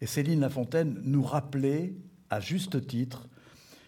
Et 0.01 0.07
Céline 0.07 0.40
Lafontaine 0.40 1.01
nous 1.05 1.23
rappelait, 1.23 1.94
à 2.28 2.40
juste 2.40 2.86
titre, 2.86 3.28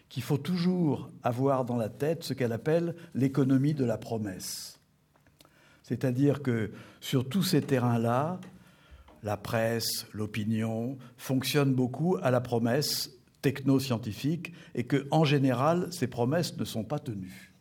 qu'il 0.09 0.23
faut 0.23 0.39
toujours 0.39 1.11
avoir 1.23 1.65
dans 1.65 1.77
la 1.77 1.89
tête 1.89 2.23
ce 2.23 2.35
qu'elle 2.35 2.53
appelle 2.53 2.95
l'économie 3.15 3.75
de 3.75 3.85
la 3.85 3.99
promesse. 3.99 4.79
C'est-à-dire 5.83 6.43
que 6.43 6.71
sur 7.01 7.29
tous 7.29 7.43
ces 7.43 7.61
terrains-là, 7.61 8.41
la 9.25 9.37
presse, 9.37 10.07
l'opinion, 10.13 10.99
fonctionnent 11.17 11.75
beaucoup 11.75 12.17
à 12.23 12.31
la 12.31 12.41
promesse 12.41 13.11
techno-scientifique 13.43 14.53
et 14.75 14.85
que, 14.85 15.07
en 15.11 15.25
général, 15.25 15.89
ces 15.91 16.07
promesses 16.07 16.57
ne 16.57 16.65
sont 16.65 16.85
pas 16.85 16.99
tenues. 16.99 17.53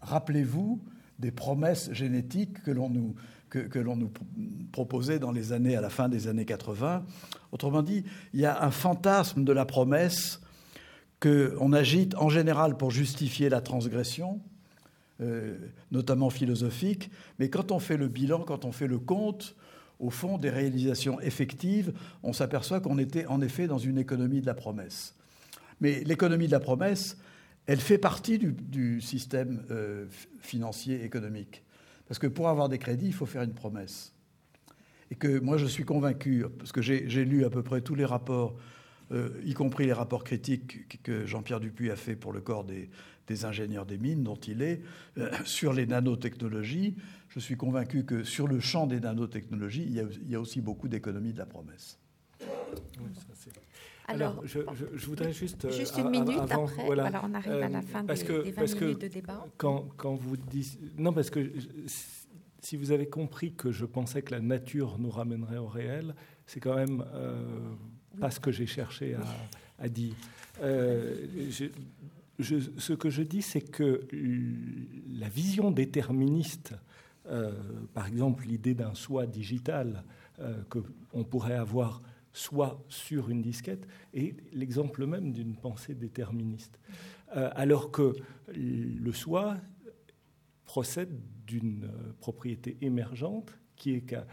Rappelez-vous 0.00 0.80
des 1.18 1.30
promesses 1.30 1.92
génétiques 1.92 2.62
que 2.62 2.70
l'on 2.70 2.88
nous, 2.88 3.14
que, 3.50 3.68
proposait 4.72 5.20
à 5.22 5.80
la 5.80 5.90
fin 5.90 6.08
des 6.08 6.28
années 6.28 6.44
80. 6.44 7.04
Autrement 7.52 7.82
dit, 7.82 8.04
il 8.32 8.40
y 8.40 8.46
a 8.46 8.64
un 8.64 8.70
fantasme 8.70 9.44
de 9.44 9.52
la 9.52 9.64
promesse 9.64 10.40
qu'on 11.20 11.72
agite 11.72 12.14
en 12.16 12.28
général 12.28 12.76
pour 12.76 12.90
justifier 12.90 13.48
la 13.48 13.60
transgression, 13.60 14.40
euh, 15.20 15.56
notamment 15.92 16.30
philosophique, 16.30 17.10
mais 17.38 17.48
quand 17.48 17.72
on 17.72 17.78
fait 17.78 17.96
le 17.96 18.08
bilan, 18.08 18.40
quand 18.40 18.64
on 18.64 18.72
fait 18.72 18.88
le 18.88 18.98
compte, 18.98 19.54
au 19.98 20.10
fond 20.10 20.38
des 20.38 20.50
réalisations 20.50 21.20
effectives, 21.20 21.92
on 22.22 22.32
s'aperçoit 22.32 22.80
qu'on 22.80 22.98
était 22.98 23.26
en 23.26 23.40
effet 23.40 23.66
dans 23.66 23.78
une 23.78 23.98
économie 23.98 24.40
de 24.40 24.46
la 24.46 24.54
promesse. 24.54 25.14
Mais 25.80 26.02
l'économie 26.04 26.46
de 26.46 26.52
la 26.52 26.60
promesse, 26.60 27.16
elle 27.66 27.80
fait 27.80 27.98
partie 27.98 28.38
du, 28.38 29.00
système 29.00 29.62
euh, 29.70 30.06
financier 30.40 31.04
économique. 31.04 31.62
Parce 32.06 32.18
que 32.18 32.26
pour 32.26 32.48
avoir 32.48 32.68
des 32.68 32.78
crédits, 32.78 33.06
il 33.06 33.14
faut 33.14 33.26
faire 33.26 33.42
une 33.42 33.54
promesse. 33.54 34.12
Et 35.10 35.14
que 35.14 35.38
moi, 35.40 35.56
je 35.56 35.66
suis 35.66 35.84
convaincu, 35.84 36.44
parce 36.58 36.72
que 36.72 36.82
j'ai 36.82 37.24
lu 37.24 37.44
à 37.44 37.50
peu 37.50 37.62
près 37.62 37.80
tous 37.80 37.94
les 37.94 38.04
rapports, 38.04 38.56
euh, 39.12 39.30
y 39.44 39.54
compris 39.54 39.86
les 39.86 39.92
rapports 39.92 40.24
critiques 40.24 41.02
que 41.02 41.26
Jean-Pierre 41.26 41.60
Dupuis 41.60 41.90
a 41.90 41.96
fait 41.96 42.16
pour 42.16 42.32
le 42.32 42.40
corps 42.40 42.64
des, 42.64 43.44
ingénieurs 43.44 43.86
des 43.86 43.98
mines, 43.98 44.22
dont 44.22 44.36
il 44.36 44.62
est, 44.62 44.82
euh, 45.18 45.30
sur 45.44 45.72
les 45.72 45.86
nanotechnologies, 45.86 46.96
je 47.34 47.40
suis 47.40 47.56
convaincu 47.56 48.04
que 48.04 48.22
sur 48.22 48.46
le 48.46 48.60
champ 48.60 48.86
des 48.86 49.00
nanotechnologies, 49.00 49.82
il 49.82 50.30
y 50.30 50.36
a, 50.36 50.40
aussi 50.40 50.60
beaucoup 50.60 50.86
d'économies 50.86 51.32
de 51.32 51.38
la 51.38 51.46
promesse. 51.46 51.98
alors, 54.06 54.40
je, 54.46 54.60
voudrais 55.04 55.32
juste... 55.32 55.68
Juste 55.72 55.98
une 55.98 56.10
minute 56.10 56.38
après, 56.48 56.84
voilà. 56.84 57.20
on 57.24 57.34
arrive 57.34 57.52
à 57.54 57.68
la 57.68 57.82
fin 57.82 58.04
des, 58.04 58.14
que, 58.14 58.50
20 58.50 58.80
minutes 58.80 59.00
de 59.00 59.08
débat. 59.08 59.44
Quand, 59.56 59.88
quand 59.96 60.14
vous 60.14 60.36
dites... 60.36 60.78
Non, 60.96 61.12
parce 61.12 61.30
que 61.30 61.50
si 62.60 62.76
vous 62.76 62.92
avez 62.92 63.08
compris 63.08 63.52
que 63.52 63.72
je 63.72 63.84
pensais 63.84 64.22
que 64.22 64.30
la 64.30 64.40
nature 64.40 64.96
nous 65.00 65.10
ramènerait 65.10 65.58
au 65.58 65.66
réel, 65.66 66.14
c'est 66.46 66.60
quand 66.60 66.76
même 66.76 67.04
euh, 67.14 67.42
pas 68.20 68.30
ce 68.30 68.38
que 68.38 68.52
j'ai 68.52 68.66
cherché 68.66 69.16
à, 69.80 69.88
dire. 69.88 70.14
Euh, 70.62 71.50
ce 72.38 72.92
que 72.92 73.10
je 73.10 73.22
dis, 73.22 73.42
c'est 73.42 73.60
que 73.60 74.06
la 75.12 75.28
vision 75.28 75.72
déterministe 75.72 76.74
euh, 77.26 77.52
par 77.94 78.06
exemple, 78.06 78.44
l'idée 78.46 78.74
d'un 78.74 78.94
soi 78.94 79.26
digital 79.26 80.04
euh, 80.40 80.62
qu'on 80.68 81.24
pourrait 81.24 81.54
avoir 81.54 82.02
soit 82.32 82.84
sur 82.88 83.30
une 83.30 83.42
disquette, 83.42 83.86
est 84.12 84.34
l'exemple 84.52 85.06
même 85.06 85.32
d'une 85.32 85.54
pensée 85.54 85.94
déterministe. 85.94 86.80
Euh, 87.36 87.48
alors 87.54 87.92
que 87.92 88.12
le 88.48 89.12
soi 89.12 89.56
procède 90.64 91.16
d'une 91.46 91.88
propriété 92.18 92.76
émergente 92.80 93.56
qui 93.76 93.94
est 93.94 94.00
qu'à 94.00 94.26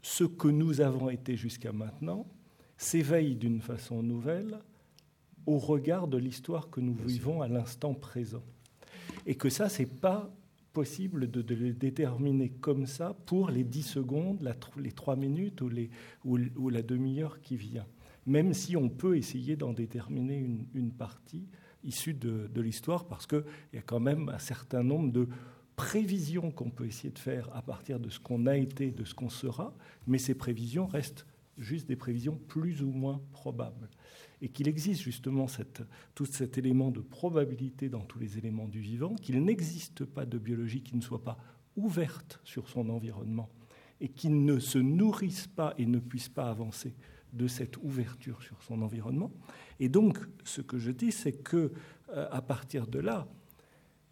ce 0.00 0.22
que 0.24 0.46
nous 0.46 0.80
avons 0.80 1.10
été 1.10 1.36
jusqu'à 1.36 1.72
maintenant 1.72 2.26
s'éveille 2.76 3.34
d'une 3.34 3.60
façon 3.60 4.02
nouvelle 4.02 4.60
au 5.46 5.58
regard 5.58 6.06
de 6.06 6.18
l'histoire 6.18 6.70
que 6.70 6.80
nous 6.80 6.94
vivons 6.94 7.42
à 7.42 7.48
l'instant 7.48 7.94
présent. 7.94 8.44
Et 9.26 9.34
que 9.34 9.50
ça, 9.50 9.68
c'est 9.68 9.86
pas 9.86 10.32
possible 10.72 11.30
de, 11.30 11.54
le 11.54 11.72
déterminer 11.72 12.50
comme 12.50 12.86
ça 12.86 13.14
pour 13.26 13.50
les 13.50 13.64
10 13.64 13.82
secondes, 13.82 14.54
les 14.76 14.92
3 14.92 15.16
minutes 15.16 15.62
ou, 15.62 16.68
la 16.68 16.82
demi-heure 16.82 17.40
qui 17.40 17.56
vient. 17.56 17.86
Même 18.26 18.54
si 18.54 18.76
on 18.76 18.88
peut 18.88 19.16
essayer 19.16 19.56
d'en 19.56 19.72
déterminer 19.72 20.38
une, 20.74 20.92
partie 20.92 21.46
issue 21.82 22.14
de, 22.14 22.50
de 22.52 22.60
l'histoire, 22.60 23.06
parce 23.06 23.26
qu'il 23.26 23.44
y 23.72 23.78
a 23.78 23.82
quand 23.82 24.00
même 24.00 24.28
un 24.28 24.38
certain 24.38 24.82
nombre 24.82 25.12
de 25.12 25.28
prévisions 25.76 26.50
qu'on 26.50 26.70
peut 26.70 26.86
essayer 26.86 27.10
de 27.10 27.18
faire 27.18 27.48
à 27.54 27.62
partir 27.62 27.98
de 27.98 28.10
ce 28.10 28.20
qu'on 28.20 28.46
a 28.46 28.56
été, 28.56 28.90
de 28.90 29.04
ce 29.04 29.14
qu'on 29.14 29.30
sera, 29.30 29.74
mais 30.06 30.18
ces 30.18 30.34
prévisions 30.34 30.86
restent 30.86 31.26
juste 31.56 31.88
des 31.88 31.96
prévisions 31.96 32.38
plus 32.48 32.82
ou 32.82 32.90
moins 32.90 33.20
probables. 33.32 33.88
Et 34.42 34.48
qu'il 34.48 34.68
existe 34.68 35.02
justement 35.02 35.46
tout 36.14 36.26
cet 36.26 36.56
élément 36.56 36.90
de 36.90 37.00
probabilité 37.00 37.88
dans 37.88 38.00
tous 38.00 38.18
les 38.18 38.38
éléments 38.38 38.68
du 38.68 38.80
vivant, 38.80 39.14
qu'il 39.16 39.42
n'existe 39.42 40.04
pas 40.04 40.24
de 40.24 40.38
biologie 40.38 40.82
qui 40.82 40.96
ne 40.96 41.02
soit 41.02 41.22
pas 41.22 41.38
ouverte 41.76 42.40
sur 42.44 42.68
son 42.68 42.88
environnement 42.88 43.50
et 44.00 44.08
qui 44.08 44.30
ne 44.30 44.58
se 44.58 44.78
nourrisse 44.78 45.46
pas 45.46 45.74
et 45.78 45.86
ne 45.86 45.98
puisse 45.98 46.28
pas 46.28 46.48
avancer 46.48 46.94
de 47.32 47.46
cette 47.46 47.76
ouverture 47.78 48.42
sur 48.42 48.62
son 48.62 48.82
environnement. 48.82 49.30
Et 49.78 49.88
donc, 49.88 50.18
ce 50.44 50.62
que 50.62 50.78
je 50.78 50.90
dis, 50.90 51.12
c'est 51.12 51.32
que 51.32 51.72
euh, 52.10 52.28
à 52.30 52.42
partir 52.42 52.86
de 52.86 52.98
là, 52.98 53.28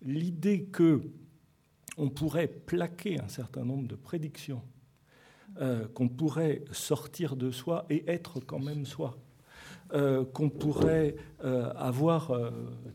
l'idée 0.02 0.64
que 0.64 1.02
on 1.96 2.10
pourrait 2.10 2.46
plaquer 2.46 3.20
un 3.20 3.28
certain 3.28 3.64
nombre 3.64 3.88
de 3.88 3.96
prédictions 3.96 4.62
euh, 5.60 5.88
qu'on 5.88 6.08
pourrait 6.08 6.62
sortir 6.70 7.34
de 7.34 7.50
soi 7.50 7.86
et 7.90 8.08
être 8.08 8.38
quand 8.38 8.60
même 8.60 8.86
soi, 8.86 9.18
euh, 9.92 10.24
qu'on 10.24 10.50
pourrait 10.50 11.16
euh, 11.44 11.70
avoir 11.74 12.32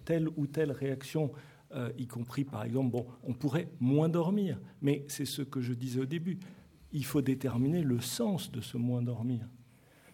telle 0.06 0.28
ou 0.36 0.48
telle 0.48 0.72
réaction, 0.72 1.32
y 1.98 2.06
compris 2.06 2.44
par 2.44 2.64
exemple, 2.64 2.91
bon, 2.91 3.07
on 3.24 3.34
pourrait 3.34 3.68
moins 3.80 4.07
dormir, 4.07 4.61
mais 4.84 5.06
c'est 5.07 5.26
ce 5.26 5.41
que 5.41 5.60
je 5.60 5.74
disais 5.74 5.99
au 5.99 6.06
début, 6.06 6.38
il 6.91 7.03
faut 7.03 7.22
déterminer 7.22 7.82
le 7.82 7.99
sens 7.99 8.52
de 8.52 8.61
ce 8.61 8.78
moins 8.78 9.02
dormir. 9.02 9.49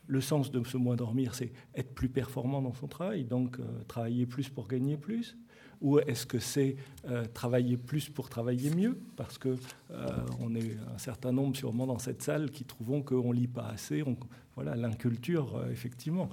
Le 0.08 0.22
sens 0.22 0.52
de 0.52 0.64
ce 0.64 0.78
moins 0.78 0.96
dormir, 0.96 1.36
c'est 1.36 1.52
être 1.76 1.94
plus 1.94 2.08
performant 2.08 2.62
dans 2.62 2.74
son 2.74 2.88
travail, 2.88 3.26
donc 3.26 3.60
travailler 3.90 4.26
plus 4.26 4.48
pour 4.48 4.70
gagner 4.70 4.96
plus 4.96 5.38
ou 5.82 6.00
est-ce 6.00 6.26
que 6.26 6.40
c'est 6.40 6.76
euh, 7.08 7.26
travailler 7.34 7.78
plus 7.78 8.10
pour 8.10 8.30
travailler 8.30 8.70
mieux? 8.70 9.00
Parce 9.16 9.38
que 9.38 9.56
euh, 9.92 10.08
on 10.40 10.54
est 10.56 10.78
un 10.94 10.98
certain 10.98 11.32
nombre 11.32 11.56
sûrement 11.56 11.88
dans 11.88 12.00
cette 12.00 12.22
salle 12.22 12.52
qui 12.52 12.66
trouvons 12.66 13.02
qu'on 13.02 13.32
lit 13.32 13.48
pas 13.48 13.68
assez. 13.68 14.04
voilà, 14.56 14.76
l'inculture, 14.76 15.56
euh, 15.56 15.72
effectivement, 15.72 16.30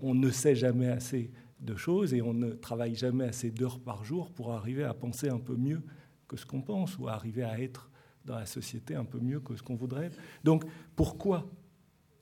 on, 0.00 0.14
ne 0.14 0.30
sait 0.30 0.54
jamais 0.54 0.88
assez 0.88 1.30
de 1.60 1.76
choses 1.76 2.14
et 2.14 2.22
on 2.22 2.32
ne 2.32 2.52
travaille 2.52 2.94
jamais 2.94 3.24
assez 3.24 3.50
d'heures 3.50 3.80
par 3.80 4.02
jour 4.02 4.30
pour 4.30 4.52
arriver 4.52 4.84
à 4.84 4.94
penser 4.94 5.28
un 5.28 5.38
peu 5.38 5.56
mieux 5.56 5.82
que 6.26 6.36
ce 6.36 6.46
qu'on 6.46 6.62
pense 6.62 6.98
ou 6.98 7.08
arriver 7.08 7.42
à 7.42 7.60
être 7.60 7.90
dans 8.24 8.36
la 8.36 8.46
société 8.46 8.94
un 8.94 9.04
peu 9.04 9.18
mieux 9.18 9.40
que 9.40 9.56
ce 9.56 9.62
qu'on 9.62 9.74
voudrait. 9.74 10.10
Donc, 10.42 10.64
pourquoi 10.96 11.46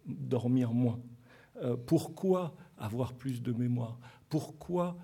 dormir 0.06 0.72
moins? 0.72 0.98
Pourquoi 1.86 2.56
avoir 2.78 3.12
plus 3.12 3.42
de 3.42 3.52
mémoire? 3.52 3.98
Pourquoi 4.28 4.96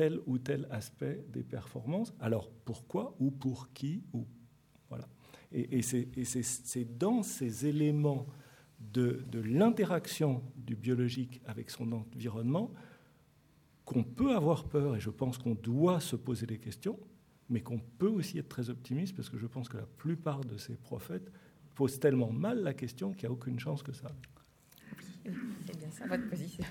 tel 0.00 0.18
ou 0.24 0.38
tel 0.38 0.66
aspect 0.70 1.26
des 1.30 1.42
performances. 1.42 2.14
Alors 2.20 2.50
pourquoi 2.64 3.14
ou 3.18 3.30
pour 3.30 3.70
qui 3.74 4.02
ou 4.14 4.26
voilà. 4.88 5.06
Et, 5.52 5.82
c'est 5.82 6.98
dans 6.98 7.22
ces 7.22 7.66
éléments 7.66 8.26
de, 8.80 9.22
de 9.30 9.40
l'interaction 9.40 10.42
du 10.56 10.74
biologique 10.74 11.42
avec 11.44 11.68
son 11.68 11.92
environnement 11.92 12.70
qu'on 13.84 14.02
peut 14.02 14.34
avoir 14.34 14.64
peur 14.64 14.96
et 14.96 15.00
je 15.00 15.10
pense 15.10 15.36
qu'on 15.36 15.54
doit 15.54 16.00
se 16.00 16.16
poser 16.16 16.46
des 16.46 16.58
questions, 16.58 16.98
mais 17.50 17.60
qu'on 17.60 17.80
peut 17.98 18.08
aussi 18.08 18.38
être 18.38 18.48
très 18.48 18.70
optimiste 18.70 19.14
parce 19.14 19.28
que 19.28 19.36
je 19.36 19.46
pense 19.46 19.68
que 19.68 19.76
la 19.76 19.86
plupart 19.98 20.40
de 20.40 20.56
ces 20.56 20.76
prophètes 20.76 21.30
posent 21.74 22.00
tellement 22.00 22.32
mal 22.32 22.62
la 22.62 22.72
question 22.72 23.12
qu'il 23.12 23.28
n'y 23.28 23.32
a 23.34 23.36
aucune 23.36 23.58
chance 23.58 23.82
que 23.82 23.92
ça 23.92 24.10
c'est 25.24 25.76
bien 25.76 25.90
ça 25.90 26.06
votre 26.06 26.28
position. 26.28 26.64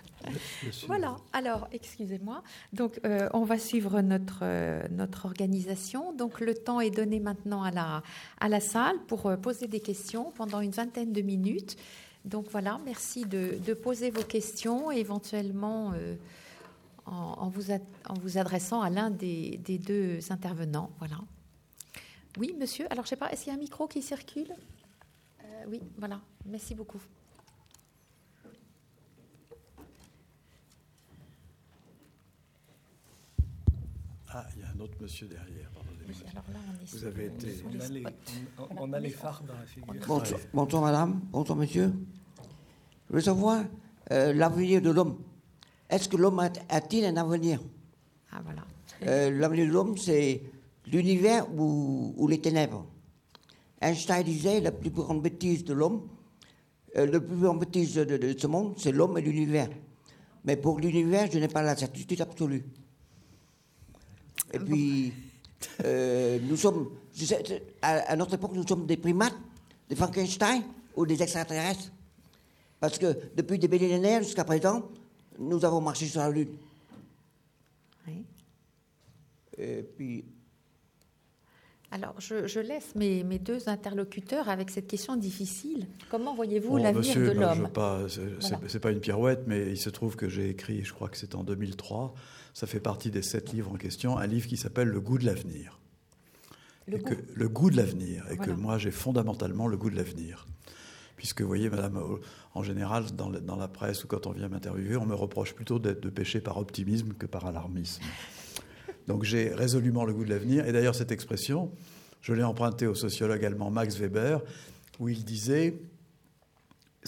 Voilà, 0.88 1.18
alors 1.34 1.68
excusez-moi. 1.72 2.44
Donc 2.74 3.00
euh, 3.06 3.30
on 3.34 3.44
va 3.44 3.60
suivre 3.60 4.02
notre, 4.02 4.40
euh, 4.42 4.82
notre 4.92 5.26
organisation. 5.26 6.14
Donc 6.14 6.40
le 6.40 6.54
temps 6.54 6.80
est 6.80 6.90
donné 6.90 7.20
maintenant 7.20 7.64
à 7.64 7.72
la, 7.72 8.04
à 8.40 8.50
la 8.50 8.60
salle 8.60 8.98
pour 9.08 9.28
euh, 9.28 9.38
poser 9.38 9.68
des 9.68 9.80
questions 9.80 10.32
pendant 10.32 10.62
une 10.62 10.72
vingtaine 10.72 11.14
de 11.14 11.22
minutes. 11.22 11.78
Donc 12.26 12.48
voilà, 12.50 12.80
merci 12.86 13.26
de, 13.26 13.58
de 13.66 13.74
poser 13.74 14.10
vos 14.10 14.24
questions, 14.24 14.92
éventuellement 14.92 15.94
en, 17.06 17.14
en, 17.14 17.50
vous 17.50 17.72
en 17.72 18.14
vous 18.22 18.38
adressant 18.38 18.82
à 18.82 18.90
l'un 18.90 19.10
des, 19.10 19.58
des, 19.64 19.78
deux 19.78 20.20
intervenants. 20.32 20.92
Voilà. 21.00 21.18
Oui, 22.38 22.54
monsieur. 22.60 22.86
Alors 22.92 23.06
je 23.06 23.12
sais 23.12 23.16
pas, 23.16 23.32
est-ce 23.32 23.46
qu'il 23.46 23.54
y 23.54 23.56
a 23.56 23.58
un 23.58 23.62
micro 23.62 23.88
qui 23.88 24.02
circule? 24.02 24.54
Oui, 25.68 25.82
voilà. 25.98 26.20
Merci 26.46 26.76
beaucoup. 26.76 27.00
Ah, 34.32 34.46
il 34.56 34.62
y 34.62 34.64
a 34.64 34.68
un 34.76 34.80
autre 34.80 34.94
monsieur 35.02 35.28
derrière. 35.28 35.72
Vous 36.92 37.06
avez 37.06 37.26
été. 37.26 37.64
On 38.78 38.94
a, 38.94 39.00
les, 39.00 39.10
phares 39.10 39.42
dans 39.44 39.56
la 39.56 39.66
figure. 39.66 40.40
Bonsoir, 40.54 40.84
madame. 40.84 41.22
Bonsoir, 41.32 41.58
monsieur. 41.58 41.92
Je 43.10 43.16
veux 43.16 43.22
savoir 43.22 43.64
euh, 44.12 44.34
l'avenir 44.34 44.82
de 44.82 44.92
l'homme. 44.92 45.18
Est-ce 45.90 46.08
que 46.08 46.16
l'homme 46.18 46.40
a-t-il 46.40 47.06
un 47.06 47.18
avenir? 47.18 47.60
Ah, 48.32 48.42
voilà. 48.44 48.66
Euh, 49.08 49.32
l'avenir 49.32 49.66
de 49.66 49.72
l'homme, 49.72 49.98
c'est 49.98 50.44
l'univers 50.86 51.48
ou, 51.52 52.28
les 52.28 52.40
ténèbres. 52.40 52.86
Einstein 53.82 54.24
disait 54.24 54.62
la 54.62 54.72
plus 54.72 54.92
grande 54.92 55.24
bêtise 55.24 55.64
de 55.64 55.74
l'homme, 55.74 56.08
euh, 56.98 57.08
la 57.08 57.20
plus 57.20 57.38
grande 57.38 57.60
bêtise 57.60 57.96
de 57.96 58.36
ce 58.38 58.48
monde, 58.48 58.76
c'est 58.78 58.92
l'homme 58.92 59.18
et 59.18 59.22
l'univers. 59.22 59.70
Mais 60.44 60.56
pour 60.56 60.80
l'univers, 60.80 61.30
je 61.32 61.40
n'ai 61.40 61.48
pas 61.48 61.64
la 61.64 61.76
certitude 61.76 62.22
absolue. 62.22 62.64
Et 64.54 64.60
puis, 64.60 65.14
euh, 65.86 66.40
nous 66.42 66.58
sommes, 66.58 66.90
à, 67.82 68.16
notre 68.16 68.36
époque, 68.36 68.52
nous 68.54 68.68
sommes 68.68 68.86
des 68.86 68.98
primates, 68.98 69.36
des 69.90 69.96
Frankenstein 69.96 70.64
ou 70.96 71.06
des 71.06 71.22
extraterrestres. 71.22 71.92
Parce 72.80 72.98
que 72.98 73.18
depuis 73.36 73.60
des 73.60 73.68
millénaires 73.68 74.24
jusqu'à 74.24 74.44
présent, 74.44 74.90
nous 75.38 75.64
avons 75.66 75.82
marché 75.82 76.06
sur 76.06 76.22
la 76.22 76.30
Lune. 76.30 76.56
Oui. 78.08 78.26
Et 79.58 79.84
puis. 79.84 80.24
Alors, 81.92 82.14
je, 82.20 82.60
laisse 82.60 82.94
mes, 82.96 83.24
mes, 83.24 83.40
deux 83.40 83.68
interlocuteurs 83.68 84.48
avec 84.48 84.70
cette 84.70 84.88
question 84.88 85.16
difficile. 85.16 85.88
Comment 86.12 86.36
voyez-vous 86.36 86.78
l'avenir 86.78 87.16
de 87.16 87.30
ben, 87.32 87.40
l'homme? 87.40 87.70
Ce 88.08 88.74
n'est 88.74 88.80
pas 88.80 88.92
une 88.92 89.00
pirouette, 89.00 89.44
mais 89.48 89.72
il 89.72 89.78
se 89.78 89.90
trouve 89.90 90.16
que 90.16 90.30
j'ai 90.30 90.50
écrit, 90.50 90.84
je 90.84 90.94
crois 90.94 91.10
que 91.10 91.18
c'est 91.18 91.34
en 91.34 91.44
2003, 91.44 92.14
ça 92.60 92.68
fait 92.68 92.82
partie 92.82 93.10
des 93.10 93.22
sept 93.22 93.54
livres 93.54 93.72
en 93.72 93.78
question, 93.78 94.18
un 94.18 94.28
livre 94.28 94.46
qui 94.46 94.58
s'appelle 94.58 94.90
Le 94.90 95.00
goût 95.00 95.18
de 95.18 95.26
l'avenir. 95.26 95.80
Le, 96.90 96.98
goût. 96.98 97.16
le 97.34 97.48
goût 97.48 97.70
de 97.70 97.78
l'avenir, 97.78 98.26
et 98.30 98.36
que 98.36 98.52
moi 98.52 98.78
j'ai 98.78 98.92
fondamentalement 98.92 99.66
le 99.68 99.78
goût 99.78 99.90
de 99.90 99.96
l'avenir. 99.96 100.46
Puisque, 101.16 101.40
vous 101.40 101.48
voyez, 101.48 101.70
madame, 101.70 101.96
euh, 101.96 102.18
en 102.54 102.62
général, 102.62 103.06
dans, 103.16 103.30
dans 103.30 103.56
la 103.56 103.70
presse 103.70 104.04
ou 104.04 104.08
quand 104.08 104.28
on 104.28 104.32
vient 104.32 104.50
m'interviewer, 104.50 104.98
on 104.98 105.06
me 105.06 105.16
reproche 105.16 105.54
plutôt 105.56 105.80
d'être 105.80 106.02
de 106.02 106.10
pêcher 106.10 106.42
par 106.42 106.58
optimisme 106.58 107.14
que 107.14 107.26
par 107.26 107.46
alarmisme. 107.46 108.04
Donc 109.08 109.24
j'ai 109.24 109.54
résolument 109.54 110.04
le 110.04 110.12
goût 110.12 110.26
de 110.26 110.30
l'avenir. 110.30 110.68
Et 110.68 110.74
d'ailleurs, 110.74 110.96
cette 110.96 111.14
expression, 111.14 111.72
je 112.22 112.34
l'ai 112.34 112.44
empruntée 112.44 112.88
au 112.88 112.96
sociologue 112.96 113.46
allemand 113.46 113.72
Max 113.72 113.96
Weber, 113.96 114.42
où 115.00 115.08
il 115.08 115.24
disait, 115.24 115.80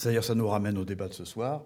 d'ailleurs 0.02 0.24
ça 0.24 0.34
nous 0.34 0.48
ramène 0.48 0.78
au 0.78 0.86
débat 0.86 1.08
de 1.08 1.14
ce 1.14 1.26
soir, 1.26 1.62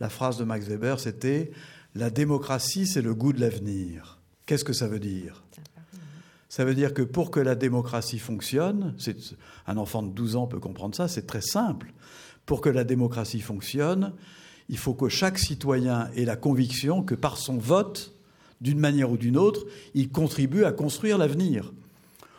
la 0.00 0.10
phrase 0.10 0.36
de 0.36 0.44
Max 0.44 0.66
Weber, 0.66 1.00
c'était 1.00 1.52
la 1.94 2.10
démocratie, 2.10 2.86
c'est 2.86 3.02
le 3.02 3.14
goût 3.14 3.32
de 3.32 3.40
l'avenir. 3.40 4.18
Qu'est-ce 4.46 4.64
que 4.64 4.72
ça 4.72 4.88
veut 4.88 5.00
dire? 5.00 5.44
Ça 6.48 6.64
veut 6.64 6.74
dire 6.74 6.92
que 6.92 7.02
pour 7.02 7.30
que 7.30 7.40
la 7.40 7.54
démocratie 7.54 8.18
fonctionne, 8.18 8.94
un 9.66 9.76
enfant 9.76 10.02
de 10.02 10.10
12 10.10 10.36
ans 10.36 10.46
peut 10.46 10.60
comprendre 10.60 10.94
ça, 10.94 11.08
c'est 11.08 11.26
très 11.26 11.40
simple. 11.40 11.92
Pour 12.44 12.60
que 12.60 12.68
la 12.68 12.84
démocratie 12.84 13.40
fonctionne, 13.40 14.12
il 14.68 14.78
faut 14.78 14.94
que 14.94 15.08
chaque 15.08 15.38
citoyen 15.38 16.10
ait 16.16 16.24
la 16.24 16.36
conviction 16.36 17.02
que 17.02 17.14
par 17.14 17.36
son 17.36 17.56
vote, 17.56 18.14
d'une 18.60 18.78
manière 18.78 19.10
ou 19.10 19.16
d'une 19.16 19.36
autre, 19.36 19.64
il 19.94 20.10
contribue 20.10 20.64
à 20.64 20.72
construire 20.72 21.18
l'avenir. 21.18 21.72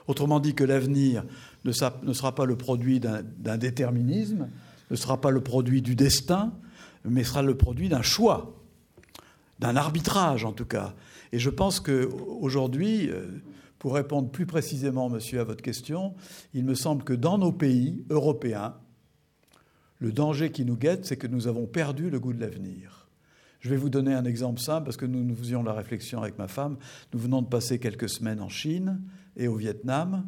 Autrement 0.08 0.40
dit 0.40 0.54
que 0.54 0.64
l'avenir 0.64 1.24
ne 1.66 1.72
sera 1.72 2.36
pas 2.36 2.46
le 2.46 2.56
produit 2.56 3.00
d'un 3.00 3.58
déterminisme, 3.58 4.50
ne 4.92 4.96
sera 4.96 5.22
pas 5.22 5.32
le 5.32 5.42
produit 5.42 5.82
du 5.82 5.96
destin, 5.96 6.54
mais 7.06 7.24
sera 7.24 7.42
le 7.42 7.56
produit 7.58 7.90
d'un 7.90 8.02
choix 8.02 8.63
d'un 9.60 9.76
arbitrage 9.76 10.46
en 10.46 10.52
tout 10.52 10.66
cas. 10.66 10.96
Et 11.32 11.40
je 11.40 11.50
pense 11.50 11.80
qu'aujourd'hui, 11.80 13.10
euh, 13.10 13.28
pour 13.80 13.96
répondre 13.96 14.30
plus 14.30 14.46
précisément, 14.46 15.10
monsieur, 15.10 15.42
à 15.42 15.44
votre 15.44 15.62
question, 15.62 16.16
il 16.54 16.64
me 16.64 16.76
semble 16.76 17.04
que 17.04 17.14
dans 17.14 17.38
nos 17.38 17.52
pays 17.52 18.06
européens, 18.10 18.76
le 20.00 20.12
danger 20.12 20.52
qui 20.52 20.66
nous 20.66 20.78
guette, 20.78 21.06
c'est 21.06 21.18
que 21.18 21.28
nous 21.28 21.48
avons 21.48 21.66
perdu 21.66 22.10
le 22.10 22.20
goût 22.20 22.34
de 22.34 22.40
l'avenir. 22.40 23.08
Je 23.60 23.70
vais 23.70 23.78
vous 23.78 23.90
donner 23.90 24.14
un 24.14 24.26
exemple 24.26 24.60
simple 24.60 24.84
parce 24.84 24.98
que 24.98 25.06
nous 25.06 25.24
nous 25.24 25.36
faisions 25.36 25.64
la 25.64 25.74
réflexion 25.74 26.22
avec 26.22 26.38
ma 26.38 26.50
femme. 26.50 26.78
Nous 27.14 27.20
venons 27.20 27.42
de 27.42 27.48
passer 27.48 27.80
quelques 27.80 28.10
semaines 28.10 28.42
en 28.42 28.50
Chine 28.50 29.02
et 29.38 29.48
au 29.48 29.56
Vietnam. 29.56 30.28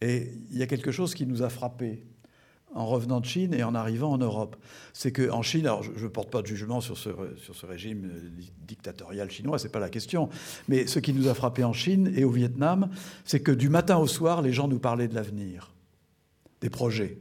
Et 0.00 0.32
il 0.50 0.58
y 0.58 0.62
a 0.62 0.66
quelque 0.66 0.90
chose 0.90 1.14
qui 1.14 1.26
nous 1.26 1.44
a 1.44 1.48
frappé 1.48 2.04
en 2.74 2.86
revenant 2.86 3.20
de 3.20 3.26
Chine 3.26 3.54
et 3.54 3.62
en 3.62 3.74
arrivant 3.74 4.12
en 4.12 4.18
Europe. 4.18 4.56
C'est 4.92 5.12
qu'en 5.12 5.42
Chine, 5.42 5.66
alors 5.66 5.82
je 5.82 6.02
ne 6.02 6.08
porte 6.08 6.30
pas 6.30 6.42
de 6.42 6.46
jugement 6.46 6.80
sur 6.80 6.96
ce, 6.96 7.10
régime 7.66 8.10
dictatorial 8.66 9.30
chinois, 9.30 9.58
ce 9.58 9.64
n'est 9.64 9.72
pas 9.72 9.80
la 9.80 9.90
question, 9.90 10.28
mais 10.68 10.86
ce 10.86 10.98
qui 10.98 11.12
nous 11.12 11.28
a 11.28 11.34
frappé 11.34 11.64
en 11.64 11.72
Chine 11.72 12.12
et 12.16 12.24
au 12.24 12.30
Vietnam, 12.30 12.90
c'est 13.24 13.40
que 13.40 13.52
du 13.52 13.68
matin 13.68 13.98
au 13.98 14.06
soir, 14.06 14.42
les 14.42 14.52
gens 14.52 14.68
nous 14.68 14.78
parlaient 14.78 15.08
de 15.08 15.14
l'avenir, 15.14 15.72
des 16.60 16.70
projets 16.70 17.18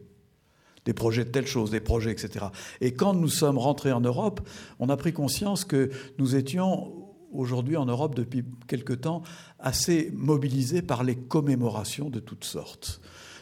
des 0.86 0.94
projets 0.94 1.26
de 1.26 1.30
telle 1.30 1.46
chose, 1.46 1.70
des 1.70 1.80
projets, 1.80 2.12
etc. 2.12 2.46
Et 2.80 2.94
quand 2.94 3.14
nous 3.14 3.30
sommes 3.30 3.58
rentrés 3.58 3.92
en 3.92 4.02
Europe, 4.02 4.42
on 4.80 4.90
a 4.90 4.98
pris 4.98 5.14
conscience 5.14 5.64
que 5.64 5.92
nous 6.18 6.36
étions 6.36 7.08
aujourd'hui 7.32 7.78
en 7.78 7.86
Europe 7.86 8.16
depuis 8.16 8.44
quelque 8.68 8.94
temps 8.94 9.22
assez 9.60 10.12
mobilisés 10.14 10.82
par 10.82 11.04
les 11.04 11.16
commémorations 11.16 12.10
de 12.10 12.20
toutes 12.20 12.44
sortes. 12.44 13.02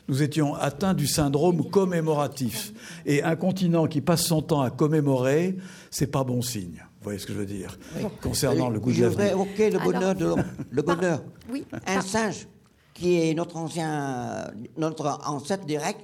Nous 0.10 0.23
étions 0.23 0.56
atteints 0.56 0.95
du 0.95 1.06
syndrome 1.07 1.69
commémoratif. 1.69 2.73
Et 3.06 3.22
un 3.23 3.36
continent 3.36 3.86
qui 3.88 4.02
passe 4.02 4.23
son 4.26 4.41
temps 4.41 4.61
à 4.61 4.72
commémorer, 4.72 5.56
c'est 5.91 6.07
pas 6.07 6.23
bon 6.23 6.41
signe. 6.41 6.84
Vous 6.99 7.03
voyez 7.03 7.19
ce 7.19 7.27
que 7.27 7.34
je 7.34 7.38
veux 7.38 7.45
dire 7.45 7.77
Concernant 8.22 8.69
le 8.69 8.80
goût 8.80 8.91
de 8.91 9.06
voudrais 9.06 9.26
l'avenir. 9.27 9.31
évoquer 9.45 9.69
le 9.69 9.80
bonheur 9.80 10.15
de 10.15 10.26
l'homme. 10.26 10.44
Le 10.72 10.81
bonheur. 10.81 11.22
Oui. 11.52 11.64
Un 11.88 12.02
singe, 12.02 12.48
qui 12.94 13.22
est 13.22 13.34
notre 13.36 13.56
ancien, 13.56 14.52
notre 14.77 15.06
ancêtre 15.27 15.65
direct, 15.65 15.99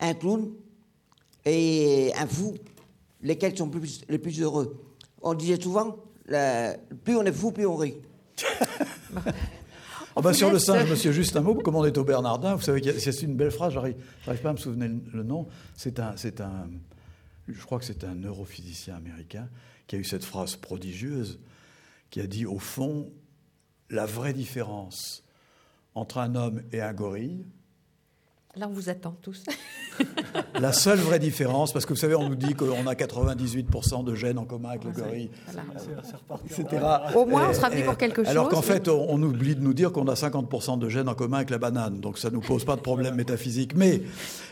un 0.00 0.12
clown 0.14 0.50
et 1.44 2.12
un 2.18 2.26
fou, 2.26 2.54
lesquels 3.22 3.56
sont 3.56 3.68
plus- 3.68 4.02
les 4.08 4.18
plus 4.18 4.40
heureux. 4.42 4.76
On 5.22 5.34
disait 5.34 5.60
souvent, 5.60 5.96
la- 6.26 6.76
plus 7.04 7.16
on 7.16 7.22
est 7.24 7.32
fou, 7.32 7.52
plus 7.52 7.64
on 7.66 7.76
rit. 7.76 7.94
Bah, 10.16 10.22
vous 10.22 10.34
sur 10.34 10.50
le 10.50 10.58
singe, 10.58 10.90
monsieur, 10.90 11.12
juste 11.12 11.36
un 11.36 11.40
mot, 11.40 11.54
comme 11.54 11.76
on 11.76 11.84
est 11.84 11.96
au 11.96 12.04
Bernardin, 12.04 12.54
vous 12.54 12.62
savez, 12.62 12.98
c'est 12.98 13.22
une 13.22 13.36
belle 13.36 13.50
phrase, 13.50 13.72
j'arrive 13.72 13.94
pas 14.42 14.50
à 14.50 14.52
me 14.52 14.58
souvenir 14.58 14.90
le 15.12 15.22
nom, 15.22 15.46
c'est 15.76 16.00
un, 16.00 16.16
c'est 16.16 16.40
un, 16.40 16.68
je 17.48 17.64
crois 17.64 17.78
que 17.78 17.84
c'est 17.84 18.04
un 18.04 18.14
neurophysicien 18.14 18.96
américain 18.96 19.48
qui 19.86 19.96
a 19.96 19.98
eu 19.98 20.04
cette 20.04 20.24
phrase 20.24 20.56
prodigieuse, 20.56 21.38
qui 22.10 22.20
a 22.20 22.26
dit, 22.26 22.44
au 22.44 22.58
fond, 22.58 23.10
la 23.88 24.06
vraie 24.06 24.32
différence 24.32 25.22
entre 25.94 26.18
un 26.18 26.34
homme 26.34 26.62
et 26.72 26.80
un 26.80 26.92
gorille, 26.92 27.44
Là, 28.56 28.66
on 28.68 28.72
vous 28.72 28.88
attend 28.88 29.16
tous. 29.22 29.44
la 30.60 30.72
seule 30.72 30.98
vraie 30.98 31.20
différence, 31.20 31.72
parce 31.72 31.86
que 31.86 31.90
vous 31.92 31.98
savez, 32.00 32.16
on 32.16 32.28
nous 32.28 32.34
dit 32.34 32.54
qu'on 32.54 32.84
a 32.88 32.94
98% 32.94 34.02
de 34.04 34.14
gènes 34.16 34.38
en 34.38 34.44
commun 34.44 34.70
avec 34.70 34.82
le 34.84 34.90
gorille, 34.90 35.30
Voilà. 35.46 35.62
etc. 36.46 36.66
Au 37.14 37.26
moins, 37.26 37.48
on 37.50 37.54
sera 37.54 37.70
venu 37.70 37.84
pour 37.84 37.96
quelque 37.96 38.26
Alors 38.26 38.46
chose. 38.46 38.54
qu'en 38.54 38.62
fait, 38.62 38.88
on, 38.88 39.06
on 39.08 39.22
oublie 39.22 39.54
de 39.54 39.60
nous 39.60 39.72
dire 39.72 39.92
qu'on 39.92 40.08
a 40.08 40.14
50% 40.14 40.80
de 40.80 40.88
gènes 40.88 41.08
en 41.08 41.14
commun 41.14 41.38
avec 41.38 41.50
la 41.50 41.58
banane, 41.58 42.00
donc 42.00 42.18
ça 42.18 42.28
ne 42.28 42.34
nous 42.34 42.40
pose 42.40 42.64
pas 42.64 42.74
de 42.74 42.80
problème 42.80 43.14
métaphysique. 43.14 43.76
Mais 43.76 44.02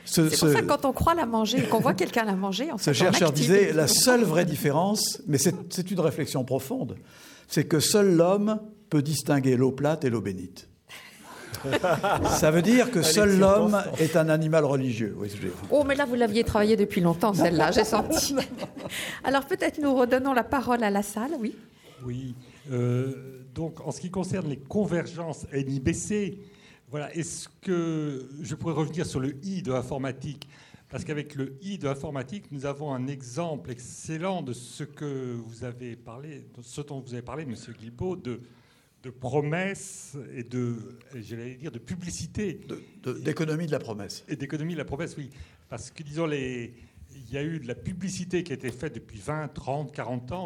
ce, 0.05 0.29
C'est 0.29 0.39
pour 0.39 0.49
ce- 0.49 0.53
ça 0.55 0.61
que 0.63 0.67
quand 0.67 0.85
on 0.85 0.93
croit 0.93 1.15
la 1.15 1.27
manger 1.27 1.59
et 1.59 1.63
qu'on 1.69 1.81
voit 1.81 1.95
quelqu'un 1.95 2.25
la 2.25 2.37
manger, 2.37 2.71
en 2.71 2.79
ce 2.79 2.85
fait, 2.85 2.91
on 2.91 2.95
chercheur 2.95 3.33
disait 3.33 3.73
la 3.73 3.89
seule 3.89 4.23
vraie 4.23 4.45
différence, 4.45 5.21
mais 5.27 5.39
c'est 5.39 5.91
une 5.91 6.01
réflexion 6.01 6.45
profonde, 6.45 6.97
c'est 7.49 7.65
que 7.65 7.81
seul 7.81 8.15
l'homme 8.15 8.61
peut 8.91 9.03
distinguer 9.03 9.57
l'eau 9.57 9.73
plate 9.73 10.05
et 10.05 10.11
l'eau 10.11 10.21
bénite. 10.21 10.69
Ça 12.31 12.51
veut 12.51 12.63
dire 12.63 12.91
que 12.91 13.03
seul 13.03 13.39
l'homme 13.39 13.81
est 13.99 14.17
un 14.17 14.29
animal 14.29 14.65
religieux. 14.65 15.15
Oui, 15.19 15.29
je- 15.31 15.49
Oh, 15.71 15.85
mais 15.87 15.95
là, 15.95 16.05
vous 16.05 16.15
l'aviez 16.15 16.45
travaillé 16.45 16.77
depuis 16.77 17.01
longtemps, 17.01 17.35
celle-là, 17.35 17.71
j'ai 17.73 17.85
senti. 17.85 18.35
Alors, 19.25 19.45
peut-être 19.47 19.79
nous 19.81 19.95
redonnons 19.95 20.33
la 20.33 20.45
parole 20.45 20.83
à 20.85 20.91
la 20.91 21.03
salle, 21.03 21.33
oui. 21.41 21.55
Oui. 22.05 22.35
euh, 22.71 23.41
donc, 23.55 23.81
en 23.87 23.91
ce 23.91 24.01
qui 24.01 24.11
concerne 24.11 24.49
les 24.49 24.57
convergences 24.59 25.47
NIBC, 25.53 26.39
voilà, 26.91 27.13
est-ce 27.15 27.49
que 27.61 28.29
je 28.41 28.55
pourrais 28.55 28.75
revenir 28.75 29.05
sur 29.05 29.21
le 29.21 29.35
I 29.45 29.63
de 29.63 29.73
informatique 29.73 30.49
Parce 30.91 31.05
qu'avec 31.05 31.35
le 31.35 31.57
I 31.61 31.77
de 31.79 31.89
informatique, 31.89 32.45
nous 32.53 32.67
avons 32.67 32.95
un 32.95 33.09
exemple 33.09 33.71
excellent 33.71 34.43
de 34.43 34.53
ce 34.53 34.85
que 34.85 35.35
vous 35.45 35.65
avez 35.65 35.97
parlé, 35.97 36.47
de 36.57 36.63
ce 36.63 36.81
dont 36.83 37.01
vous 37.01 37.13
avez 37.15 37.23
parlé, 37.23 37.45
Monsieur 37.47 37.73
Guilbault, 37.73 38.17
de, 38.17 38.41
de 39.09 39.13
promesses 39.13 40.17
et 40.35 40.43
de, 40.45 40.77
j'allais 41.15 41.55
dire, 41.55 41.73
de 41.73 41.79
publicité 41.79 42.55
de- 42.69 42.83
de- 43.03 43.19
D'économie 43.21 43.67
de 43.67 43.73
la 43.73 43.79
promesse. 43.79 44.23
et 44.29 44.37
d'économie 44.37 44.75
de 44.75 44.79
la 44.79 44.85
promesse, 44.85 45.17
oui. 45.17 45.31
Parce 45.71 45.91
que, 45.91 46.03
disons, 46.03 46.27
les... 46.27 46.75
il 47.15 47.33
y 47.33 47.39
a 47.39 47.43
eu 47.43 47.59
de 47.59 47.67
la 47.67 47.75
publicité 47.75 48.43
qui 48.43 48.53
a 48.53 48.55
été 48.55 48.71
faite 48.71 48.95
depuis 48.95 49.19
20, 49.19 49.49
30, 49.49 49.93
40 49.93 50.33
ans 50.33 50.45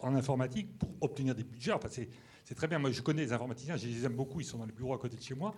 en 0.00 0.14
informatique 0.16 0.76
pour 0.78 0.90
obtenir 1.00 1.34
des 1.36 1.44
budgets. 1.44 1.72
Enfin, 1.72 1.88
c'est, 1.90 2.08
c'est 2.44 2.56
très 2.56 2.66
bien. 2.66 2.80
Moi, 2.80 2.90
je 2.90 3.00
connais 3.02 3.22
les 3.22 3.32
informaticiens, 3.32 3.76
je 3.76 3.86
les 3.86 4.04
aime 4.04 4.14
beaucoup, 4.16 4.40
ils 4.40 4.44
sont 4.44 4.58
dans 4.58 4.66
le 4.66 4.72
bureau 4.72 4.92
à 4.94 4.98
côté 4.98 5.16
de 5.16 5.22
chez 5.22 5.34
moi. 5.36 5.54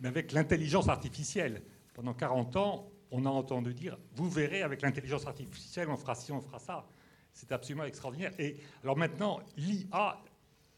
Mais 0.00 0.06
avec 0.08 0.30
l'intelligence 0.32 0.88
artificielle, 0.88 1.62
pendant 1.94 2.14
40 2.14 2.54
ans, 2.56 2.88
on 3.10 3.26
a 3.26 3.28
entendu 3.28 3.74
dire 3.74 3.98
vous 4.14 4.30
verrez, 4.30 4.62
avec 4.62 4.82
l'intelligence 4.82 5.26
artificielle, 5.26 5.88
on 5.90 5.96
fera 5.96 6.14
ci, 6.14 6.30
on 6.30 6.40
fera 6.40 6.60
ça. 6.60 6.86
C'est 7.32 7.50
absolument 7.50 7.84
extraordinaire. 7.84 8.32
Et 8.38 8.56
alors 8.84 8.96
maintenant, 8.96 9.40
l'IA, 9.56 10.20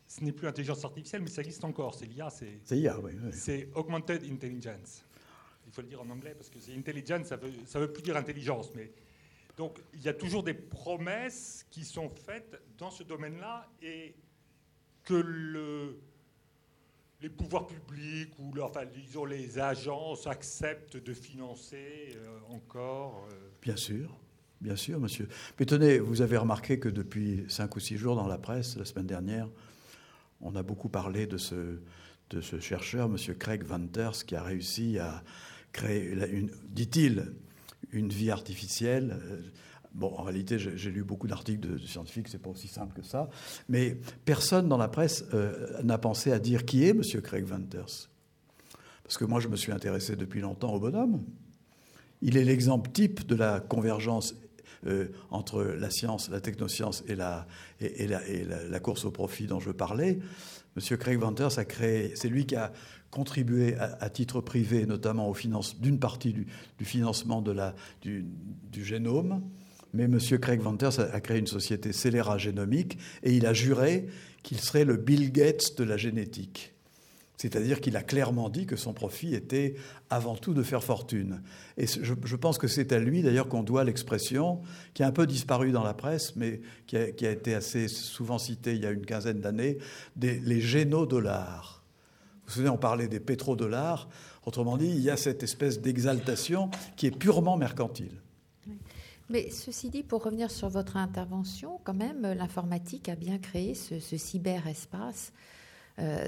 ce 0.07 0.23
n'est 0.23 0.33
plus 0.33 0.47
l'intelligence 0.47 0.85
artificielle, 0.85 1.23
mais 1.23 1.29
ça 1.31 1.43
existe 1.43 1.65
encore. 1.65 1.95
C'est 1.95 2.07
l'IA, 2.07 2.31
c'est. 2.31 2.61
C'est 2.65 2.77
hier, 2.79 3.03
oui. 3.03 3.13
oui. 3.23 3.31
C'est 3.33 3.69
Augmented 3.75 4.23
Intelligence. 4.31 5.05
Il 5.67 5.73
faut 5.73 5.81
le 5.83 5.89
dire 5.89 6.01
en 6.03 6.11
anglais 6.11 6.35
parce 6.37 6.51
que 6.51 6.61
c'est 6.61 6.75
intelligence, 6.75 7.27
ça 7.27 7.37
veut, 7.37 7.51
ça 7.67 7.81
veut 7.81 7.93
plus 7.93 8.03
dire 8.03 8.17
intelligence. 8.17 8.71
Mais 8.75 8.93
donc 9.57 9.81
il 9.95 10.03
y 10.03 10.09
a 10.09 10.15
toujours 10.15 10.43
des 10.43 10.55
promesses 10.55 11.67
qui 11.71 11.85
sont 11.85 12.11
faites 12.11 12.61
dans 12.79 12.91
ce 12.91 13.03
domaine-là 13.03 13.67
et 13.83 14.15
que 15.05 15.15
le, 15.15 15.99
les 17.23 17.29
pouvoirs 17.31 17.67
publics 17.67 18.33
ou 18.39 18.53
leur- 18.53 18.69
enfin, 18.71 18.85
disons, 18.85 19.25
les 19.25 19.59
agences 19.59 20.27
acceptent 20.27 20.99
de 20.99 21.15
financer 21.15 22.11
euh, 22.17 22.39
encore. 22.51 23.27
euh, 23.33 23.49
Bien 23.63 23.77
sûr, 23.77 24.15
bien 24.61 24.77
sûr, 24.77 25.01
monsieur. 25.01 25.29
Mais 25.59 25.65
tenez, 25.67 25.99
vous 25.99 26.21
avez 26.21 26.37
remarqué 26.37 26.79
que 26.79 26.89
depuis 26.91 27.45
cinq 27.49 27.75
ou 27.77 27.81
six 27.81 27.97
jours 27.97 28.17
dans 28.17 28.27
la 28.29 28.39
presse, 28.39 28.77
la 28.77 28.85
semaine 28.85 29.07
dernière, 29.07 29.49
on 30.41 30.55
a 30.57 30.63
beaucoup 30.63 30.89
parlé 30.89 31.27
de 31.27 31.37
ce, 31.39 31.79
chercheur, 32.61 33.09
monsieur 33.09 33.35
Craig 33.35 33.65
Venters, 33.65 34.25
qui 34.27 34.35
a 34.37 34.43
réussi 34.43 34.99
à 34.99 35.23
créer, 35.73 36.17
dit-il, 36.69 37.33
une 37.93 38.09
vie 38.09 38.31
artificielle. 38.31 39.19
Euh, 39.23 39.41
Bon, 39.95 40.13
en 40.19 40.25
réalité, 40.25 40.59
j'ai 40.59 40.91
lu 40.91 41.05
beaucoup 41.05 41.29
d'articles 41.29 41.61
de, 41.61 41.79
de 41.79 41.87
scientifiques, 41.87 42.27
c'est 42.27 42.43
pas 42.43 42.51
aussi 42.51 42.67
simple 42.67 43.01
que 43.01 43.07
ça. 43.07 43.31
Mais 43.69 43.97
personne 44.25 44.69
dans 44.69 44.77
la 44.77 44.89
presse 44.89 45.25
euh, 45.33 45.81
n'a 45.85 45.99
pensé 45.99 46.33
à 46.33 46.41
dire 46.41 46.65
qui 46.65 46.85
est 46.85 46.93
monsieur 46.93 47.21
Craig 47.21 47.45
Venters. 47.45 48.11
Parce 49.05 49.17
que 49.17 49.25
moi, 49.25 49.39
je 49.39 49.47
me 49.47 49.55
suis 49.55 49.71
intéressé 49.71 50.17
depuis 50.17 50.41
longtemps 50.41 50.75
au 50.75 50.81
bonhomme. 50.81 51.23
Il 52.23 52.37
est 52.37 52.45
l'exemple 52.45 52.91
type 52.91 53.25
de 53.25 53.37
la 53.37 53.61
convergence 53.61 54.35
euh, 54.87 55.09
entre 55.31 55.63
la 55.63 55.91
science, 55.91 56.31
la 56.31 56.41
technoscience 56.41 57.05
et, 57.09 57.15
la, 57.15 57.47
et, 57.81 58.07
la, 58.07 58.27
et 58.29 58.45
la- 58.45 58.81
course 58.81 59.05
au 59.05 59.11
profit 59.11 59.47
dont 59.47 59.61
je 59.61 59.71
parlais. 59.71 60.19
Monsieur 60.77 60.97
Craig 60.97 61.19
Venters 61.19 61.59
a 61.59 61.65
créé, 61.65 62.13
c'est 62.17 62.29
lui 62.29 62.47
qui 62.47 62.57
a 62.57 62.73
contribué 63.11 63.77
à, 63.77 64.11
titre 64.11 64.41
privé, 64.41 64.87
notamment 64.87 65.29
au 65.29 65.35
finance, 65.35 65.81
d'une 65.81 66.01
partie 66.01 66.33
du, 66.33 66.47
du 66.79 66.85
financement 66.85 67.43
de 67.43 67.53
la, 67.53 67.75
du, 68.03 68.25
du 68.73 68.85
génome. 68.85 69.41
Mais 69.93 70.09
Monsieur 70.09 70.39
Craig 70.39 70.61
Venters 70.61 70.99
a 70.99 71.21
créé 71.21 71.39
une 71.39 71.47
société 71.47 71.93
scélérat 71.93 72.39
génomique 72.39 72.99
et 73.23 73.33
il 73.37 73.47
a 73.47 73.53
juré 73.53 74.09
qu'il 74.43 74.59
serait 74.59 74.85
le 74.85 74.97
Bill 74.97 75.31
Gates 75.31 75.79
de 75.79 75.85
la 75.85 75.97
génétique. 75.97 76.74
C'est-à-dire 77.45 77.83
qu'il 77.83 77.95
a 77.99 78.03
clairement 78.03 78.49
dit 78.49 78.65
que 78.65 78.75
son 78.75 78.95
profit 78.95 79.35
était 79.35 79.75
avant 80.09 80.35
tout 80.35 80.55
de 80.55 80.63
faire 80.63 80.83
fortune. 80.83 81.43
Et 81.77 81.87
je, 81.87 82.37
pense 82.37 82.57
que 82.57 82.69
c'est 82.69 82.91
à 82.91 82.99
lui 82.99 83.21
d'ailleurs 83.21 83.49
qu'on 83.49 83.63
doit 83.63 83.85
l'expression 83.85 84.63
qui 84.95 85.03
a 85.03 85.07
un 85.07 85.13
peu 85.13 85.27
disparu 85.27 85.71
dans 85.71 85.83
la 85.83 85.93
presse, 85.93 86.37
mais 86.37 86.63
qui 86.87 86.97
a, 86.97 87.31
été 87.31 87.55
assez 87.55 87.89
souvent 87.89 88.39
citée 88.39 88.77
il 88.77 88.83
y 88.83 88.87
a 88.87 88.93
une 88.93 89.05
quinzaine 89.05 89.43
d'années, 89.43 89.77
les 90.19 90.61
génodollars. 90.63 91.85
Vous 91.85 92.43
vous 92.47 92.53
souvenez, 92.53 92.71
on 92.71 92.79
parlait 92.79 93.09
des 93.09 93.21
pétrodollars. 93.21 94.09
Autrement 94.47 94.79
dit, 94.79 94.89
il 94.89 95.01
y 95.01 95.11
a 95.11 95.19
cette 95.19 95.43
espèce 95.43 95.83
d'exaltation 95.83 96.71
qui 96.97 97.09
est 97.09 97.11
purement 97.11 97.59
mercantile. 97.59 98.23
Mais 99.29 99.51
ceci 99.51 99.91
dit, 99.91 100.03
pour 100.03 100.25
revenir 100.25 100.51
sur 100.51 100.71
votre 100.71 100.97
intervention, 100.97 101.79
quand 101.85 101.93
même, 101.93 102.23
l'informatique 102.23 103.11
a 103.11 103.17
bien 103.17 103.37
créé 103.37 103.75
ce, 103.75 104.01
ce 104.01 104.17
cyberespace 104.17 105.35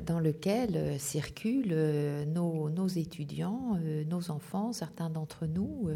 dans 0.06 0.20
lequel 0.20 0.76
euh, 0.76 0.98
circulent 0.98 1.72
euh, 1.72 2.24
nos, 2.24 2.86
étudiants, 2.86 3.76
nos 4.08 4.30
enfants, 4.30 4.72
certains 4.72 5.10
d'entre 5.10 5.46
nous. 5.46 5.88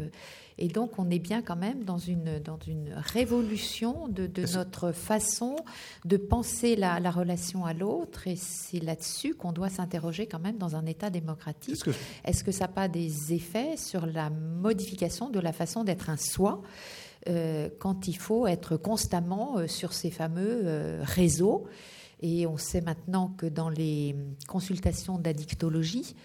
et 0.57 0.67
donc, 0.67 0.99
on 0.99 1.09
est 1.09 1.19
bien 1.19 1.41
quand 1.41 1.55
même 1.55 1.85
dans 1.85 1.97
une, 1.97 2.39
dans 2.39 2.59
une 2.67 2.93
révolution 2.93 4.09
de, 4.09 4.29
notre 4.53 4.91
façon 4.91 5.55
de 6.03 6.17
penser 6.17 6.75
la, 6.75 6.99
relation 7.11 7.65
à 7.65 7.73
l'autre. 7.73 8.27
Et 8.27 8.35
c'est 8.35 8.79
là-dessus 8.79 9.35
qu'on 9.35 9.53
doit 9.53 9.69
s'interroger 9.69 10.27
quand 10.27 10.39
même 10.39 10.57
dans 10.57 10.75
un 10.75 10.85
État 10.85 11.09
démocratique. 11.09 11.81
Est-ce 12.25 12.43
que, 12.43 12.51
ça 12.51 12.65
n'a 12.65 12.67
pas 12.67 12.87
des 12.89 13.33
effets 13.33 13.77
sur 13.77 14.05
la 14.05 14.29
modification 14.29 15.29
de 15.29 15.39
la 15.39 15.53
façon 15.53 15.83
d'être 15.85 16.09
un 16.09 16.17
soi 16.17 16.61
quand 17.79 18.07
il 18.07 18.17
faut 18.17 18.47
être 18.47 18.75
constamment 18.75 19.67
sur 19.67 19.93
ces 19.93 20.11
fameux 20.11 20.99
réseaux? 21.03 21.67
Et 22.21 22.45
on 22.47 22.57
sait 22.57 22.81
maintenant 22.81 23.29
que 23.37 23.45
dans 23.45 23.69
les 23.69 24.15
consultations 24.47 25.17
d'addictologie, 25.17 26.15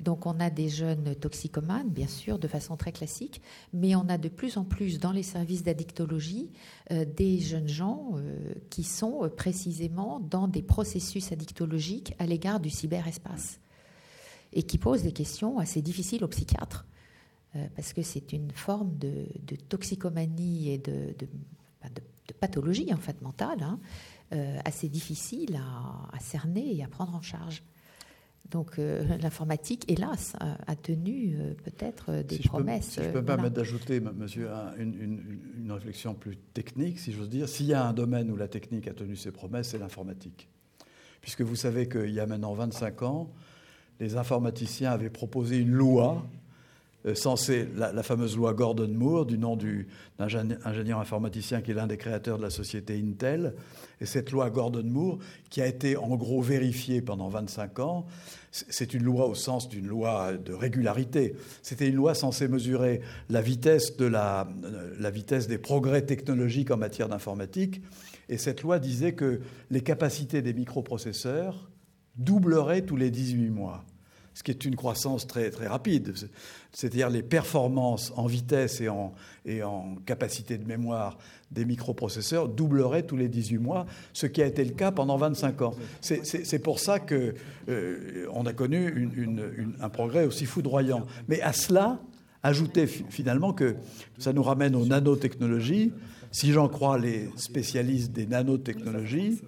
donc 0.00 0.26
on 0.26 0.38
a 0.40 0.50
des 0.50 0.68
jeunes 0.68 1.14
toxicomanes, 1.14 1.88
bien 1.88 2.06
sûr, 2.06 2.38
de 2.38 2.48
façon 2.48 2.76
très 2.76 2.92
classique, 2.92 3.40
mais 3.72 3.94
on 3.96 4.08
a 4.08 4.18
de 4.18 4.28
plus 4.28 4.58
en 4.58 4.64
plus 4.64 4.98
dans 4.98 5.12
les 5.12 5.22
services 5.22 5.62
d'addictologie 5.62 6.50
euh, 6.92 7.04
des 7.04 7.38
jeunes 7.38 7.68
gens 7.68 8.12
euh, 8.14 8.52
qui 8.68 8.82
sont 8.82 9.24
euh, 9.24 9.28
précisément 9.28 10.20
dans 10.20 10.48
des 10.48 10.62
processus 10.62 11.32
addictologiques 11.32 12.14
à 12.18 12.26
l'égard 12.26 12.60
du 12.60 12.68
cyberespace 12.68 13.58
et 14.52 14.62
qui 14.62 14.76
posent 14.76 15.02
des 15.02 15.12
questions 15.12 15.58
assez 15.58 15.82
difficiles 15.82 16.24
aux 16.24 16.28
psychiatres 16.28 16.86
parce 17.74 17.94
que 17.94 18.02
c'est 18.02 18.34
une 18.34 18.50
forme 18.50 18.98
de, 18.98 19.24
toxicomanie 19.70 20.72
et 20.72 20.78
de, 20.78 21.14
de, 21.18 21.26
pathologie 22.38 22.92
en 22.92 22.98
fait 22.98 23.22
mentale. 23.22 23.62
Hein, 23.62 23.78
assez 24.64 24.88
difficile 24.88 25.58
à, 26.12 26.18
cerner 26.20 26.76
et 26.76 26.82
à 26.82 26.88
prendre 26.88 27.14
en 27.14 27.22
charge. 27.22 27.62
Donc 28.50 28.78
euh, 28.78 29.04
l'informatique, 29.18 29.84
hélas, 29.90 30.36
a, 30.40 30.76
tenu 30.76 31.36
euh, 31.36 31.54
peut-être 31.54 32.22
des 32.22 32.38
promesses. 32.38 32.90
si 32.90 33.02
je 33.02 33.08
peux 33.08 33.20
me 33.20 33.26
permettre 33.26 33.54
d'ajouter, 33.54 34.00
monsieur, 34.00 34.48
une, 34.78 35.70
réflexion 35.70 36.14
plus 36.14 36.36
technique, 36.36 36.98
si 36.98 37.12
j'ose 37.12 37.28
dire. 37.28 37.48
S'il 37.48 37.66
y 37.66 37.74
a 37.74 37.84
un 37.84 37.92
domaine 37.92 38.30
où 38.30 38.36
la 38.36 38.48
technique 38.48 38.86
a 38.88 38.94
tenu 38.94 39.16
ses 39.16 39.32
promesses, 39.32 39.70
c'est 39.70 39.78
l'informatique. 39.78 40.48
Puisque 41.20 41.42
vous 41.42 41.56
savez 41.56 41.88
qu'il 41.88 42.10
y 42.10 42.20
a 42.20 42.26
maintenant 42.26 42.54
25 42.54 43.02
ans, 43.02 43.32
les 43.98 44.16
informaticiens 44.16 44.92
avaient 44.92 45.10
proposé 45.10 45.58
une 45.58 45.72
loi 45.72 46.24
euh, 46.24 46.45
censé, 47.14 47.68
la, 47.76 48.02
fameuse 48.02 48.36
loi 48.36 48.52
Gordon 48.52 48.88
Moore, 48.88 49.26
du 49.26 49.38
nom 49.38 49.56
d'un 49.56 50.48
ingénieur 50.64 50.98
informaticien 50.98 51.60
qui 51.60 51.70
est 51.70 51.74
l'un 51.74 51.86
des 51.86 51.96
créateurs 51.96 52.38
de 52.38 52.42
la 52.42 52.50
société 52.50 52.98
Intel. 52.98 53.54
Et 54.00 54.06
cette 54.06 54.32
loi 54.32 54.50
Gordon 54.50 54.82
Moore, 54.84 55.18
qui 55.48 55.62
a 55.62 55.66
été 55.66 55.96
en 55.96 56.16
gros 56.16 56.42
vérifiée 56.42 57.02
pendant 57.02 57.28
25 57.28 57.78
ans, 57.78 58.06
c'est 58.50 58.92
une 58.94 59.04
loi 59.04 59.26
au 59.26 59.34
sens 59.34 59.68
d'une 59.68 59.86
loi 59.86 60.32
de 60.32 60.52
régularité. 60.52 61.34
C'était 61.62 61.88
une 61.88 61.94
loi 61.94 62.14
censée 62.14 62.48
mesurer 62.48 63.02
la 63.28 63.40
vitesse, 63.40 63.96
de 63.96 64.06
la, 64.06 64.48
la 64.98 65.10
vitesse 65.10 65.46
des 65.46 65.58
progrès 65.58 66.02
technologiques 66.02 66.70
en 66.70 66.76
matière 66.76 67.08
d'informatique. 67.08 67.82
Et 68.28 68.38
cette 68.38 68.62
loi 68.62 68.78
disait 68.78 69.12
que 69.12 69.40
les 69.70 69.82
capacités 69.82 70.42
des 70.42 70.54
microprocesseurs 70.54 71.70
doubleraient 72.16 72.82
tous 72.82 72.96
les 72.96 73.10
18 73.10 73.50
mois 73.50 73.84
ce 74.36 74.42
qui 74.42 74.50
est 74.50 74.66
une 74.66 74.76
croissance 74.76 75.26
très, 75.26 75.50
très 75.50 75.66
rapide. 75.66 76.12
C'est-à-dire 76.76 77.08
les 77.08 77.22
performances 77.22 78.12
en 78.16 78.26
vitesse 78.26 78.82
et 78.82 78.90
en, 78.90 79.14
et 79.46 79.62
en 79.62 79.94
capacité 80.04 80.58
de 80.58 80.66
mémoire 80.66 81.16
des 81.50 81.64
microprocesseurs 81.64 82.50
doubleraient 82.50 83.04
tous 83.04 83.16
les 83.16 83.30
18 83.30 83.56
mois, 83.56 83.86
ce 84.12 84.26
qui 84.26 84.42
a 84.42 84.46
été 84.46 84.62
le 84.62 84.74
cas 84.74 84.92
pendant 84.92 85.16
25 85.16 85.62
ans. 85.62 85.74
C'est 86.02 86.58
pour 86.58 86.78
ça 86.78 87.00
qu'on 87.00 87.32
euh, 87.70 88.44
a 88.44 88.52
connu 88.52 89.10
un 89.80 89.88
progrès 89.88 90.26
aussi 90.26 90.44
foudroyant. 90.44 91.06
Mais 91.28 91.40
à 91.40 91.54
cela, 91.54 91.98
ajouter 92.42 92.86
finalement 92.86 93.54
que 93.54 93.76
ça 94.18 94.34
nous 94.34 94.42
ramène 94.42 94.76
aux 94.76 94.84
nanotechnologies. 94.84 95.94
Si 96.30 96.52
j'en 96.52 96.68
crois 96.68 96.98
les 96.98 97.30
spécialistes 97.36 98.12
des 98.12 98.26
nanotechnologies, 98.26 99.40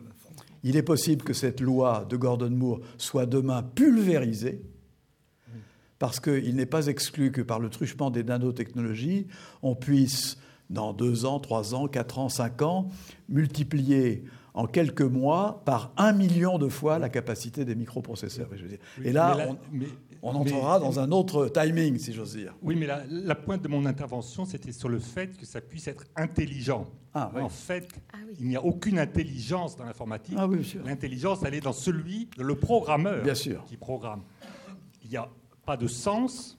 il 0.64 0.78
est 0.78 0.82
possible 0.82 1.24
que 1.24 1.34
cette 1.34 1.60
loi 1.60 2.06
de 2.09 2.16
Gordon 2.16 2.48
Moore 2.48 2.80
soit 2.96 3.26
demain 3.26 3.62
pulvérisée 3.62 4.62
parce 5.98 6.20
qu'il 6.20 6.54
n'est 6.56 6.66
pas 6.66 6.86
exclu 6.86 7.32
que 7.32 7.42
par 7.42 7.58
le 7.58 7.70
truchement 7.70 8.10
des 8.10 8.22
nanotechnologies, 8.22 9.26
on 9.62 9.74
puisse, 9.74 10.38
dans 10.70 10.92
deux 10.92 11.24
ans, 11.24 11.40
trois 11.40 11.74
ans, 11.74 11.88
quatre 11.88 12.18
ans, 12.18 12.28
cinq 12.28 12.62
ans, 12.62 12.88
multiplier 13.28 14.24
en 14.54 14.66
quelques 14.66 15.02
mois 15.02 15.62
par 15.64 15.92
un 15.96 16.12
million 16.12 16.58
de 16.58 16.68
fois 16.68 16.98
la 16.98 17.08
capacité 17.08 17.64
des 17.64 17.74
microprocesseurs. 17.74 18.48
Et 19.04 19.12
là, 19.12 19.50
on, 20.20 20.34
entrera 20.34 20.80
dans 20.80 20.98
un 20.98 21.12
autre 21.12 21.48
timing, 21.48 21.96
si 21.98 22.12
j'ose 22.12 22.34
dire. 22.34 22.56
Oui, 22.62 22.74
mais 22.74 22.88
la, 23.08 23.34
pointe 23.36 23.62
de 23.62 23.68
mon 23.68 23.86
intervention, 23.86 24.44
c'était 24.44 24.72
sur 24.72 24.88
le 24.88 24.98
fait 24.98 25.36
que 25.36 25.46
ça 25.46 25.60
puisse 25.60 25.86
être 25.86 26.04
intelligent. 26.16 26.86
Ah, 27.14 27.30
en 27.36 27.48
fait, 27.48 27.88
ah 28.12 28.16
il 28.40 28.48
n'y 28.48 28.56
a 28.56 28.64
aucune 28.64 28.98
intelligence 28.98 29.76
dans 29.76 29.84
l'informatique. 29.84 30.36
Ah, 30.36 30.48
L'intelligence, 30.84 31.40
elle 31.44 31.54
est 31.54 31.60
dans 31.60 31.72
celui, 31.72 32.28
le 32.36 32.56
programmeur 32.56 33.22
Bien 33.22 33.36
sûr. 33.36 33.64
qui 33.64 33.76
programme. 33.76 34.22
Il 35.04 35.12
y 35.12 35.16
a 35.16 35.28
pas 35.68 35.76
de 35.76 35.86
sens, 35.86 36.58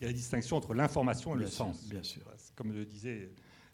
il 0.00 0.04
y 0.04 0.06
a 0.06 0.08
la 0.08 0.14
distinction 0.14 0.56
entre 0.56 0.72
l'information 0.72 1.36
et 1.36 1.38
le 1.38 1.48
sens. 1.48 1.86
Bien 1.86 2.02
sûr. 2.02 2.22
Comme 2.56 2.72
le 2.72 2.86
disait 2.86 3.30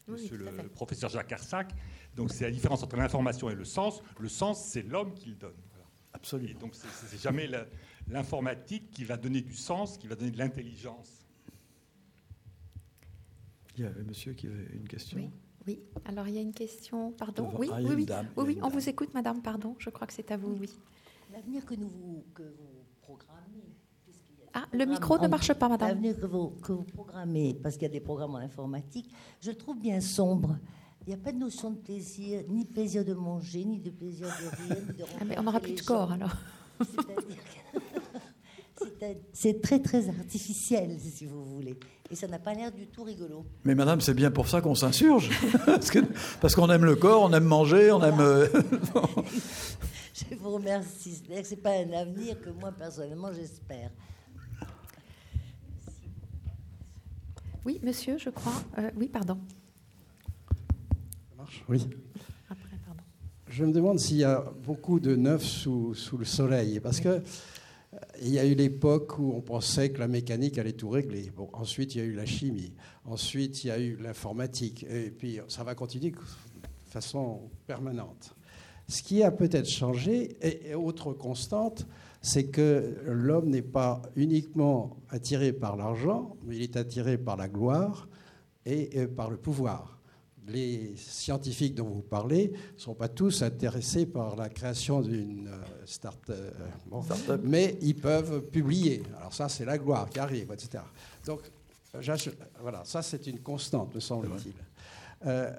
monsieur 0.08 0.36
le 0.36 0.50
professeur 0.68 1.10
Jacques 1.10 1.30
Arsac, 1.30 1.72
donc 2.16 2.32
c'est 2.32 2.42
la 2.42 2.50
différence 2.50 2.82
entre 2.82 2.96
l'information 2.96 3.48
et 3.50 3.54
le 3.54 3.64
sens. 3.64 4.02
Le 4.18 4.28
sens, 4.28 4.64
c'est 4.64 4.82
l'homme 4.82 5.14
qui 5.14 5.28
le 5.28 5.36
donne. 5.36 5.54
Absolument. 6.12 6.58
donc 6.58 6.74
c'est 6.74 7.20
jamais 7.20 7.48
l'informatique 8.08 8.90
qui 8.90 9.04
va 9.04 9.16
donner 9.16 9.42
du 9.42 9.54
sens, 9.54 9.96
qui 9.96 10.08
va 10.08 10.16
donner 10.16 10.32
de 10.32 10.38
l'intelligence. 10.38 11.24
Il 13.76 13.84
y 13.84 13.86
avait 13.86 14.02
monsieur 14.02 14.32
qui 14.32 14.48
avait 14.48 14.74
une 14.74 14.88
question. 14.88 15.18
Oui. 15.18 15.30
Oui, 15.68 15.80
alors 16.06 16.26
il 16.26 16.34
y 16.34 16.38
a 16.38 16.40
une 16.40 16.54
question, 16.54 17.12
pardon? 17.12 17.52
Oui, 17.58 17.68
oui, 17.84 18.06
oui, 18.08 18.08
oui, 18.36 18.58
on 18.62 18.70
vous 18.70 18.88
écoute, 18.88 19.14
madame, 19.14 19.40
pardon, 19.40 19.76
je 19.78 19.90
crois 19.90 20.06
que 20.06 20.14
c'est 20.14 20.32
à 20.32 20.36
vous, 20.36 20.56
oui. 20.58 20.70
L'avenir 21.30 21.64
que, 21.64 21.74
nous, 21.74 22.24
que 22.34 22.42
vous 22.42 22.84
programmez, 23.02 23.67
ah, 24.54 24.66
le 24.72 24.86
micro 24.86 25.18
ne 25.18 25.28
marche 25.28 25.52
pas, 25.54 25.68
madame. 25.68 25.88
L'avenir 25.88 26.18
que 26.18 26.26
vous, 26.26 26.48
que 26.62 26.72
vous 26.72 26.84
programmez, 26.84 27.58
parce 27.62 27.76
qu'il 27.76 27.82
y 27.82 27.90
a 27.90 27.92
des 27.92 28.00
programmes 28.00 28.34
en 28.34 28.38
informatique, 28.38 29.10
je 29.40 29.50
le 29.50 29.56
trouve 29.56 29.78
bien 29.78 30.00
sombre. 30.00 30.56
Il 31.06 31.08
n'y 31.08 31.14
a 31.14 31.18
pas 31.18 31.32
de 31.32 31.38
notion 31.38 31.70
de 31.70 31.78
plaisir, 31.78 32.42
ni 32.48 32.64
plaisir 32.64 33.04
de 33.04 33.14
manger, 33.14 33.64
ni 33.64 33.78
de 33.80 33.90
plaisir 33.90 34.26
de 34.26 34.74
rire, 34.74 34.82
de 34.98 35.04
ah, 35.20 35.24
mais 35.24 35.38
on 35.38 35.42
n'aura 35.42 35.60
plus 35.60 35.74
de 35.74 35.80
corps 35.80 36.12
alors. 36.12 36.36
C'est 39.32 39.60
très 39.60 39.80
très 39.80 40.08
artificiel, 40.08 40.96
si 41.00 41.26
vous 41.26 41.44
voulez. 41.44 41.78
Et 42.10 42.14
ça 42.14 42.26
n'a 42.26 42.38
pas 42.38 42.54
l'air 42.54 42.72
du 42.72 42.86
tout 42.86 43.02
rigolo. 43.02 43.44
Mais 43.64 43.74
madame, 43.74 44.00
c'est 44.00 44.14
bien 44.14 44.30
pour 44.30 44.48
ça 44.48 44.60
qu'on 44.60 44.74
s'insurge. 44.74 45.30
parce 46.40 46.54
qu'on 46.54 46.70
aime 46.70 46.84
le 46.84 46.96
corps, 46.96 47.22
on 47.22 47.32
aime 47.32 47.44
manger, 47.44 47.92
on 47.92 48.02
aime... 48.02 48.20
Euh, 48.20 48.48
je 50.14 50.34
vous 50.36 50.50
remercie. 50.50 51.16
Ce 51.16 51.50
n'est 51.50 51.60
pas 51.60 51.72
un 51.72 51.92
avenir 51.92 52.40
que 52.40 52.50
moi, 52.50 52.72
personnellement, 52.72 53.32
j'espère. 53.32 53.90
Oui, 57.68 57.78
monsieur, 57.82 58.16
je 58.16 58.30
crois. 58.30 58.62
Euh, 58.78 58.90
oui, 58.96 59.08
pardon. 59.08 59.36
Ça 60.48 61.36
marche? 61.36 61.62
Oui. 61.68 61.86
Après, 62.48 62.78
pardon. 62.86 63.02
Je 63.46 63.62
me 63.62 63.72
demande 63.72 63.98
s'il 63.98 64.16
y 64.16 64.24
a 64.24 64.42
beaucoup 64.64 65.00
de 65.00 65.14
neuf 65.14 65.42
sous, 65.42 65.92
sous 65.92 66.16
le 66.16 66.24
soleil. 66.24 66.80
Parce 66.80 66.98
que 66.98 67.08
euh, 67.10 67.20
il 68.22 68.30
y 68.30 68.38
a 68.38 68.46
eu 68.46 68.54
l'époque 68.54 69.18
où 69.18 69.34
on 69.34 69.42
pensait 69.42 69.90
que 69.90 69.98
la 69.98 70.08
mécanique 70.08 70.56
allait 70.56 70.72
tout 70.72 70.88
régler. 70.88 71.30
Bon, 71.36 71.50
ensuite, 71.52 71.94
il 71.94 71.98
y 71.98 72.00
a 72.00 72.04
eu 72.04 72.14
la 72.14 72.24
chimie. 72.24 72.72
Ensuite, 73.04 73.62
il 73.64 73.66
y 73.66 73.70
a 73.70 73.78
eu 73.78 73.98
l'informatique. 73.98 74.86
Et 74.88 75.10
puis, 75.10 75.38
ça 75.48 75.62
va 75.62 75.74
continuer 75.74 76.12
de 76.12 76.16
façon 76.86 77.50
permanente. 77.66 78.34
Ce 78.88 79.02
qui 79.02 79.22
a 79.22 79.30
peut-être 79.30 79.68
changé, 79.68 80.38
et 80.40 80.74
autre 80.74 81.12
constante, 81.12 81.86
c'est 82.20 82.46
que 82.46 82.96
l'homme 83.06 83.50
n'est 83.50 83.62
pas 83.62 84.02
uniquement 84.16 84.96
attiré 85.10 85.52
par 85.52 85.76
l'argent, 85.76 86.36
mais 86.44 86.56
il 86.56 86.62
est 86.62 86.76
attiré 86.76 87.16
par 87.16 87.36
la 87.36 87.48
gloire 87.48 88.08
et 88.66 89.06
par 89.06 89.30
le 89.30 89.36
pouvoir. 89.36 89.98
Les 90.46 90.96
scientifiques 90.96 91.74
dont 91.74 91.88
vous 91.88 92.02
parlez 92.02 92.52
ne 92.74 92.80
sont 92.80 92.94
pas 92.94 93.08
tous 93.08 93.42
intéressés 93.42 94.06
par 94.06 94.34
la 94.34 94.48
création 94.48 95.02
d'une 95.02 95.46
euh, 95.46 95.84
start-up, 95.84 97.40
mais 97.44 97.76
ils 97.82 97.94
peuvent 97.94 98.42
publier. 98.46 99.02
Alors 99.18 99.34
ça, 99.34 99.48
c'est 99.50 99.66
la 99.66 99.76
gloire 99.76 100.08
qui 100.08 100.18
arrive, 100.18 100.50
etc. 100.52 100.82
Donc, 101.26 101.40
voilà, 102.60 102.82
ça 102.84 103.02
c'est 103.02 103.26
une 103.26 103.40
constante, 103.40 103.94
me 103.94 104.00
semble-t-il. 104.00 104.54
Euh, 105.26 105.50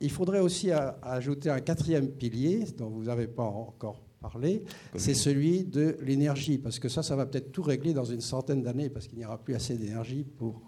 il 0.00 0.10
faudrait 0.10 0.40
aussi 0.40 0.70
ajouter 0.72 1.48
un 1.48 1.60
quatrième 1.60 2.08
pilier 2.08 2.66
dont 2.76 2.88
vous 2.88 3.04
n'avez 3.04 3.28
pas 3.28 3.44
encore 3.44 4.02
parler, 4.22 4.62
c'est 4.96 5.14
celui 5.14 5.64
de 5.64 5.96
l'énergie, 6.00 6.58
parce 6.58 6.78
que 6.78 6.88
ça, 6.88 7.02
ça 7.02 7.16
va 7.16 7.26
peut-être 7.26 7.50
tout 7.52 7.62
régler 7.62 7.92
dans 7.92 8.04
une 8.04 8.20
centaine 8.20 8.62
d'années, 8.62 8.88
parce 8.88 9.08
qu'il 9.08 9.18
n'y 9.18 9.26
aura 9.26 9.38
plus 9.38 9.54
assez 9.54 9.76
d'énergie 9.76 10.24
pour... 10.24 10.62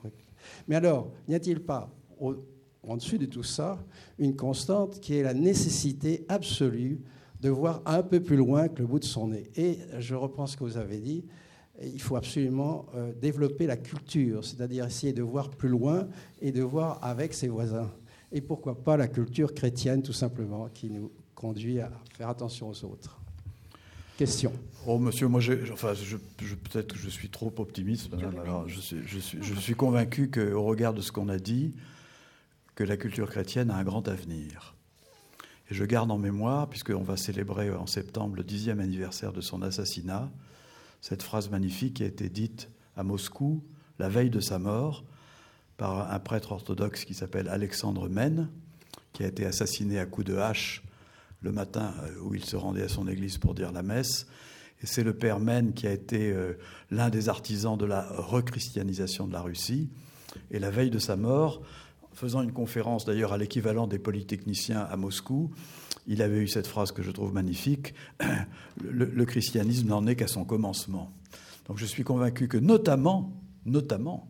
Mais 0.69 0.75
alors, 0.75 1.11
n'y 1.29 1.35
a-t-il 1.35 1.61
pas, 1.61 1.91
en 2.83 2.97
dessus 2.97 3.19
de 3.19 3.27
tout 3.27 3.43
ça, 3.43 3.79
une 4.19 4.37
constante 4.37 5.01
qui 5.01 5.15
est 5.15 5.23
la 5.23 5.35
nécessité 5.35 6.27
absolue 6.29 7.01
de 7.41 7.49
voir 7.49 7.83
un 7.87 8.03
peu 8.03 8.21
plus 8.21 8.37
loin 8.37 8.69
que 8.69 8.83
le 8.83 8.87
bout 8.87 8.99
de 8.99 9.05
son 9.05 9.29
nez? 9.29 9.51
Et 9.57 9.79
je 9.99 10.15
reprends 10.15 10.47
ce 10.47 10.57
que 10.57 10.65
vous 10.65 10.77
avez 10.77 10.99
dit, 10.99 11.25
il 11.83 12.01
faut 12.01 12.17
absolument 12.17 12.87
euh, 12.95 13.13
développer 13.21 13.67
la 13.67 13.77
culture, 13.77 14.45
c'est-à-dire 14.45 14.85
essayer 14.85 15.13
de 15.13 15.23
voir 15.23 15.51
plus 15.51 15.69
loin 15.69 16.09
et 16.41 16.53
de 16.53 16.63
voir 16.63 16.99
avec 17.03 17.35
ses 17.35 17.49
voisins. 17.49 17.91
Et 18.31 18.41
pourquoi 18.41 18.83
pas 18.83 18.97
la 18.97 19.09
culture 19.09 19.55
chrétienne, 19.55 20.03
tout 20.03 20.13
simplement, 20.13 20.69
qui 20.69 20.91
nous 20.91 21.11
conduit 21.35 21.81
à 21.81 21.91
faire 22.17 22.29
attention 22.29 22.69
aux 22.69 22.85
autres. 22.85 23.21
Question. 24.17 24.53
Oh, 24.87 24.99
monsieur, 24.99 25.27
moi, 25.27 25.41
enfin, 25.73 25.95
je, 25.95 26.17
peut-être 26.17 26.93
que 26.93 26.99
je 26.99 27.09
suis 27.09 27.31
trop 27.31 27.53
optimiste. 27.59 28.11
Alors, 28.15 28.69
je, 28.69 28.81
suis, 28.81 28.99
je, 29.07 29.19
suis, 29.19 29.39
je 29.43 29.55
suis 29.55 29.75
convaincu 29.75 30.31
qu'au 30.31 30.63
regard 30.63 30.95
de 30.95 31.01
ce 31.01 31.11
qu'on 31.11 31.29
a 31.29 31.39
dit, 31.39 31.75
que 32.75 32.85
la 32.85 32.97
culture 32.97 33.29
chrétienne 33.29 33.71
a 33.71 33.77
un 33.77 33.85
grand 33.85 34.07
avenir. 34.07 34.75
Et 35.71 35.75
je 35.75 35.85
garde 35.85 36.11
en 36.11 36.19
mémoire, 36.19 36.69
puisqu'on 36.69 37.03
va 37.03 37.17
célébrer 37.17 37.71
en 37.71 37.87
septembre 37.87 38.37
le 38.37 38.45
dixième 38.45 38.81
anniversaire 38.81 39.33
de 39.33 39.41
son 39.41 39.63
assassinat, 39.63 40.31
cette 41.01 41.23
phrase 41.23 41.51
magnifique 41.51 41.95
qui 41.95 42.03
a 42.05 42.07
été 42.07 42.29
dite 42.29 42.69
à 42.97 43.03
Moscou 43.03 43.65
la 43.99 44.09
veille 44.09 44.31
de 44.31 44.41
sa 44.41 44.59
mort 44.59 45.05
par 45.77 46.13
un 46.13 46.19
prêtre 46.21 46.53
orthodoxe 46.53 47.05
qui 47.05 47.15
s'appelle 47.15 47.49
Alexandre 47.49 48.09
Men, 48.09 48.49
qui 49.13 49.25
a 49.25 49.27
été 49.27 49.45
assassiné 49.45 49.99
à 49.99 50.07
coups 50.07 50.27
de 50.27 50.37
hache 50.37 50.84
le 51.45 51.53
matin 51.53 51.95
euh, 52.03 52.21
où 52.23 52.35
il 52.35 52.45
se 52.45 52.57
rendait 52.57 52.83
à 52.83 52.89
son 52.89 53.07
église 53.07 53.39
pour 53.39 53.55
dire 53.55 53.71
la 53.71 53.83
messe. 53.83 54.27
Et 54.83 54.87
c'est 54.87 55.05
le 55.05 55.15
père 55.15 55.39
Men 55.39 55.73
qui 55.73 55.87
a 55.87 55.93
été 55.93 56.33
euh, 56.33 56.55
l'un 56.91 57.11
des 57.11 57.29
artisans 57.29 57.79
de 57.79 57.85
la 57.85 58.07
rechristianisation 58.11 59.29
de 59.29 59.33
la 59.33 59.43
Russie. 59.43 59.91
Et 60.51 60.59
la 60.59 60.71
veille 60.71 60.91
de 60.91 60.99
sa 60.99 61.17
mort, 61.17 61.63
faisant 62.13 62.43
une 62.43 62.53
conférence 62.53 63.05
d'ailleurs 63.05 63.33
à 63.33 63.39
l'équivalent 63.39 63.87
des 63.87 63.99
polytechniciens 63.99 64.81
à 64.81 64.97
Moscou, 64.97 65.53
il 66.07 66.23
avait 66.23 66.39
eu 66.39 66.49
cette 66.49 66.67
phrase 66.67 66.93
que 66.93 67.03
je 67.03 67.11
trouve 67.11 67.33
magnifique 67.33 67.95
le, 68.83 69.25
christianisme 69.25 69.89
n'en 69.89 70.07
est 70.07 70.17
qu'à 70.17 70.27
son 70.27 70.45
commencement. 70.45 71.13
Donc 71.67 71.79
je 71.79 71.87
suis 71.87 72.05
convaincu 72.05 72.49
que 72.49 72.59
notamment, 72.59 73.33
notamment, 73.65 74.29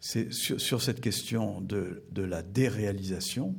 c'est 0.00 0.32
sur, 0.32 0.80
cette 0.80 1.02
question 1.02 1.60
de, 1.60 2.02
la 2.16 2.42
déréalisation 2.42 3.54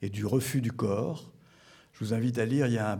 et 0.00 0.10
du 0.10 0.24
refus 0.24 0.60
du 0.60 0.70
corps. 0.70 1.31
Je 1.92 2.04
vous 2.04 2.14
invite 2.14 2.38
à 2.38 2.46
lire, 2.46 2.66
il 2.66 2.72
y 2.72 2.78
a 2.78 2.98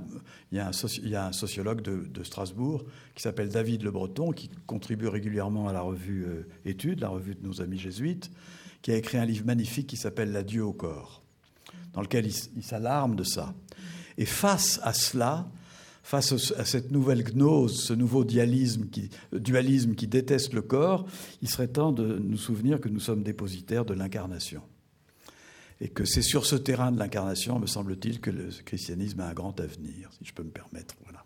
un, 0.69 1.32
sociologue 1.32 1.81
de, 1.81 2.24
Strasbourg 2.24 2.85
qui 3.14 3.23
s'appelle 3.23 3.48
David 3.48 3.82
Le 3.82 3.90
Breton, 3.90 4.32
qui 4.32 4.51
contribue 4.66 5.09
régulièrement 5.09 5.66
à 5.69 5.73
la 5.73 5.81
revue 5.81 6.24
euh, 6.27 6.47
Études, 6.66 7.01
la 7.01 7.09
revue 7.09 7.35
de 7.35 7.47
nos 7.47 7.62
amis 7.62 7.78
jésuites, 7.78 8.31
qui 8.82 8.93
a 8.93 8.97
écrit 8.97 9.16
un 9.16 9.24
livre 9.24 9.47
magnifique 9.47 9.86
qui 9.86 9.97
s'appelle 9.97 10.32
L'adieu 10.32 10.64
au 10.64 10.74
corps, 10.74 11.23
dans 11.94 12.02
lequel 12.02 12.27
il, 12.27 12.62
s'alarme 12.62 13.16
de 13.16 13.24
ça. 13.24 13.55
Et 14.19 14.27
face 14.27 14.78
à 14.82 14.93
cela, 14.93 15.48
face 16.02 16.52
à 16.52 16.64
cette 16.66 16.90
nouvelle 16.90 17.24
gnose, 17.24 17.81
ce 17.81 17.94
nouveau 17.94 18.24
qui, 18.24 19.10
dualisme 19.32 19.94
qui 19.94 20.06
déteste 20.06 20.52
le 20.52 20.62
corps, 20.62 21.06
il 21.40 21.48
serait 21.48 21.69
temps 21.69 21.93
de 21.93 22.19
nous 22.19 22.36
souvenir 22.36 22.78
que 22.81 22.90
nous 22.90 23.01
sommes 23.01 23.23
dépositaires 23.23 23.86
de 23.86 23.94
l'incarnation. 23.94 24.62
Et 25.82 25.88
que 25.88 26.04
c'est 26.04 26.22
sur 26.22 26.46
ce 26.46 26.54
terrain 26.54 26.92
de 26.92 26.98
l'incarnation, 27.00 27.59
me 27.59 27.66
semble-t-il, 27.66 28.20
que 28.20 28.30
le 28.30 28.50
christianisme 28.64 29.18
a 29.18 29.26
un 29.26 29.32
grand 29.34 29.59
avenir, 29.59 30.10
si 30.16 30.24
je 30.24 30.32
peux 30.32 30.44
me 30.44 30.50
permettre. 30.50 30.94
Voilà. 31.02 31.24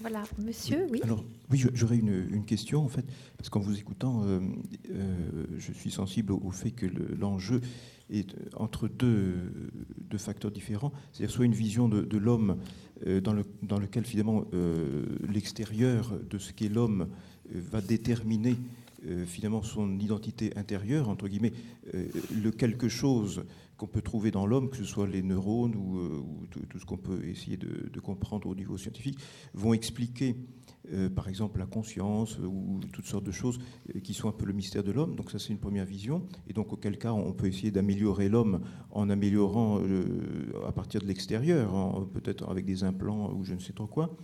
Voilà, 0.00 0.24
monsieur, 0.44 0.84
oui. 0.90 0.98
Alors, 1.04 1.24
oui, 1.48 1.64
j'aurais 1.74 1.96
une, 1.96 2.44
question, 2.44 2.84
en 2.84 2.88
fait, 2.88 3.04
parce 3.36 3.50
qu'en 3.50 3.60
vous 3.60 3.78
écoutant, 3.78 4.24
euh, 4.24 4.40
euh, 4.90 5.46
je 5.58 5.72
suis 5.72 5.92
sensible 5.92 6.32
au, 6.32 6.50
fait 6.50 6.72
que 6.72 6.86
l'enjeu 7.16 7.60
est 8.10 8.34
entre 8.56 8.88
deux, 8.88 9.52
deux 10.10 10.18
facteurs 10.18 10.50
différents, 10.50 10.92
c'est-à-dire 11.12 11.32
soit 11.32 11.44
une 11.44 11.54
vision 11.54 11.88
de, 11.88 12.18
l'homme 12.18 12.58
euh, 13.06 13.20
dans, 13.20 13.32
le, 13.32 13.44
dans 13.62 13.78
lequel, 13.78 14.04
finalement, 14.04 14.44
l'extérieur 15.28 16.18
de 16.28 16.38
ce 16.38 16.52
qu'est 16.52 16.68
l'homme 16.68 17.08
va 17.52 17.80
déterminer 17.80 18.56
finalement 19.26 19.62
son 19.62 19.98
identité 19.98 20.52
intérieure, 20.56 21.08
entre 21.08 21.28
guillemets, 21.28 21.52
le 21.92 22.50
quelque 22.50 22.88
chose 22.88 23.44
qu'on 23.78 23.86
peut 23.86 24.02
trouver 24.02 24.30
dans 24.30 24.44
l'homme, 24.44 24.68
que 24.68 24.76
ce 24.76 24.84
soit 24.84 25.06
les 25.06 25.22
neurones 25.22 25.76
ou, 25.76 25.98
euh, 25.98 26.22
tout, 26.50 26.78
ce 26.78 26.84
qu'on 26.84 26.96
peut 26.96 27.24
essayer 27.24 27.56
de, 27.56 28.00
comprendre 28.00 28.48
au 28.48 28.54
niveau 28.54 28.76
scientifique, 28.76 29.18
vont 29.54 29.72
expliquer, 29.72 30.36
euh, 30.92 31.08
par 31.08 31.28
exemple, 31.28 31.60
la 31.60 31.66
conscience 31.66 32.38
ou 32.38 32.80
toutes 32.92 33.06
sortes 33.06 33.24
de 33.24 33.30
choses 33.30 33.58
euh, 33.94 34.00
qui 34.00 34.14
sont 34.14 34.28
un 34.28 34.32
peu 34.32 34.46
le 34.46 34.52
mystère 34.52 34.82
de 34.82 34.90
l'homme. 34.90 35.14
Donc 35.14 35.30
ça, 35.30 35.38
c'est 35.38 35.50
une 35.50 35.58
première 35.58 35.84
vision. 35.84 36.26
Et 36.48 36.52
donc, 36.52 36.72
auquel 36.72 36.98
cas, 36.98 37.12
on 37.12 37.32
peut 37.32 37.46
essayer 37.46 37.70
d'améliorer 37.70 38.28
l'homme 38.28 38.60
en 38.90 39.08
améliorant 39.10 39.80
à 40.66 40.72
partir 40.72 41.00
de 41.00 41.06
l'extérieur, 41.06 42.08
peut-être 42.12 42.48
avec 42.48 42.64
des 42.64 42.82
implants 42.82 43.32
ou 43.32 43.44
je 43.44 43.54
ne 43.54 43.60
sais 43.60 43.72
trop 43.72 43.86
quoi. 43.86 44.16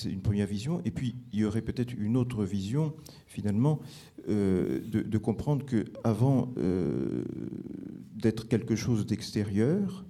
C'est 0.00 0.10
une 0.10 0.22
première 0.22 0.46
vision. 0.46 0.80
Et 0.86 0.90
puis, 0.90 1.14
il 1.30 1.40
y 1.40 1.44
aurait 1.44 1.60
peut-être 1.60 1.92
une 1.92 2.16
autre 2.16 2.42
vision, 2.42 2.94
finalement, 3.26 3.80
euh, 4.30 4.80
de, 4.82 5.18
comprendre 5.18 5.66
que 5.66 5.84
avant 6.04 6.54
euh, 6.56 7.22
d'être 8.14 8.48
quelque 8.48 8.76
chose 8.76 9.04
d'extérieur, 9.04 10.06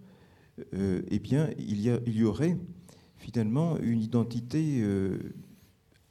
euh, 0.75 1.03
eh 1.09 1.19
bien, 1.19 1.51
il 1.59 1.81
y, 1.81 1.91
il 2.07 2.17
y, 2.17 2.23
aurait 2.23 2.57
finalement 3.17 3.79
une 3.79 4.01
identité 4.01 4.85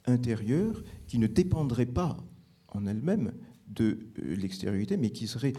intérieure 0.04 0.84
qui 1.06 1.18
ne 1.18 1.26
dépendrait 1.26 1.86
pas 1.86 2.18
en 2.68 2.86
elle-même 2.86 3.32
de 3.66 3.98
l'extériorité, 4.18 4.98
mais 4.98 5.08
qui 5.08 5.26
serait 5.26 5.54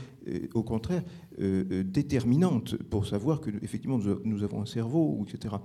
au 0.54 0.64
contraire 0.64 1.04
déterminante 1.40 2.76
pour 2.84 3.08
savoir 3.08 3.42
que 3.42 3.50
effectivement 3.64 4.00
nous 4.24 4.44
avons 4.44 4.62
un 4.62 4.66
cerveau, 4.66 5.26
etc 5.28 5.56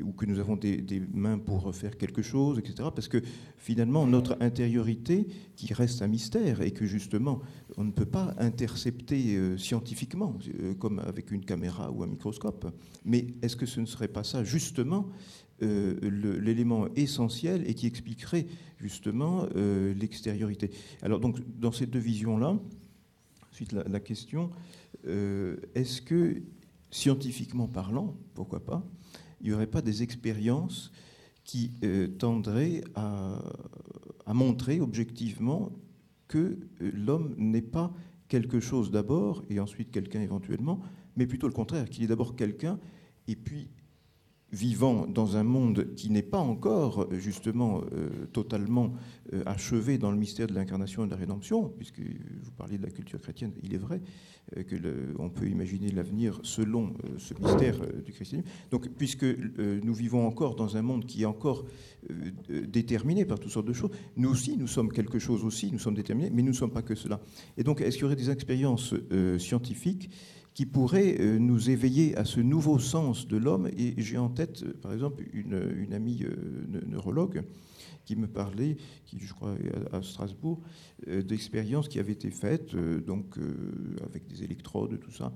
ou 0.00 0.12
que 0.12 0.24
nous 0.24 0.38
avons 0.38 0.56
des, 0.56 1.02
mains 1.12 1.38
pour 1.38 1.74
faire 1.74 1.96
quelque 1.98 2.22
chose, 2.22 2.58
etc. 2.58 2.88
Parce 2.94 3.08
que 3.08 3.22
finalement, 3.58 4.06
notre 4.06 4.36
intériorité, 4.40 5.26
qui 5.56 5.72
reste 5.74 6.02
un 6.02 6.08
mystère 6.08 6.62
et 6.62 6.70
que 6.70 6.86
justement, 6.86 7.40
on 7.76 7.84
ne 7.84 7.92
peut 7.92 8.06
pas 8.06 8.34
intercepter 8.38 9.36
euh, 9.36 9.58
scientifiquement, 9.58 10.38
euh, 10.60 10.74
comme 10.74 10.98
avec 11.00 11.30
une 11.30 11.44
caméra 11.44 11.90
ou 11.90 12.02
un 12.02 12.06
microscope. 12.06 12.74
Mais 13.04 13.26
est-ce 13.42 13.56
que 13.56 13.66
ce 13.66 13.80
ne 13.80 13.86
serait 13.86 14.08
pas 14.08 14.24
ça, 14.24 14.44
justement, 14.44 15.08
euh, 15.62 15.94
l'élément 16.40 16.88
essentiel 16.96 17.68
et 17.68 17.74
qui 17.74 17.86
expliquerait 17.86 18.46
justement 18.78 19.46
l'extériorité? 19.54 20.70
Alors, 21.02 21.20
donc, 21.20 21.38
dans 21.60 21.70
ces 21.70 21.86
deux 21.86 22.00
visions-là, 22.00 22.58
ensuite 23.52 23.72
la, 23.72 23.84
la 23.84 24.00
question, 24.00 24.50
est-ce 25.04 26.02
que, 26.02 26.42
scientifiquement 26.90 27.68
parlant, 27.68 28.16
pourquoi 28.34 28.64
pas, 28.64 28.84
il 29.42 29.48
n'y 29.48 29.54
aurait 29.54 29.66
pas 29.66 29.82
des 29.82 30.02
expériences 30.02 30.92
qui 31.44 31.72
euh, 31.84 32.06
tendraient 32.06 32.82
à, 32.94 33.38
montrer 34.28 34.80
objectivement 34.80 35.72
que 36.28 36.38
euh, 36.80 36.90
l'homme 36.94 37.34
n'est 37.36 37.60
pas 37.60 37.92
quelque 38.28 38.60
chose 38.60 38.90
d'abord 38.90 39.44
et 39.50 39.60
ensuite 39.60 39.90
quelqu'un 39.90 40.22
éventuellement, 40.22 40.80
mais 41.16 41.26
plutôt 41.26 41.48
le 41.48 41.52
contraire, 41.52 41.90
qu'il 41.90 42.04
est 42.04 42.06
d'abord 42.06 42.36
quelqu'un 42.36 42.78
et 43.28 43.36
puis 43.36 43.68
vivant 44.52 45.06
dans 45.06 45.36
un 45.36 45.44
monde 45.44 45.94
qui 45.96 46.10
n'est 46.10 46.22
pas 46.22 46.38
encore 46.38 47.08
justement 47.12 47.80
euh, 47.92 48.26
totalement 48.32 48.92
euh, 49.32 49.42
achevé 49.46 49.96
dans 49.96 50.10
le 50.10 50.18
mystère 50.18 50.46
de 50.46 50.52
l'incarnation 50.52 51.04
et 51.04 51.06
de 51.06 51.10
la 51.10 51.16
rédemption, 51.16 51.70
puisque 51.70 52.00
vous 52.00 52.50
parlez 52.50 52.76
de 52.76 52.82
la 52.82 52.90
culture 52.90 53.20
chrétienne, 53.20 53.52
il 53.62 53.72
est 53.74 53.78
vrai 53.78 54.02
euh, 54.56 54.62
que 54.62 54.76
on 55.18 55.30
peut 55.30 55.48
imaginer 55.48 55.90
l'avenir 55.90 56.38
selon 56.42 56.94
ce 57.16 57.34
mystère 57.34 57.78
du 58.04 58.12
christianisme. 58.12 58.48
Donc, 58.70 58.88
puisque 58.90 59.24
nous 59.24 59.94
vivons 59.94 60.26
encore 60.26 60.54
dans 60.54 60.76
un 60.76 60.82
monde 60.82 61.06
qui 61.06 61.22
est 61.22 61.26
encore 61.26 61.64
déterminé 62.48 63.24
par 63.24 63.38
toutes 63.38 63.52
sortes 63.52 63.66
de 63.66 63.72
choses, 63.72 63.90
nous 64.16 64.28
aussi, 64.28 64.56
nous 64.56 64.66
sommes 64.66 64.90
quelque 64.90 65.18
chose 65.18 65.44
aussi, 65.44 65.70
nous 65.70 65.78
sommes 65.78 65.94
déterminés, 65.94 66.30
mais 66.30 66.42
nous 66.42 66.48
ne 66.48 66.56
sommes 66.56 66.72
pas 66.72 66.82
que 66.82 66.94
cela. 66.94 67.20
Et 67.56 67.62
donc, 67.62 67.80
est-ce 67.80 67.96
qu'il 67.96 68.02
y 68.02 68.06
aurait 68.06 68.16
des 68.16 68.30
expériences 68.30 68.94
scientifiques 69.38 70.10
qui 70.54 70.66
pourrait 70.66 71.16
euh, 71.20 71.38
nous 71.38 71.70
éveiller 71.70 72.16
à 72.16 72.24
ce 72.24 72.40
nouveau 72.40 72.78
sens 72.78 73.26
de 73.26 73.36
l'homme. 73.36 73.68
Et 73.76 73.94
j'ai 73.98 74.18
en 74.18 74.28
tête, 74.28 74.62
euh, 74.62 74.72
par 74.82 74.92
exemple, 74.92 75.24
une, 75.32 75.92
amie 75.92 76.24
euh, 76.24 76.82
neurologue 76.86 77.42
qui 78.04 78.16
me 78.16 78.26
parlait, 78.26 78.76
qui 79.06 79.18
je 79.20 79.32
crois 79.32 79.54
à 79.92 80.02
Strasbourg, 80.02 80.60
d'expériences 81.06 81.88
qui 81.88 82.00
avaient 82.00 82.12
été 82.12 82.32
faites, 82.32 82.74
donc 82.74 83.36
avec 84.04 84.26
des 84.26 84.42
électrodes, 84.42 84.98
tout 84.98 85.12
ça, 85.12 85.32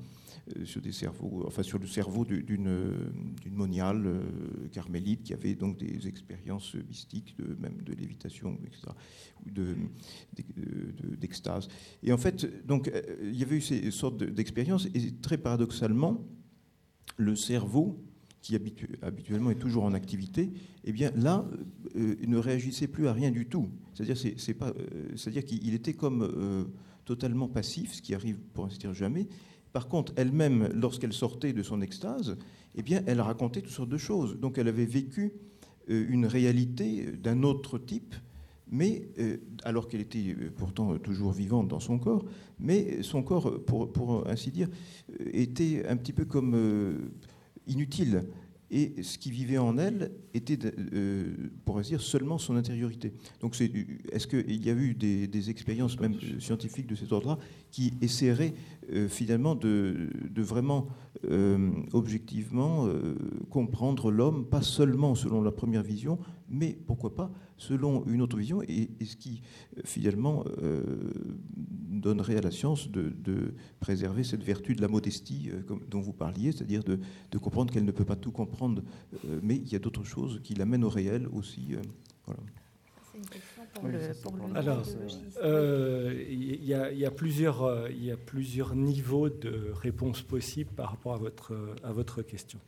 sur 0.64 0.80
des 0.80 0.92
cerveaux, 0.92 1.44
enfin 1.46 1.62
sur 1.62 1.78
le 1.78 1.86
cerveau 1.86 2.24
d'une 2.24 3.10
moniale 3.50 4.06
euh, 4.06 4.68
carmélite 4.70 5.22
qui 5.24 5.34
avait 5.34 5.54
donc 5.54 5.76
des 5.78 6.06
expériences 6.06 6.74
mystiques, 6.88 7.36
de, 7.38 7.56
même 7.58 7.82
de 7.82 7.92
lévitation, 7.92 8.58
etc., 8.64 8.88
ou 9.44 9.50
d'extase. 11.16 11.68
et 12.02 12.12
en 12.12 12.18
fait, 12.18 12.66
donc, 12.66 12.88
euh, 12.88 13.02
il 13.22 13.36
y 13.36 13.42
avait 13.42 13.56
eu 13.56 13.60
ces 13.60 13.90
sortes 13.90 14.22
d'expériences, 14.22 14.86
et 14.94 15.12
très 15.20 15.38
paradoxalement, 15.38 16.24
le 17.16 17.34
cerveau, 17.34 18.02
qui 18.40 18.54
habituellement 19.02 19.50
est 19.50 19.58
toujours 19.58 19.82
en 19.82 19.94
activité, 19.94 20.52
eh 20.84 20.92
bien 20.92 21.10
là, 21.16 21.44
il 21.96 22.30
ne 22.30 22.38
réagissait 22.38 22.86
plus 22.86 23.08
à 23.08 23.12
rien 23.12 23.32
du 23.32 23.46
tout. 23.46 23.68
C'est-à-dire, 23.92 24.16
c'est, 24.16 24.54
pas, 24.54 24.72
c'est-à-dire 25.16 25.44
qu'il 25.44 25.74
était 25.74 25.94
comme 25.94 26.68
totalement 27.04 27.48
passif, 27.48 27.94
ce 27.94 28.02
qui 28.02 28.14
arrive 28.14 28.38
pour 28.52 28.66
ainsi 28.66 28.78
dire 28.78 28.94
jamais, 28.94 29.26
par 29.76 29.88
contre, 29.88 30.14
elle-même, 30.16 30.70
lorsqu'elle 30.72 31.12
sortait 31.12 31.52
de 31.52 31.62
son 31.62 31.82
extase, 31.82 32.38
eh 32.76 32.82
elle 33.06 33.20
racontait 33.20 33.60
toutes 33.60 33.74
sortes 33.74 33.90
de 33.90 33.98
choses. 33.98 34.40
Donc, 34.40 34.56
elle 34.56 34.68
avait 34.68 34.86
vécu 34.86 35.34
une 35.86 36.24
réalité 36.24 37.12
d'un 37.12 37.42
autre 37.42 37.76
type, 37.76 38.14
mais 38.70 39.10
alors 39.64 39.86
qu'elle 39.86 40.00
était 40.00 40.34
pourtant 40.56 40.96
toujours 40.96 41.30
vivante 41.30 41.68
dans 41.68 41.78
son 41.78 41.98
corps, 41.98 42.24
mais 42.58 43.02
son 43.02 43.22
corps, 43.22 43.62
pour, 43.66 43.92
pour 43.92 44.26
ainsi 44.26 44.50
dire, 44.50 44.68
était 45.34 45.84
un 45.86 45.98
petit 45.98 46.14
peu 46.14 46.24
comme 46.24 47.10
inutile 47.66 48.24
et 48.70 49.02
ce 49.02 49.16
qui 49.18 49.30
vivait 49.30 49.58
en 49.58 49.78
elle 49.78 50.10
était, 50.34 50.58
euh, 50.92 51.24
pour 51.64 51.78
ainsi 51.78 51.90
dire, 51.90 52.00
seulement 52.00 52.38
son 52.38 52.56
intériorité. 52.56 53.12
Donc, 53.40 53.54
est-ce 53.60 54.26
qu'il 54.26 54.64
y 54.64 54.70
a 54.70 54.72
eu 54.72 54.94
des, 54.94 55.50
expériences 55.50 56.00
même 56.00 56.16
scientifiques 56.40 56.88
de 56.88 56.96
cet 56.96 57.12
ordre-là 57.12 57.38
qui 57.70 57.92
essaieraient 58.00 58.54
euh, 58.92 59.08
finalement 59.08 59.54
de, 59.54 60.10
vraiment 60.36 60.88
euh, 61.28 61.70
objectivement 61.92 62.88
comprendre 63.50 64.10
l'homme, 64.10 64.46
pas 64.46 64.62
seulement 64.62 65.14
selon 65.14 65.42
la 65.42 65.52
première 65.52 65.82
vision, 65.82 66.18
mais 66.48 66.76
pourquoi 66.86 67.14
pas 67.14 67.30
selon 67.56 68.04
une 68.06 68.20
autre 68.20 68.36
vision, 68.36 68.62
et, 68.62 68.90
ce 69.04 69.16
qui 69.16 69.42
finalement 69.84 70.44
donnerait 71.56 72.36
à 72.36 72.42
la 72.42 72.50
science 72.50 72.90
de, 72.90 73.54
préserver 73.80 74.24
cette 74.24 74.42
vertu 74.42 74.74
de 74.74 74.82
la 74.82 74.88
modestie 74.88 75.50
dont 75.88 76.00
vous 76.00 76.12
parliez, 76.12 76.52
c'est-à-dire 76.52 76.84
de, 76.84 76.98
comprendre 77.38 77.72
qu'elle 77.72 77.84
ne 77.84 77.92
peut 77.92 78.04
pas 78.04 78.16
tout 78.16 78.32
comprendre, 78.32 78.82
mais 79.42 79.56
il 79.56 79.68
y 79.72 79.74
a 79.74 79.78
d'autres 79.78 80.04
choses 80.04 80.40
qui 80.42 80.54
l'amènent 80.54 80.84
au 80.84 80.90
réel 80.90 81.28
aussi. 81.32 81.76
voilà. 82.26 82.40
Alors, 84.54 84.82
il 86.28 86.64
y, 86.64 87.04
a 87.04 87.10
plusieurs, 87.10 87.90
il 87.90 88.04
y 88.04 88.10
a 88.10 88.16
plusieurs 88.16 88.74
niveaux 88.74 89.28
de 89.28 89.70
réponse 89.72 90.22
possibles 90.22 90.70
par 90.70 90.90
rapport 90.90 91.14
à 91.14 91.18
votre, 91.18 91.74
à 91.82 91.92
votre 91.92 92.22
question. 92.22 92.58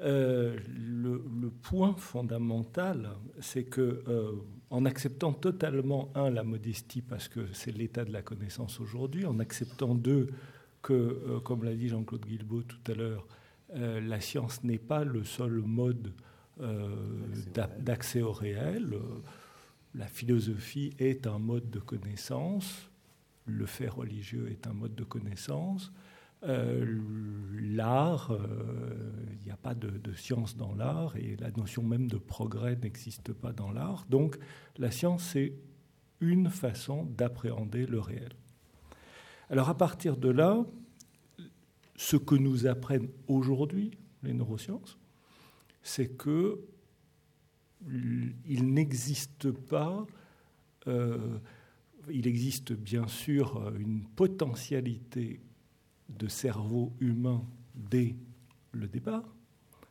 Euh, 0.00 0.58
le, 0.68 1.20
point 1.62 1.94
fondamental, 1.94 3.10
c'est 3.40 3.64
que 3.64 4.02
euh, 4.08 4.32
en 4.70 4.84
acceptant 4.84 5.32
totalement 5.32 6.10
un 6.14 6.30
la 6.30 6.42
modestie 6.42 7.02
parce 7.02 7.28
que 7.28 7.46
c'est 7.52 7.70
l'état 7.70 8.04
de 8.04 8.12
la 8.12 8.22
connaissance 8.22 8.80
aujourd'hui, 8.80 9.26
en 9.26 9.38
acceptant 9.38 9.94
deux 9.94 10.28
que, 10.80 10.92
euh, 10.92 11.40
comme 11.40 11.62
l'a 11.62 11.74
dit 11.74 11.88
Jean-Claude 11.88 12.26
Guilbault 12.26 12.62
tout 12.62 12.90
à 12.90 12.94
l'heure, 12.94 13.26
la 13.74 14.20
science 14.20 14.62
n'est 14.64 14.76
pas 14.76 15.02
le 15.02 15.24
seul 15.24 15.62
mode 15.62 16.12
d'accès 17.78 18.20
au 18.20 18.32
réel. 18.32 18.98
La 19.94 20.06
philosophie 20.06 20.92
est 20.98 21.26
un 21.26 21.38
mode 21.38 21.70
de 21.70 21.78
connaissance, 21.78 22.90
le 23.46 23.64
fait 23.64 23.88
religieux 23.88 24.50
est 24.50 24.66
un 24.66 24.74
mode 24.74 24.94
de 24.94 25.04
connaissance, 25.04 25.90
euh, 26.44 27.00
l'art, 27.60 28.32
euh, 28.32 28.40
il 29.38 29.44
n'y 29.44 29.52
a 29.52 29.56
pas 29.56 29.74
de, 29.74 30.12
science 30.14 30.56
dans 30.56 30.74
l'art 30.74 31.16
et 31.16 31.36
la 31.36 31.50
notion 31.52 31.82
même 31.82 32.08
de 32.08 32.18
progrès 32.18 32.76
n'existe 32.76 33.32
pas 33.32 33.52
dans 33.52 33.70
l'art. 33.70 34.06
Donc 34.08 34.38
la 34.76 34.90
science, 34.90 35.22
c'est 35.22 35.54
une 36.20 36.50
façon 36.50 37.04
d'appréhender 37.04 37.86
le 37.86 38.00
réel. 38.00 38.32
Alors 39.50 39.68
à 39.68 39.76
partir 39.76 40.16
de 40.16 40.30
là, 40.30 40.64
ce 41.96 42.16
que 42.16 42.34
nous 42.34 42.66
apprennent 42.66 43.08
aujourd'hui 43.28 43.92
les 44.22 44.32
neurosciences, 44.32 44.98
c'est 45.82 46.08
que 46.08 46.60
il 47.84 48.72
n'existe 48.72 49.50
pas, 49.50 50.06
euh, 50.86 51.38
il 52.08 52.28
existe 52.28 52.72
bien 52.72 53.08
sûr 53.08 53.72
une 53.76 54.04
potentialité 54.04 55.40
de 56.18 56.28
cerveau 56.28 56.92
humain 57.00 57.44
dès 57.74 58.16
le 58.72 58.86
départ, 58.88 59.24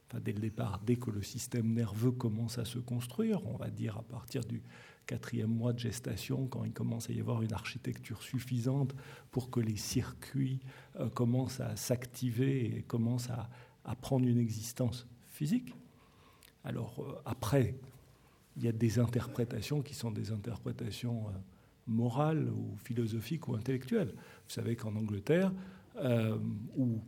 enfin 0.08 0.20
dès 0.24 0.34
le 0.34 0.40
départ, 0.40 0.82
dès 0.86 0.96
que 0.96 1.12
le 1.12 1.22
système 1.22 1.74
nerveux 1.74 2.12
commence 2.12 2.58
à 2.58 2.66
se 2.66 2.80
construire, 2.80 3.46
on 3.48 3.58
va 3.58 3.70
dire 3.70 3.98
à 3.98 4.04
partir 4.04 4.44
du 4.44 4.62
quatrième 5.06 5.50
mois 5.50 5.74
de 5.74 5.80
gestation, 5.80 6.48
quand 6.48 6.64
il 6.64 6.72
commence 6.72 7.10
à 7.10 7.14
y 7.14 7.20
avoir 7.20 7.42
une 7.42 7.54
architecture 7.54 8.22
suffisante 8.22 8.96
pour 9.32 9.50
que 9.50 9.60
les 9.60 9.76
circuits 9.76 10.62
euh, 11.00 11.10
commencent 11.10 11.60
à 11.60 11.76
s'activer 11.76 12.78
et 12.78 12.82
commencent 12.84 13.30
à, 13.30 13.50
prendre 13.96 14.26
une 14.26 14.38
existence 14.38 15.08
physique. 15.28 15.74
Alors 16.64 17.00
euh, 17.00 17.22
après, 17.26 17.76
il 18.56 18.64
y 18.64 18.68
a 18.68 18.72
des 18.72 19.00
interprétations 19.00 19.82
qui 19.82 19.96
sont 19.96 20.12
des 20.12 20.32
interprétations 20.32 21.28
euh, 21.28 21.32
morales 21.88 22.50
ou 22.50 22.78
philosophiques 22.78 23.48
ou 23.48 23.56
intellectuelles. 23.56 24.14
Vous 24.16 24.54
savez 24.54 24.76
qu'en 24.76 24.96
Angleterre, 24.96 25.52
euh, 25.98 26.38
où 26.78 27.02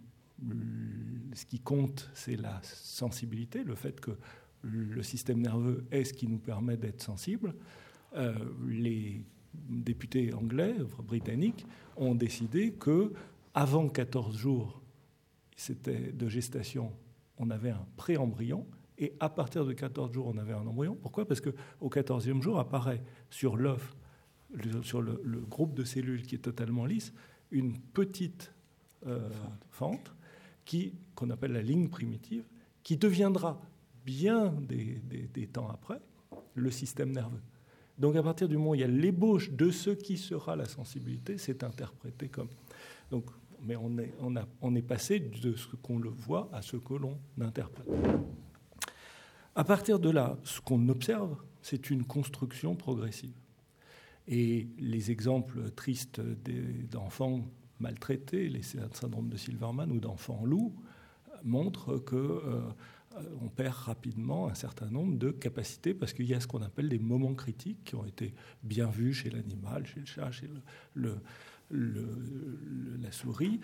ce 1.34 1.46
qui 1.46 1.60
compte, 1.60 2.10
c'est 2.14 2.36
la 2.36 2.60
sensibilité, 2.64 3.64
le 3.64 3.76
fait 3.76 4.00
que 4.00 4.12
le 4.62 5.04
système 5.04 5.42
nerveux 5.42 5.86
est 5.92 6.06
ce 6.06 6.14
qui 6.14 6.28
nous 6.28 6.38
permet 6.38 6.78
d'être 6.78 7.02
sensibles. 7.02 7.54
Euh, 8.16 8.34
les 8.68 9.24
députés 9.54 10.34
anglais, 10.34 10.76
britanniques, 11.04 11.66
ont 11.98 12.16
décidé 12.16 12.74
que 12.74 13.14
avant 13.54 13.88
14 13.88 14.36
jours 14.38 14.82
de 15.86 16.28
gestation, 16.28 16.92
on 17.38 17.50
avait 17.50 17.70
un 17.70 17.86
pré-embryon, 17.98 18.66
et 18.98 19.14
à 19.20 19.30
partir 19.30 19.66
de 19.66 19.74
14 19.74 20.14
jours, 20.14 20.28
on 20.28 20.38
avait 20.38 20.54
un 20.54 20.66
embryon. 20.66 20.96
Pourquoi? 21.02 21.28
Parce 21.28 21.42
qu'au 21.42 21.90
14e 21.90 22.42
jour 22.42 22.60
apparaît 22.60 23.04
sur 23.30 23.58
l'œuf, 23.58 23.96
sur 24.84 25.02
le, 25.02 25.42
groupe 25.50 25.74
de 25.74 25.84
cellules 25.84 26.24
qui 26.24 26.36
est 26.36 26.40
totalement 26.40 26.86
lisse, 26.86 27.14
une 27.52 27.78
petite 27.78 28.54
euh, 29.08 29.30
fente, 29.72 30.14
qui, 30.66 30.94
qu'on 31.16 31.30
appelle 31.30 31.54
la 31.54 31.62
ligne 31.62 31.90
primitive, 31.90 32.44
qui 32.84 32.98
deviendra 32.98 33.62
bien 34.06 34.54
des, 34.68 35.02
des, 35.34 35.48
temps 35.48 35.70
après 35.70 36.00
le 36.56 36.72
système 36.72 37.12
nerveux. 37.12 37.42
Donc 37.98 38.16
à 38.16 38.24
partir 38.24 38.48
du 38.48 38.58
moment 38.58 38.72
où 38.72 38.76
il 38.76 38.82
y 38.82 38.84
a 38.84 38.88
l'ébauche 38.88 39.52
de 39.52 39.72
ce 39.72 39.92
qui 39.92 40.18
sera 40.18 40.56
la 40.56 40.66
sensibilité, 40.66 41.38
c'est 41.38 41.64
interprété 41.64 42.28
comme. 42.28 42.50
Donc, 43.12 43.26
mais 43.62 43.76
on 43.76 43.98
est, 43.98 44.14
on, 44.20 44.36
a, 44.36 44.46
on 44.62 44.76
est 44.76 44.82
passé 44.82 45.20
de 45.20 45.56
ce 45.56 45.76
qu'on 45.78 46.00
le 46.00 46.10
voit 46.10 46.50
à 46.52 46.62
ce 46.62 46.76
que 46.76 46.94
l'on 46.94 47.18
interprète. 47.40 47.88
À 49.56 49.64
partir 49.64 50.00
de 50.00 50.10
là, 50.10 50.38
ce 50.44 50.60
qu'on 50.60 50.90
observe, 50.90 51.38
c'est 51.62 51.90
une 51.90 52.04
construction 52.04 52.76
progressive. 52.76 53.36
Et 54.28 54.68
les 54.80 55.12
exemples 55.12 55.70
tristes 55.72 56.22
d'enfants 56.92 57.42
maltraités, 57.80 58.50
les 58.50 58.62
syndromes 58.62 59.30
de 59.30 59.38
Silverman 59.38 59.92
ou 59.92 60.00
d'enfants 60.00 60.46
loups, 60.46 60.76
montrent 61.44 61.98
que 61.98 62.16
euh, 62.16 62.62
on 63.42 63.50
perd 63.50 63.76
rapidement 63.76 64.48
un 64.48 64.56
certain 64.56 64.90
nombre 64.90 65.18
de 65.18 65.32
capacités 65.32 65.94
parce 65.94 66.14
qu'il 66.14 66.26
y 66.26 66.34
a 66.34 66.40
ce 66.40 66.48
qu'on 66.48 66.62
appelle 66.62 66.90
des 66.90 67.00
moments 67.00 67.36
critiques 67.36 67.84
qui 67.84 67.96
ont 67.96 68.06
été 68.06 68.34
bien 68.64 68.88
vus 68.88 69.14
chez 69.14 69.30
l'animal, 69.30 69.86
chez 69.86 70.00
le 70.00 70.06
chat, 70.06 70.32
chez 70.32 70.50
la 71.00 71.12
souris. 73.12 73.60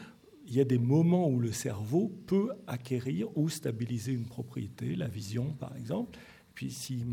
Il 0.46 0.54
y 0.54 0.62
a 0.62 0.66
des 0.66 0.78
moments 0.78 1.30
où 1.30 1.40
le 1.40 1.52
cerveau 1.52 2.10
peut 2.28 2.52
acquérir 2.68 3.36
ou 3.38 3.50
stabiliser 3.50 4.14
une 4.14 4.26
propriété, 4.26 4.96
la 4.96 5.08
vision 5.08 5.54
par 5.54 5.76
exemple. 5.76 6.20
Puis 6.54 6.72
si 6.72 7.06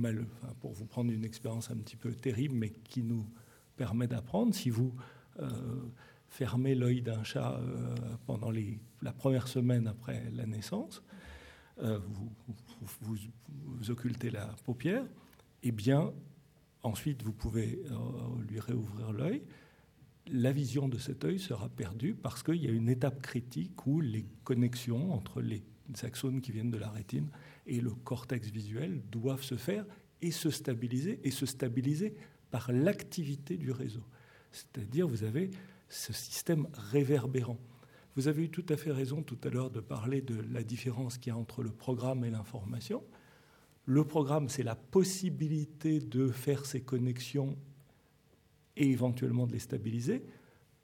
pour 0.61 0.73
vous 0.73 0.87
prendre 0.87 1.11
une 1.13 1.25
expérience 1.25 1.71
un 1.71 1.77
petit 1.77 1.97
peu 1.97 2.13
terrible, 2.13 2.55
mais 2.55 2.71
qui 2.71 3.03
nous 3.03 3.27
permet 3.77 4.07
d'apprendre, 4.07 4.55
si 4.55 4.71
vous 4.71 4.93
euh, 5.41 5.51
fermer 6.37 6.75
l'œil 6.75 7.01
d'un 7.01 7.25
chat 7.25 7.59
euh, 7.59 7.95
pendant 8.27 8.53
la 9.01 9.13
première 9.13 9.49
semaine 9.49 9.87
après 9.89 10.23
la 10.35 10.45
naissance, 10.45 11.03
euh, 11.83 11.99
vous, 11.99 12.31
vous, 13.01 13.91
occultez 13.91 14.29
la 14.31 14.47
paupière, 14.65 15.05
et 15.63 15.69
eh 15.69 15.73
bien 15.73 16.13
ensuite 16.83 17.23
vous 17.23 17.33
pouvez 17.33 17.83
euh, 17.91 17.97
lui 18.49 18.61
réouvrir 18.61 19.13
l'œil. 19.13 19.43
La 20.31 20.53
vision 20.53 20.89
de 20.89 20.99
cet 20.99 21.25
œil 21.25 21.39
sera 21.39 21.71
perdue 21.71 22.15
parce 22.15 22.43
qu'il 22.43 22.63
y 22.63 22.67
a 22.67 22.71
une 22.71 22.91
étape 22.91 23.23
critique 23.23 23.87
où 23.87 24.01
les 24.01 24.27
connexions 24.45 25.15
entre 25.15 25.41
les 25.41 25.63
axones 26.03 26.43
qui 26.43 26.53
viennent 26.53 26.71
de 26.71 26.79
la 26.79 26.91
rétine 26.91 27.31
et 27.67 27.81
le 27.81 27.93
cortex 27.93 28.51
visuel 28.51 29.01
doivent 29.11 29.43
se 29.43 29.57
faire 29.57 29.87
et 30.21 30.33
se 30.33 30.51
stabiliser, 30.51 31.19
et 31.25 31.31
se 31.31 31.47
stabiliser 31.47 32.15
par 32.51 32.71
l'activité 32.73 33.57
du 33.57 33.71
réseau. 33.71 34.05
C'est-à-dire, 34.51 35.07
vous 35.07 35.25
avez 35.25 35.51
ce 35.89 36.13
système 36.13 36.67
réverbérant. 36.73 37.59
Vous 38.17 38.29
avez 38.29 38.45
eu 38.45 38.51
tout 38.51 38.65
à 38.71 38.77
fait 38.77 38.93
raison 38.93 39.23
tout 39.23 39.39
à 39.45 39.51
l'heure 39.51 39.71
de 39.71 39.81
parler 39.81 40.23
de 40.23 40.41
la 40.53 40.63
différence 40.63 41.19
qu'il 41.19 41.33
y 41.33 41.37
a 41.37 41.39
entre 41.39 41.63
le 41.63 41.71
programme 41.71 42.25
et 42.25 42.31
l'information. 42.31 43.05
Le 43.85 44.05
programme, 44.05 44.49
c'est 44.49 44.63
la 44.63 44.75
possibilité 44.75 46.01
de 46.01 46.29
faire 46.29 46.65
ces 46.65 46.81
connexions 46.81 47.57
et 48.77 48.91
éventuellement 48.91 49.47
de 49.47 49.53
les 49.53 49.59
stabiliser. 49.59 50.25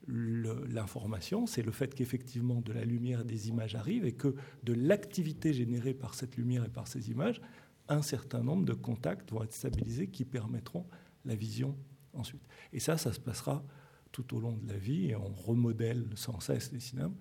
L'information, 0.07 1.47
c'est 1.47 1.63
le 1.63 1.71
fait 1.71 1.95
qu'effectivement 1.95 2.61
de 2.61 2.71
la 2.71 2.85
lumière 2.85 3.21
et 3.21 3.25
des 3.25 3.49
images 3.49 3.75
arrivent 3.75 4.05
et 4.05 4.13
que 4.13 4.35
de 4.63 4.73
l'activité 4.73 5.53
générée 5.53 5.93
par 5.93 6.13
cette 6.13 6.37
lumière 6.37 6.65
et 6.65 6.69
par 6.69 6.87
ces 6.87 7.09
images, 7.09 7.41
un 7.89 8.01
certain 8.01 8.43
nombre 8.43 8.65
de 8.65 8.73
contacts 8.73 9.31
vont 9.31 9.43
être 9.43 9.53
stabilisés 9.53 10.07
qui 10.07 10.23
permettront 10.23 10.85
la 11.25 11.35
vision 11.35 11.75
ensuite. 12.13 12.43
Et 12.73 12.79
ça, 12.79 12.97
ça 12.97 13.11
se 13.11 13.19
passera 13.19 13.63
tout 14.13 14.33
au 14.35 14.39
long 14.39 14.53
de 14.53 14.71
la 14.71 14.77
vie 14.77 15.09
et 15.09 15.15
on 15.17 15.33
remodèle 15.33 16.05
sans 16.15 16.39
cesse 16.39 16.71
les 16.71 16.79
cinémas. 16.79 17.11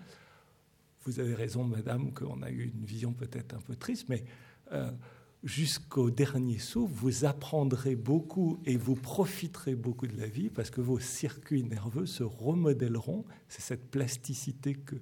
vous 1.05 1.19
avez 1.19 1.35
raison, 1.35 1.65
madame, 1.65 2.13
qu'on 2.13 2.43
a 2.43 2.51
eu 2.51 2.71
une 2.73 2.85
vision 2.85 3.13
peut-être 3.13 3.55
un 3.55 3.61
peu 3.61 3.75
triste, 3.75 4.09
mais 4.09 4.25
euh, 4.71 4.93
jusqu'au 5.43 6.11
dernier 6.11 6.59
saut, 6.59 6.87
vous 6.87 7.25
apprendrez 7.25 7.97
beaucoup 7.97 8.61
et 8.65 8.77
vous 8.77 8.95
profiterez 8.95 9.75
beaucoup 9.75 10.07
de 10.07 10.17
la 10.17 10.27
vie 10.27 10.51
parce 10.51 10.71
que 10.71 10.81
vos 10.81 11.01
circuits 11.01 11.65
nerveux 11.65 12.07
se 12.07 12.23
remodèleront. 12.23 13.25
C'est 13.49 13.63
cette 13.63 13.91
plasticité 13.91 14.75
que 14.75 14.97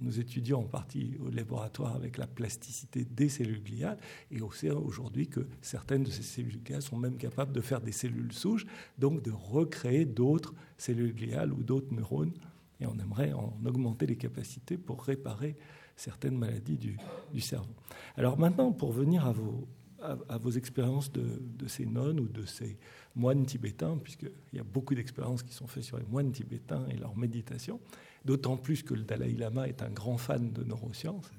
nous 0.00 0.20
étudions 0.20 0.60
en 0.60 0.64
partie 0.64 1.16
au 1.24 1.30
laboratoire 1.30 1.96
avec 1.96 2.18
la 2.18 2.26
plasticité 2.26 3.04
des 3.04 3.28
cellules 3.28 3.62
gliales. 3.62 3.98
Et 4.30 4.42
on 4.42 4.50
sait 4.50 4.70
aujourd'hui 4.70 5.28
que 5.28 5.46
certaines 5.60 6.04
de 6.04 6.10
ces 6.10 6.22
cellules 6.22 6.62
gliales 6.62 6.82
sont 6.82 6.96
même 6.96 7.16
capables 7.16 7.52
de 7.52 7.60
faire 7.60 7.80
des 7.80 7.92
cellules 7.92 8.32
souches, 8.32 8.66
donc 8.98 9.22
de 9.22 9.30
recréer 9.30 10.04
d'autres 10.04 10.54
cellules 10.76 11.14
gliales 11.14 11.52
ou 11.52 11.62
d'autres 11.62 11.92
neurones. 11.92 12.32
Et 12.80 12.86
on 12.86 12.96
aimerait 12.98 13.32
en 13.32 13.58
augmenter 13.64 14.06
les 14.06 14.16
capacités 14.16 14.76
pour 14.76 15.02
réparer 15.02 15.56
certaines 15.96 16.38
maladies 16.38 16.78
du, 16.78 17.40
cerveau. 17.40 17.74
Alors 18.16 18.38
maintenant, 18.38 18.70
pour 18.72 18.92
venir 18.92 19.26
à 19.26 19.32
vos, 19.32 19.66
à, 20.00 20.38
vos 20.38 20.50
expériences 20.50 21.10
de, 21.10 21.66
ces 21.66 21.86
nonnes 21.86 22.20
ou 22.20 22.28
de 22.28 22.44
ces 22.44 22.78
moines 23.16 23.44
tibétains, 23.44 23.98
puisqu'il 23.98 24.30
y 24.52 24.60
a 24.60 24.64
beaucoup 24.64 24.94
d'expériences 24.94 25.42
qui 25.42 25.52
sont 25.52 25.66
faites 25.66 25.82
sur 25.82 25.98
les 25.98 26.06
moines 26.06 26.30
tibétains 26.30 26.86
et 26.88 26.96
leur 26.96 27.16
méditation, 27.16 27.80
d'autant 28.28 28.58
plus 28.58 28.82
que 28.82 28.92
le 28.92 29.04
Dalai 29.04 29.32
Lama 29.32 29.66
est 29.68 29.80
un 29.80 29.88
grand 29.88 30.18
fan 30.18 30.52
de 30.52 30.62
neurosciences, 30.62 31.30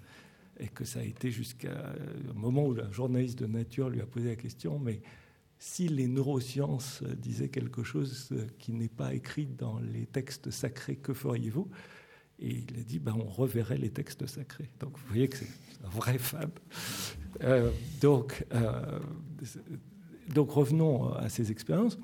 et 0.60 0.70
que 0.70 0.86
ça 0.86 1.02
a 1.02 1.04
été 1.04 1.30
jusqu'à 1.30 1.94
un 2.30 2.34
moment 2.34 2.66
où 2.66 2.72
un 2.80 2.92
journaliste 2.92 3.38
de 3.38 3.46
Nature 3.46 3.90
lui 3.90 4.02
a 4.02 4.08
posé 4.08 4.30
la 4.30 4.36
question, 4.36 4.80
mais 4.80 5.00
si 5.60 5.88
les 5.88 6.08
neurosciences 6.08 7.04
disaient 7.18 7.50
quelque 7.50 7.84
chose 7.84 8.34
qui 8.58 8.74
n'est 8.74 8.90
pas 8.90 9.14
écrit 9.14 9.46
dans 9.46 9.78
les 9.78 10.08
textes 10.08 10.50
sacrés, 10.50 10.96
que 10.96 11.14
feriez-vous? 11.14 11.70
Et 12.40 12.64
il 12.68 12.80
a 12.80 12.84
dit, 12.84 12.98
ben, 12.98 13.14
on 13.14 13.30
reverrait 13.30 13.78
les 13.78 13.92
textes 13.92 14.26
sacrés. 14.26 14.72
Donc 14.80 14.98
vous 14.98 15.08
voyez 15.10 15.28
que 15.28 15.38
c'est 15.38 15.86
un 15.86 15.90
vrai 15.90 16.18
fan. 16.18 16.50
Euh, 17.44 17.70
euh, 18.04 19.00
donc 20.34 20.50
revenons 20.50 21.14
à 21.14 21.30
ces 21.30 21.52
expériences. 21.52 22.00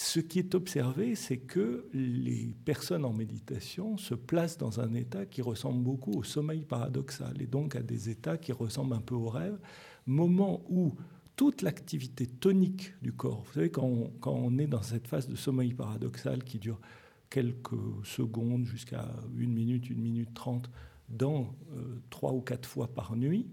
Ce 0.00 0.20
qui 0.20 0.38
est 0.38 0.54
observé, 0.54 1.16
c'est 1.16 1.38
que 1.38 1.88
les 1.92 2.54
personnes 2.64 3.04
en 3.04 3.12
méditation 3.12 3.96
se 3.96 4.14
placent 4.14 4.56
dans 4.56 4.78
un 4.78 4.94
état 4.94 5.26
qui 5.26 5.42
ressemble 5.42 5.82
beaucoup 5.82 6.12
au 6.12 6.22
sommeil 6.22 6.64
paradoxal 6.64 7.42
et 7.42 7.48
donc 7.48 7.74
à 7.74 7.82
des 7.82 8.08
états 8.08 8.38
qui 8.38 8.52
ressemblent 8.52 8.94
un 8.94 9.00
peu 9.00 9.16
au 9.16 9.28
rêve, 9.28 9.58
moment 10.06 10.62
où 10.68 10.94
toute 11.34 11.62
l'activité 11.62 12.28
tonique 12.28 12.94
du 13.02 13.12
corps, 13.12 13.42
vous 13.42 13.54
savez, 13.54 13.72
quand 13.72 14.12
on, 14.24 14.58
est 14.58 14.68
dans 14.68 14.82
cette 14.82 15.08
phase 15.08 15.26
de 15.26 15.34
sommeil 15.34 15.74
paradoxal 15.74 16.44
qui 16.44 16.60
dure 16.60 16.80
quelques 17.28 17.74
secondes 18.04 18.66
jusqu'à 18.66 19.04
une 19.36 19.52
minute, 19.52 19.90
une 19.90 20.00
minute 20.00 20.32
trente, 20.32 20.70
dans 21.08 21.56
euh, 21.72 22.00
trois 22.08 22.32
ou 22.32 22.40
quatre 22.40 22.68
fois 22.68 22.86
par 22.86 23.16
nuit, 23.16 23.48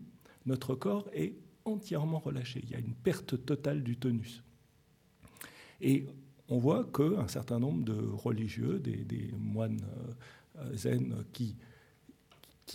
notre 0.45 0.76
corps 0.76 1.09
est 1.11 1.38
entièrement 1.65 2.19
relâché. 2.19 2.61
Il 2.65 2.69
y 2.69 2.76
a 2.76 2.80
une 2.80 2.93
perte 2.93 3.43
totale 3.47 3.81
du 3.81 3.97
tonus. 3.97 4.43
Et 5.81 6.05
on 6.49 6.57
voit 6.57 6.85
qu'un 6.85 7.27
certain 7.27 7.59
nombre 7.59 7.84
de 7.84 7.93
religieux, 7.93 8.80
des, 8.80 9.31
moines 9.38 9.81
euh, 10.57 10.76
zen 10.76 11.15
qui 11.34 11.55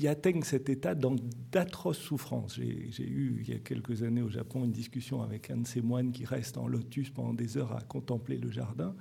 atteignent 0.06 0.42
cet 0.42 0.68
état 0.68 0.94
d'atroces 0.94 1.98
souffrances. 1.98 2.56
J'ai 2.56 3.08
eu, 3.08 3.42
il 3.42 3.48
y 3.48 3.56
a 3.56 3.58
quelques 3.58 4.02
années 4.02 4.22
au 4.22 4.28
Japon, 4.28 4.64
une 4.64 4.72
discussion 4.72 5.22
avec 5.22 5.50
un 5.50 5.58
de 5.58 5.66
ces 5.66 5.82
moines 5.82 6.12
qui 6.12 6.24
reste 6.24 6.58
en 6.58 6.66
lotus 6.66 7.10
pendant 7.10 7.34
des 7.34 7.56
heures 7.56 7.72
à 7.72 7.80
contempler 7.80 8.38
le 8.38 8.50
jardin. 8.50 8.94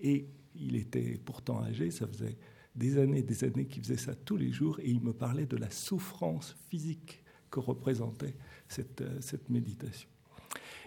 Et 0.00 0.28
il 0.54 0.76
était 0.76 1.18
pourtant 1.24 1.62
âgé, 1.62 1.90
ça 1.90 2.06
faisait 2.06 2.36
des 2.74 2.98
années 2.98 3.22
des 3.22 3.44
années 3.44 3.66
qu'il 3.66 3.82
faisait 3.82 3.96
ça 3.96 4.14
tous 4.14 4.36
les 4.36 4.52
jours, 4.52 4.78
et 4.80 4.90
il 4.90 5.00
me 5.00 5.12
parlait 5.12 5.46
de 5.46 5.56
la 5.56 5.70
souffrance 5.70 6.56
physique 6.68 7.22
que 7.50 7.60
représentait 7.60 8.34
cette, 8.68 9.00
euh, 9.00 9.18
cette 9.20 9.48
méditation. 9.48 10.08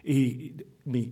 Et, 0.06 0.53
mais 0.85 1.11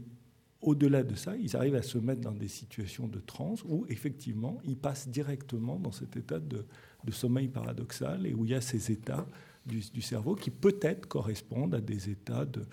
au-delà 0.62 1.04
de 1.04 1.16
ça, 1.16 1.36
ils 1.38 1.56
arrivent 1.56 1.76
à 1.76 1.82
se 1.82 1.98
mettre 1.98 2.22
dans 2.22 2.32
des 2.32 2.48
situations 2.48 3.08
de 3.08 3.20
transe 3.20 3.64
où, 3.64 3.86
effectivement, 3.90 4.60
ils 4.64 4.78
passent 4.78 5.08
directement 5.08 5.78
dans 5.78 5.92
cet 5.92 6.18
état 6.18 6.40
de, 6.40 6.66
sommeil 7.12 7.48
paradoxal 7.48 8.26
et 8.26 8.34
où 8.34 8.44
il 8.44 8.52
y 8.52 8.56
a 8.56 8.62
ces 8.62 8.92
états 8.92 9.26
du, 9.66 10.02
cerveau 10.02 10.36
qui 10.36 10.50
peut-être 10.50 11.08
correspondent 11.08 11.76
à 11.76 11.82
des 11.82 12.10
états 12.10 12.46
de, 12.46 12.66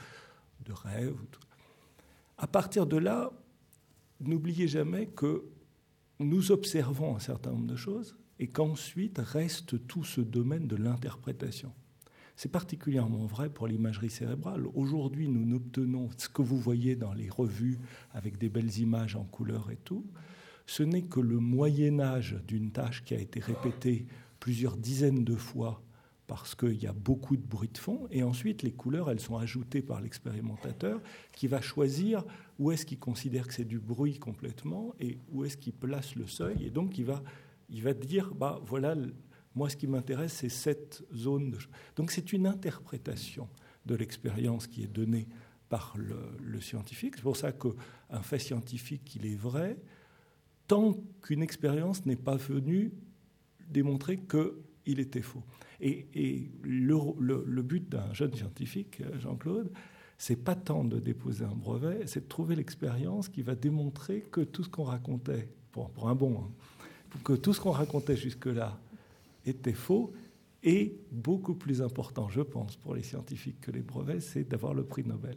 de 0.65 0.73
rêve. 0.73 1.17
À 2.39 2.47
partir 2.47 2.87
de 2.87 2.97
là, 2.97 3.33
n'oubliez 4.21 4.67
jamais 4.67 5.07
que 5.07 5.45
nous 6.19 6.53
observons 6.53 7.17
un 7.17 7.21
certain 7.21 7.51
nombre 7.51 7.67
de 7.67 7.77
choses 7.77 8.17
et 8.39 8.49
qu'ensuite 8.49 9.19
reste 9.19 9.87
tout 9.87 10.05
ce 10.05 10.21
domaine 10.21 10.67
de 10.67 10.77
l'interprétation. 10.77 11.73
C'est 12.37 12.51
particulièrement 12.51 13.27
vrai 13.27 13.49
pour 13.49 13.69
l'imagerie 13.69 14.11
cérébrale. 14.11 14.67
Aujourd'hui, 14.75 15.29
nous 15.29 15.45
n'obtenons 15.45 16.09
ce 16.17 16.29
que 16.29 16.43
vous 16.43 16.59
voyez 16.59 16.97
dans 16.97 17.13
les 17.13 17.31
revues 17.31 17.79
avec 18.13 18.39
des 18.39 18.49
belles 18.49 18.79
images 18.79 19.15
en 19.15 19.25
couleur 19.25 19.71
et 19.71 19.79
tout. 19.85 20.05
Ce 20.67 20.83
n'est 20.83 21.03
que 21.03 21.21
le 21.21 21.39
moyen 21.39 22.01
âge 22.01 22.37
d'une 22.47 22.73
tâche 22.73 23.05
qui 23.05 23.15
a 23.15 23.21
été 23.21 23.39
répétée 23.39 24.07
plusieurs 24.41 24.77
dizaines 24.77 25.25
de 25.25 25.37
fois 25.37 25.83
parce 26.27 26.55
qu'il 26.55 26.83
y 26.83 26.87
a 26.87 26.93
beaucoup 26.93 27.37
de 27.37 27.47
bruit 27.47 27.69
de 27.69 27.79
fond, 27.79 28.09
et 28.11 28.23
ensuite 28.23 28.63
les 28.63 28.73
couleurs, 28.73 29.11
elles 29.11 29.21
sont 29.21 29.37
ajoutées 29.37 29.83
par 29.83 30.01
l'expérimentateur 30.01 31.01
qui 31.33 31.49
va 31.49 31.61
choisir 31.61 32.25
où 32.59 32.73
est-ce 32.73 32.87
qu'il 32.87 32.99
considère 32.99 33.47
que 33.47 33.53
c'est 33.53 33.65
du 33.67 33.79
bruit 33.79 34.19
complètement 34.19 34.95
et 35.01 35.19
où 35.31 35.45
est-ce 35.45 35.59
qu'il 35.59 35.75
place 35.75 36.15
le 36.15 36.27
seuil, 36.27 36.65
et 36.65 36.71
donc 36.71 36.97
il 36.97 37.05
va, 37.05 37.23
il 37.69 37.83
va 37.83 37.93
dire, 37.93 38.35
bah 38.35 38.61
voilà, 38.65 38.95
moi 39.55 39.69
ce 39.69 39.77
qui 39.77 39.87
m'intéresse 39.87 40.33
c'est 40.33 40.49
cette 40.49 41.03
zone. 41.15 41.51
De... 41.51 41.59
Donc 41.97 42.11
c'est 42.11 42.33
une 42.33 42.47
interprétation 42.47 43.49
de 43.87 43.95
l'expérience 43.95 44.67
qui 44.67 44.83
est 44.83 44.93
donnée 44.93 45.29
par 45.69 45.97
le, 45.97 46.61
scientifique. 46.61 47.15
C'est 47.17 47.23
pour 47.23 47.37
ça 47.37 47.53
qu'un 47.53 48.23
fait 48.23 48.39
scientifique, 48.39 49.17
il 49.17 49.27
est 49.27 49.37
vrai, 49.37 49.77
tant 50.67 50.97
qu'une 51.23 51.43
expérience 51.43 52.07
n'est 52.07 52.17
pas 52.17 52.37
venue 52.37 52.93
démontrer 53.69 54.19
qu'il 54.19 55.01
était 55.01 55.23
faux. 55.23 55.43
Et, 55.81 56.51
le, 56.63 57.63
but 57.63 57.89
d'un 57.89 58.13
jeune 58.13 58.35
scientifique, 58.35 59.03
Jean-Claude, 59.19 59.71
c'est 60.17 60.37
pas 60.37 60.55
tant 60.55 60.85
de 60.85 61.01
déposer 61.01 61.45
un 61.45 61.55
brevet, 61.55 62.07
c'est 62.07 62.21
de 62.21 62.29
trouver 62.29 62.55
l'expérience 62.55 63.29
qui 63.29 63.43
va 63.43 63.55
démontrer 63.55 64.21
que 64.31 64.43
tout 64.43 64.63
ce 64.63 64.69
qu'on 64.69 64.85
racontait, 64.85 65.49
pour, 65.73 65.91
pour 65.91 66.09
un 66.09 66.15
bon, 66.15 66.39
hein, 66.39 66.51
que 67.25 67.33
tout 67.33 67.53
ce 67.53 67.61
qu'on 67.61 67.73
racontait 67.73 68.17
jusque-là 68.17 68.79
était 69.47 69.73
faux 69.73 70.13
et 70.67 70.97
beaucoup 71.13 71.55
plus 71.55 71.83
important, 71.83 72.31
je 72.31 72.41
pense, 72.41 72.77
pour 72.77 72.95
les 72.95 73.03
scientifiques 73.03 73.61
que 73.61 73.71
les 73.71 73.83
brevets, 73.83 74.21
c'est 74.21 74.49
d'avoir 74.49 74.73
le 74.73 74.83
prix 74.83 75.05
Nobel. 75.05 75.37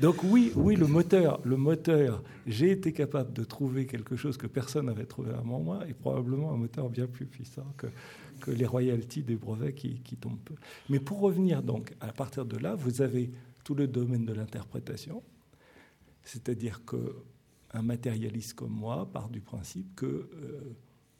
Donc 0.00 0.24
oui, 0.24 0.52
oui, 0.56 0.74
le 0.74 0.88
moteur, 0.88 1.40
le 1.44 1.56
moteur, 1.56 2.24
j'ai 2.48 2.72
été 2.72 2.92
capable 2.92 3.32
de 3.32 3.44
trouver 3.44 3.86
quelque 3.86 4.16
chose 4.16 4.36
que 4.36 4.48
personne 4.48 4.86
n'avait 4.86 5.06
trouvé 5.06 5.30
avant 5.30 5.60
moi, 5.60 5.86
et 5.88 5.94
probablement 5.94 6.52
un 6.52 6.56
moteur 6.56 6.90
bien 6.90 7.06
plus 7.06 7.26
puissant 7.26 7.66
que, 7.76 7.86
les 8.50 8.66
royalties 8.66 9.22
des 9.22 9.36
brevets 9.36 9.74
qui, 9.74 10.00
qui 10.00 10.16
tombent 10.16 10.40
peu. 10.42 10.54
Mais 10.88 10.98
pour 10.98 11.20
revenir 11.20 11.62
donc, 11.62 11.94
à 12.00 12.10
partir 12.10 12.46
de 12.46 12.56
là, 12.56 12.74
vous 12.74 13.02
avez 13.02 13.30
tout 13.62 13.74
le 13.74 13.86
domaine 13.86 14.24
de 14.24 14.32
l'interprétation, 14.32 15.22
c'est-à-dire 16.24 16.84
que 16.84 17.16
un 17.72 17.82
matérialiste 17.82 18.54
comme 18.54 18.72
moi 18.72 19.08
part 19.12 19.28
du 19.28 19.40
principe 19.40 19.94
que 19.94 20.06
euh, 20.06 20.76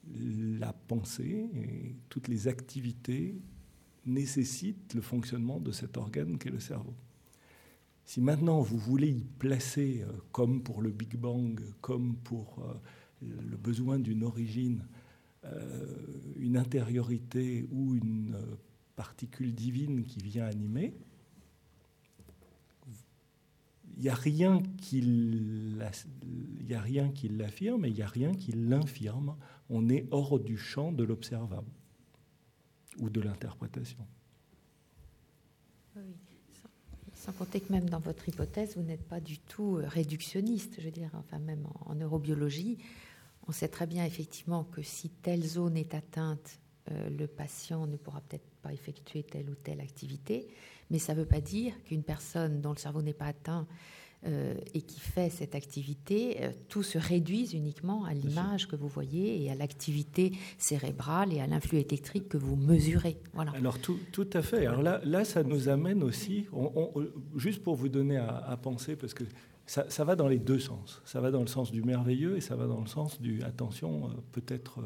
la 0.08 0.72
pensée 0.72 1.48
et 1.54 1.94
toutes 2.08 2.28
les 2.28 2.48
activités 2.48 3.36
nécessitent 4.06 4.94
le 4.94 5.00
fonctionnement 5.00 5.60
de 5.60 5.72
cet 5.72 5.96
organe 5.96 6.38
qu'est 6.38 6.50
le 6.50 6.60
cerveau. 6.60 6.94
Si 8.04 8.20
maintenant 8.20 8.60
vous 8.60 8.78
voulez 8.78 9.08
y 9.08 9.24
placer, 9.24 10.02
euh, 10.02 10.10
comme 10.32 10.62
pour 10.62 10.82
le 10.82 10.90
Big 10.90 11.16
Bang, 11.16 11.60
comme 11.80 12.16
pour 12.16 12.58
euh, 12.58 12.74
le 13.22 13.56
besoin 13.56 14.00
d'une 14.00 14.24
origine, 14.24 14.84
euh, 15.44 15.86
une 16.36 16.56
intériorité 16.56 17.68
ou 17.70 17.94
une 17.94 18.36
particule 18.96 19.54
divine 19.54 20.04
qui 20.04 20.18
vient 20.20 20.44
animer, 20.46 20.94
il 23.96 24.02
n'y 24.02 24.08
a 24.08 24.14
rien 24.14 24.60
qui 24.78 25.02
l'affirme 27.28 27.84
et 27.84 27.88
il 27.88 27.94
n'y 27.94 28.02
a 28.02 28.08
rien 28.08 28.34
qui 28.34 28.52
l'infirme. 28.52 29.36
On 29.70 29.88
est 29.88 30.06
hors 30.10 30.38
du 30.38 30.58
champ 30.58 30.92
de 30.92 31.04
l'observable 31.04 31.70
ou 32.98 33.08
de 33.08 33.20
l'interprétation. 33.20 34.06
Oui. 35.96 36.02
Sans 37.14 37.32
compter 37.32 37.60
que 37.60 37.70
même 37.70 37.88
dans 37.88 38.00
votre 38.00 38.28
hypothèse, 38.28 38.76
vous 38.76 38.82
n'êtes 38.82 39.06
pas 39.06 39.20
du 39.20 39.38
tout 39.38 39.76
euh, 39.76 39.86
réductionniste, 39.86 40.76
je 40.78 40.86
veux 40.86 40.90
dire, 40.90 41.10
enfin 41.14 41.38
même 41.38 41.66
en, 41.84 41.94
neurobiologie, 41.94 42.78
on 43.46 43.52
sait 43.52 43.68
très 43.68 43.86
bien 43.86 44.06
effectivement 44.06 44.64
que 44.64 44.80
si 44.80 45.10
telle 45.10 45.44
zone 45.44 45.76
est 45.76 45.94
atteinte, 45.94 46.60
euh, 46.90 47.10
le 47.10 47.26
patient 47.26 47.86
ne 47.86 47.96
pourra 47.96 48.22
peut-être 48.22 48.48
pas 48.62 48.72
effectuer 48.72 49.22
telle 49.22 49.50
ou 49.50 49.54
telle 49.54 49.82
activité, 49.82 50.48
mais 50.90 50.98
ça 50.98 51.14
ne 51.14 51.20
veut 51.20 51.26
pas 51.26 51.42
dire 51.42 51.74
qu'une 51.84 52.02
personne 52.02 52.62
dont 52.62 52.72
le 52.72 52.78
cerveau 52.78 53.02
n'est 53.02 53.12
pas 53.12 53.26
atteint 53.26 53.66
et 54.24 54.82
qui 54.82 55.00
fait 55.00 55.30
cette 55.30 55.54
activité, 55.54 56.36
euh, 56.40 56.50
tout 56.68 56.82
se 56.82 56.98
réduise 56.98 57.54
uniquement 57.54 58.04
à 58.04 58.12
l'image 58.12 58.68
que 58.68 58.76
vous 58.76 58.88
voyez 58.88 59.42
et 59.42 59.50
à 59.50 59.54
l'activité 59.54 60.32
cérébrale 60.58 61.32
et 61.32 61.40
à 61.40 61.46
l'influx 61.46 61.78
électrique 61.78 62.28
que 62.28 62.36
vous 62.36 62.54
mesurez. 62.54 63.16
Voilà. 63.32 63.52
Alors 63.52 63.78
tout, 63.78 63.98
tout 64.12 64.28
à 64.34 64.42
fait. 64.42 64.66
Alors 64.66 64.82
là, 64.82 65.00
là, 65.04 65.24
ça 65.24 65.42
nous 65.42 65.70
amène 65.70 66.02
aussi, 66.02 66.46
juste 67.36 67.62
pour 67.62 67.76
vous 67.76 67.88
donner 67.88 68.18
à, 68.18 68.58
penser, 68.60 68.94
parce 68.94 69.14
que 69.14 69.24
ça, 69.64 69.88
ça, 69.88 70.04
va 70.04 70.16
dans 70.16 70.28
les 70.28 70.38
deux 70.38 70.58
sens. 70.58 71.00
Ça 71.06 71.20
va 71.20 71.30
dans 71.30 71.40
le 71.40 71.46
sens 71.46 71.72
du 71.72 71.82
merveilleux 71.82 72.36
et 72.36 72.40
ça 72.42 72.56
va 72.56 72.66
dans 72.66 72.80
le 72.80 72.88
sens 72.88 73.20
du 73.22 73.42
attention, 73.42 74.06
euh, 74.06 74.12
peut-être 74.32 74.80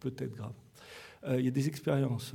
peut-être 0.00 0.34
grave. 0.34 0.54
il 1.38 1.44
y 1.44 1.48
a 1.48 1.52
des 1.52 1.68
expériences 1.68 2.34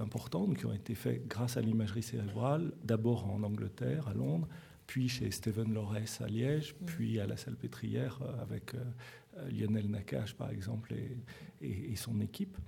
importantes 0.00 0.56
qui 0.56 0.64
ont 0.64 0.72
été 0.72 0.94
faites 0.94 1.28
grâce 1.28 1.58
à 1.58 1.60
l'imagerie 1.60 2.02
cérébrale, 2.02 2.72
d'abord 2.82 3.28
en 3.30 3.42
Angleterre, 3.42 4.08
à 4.08 4.14
Londres, 4.14 4.48
puis 4.90 5.08
chez 5.08 5.30
Steven 5.30 5.72
Lorès 5.72 6.20
à 6.20 6.26
Liège, 6.26 6.74
mm. 6.74 6.84
puis 6.84 7.20
à 7.20 7.26
la 7.28 7.36
Salpêtrière 7.36 8.18
euh, 8.22 8.42
avec 8.42 8.74
euh, 8.74 9.48
Lionel 9.48 9.88
Nakache, 9.88 10.34
par 10.34 10.50
exemple, 10.50 10.92
et, 11.60 11.94
son 11.94 12.20
équipe, 12.20 12.58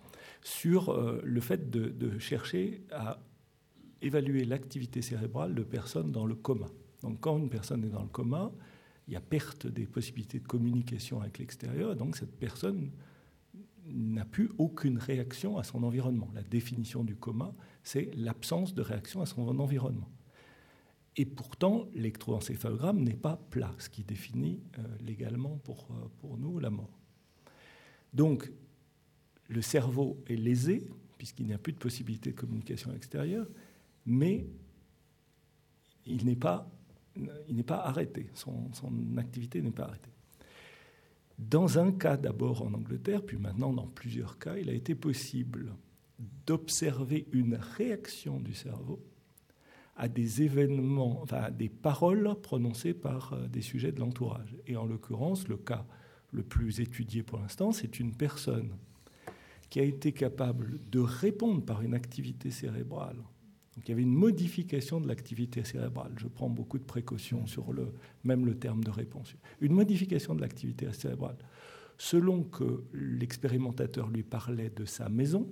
sur 0.41 0.91
euh, 0.91 1.21
le 1.25 1.41
fait 1.41 1.69
de, 1.69 2.17
chercher 2.21 2.85
à 2.93 3.19
évaluer 4.03 4.45
l'activité 4.45 5.03
cérébrale 5.03 5.57
de 5.57 5.65
personnes 5.65 6.13
dans 6.13 6.25
le 6.25 6.37
coma. 6.37 6.69
Donc 7.03 7.19
quand 7.19 7.39
une 7.39 7.51
personne 7.51 7.83
est 7.85 7.91
dans 7.91 8.03
le 8.03 8.09
coma, 8.09 8.53
il 9.09 9.15
y 9.15 9.17
a 9.17 9.21
perte 9.21 9.67
des 9.67 9.87
possibilités 9.87 10.39
de 10.39 10.47
communication 10.47 11.21
avec 11.21 11.39
l'extérieur, 11.39 11.91
et 11.91 11.97
donc 11.97 12.17
cette 12.17 12.39
personne 12.39 12.93
n'a 13.85 14.25
plus 14.25 14.49
aucune 14.59 14.97
réaction 14.97 15.59
à 15.59 15.65
son 15.65 15.83
environnement. 15.83 16.31
La 16.37 16.45
définition 16.45 17.03
du 17.03 17.17
coma, 17.17 17.53
c'est 17.83 18.13
l'absence 18.15 18.77
de 18.77 18.83
réaction 18.83 19.23
à 19.23 19.27
son 19.27 19.59
environnement. 19.59 20.09
Et 21.17 21.27
pourtant, 21.27 21.89
l'électroencéphalogramme 21.95 23.03
n'est 23.03 23.17
pas 23.17 23.37
plat, 23.51 23.75
ce 23.79 23.91
qui 23.91 24.03
définit 24.03 24.63
euh, 24.79 24.83
légalement 25.01 25.59
pour, 25.59 25.89
euh, 25.91 26.09
pour 26.21 26.39
nous 26.39 26.59
la 26.59 26.71
mort. 26.71 26.99
Donc, 28.15 28.51
le 29.49 29.61
cerveau 29.61 30.23
est 30.27 30.37
lésé, 30.37 30.89
puisqu'il 31.19 31.47
n'y 31.47 31.53
a 31.53 31.59
plus 31.59 31.73
de 31.73 31.79
possibilité 31.79 32.31
de 32.31 32.37
communication 32.37 32.93
extérieure, 32.95 33.47
mais 34.07 34.47
il 36.07 36.25
n'est 36.25 36.37
pas, 36.37 36.71
il 37.49 37.57
n'est 37.57 37.63
pas 37.63 37.85
arrêté, 37.85 38.31
son, 38.35 38.73
son 38.73 39.17
activité 39.19 39.61
n'est 39.61 39.71
pas 39.71 39.85
arrêtée. 39.85 40.11
Dans 41.39 41.79
un 41.79 41.93
cas 41.93 42.17
d'abord 42.17 42.63
en 42.63 42.73
Angleterre, 42.73 43.23
puis 43.25 43.37
maintenant 43.37 43.73
dans 43.73 43.87
plusieurs 43.87 44.39
cas, 44.39 44.57
il 44.57 44.71
a 44.71 44.75
été 44.75 44.95
possible 44.95 45.75
d'observer 46.47 47.27
une 47.33 47.55
réaction 47.55 48.41
du 48.41 48.55
cerveau 48.55 49.03
à 49.97 50.09
des 50.09 50.43
événements, 50.43 51.21
enfin 51.23 51.43
à 51.43 51.51
des 51.51 51.69
paroles 51.69 52.35
prononcées 52.43 52.95
par 52.95 53.35
euh, 53.35 53.47
des 53.49 53.63
sujets 53.63 53.93
de 53.93 54.01
l'entourage. 54.01 54.57
Et 54.67 54.77
en 54.77 54.87
l'occurrence, 54.87 55.49
le 55.49 55.57
cas 55.57 55.87
le 56.33 56.43
plus 56.43 56.81
étudié 56.81 57.23
pour 57.23 57.39
l'instant, 57.39 57.73
c'est 57.73 58.01
une 58.01 58.15
personne 58.15 58.71
qui 59.69 59.81
a 59.81 59.85
été 59.85 60.13
capable 60.13 60.79
de 60.91 61.01
répondre 61.01 61.65
par 61.65 61.83
une 61.83 61.95
activité 61.95 62.51
cérébrale. 62.51 63.17
Donc 63.75 63.89
il 63.89 63.91
y 63.91 63.93
avait 63.93 64.03
une 64.03 64.15
modification 64.15 65.01
de 65.01 65.09
l'activité 65.09 65.65
cérébrale. 65.65 66.13
Je 66.17 66.27
prends 66.27 66.51
beaucoup 66.51 66.79
de 66.79 66.85
précautions 66.85 67.47
sur 67.47 67.73
le, 67.73 67.93
même 68.25 68.45
le 68.45 68.55
terme 68.55 68.85
de 68.85 68.91
réponse. 68.91 69.35
Une 69.61 69.73
modification 69.73 70.35
de 70.35 70.41
l'activité 70.41 70.93
cérébrale. 70.93 71.37
Selon 71.97 72.43
que 72.43 72.85
l'expérimentateur 72.93 74.11
lui 74.11 74.23
parlait 74.23 74.71
de 74.71 74.85
sa 74.85 75.09
maison, 75.09 75.49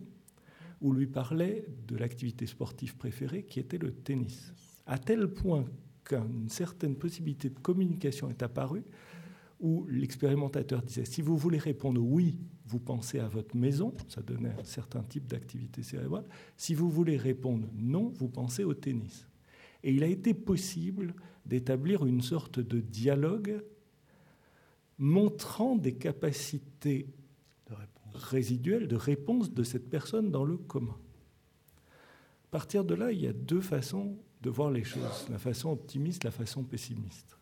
où 0.81 0.93
lui 0.93 1.07
parlait 1.07 1.66
de 1.86 1.97
l'activité 1.97 2.47
sportive 2.47 2.97
préférée 2.97 3.43
qui 3.43 3.61
était 3.61 3.78
le 3.78 3.93
tennis. 3.93 4.52
À 4.86 4.98
tel 4.98 5.28
point 5.28 5.65
qu'une 6.05 6.48
certaine 6.48 6.97
possibilité 6.97 7.51
de 7.51 7.59
communication 7.59 8.31
est 8.31 8.43
apparue 8.43 8.85
où 9.61 9.86
l'expérimentateur 9.89 10.82
disait 10.82 11.05
si 11.05 11.20
vous 11.20 11.36
voulez 11.36 11.59
répondre 11.59 12.02
oui, 12.02 12.39
vous 12.66 12.78
pensez 12.78 13.19
à 13.19 13.28
votre 13.28 13.57
maison, 13.57 13.94
ça 14.09 14.23
donnait 14.23 14.55
un 14.59 14.65
certain 14.65 15.02
type 15.02 15.27
d'activité 15.27 15.82
cérébrale. 15.82 16.24
Si 16.57 16.74
vous 16.74 16.89
voulez 16.89 17.16
répondre 17.16 17.69
non, 17.77 18.12
vous 18.16 18.28
pensez 18.28 18.65
au 18.65 18.74
tennis. 18.74 19.27
Et 19.82 19.93
il 19.93 20.02
a 20.02 20.07
été 20.07 20.35
possible 20.35 21.15
d'établir 21.44 22.07
une 22.07 22.23
sorte 22.23 22.61
de 22.61 22.81
dialogue 22.81 23.62
montrant 24.98 25.77
des 25.77 25.94
capacités 25.94 27.07
résiduelle 28.23 28.89
de 28.89 28.97
réponse 28.97 29.53
de 29.53 29.63
cette 29.63 29.89
personne 29.89 30.31
dans 30.31 30.45
le 30.45 30.57
commun. 30.57 30.97
À 32.47 32.51
partir 32.51 32.85
de 32.85 32.95
là, 32.95 33.13
il 33.13 33.21
y 33.21 33.27
a 33.27 33.33
deux 33.33 33.61
façons 33.61 34.17
de 34.43 34.51
voir 34.51 34.71
les 34.71 34.85
choses, 34.85 35.27
la 35.31 35.39
façon 35.39 35.71
optimiste, 35.71 36.25
la 36.25 36.31
façon 36.31 36.65
pessimiste. 36.65 37.37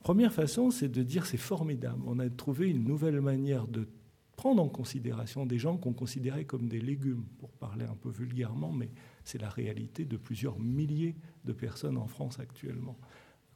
Première 0.00 0.32
façon, 0.32 0.70
c'est 0.70 0.88
de 0.88 1.02
dire 1.02 1.26
c'est 1.26 1.36
formidable, 1.36 2.02
on 2.06 2.18
a 2.18 2.28
trouvé 2.28 2.68
une 2.68 2.84
nouvelle 2.84 3.20
manière 3.20 3.66
de 3.66 3.88
prendre 4.36 4.62
en 4.62 4.68
considération 4.68 5.46
des 5.46 5.58
gens 5.58 5.76
qu'on 5.76 5.92
considérait 5.92 6.44
comme 6.44 6.68
des 6.68 6.80
légumes, 6.80 7.24
pour 7.38 7.50
parler 7.50 7.84
un 7.84 7.94
peu 7.94 8.10
vulgairement, 8.10 8.72
mais 8.72 8.90
c'est 9.24 9.40
la 9.40 9.48
réalité 9.48 10.04
de 10.04 10.16
plusieurs 10.16 10.58
milliers 10.58 11.16
de 11.44 11.52
personnes 11.52 11.96
en 11.96 12.06
France 12.06 12.38
actuellement, 12.38 12.98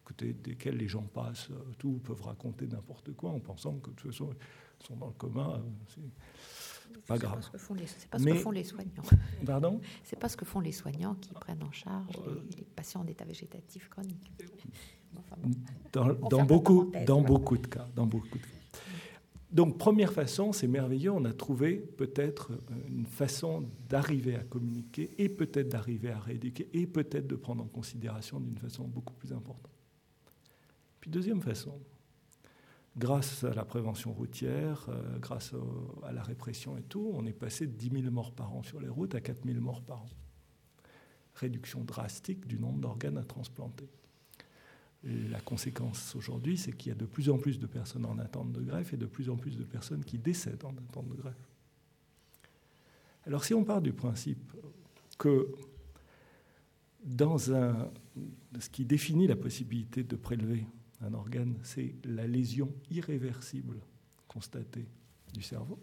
côté 0.09 0.33
desquelles 0.33 0.77
les 0.77 0.89
gens 0.89 1.03
passent, 1.03 1.51
euh, 1.51 1.73
tout 1.79 2.01
peuvent 2.03 2.23
raconter 2.23 2.67
n'importe 2.67 3.13
quoi 3.13 3.31
en 3.31 3.41
pensant 3.41 3.75
que 3.75 3.91
de 3.91 3.95
toute 3.95 4.11
façon 4.11 4.31
sont 4.81 4.97
dans 4.97 5.09
le 5.09 5.13
commun. 5.13 5.55
Euh, 5.55 6.03
c'est 6.93 7.05
pas 7.07 7.19
grave. 7.19 7.41
C'est 7.43 8.09
pas 8.09 8.19
ce 8.19 8.25
que 8.25 8.35
font 8.35 8.51
les 8.51 8.65
soignants. 8.65 9.03
Pardon? 9.45 9.81
C'est 10.05 10.19
pas 10.19 10.29
ce 10.29 10.37
que 10.37 10.45
font 10.45 10.61
les 10.61 10.73
soignants 10.73 11.15
qui 11.17 11.35
prennent 11.35 11.63
en 11.63 11.73
charge 11.73 12.17
euh, 12.27 12.43
les, 12.57 12.65
patients 12.65 13.03
en 13.03 13.07
état 13.07 13.25
végétatif 13.25 13.89
chronique. 13.89 14.33
dans, 15.93 16.45
beaucoup, 16.45 16.91
dans 17.07 17.21
beaucoup 17.21 17.59
de 17.59 17.67
cas, 17.67 17.87
dans 17.95 18.07
beaucoup 18.07 18.39
de 18.39 18.43
cas. 18.43 18.49
Donc, 19.51 19.79
première 19.79 20.13
façon, 20.13 20.53
c'est 20.53 20.69
merveilleux, 20.69 21.11
on 21.11 21.25
a 21.25 21.33
trouvé 21.33 21.77
peut-être 21.77 22.53
une 22.87 23.07
façon 23.07 23.69
d'arriver 23.89 24.37
à 24.37 24.45
communiquer 24.45 25.11
et 25.19 25.31
peut-être 25.31 25.71
d'arriver 25.71 26.11
à 26.11 26.19
rééduquer 26.19 26.69
et 26.75 26.87
peut-être 26.87 27.27
de 27.27 27.37
prendre 27.37 27.63
en 27.65 27.69
considération 27.69 28.41
d'une 28.41 28.59
façon 28.59 28.85
beaucoup 28.85 29.15
plus 29.15 29.33
importante. 29.33 29.78
Deuxième 31.09 31.41
façon, 31.41 31.81
grâce 32.99 33.43
à 33.43 33.55
la 33.55 33.65
prévention 33.65 34.13
routière, 34.13 34.85
euh, 34.91 35.19
grâce 35.19 35.55
à 36.03 36.13
la 36.13 36.23
répression 36.23 36.77
et 36.77 36.83
tout, 36.83 37.11
on 37.15 37.25
est 37.25 37.33
passé 37.33 37.67
de 37.67 37.73
10 37.73 38.03
000 38.03 38.13
morts 38.13 38.33
par 38.33 38.55
an 38.55 38.63
sur 38.63 38.79
les 38.79 38.91
routes 38.91 39.15
à 39.15 39.23
4 39.23 39.47
000 39.47 39.59
morts 39.59 39.81
par 39.81 40.03
an. 40.03 40.09
Réduction 41.35 41.83
drastique 41.83 42.47
du 42.47 42.59
nombre 42.59 42.81
d'organes 42.81 43.17
à 43.17 43.25
transplanter. 43.25 43.89
la 45.03 45.41
conséquence 45.41 46.15
aujourd'hui, 46.15 46.59
c'est 46.59 46.73
qu'il 46.73 46.91
y 46.91 46.93
a 46.93 46.99
de 46.99 47.07
plus 47.07 47.31
en 47.31 47.39
plus 47.39 47.59
de 47.59 47.67
personnes 47.67 48.05
en 48.05 48.19
attente 48.19 48.53
de 48.53 48.61
greffe 48.61 48.93
et 48.93 48.99
de 48.99 49.07
plus 49.07 49.31
en 49.31 49.37
plus 49.37 49.57
de 49.57 49.65
personnes 49.65 50.05
qui 50.05 50.19
décèdent 50.19 50.67
en 50.67 50.77
attente 50.77 51.09
de 51.09 51.15
greffe. 51.15 51.49
Alors 53.25 53.45
si 53.45 53.55
on 53.55 53.65
part 53.65 53.81
du 53.81 53.95
principe 53.95 54.53
que 55.17 55.55
dans 57.03 57.55
un, 57.55 57.91
ce 58.61 58.69
qui 58.69 58.85
définit 58.85 59.27
la 59.27 59.37
possibilité 59.37 60.03
de 60.03 60.17
prélever 60.17 60.67
un 61.01 61.15
organe, 61.15 61.57
c'est 61.63 61.95
la 62.05 62.27
lésion 62.27 62.73
irréversible 62.91 63.81
constatée 64.27 64.89
du 65.33 65.43
cerveau, 65.43 65.79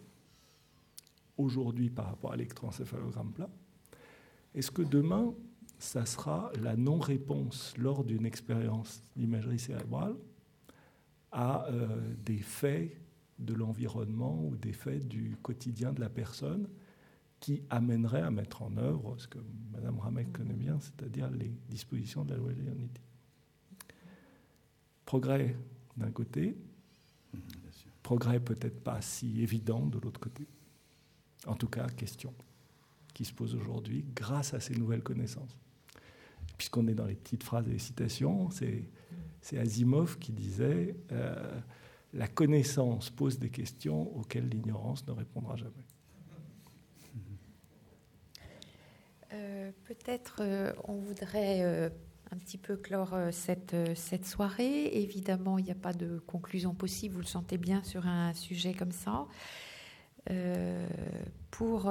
aujourd'hui 1.36 1.90
par 1.90 2.06
rapport 2.06 2.32
à 2.32 2.36
l'électroencéphalogramme 2.36 3.32
plat. 3.32 3.50
Est-ce 4.54 4.70
que 4.70 4.82
demain, 4.82 5.34
ça 5.78 6.06
sera 6.06 6.50
la 6.62 6.76
non-réponse 6.76 7.76
lors 7.76 8.04
d'une 8.04 8.24
expérience 8.26 9.02
d'imagerie 9.16 9.58
cérébrale 9.58 10.16
à 11.32 11.66
euh, 11.66 12.14
des 12.24 12.38
faits 12.38 12.96
de 13.38 13.52
l'environnement 13.52 14.42
ou 14.42 14.56
des 14.56 14.72
faits 14.72 15.06
du 15.06 15.36
quotidien 15.42 15.92
de 15.92 16.00
la 16.00 16.08
personne 16.08 16.68
qui 17.40 17.62
amèneraient 17.68 18.22
à 18.22 18.30
mettre 18.30 18.62
en 18.62 18.76
œuvre 18.78 19.16
ce 19.18 19.28
que 19.28 19.38
Mme 19.72 19.98
Ramek 19.98 20.32
connaît 20.32 20.54
bien, 20.54 20.78
c'est-à-dire 20.80 21.30
les 21.30 21.52
dispositions 21.68 22.24
de 22.24 22.30
la 22.32 22.38
loi 22.38 22.52
Leonetti 22.52 23.05
progrès 25.06 25.56
d'un 25.96 26.10
côté, 26.10 26.56
progrès 28.02 28.38
peut-être 28.38 28.80
pas 28.84 29.00
si 29.00 29.40
évident 29.42 29.86
de 29.86 29.98
l'autre 29.98 30.20
côté. 30.20 30.46
En 31.46 31.54
tout 31.54 31.68
cas, 31.68 31.88
question 31.88 32.34
qui 33.14 33.24
se 33.24 33.32
pose 33.32 33.54
aujourd'hui 33.54 34.04
grâce 34.14 34.52
à 34.52 34.60
ces 34.60 34.74
nouvelles 34.74 35.02
connaissances. 35.02 35.56
Puisqu'on 36.58 36.86
est 36.86 36.94
dans 36.94 37.06
les 37.06 37.14
petites 37.14 37.42
phrases 37.42 37.66
et 37.66 37.72
les 37.72 37.78
citations, 37.78 38.50
c'est 38.50 39.58
Asimov 39.58 40.18
qui 40.18 40.32
disait 40.32 40.94
euh, 41.12 41.60
La 42.12 42.28
connaissance 42.28 43.08
pose 43.08 43.38
des 43.38 43.48
questions 43.48 44.14
auxquelles 44.16 44.48
l'ignorance 44.48 45.06
ne 45.06 45.12
répondra 45.12 45.56
jamais. 45.56 45.72
Euh, 49.32 49.70
peut-être 49.84 50.40
euh, 50.40 50.72
on 50.84 50.96
voudrait 50.96 51.90
un 52.32 52.36
petit 52.38 52.58
peu 52.58 52.76
clore 52.76 53.14
euh, 53.14 53.30
cette, 53.30 53.74
euh, 53.74 53.94
cette 53.94 54.26
soirée. 54.26 54.86
Évidemment, 55.02 55.58
il 55.58 55.64
n'y 55.64 55.70
a 55.70 55.76
pas 55.76 55.92
de 55.92 56.18
conclusion 56.26 56.74
possible, 56.74 57.14
vous 57.14 57.20
le 57.20 57.26
sentez 57.26 57.58
bien, 57.58 57.82
sur 57.82 58.06
un 58.06 58.34
sujet 58.34 58.74
comme 58.74 58.92
ça. 58.92 59.26
Euh, 60.28 60.88
pour 61.52 61.90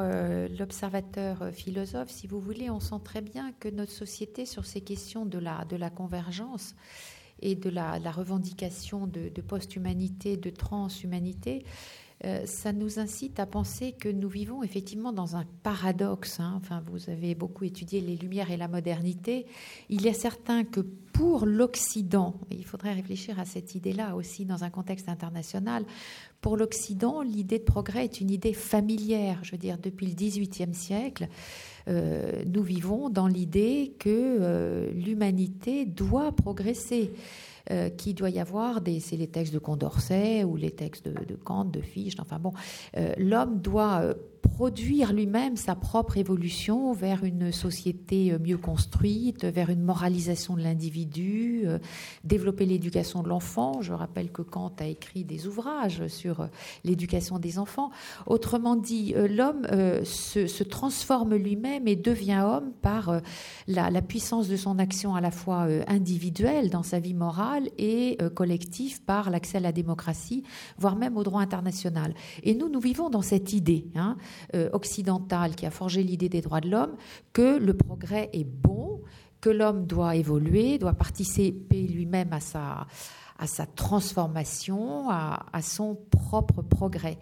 l'observateur 0.59 1.51
philosophe, 1.53 2.09
si 2.09 2.27
vous 2.27 2.39
voulez, 2.39 2.69
on 2.69 2.81
sent 2.81 2.99
très 3.03 3.21
bien 3.21 3.53
que 3.53 3.69
notre 3.69 3.93
société, 3.93 4.45
sur 4.45 4.65
ces 4.65 4.81
questions 4.81 5.25
de 5.25 5.39
la, 5.39 5.63
de 5.65 5.77
la 5.77 5.89
convergence, 5.89 6.75
et 7.41 7.55
de 7.55 7.69
la, 7.69 7.97
revendication 8.11 9.07
de, 9.07 9.29
de 9.29 9.41
post-humanité, 9.41 10.37
de 10.37 10.49
transhumanité, 10.49 11.65
ça 12.45 12.73
nous 12.73 12.97
incite 12.97 13.39
à 13.39 13.45
penser 13.45 13.91
que 13.91 14.09
nous 14.09 14.29
vivons 14.29 14.63
effectivement 14.63 15.13
dans 15.13 15.35
un 15.35 15.45
paradoxe. 15.63 16.39
Hein. 16.39 16.53
Enfin, 16.57 16.81
vous 16.85 17.09
avez 17.09 17.35
beaucoup 17.35 17.65
étudié 17.65 18.01
les 18.01 18.15
Lumières 18.15 18.49
et 18.49 18.57
la 18.57 18.67
modernité. 18.67 19.45
Il 19.89 20.07
est 20.07 20.13
certain 20.13 20.63
que 20.63 20.79
pour 20.79 21.45
l'Occident, 21.45 22.35
il 22.51 22.65
faudrait 22.65 22.93
réfléchir 22.93 23.39
à 23.39 23.45
cette 23.45 23.75
idée-là 23.75 24.15
aussi 24.15 24.45
dans 24.45 24.63
un 24.63 24.69
contexte 24.69 25.07
international, 25.07 25.85
pour 26.45 26.57
l'Occident, 26.57 27.23
l'idée 27.23 27.57
de 27.57 27.63
progrès 27.63 28.03
est 28.03 28.21
une 28.21 28.29
idée 28.29 28.53
familière. 28.53 29.39
Je 29.41 29.53
veux 29.53 29.57
dire, 29.57 29.79
depuis 29.79 30.05
le 30.05 30.13
XVIIIe 30.13 30.75
siècle, 30.75 31.27
euh, 31.87 32.43
nous 32.45 32.61
vivons 32.61 33.09
dans 33.09 33.25
l'idée 33.25 33.95
que 33.97 34.09
euh, 34.09 34.91
l'humanité 34.91 35.85
doit 35.85 36.31
progresser. 36.31 37.11
Euh, 37.71 37.89
qu'il 37.89 38.13
doit 38.13 38.29
y 38.29 38.39
avoir, 38.39 38.81
des, 38.81 38.99
c'est 38.99 39.17
les 39.17 39.27
textes 39.27 39.53
de 39.53 39.59
Condorcet 39.59 40.43
ou 40.43 40.55
les 40.55 40.71
textes 40.71 41.07
de, 41.07 41.25
de 41.25 41.35
Kant, 41.35 41.65
de 41.65 41.81
Fichte, 41.81 42.19
enfin 42.19 42.37
bon, 42.37 42.53
l'homme 43.17 43.59
doit 43.59 44.13
produire 44.45 45.11
lui-même 45.11 45.57
sa 45.57 45.75
propre 45.75 46.17
évolution 46.17 46.93
vers 46.93 47.23
une 47.23 47.51
société 47.51 48.31
euh, 48.31 48.39
mieux 48.39 48.57
construite, 48.57 49.43
vers 49.43 49.69
une 49.69 49.81
moralisation 49.81 50.55
de 50.55 50.61
l'individu, 50.61 51.63
euh, 51.65 51.79
développer 52.23 52.65
l'éducation 52.65 53.23
de 53.23 53.29
l'enfant. 53.29 53.81
Je 53.81 53.93
rappelle 53.93 54.31
que 54.31 54.41
Kant 54.41 54.73
a 54.79 54.85
écrit 54.85 55.23
des 55.23 55.47
ouvrages 55.47 56.07
sur 56.07 56.41
euh, 56.41 56.47
l'éducation 56.83 57.39
des 57.39 57.59
enfants. 57.59 57.91
Autrement 58.27 58.75
dit, 58.75 59.13
l'homme 59.29 59.63
se, 60.03 60.63
transforme 60.63 61.35
lui-même 61.35 61.87
et 61.87 61.95
devient 61.95 62.43
homme 62.45 62.71
par 62.81 63.21
la, 63.67 64.01
puissance 64.01 64.47
de 64.47 64.55
son 64.55 64.79
action 64.79 65.15
à 65.15 65.21
la 65.21 65.31
fois 65.31 65.67
individuelle 65.87 66.69
dans 66.69 66.83
sa 66.83 66.99
vie 66.99 67.13
morale 67.13 67.69
et 67.77 68.17
collective 68.33 69.01
par 69.03 69.29
l'accès 69.29 69.57
à 69.57 69.61
la 69.61 69.71
démocratie, 69.71 70.43
voire 70.77 70.95
même 70.95 71.17
au 71.17 71.23
droit 71.23 71.41
international. 71.41 72.13
Et 72.43 72.55
nous, 72.55 72.69
nous 72.69 72.79
vivons 72.79 73.09
dans 73.09 73.21
cette 73.21 73.53
idée. 73.53 73.85
Hein, 73.95 74.17
occidentale 74.73 75.55
qui 75.55 75.65
a 75.65 75.71
forgé 75.71 76.03
l'idée 76.03 76.29
des 76.29 76.41
droits 76.41 76.61
de 76.61 76.69
l'homme 76.69 76.95
que 77.33 77.57
le 77.57 77.75
progrès 77.75 78.29
est 78.33 78.45
bon, 78.45 79.01
que 79.41 79.49
l'homme 79.49 79.85
doit 79.85 80.15
évoluer, 80.15 80.77
doit 80.77 80.93
participer 80.93 81.81
lui-même 81.87 82.33
à 82.33 82.39
sa, 82.39 82.87
à 83.37 83.47
sa 83.47 83.65
transformation, 83.65 85.09
à, 85.09 85.45
à 85.53 85.61
son 85.61 85.97
propre 86.09 86.61
progrès. 86.61 87.17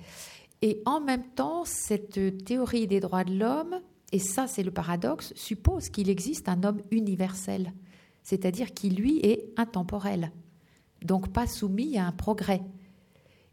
Et 0.62 0.82
en 0.86 1.02
même 1.02 1.26
temps, 1.36 1.66
cette 1.66 2.46
théorie 2.46 2.88
des 2.88 3.02
droits 3.02 3.26
de 3.26 3.38
l'homme, 3.38 3.82
et 4.14 4.20
ça 4.20 4.48
c'est 4.48 4.64
le 4.64 4.72
paradoxe, 4.72 5.34
suppose 5.36 5.90
qu'il 5.90 6.10
existe 6.10 6.48
un 6.48 6.64
homme 6.64 6.82
universel, 6.92 7.74
c'est-à-dire 8.22 8.74
qui 8.74 8.90
lui 8.90 9.20
est 9.20 9.54
intemporel, 9.58 10.32
donc 11.04 11.34
pas 11.34 11.48
soumis 11.48 11.98
à 11.98 12.08
un 12.08 12.14
progrès 12.14 12.62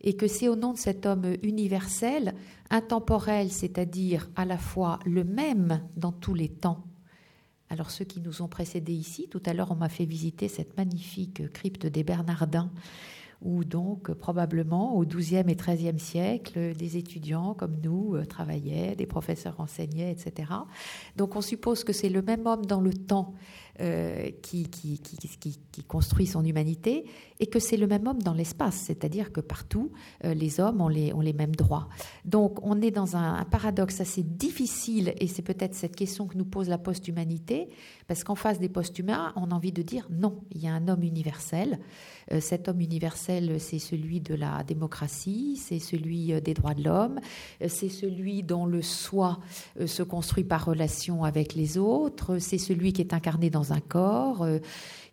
et 0.02 0.16
que 0.16 0.26
c'est 0.26 0.48
au 0.48 0.56
nom 0.56 0.72
de 0.72 0.78
cet 0.78 1.06
homme 1.06 1.34
universel, 1.42 2.34
intemporel, 2.70 3.50
c'est-à-dire 3.50 4.28
à 4.36 4.44
la 4.44 4.58
fois 4.58 4.98
le 5.04 5.24
même 5.24 5.82
dans 5.96 6.12
tous 6.12 6.34
les 6.34 6.48
temps. 6.48 6.84
Alors 7.68 7.90
ceux 7.90 8.04
qui 8.04 8.20
nous 8.20 8.42
ont 8.42 8.48
précédés 8.48 8.94
ici, 8.94 9.28
tout 9.30 9.42
à 9.46 9.52
l'heure 9.52 9.70
on 9.70 9.76
m'a 9.76 9.88
fait 9.88 10.04
visiter 10.04 10.48
cette 10.48 10.76
magnifique 10.76 11.52
crypte 11.52 11.86
des 11.86 12.02
Bernardins, 12.02 12.70
où 13.42 13.64
donc 13.64 14.12
probablement 14.12 14.96
au 14.96 15.04
XIIe 15.04 15.44
et 15.48 15.54
XIIIe 15.54 15.98
siècle, 15.98 16.74
des 16.74 16.96
étudiants 16.96 17.54
comme 17.54 17.76
nous 17.82 18.16
euh, 18.16 18.26
travaillaient, 18.26 18.96
des 18.96 19.06
professeurs 19.06 19.60
enseignaient, 19.60 20.12
etc. 20.12 20.52
Donc 21.16 21.36
on 21.36 21.40
suppose 21.40 21.84
que 21.84 21.92
c'est 21.92 22.08
le 22.08 22.22
même 22.22 22.46
homme 22.46 22.66
dans 22.66 22.80
le 22.80 22.92
temps 22.92 23.34
euh, 23.80 24.30
qui, 24.42 24.68
construit 25.88 26.26
son 26.26 26.44
humanité 26.44 27.06
et 27.40 27.46
que 27.46 27.58
c'est 27.58 27.78
le 27.78 27.86
même 27.86 28.06
homme 28.06 28.22
dans 28.22 28.34
l'espace, 28.34 28.74
c'est-à-dire 28.74 29.32
que 29.32 29.40
partout, 29.40 29.90
euh, 30.24 30.34
les 30.34 30.60
hommes 30.60 30.82
ont 30.82 30.88
les, 30.88 31.14
ont 31.14 31.20
les 31.20 31.32
mêmes 31.32 31.56
droits. 31.56 31.88
Donc 32.26 32.58
on 32.62 32.82
est 32.82 32.90
dans 32.90 33.16
un, 33.16 33.44
paradoxe 33.44 34.00
assez 34.00 34.22
difficile 34.22 35.14
et 35.18 35.26
c'est 35.26 35.42
peut-être 35.42 35.74
cette 35.74 35.96
question 35.96 36.26
que 36.26 36.36
nous 36.36 36.44
pose 36.44 36.68
la 36.68 36.76
post-humanité, 36.76 37.68
parce 38.06 38.24
qu'en 38.24 38.34
face 38.34 38.58
des 38.58 38.68
post-humains, 38.68 39.32
on 39.36 39.50
a 39.50 39.54
envie 39.54 39.72
de 39.72 39.80
dire 39.82 40.06
non, 40.10 40.42
il 40.50 40.60
y 40.62 40.68
a 40.68 40.74
un 40.74 40.86
homme 40.88 41.02
universel. 41.02 41.80
Euh, 42.30 42.40
cet 42.40 42.68
homme 42.68 42.80
universel, 42.80 43.58
c'est 43.58 43.78
celui 43.78 44.20
de 44.20 44.34
la 44.34 44.62
démocratie, 44.64 45.56
c'est 45.56 45.78
celui 45.78 46.38
des 46.42 46.52
droits 46.52 46.74
de 46.74 46.84
l'homme, 46.84 47.20
c'est 47.66 47.88
celui 47.88 48.42
dont 48.42 48.66
le 48.66 48.82
soi 48.82 49.40
se 49.86 50.02
construit 50.02 50.44
par 50.44 50.66
relation 50.66 51.24
avec 51.24 51.54
les 51.54 51.78
autres, 51.78 52.38
c'est 52.38 52.58
celui 52.58 52.92
qui 52.92 53.00
est 53.00 53.14
incarné 53.14 53.48
dans 53.48 53.59
un 53.70 53.80
corps, 53.80 54.42
euh, 54.42 54.58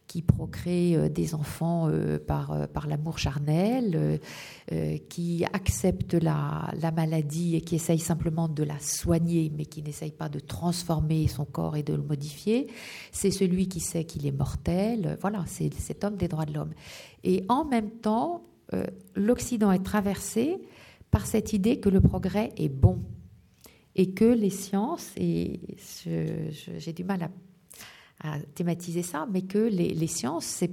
qui 0.08 0.22
procrée 0.22 0.96
euh, 0.96 1.10
des 1.10 1.36
enfants 1.36 1.90
euh, 1.90 2.18
par, 2.18 2.68
par 2.70 2.88
l'amour 2.88 3.18
charnel, 3.18 4.20
qui 5.10 5.46
accepte 5.54 6.14
la, 6.14 6.72
la, 6.82 6.92
maladie 6.92 7.56
et 7.56 7.62
qui 7.62 7.76
essaye 7.76 8.00
simplement 8.00 8.48
de 8.48 8.64
la 8.64 8.80
soigner, 8.80 9.52
mais 9.56 9.66
qui 9.66 9.82
n'essaye 9.82 10.12
pas 10.12 10.30
de 10.30 10.40
transformer 10.40 11.28
son 11.28 11.46
corps 11.46 11.78
et 11.78 11.84
de 11.84 11.94
le 11.94 12.02
modifier. 12.02 12.68
C'est 13.12 13.32
celui 13.32 13.68
qui 13.68 13.80
sait 13.80 14.04
qu'il 14.04 14.26
est 14.26 14.38
mortel. 14.38 15.18
Voilà, 15.22 15.44
c'est 15.48 15.74
cet 15.74 16.04
homme 16.04 16.18
des 16.18 16.28
droits 16.28 16.46
de 16.46 16.54
l'homme. 16.54 16.74
Et 17.24 17.46
en 17.48 17.64
même 17.64 17.92
temps, 17.92 18.44
l'Occident 19.16 19.72
est 19.72 19.84
traversé 19.84 20.58
par 21.12 21.26
cette 21.26 21.54
idée 21.54 21.80
que 21.80 21.88
le 21.88 22.02
progrès 22.02 22.52
est 22.58 22.70
bon 22.70 23.00
et 23.98 24.12
que 24.12 24.26
les 24.26 24.52
sciences, 24.52 25.12
et 25.18 25.60
j'ai 26.06 26.94
du 26.94 27.04
mal 27.04 27.24
à 27.24 27.30
à 28.20 28.40
thématiser 28.40 29.04
ça, 29.04 29.28
mais 29.32 29.44
que 29.44 29.60
les, 29.60 30.08
sciences, 30.08 30.46
ces, 30.46 30.68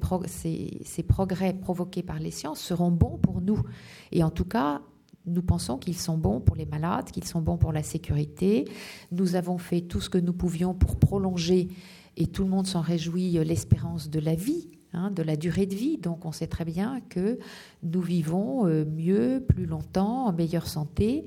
progrès 1.02 1.52
provoqués 1.52 2.02
par 2.02 2.18
les 2.18 2.30
sciences 2.30 2.60
seront 2.60 2.90
bons 2.90 3.18
pour 3.18 3.40
nous. 3.40 3.60
Et 4.12 4.24
en 4.24 4.30
tout 4.30 4.46
cas, 4.46 4.80
nous 5.26 5.42
pensons 5.42 5.78
qu'ils 5.78 5.96
sont 5.96 6.16
bons 6.16 6.40
pour 6.40 6.56
les 6.56 6.66
malades, 6.66 7.10
qu'ils 7.10 7.24
sont 7.24 7.40
bons 7.40 7.56
pour 7.58 7.72
la 7.72 7.82
sécurité. 7.82 8.66
Nous 9.12 9.36
avons 9.36 9.58
fait 9.58 9.82
tout 9.82 10.00
ce 10.00 10.08
que 10.08 10.18
nous 10.18 10.32
pouvions 10.32 10.74
pour 10.74 10.96
prolonger, 10.96 11.68
et 12.16 12.26
tout 12.26 12.44
le 12.44 12.50
monde 12.50 12.66
s'en 12.66 12.80
réjouit, 12.80 13.32
l'espérance 13.44 14.08
de 14.08 14.20
la 14.20 14.34
vie, 14.34 14.68
hein, 14.94 15.10
de 15.10 15.22
la 15.22 15.36
durée 15.36 15.66
de 15.66 15.74
vie. 15.74 15.98
Donc 15.98 16.24
on 16.24 16.32
sait 16.32 16.46
très 16.46 16.64
bien 16.64 17.00
que 17.08 17.38
nous 17.82 18.00
vivons 18.00 18.66
euh, 18.66 18.84
mieux, 18.84 19.44
plus 19.46 19.66
longtemps, 19.66 20.26
en 20.26 20.32
meilleure 20.32 20.66
santé. 20.66 21.24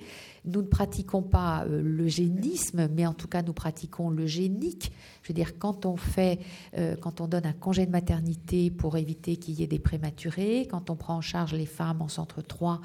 Nous 0.47 0.61
ne 0.61 0.67
pratiquons 0.67 1.21
pas 1.21 1.65
euh, 1.65 1.81
le 1.83 2.07
génisme, 2.07 2.87
mais 2.93 3.05
en 3.05 3.13
tout 3.13 3.27
cas 3.27 3.41
nous 3.41 3.53
pratiquons 3.53 4.09
le 4.09 4.25
génique. 4.25 4.91
Je 5.21 5.27
veux 5.27 5.33
dire, 5.33 5.59
quand 5.59 5.85
on 5.85 5.97
fait, 5.97 6.39
euh, 6.77 6.95
quand 6.95 7.21
on 7.21 7.27
donne 7.27 7.45
un 7.45 7.53
congé 7.53 7.85
de 7.85 7.91
maternité 7.91 8.71
pour 8.71 8.97
éviter 8.97 9.35
qu'il 9.35 9.55
y 9.55 9.63
ait 9.63 9.67
des 9.67 9.79
prématurés, 9.79 10.67
quand 10.71 10.89
on 10.89 10.95
prend 10.95 11.17
en 11.17 11.21
charge 11.21 11.53
les 11.53 11.65
femmes 11.65 12.01
en 12.01 12.07
centre 12.07 12.41
3, 12.41 12.75
euh, 12.75 12.77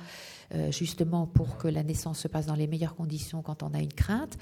justement 0.70 1.26
pour 1.26 1.56
que 1.56 1.68
la 1.68 1.82
naissance 1.82 2.18
se 2.18 2.28
passe 2.28 2.46
dans 2.46 2.54
les 2.54 2.66
meilleures 2.66 2.94
conditions 2.94 3.42
quand 3.42 3.62
on 3.62 3.72
a 3.74 3.80
une 3.80 3.92
crainte, 3.92 4.38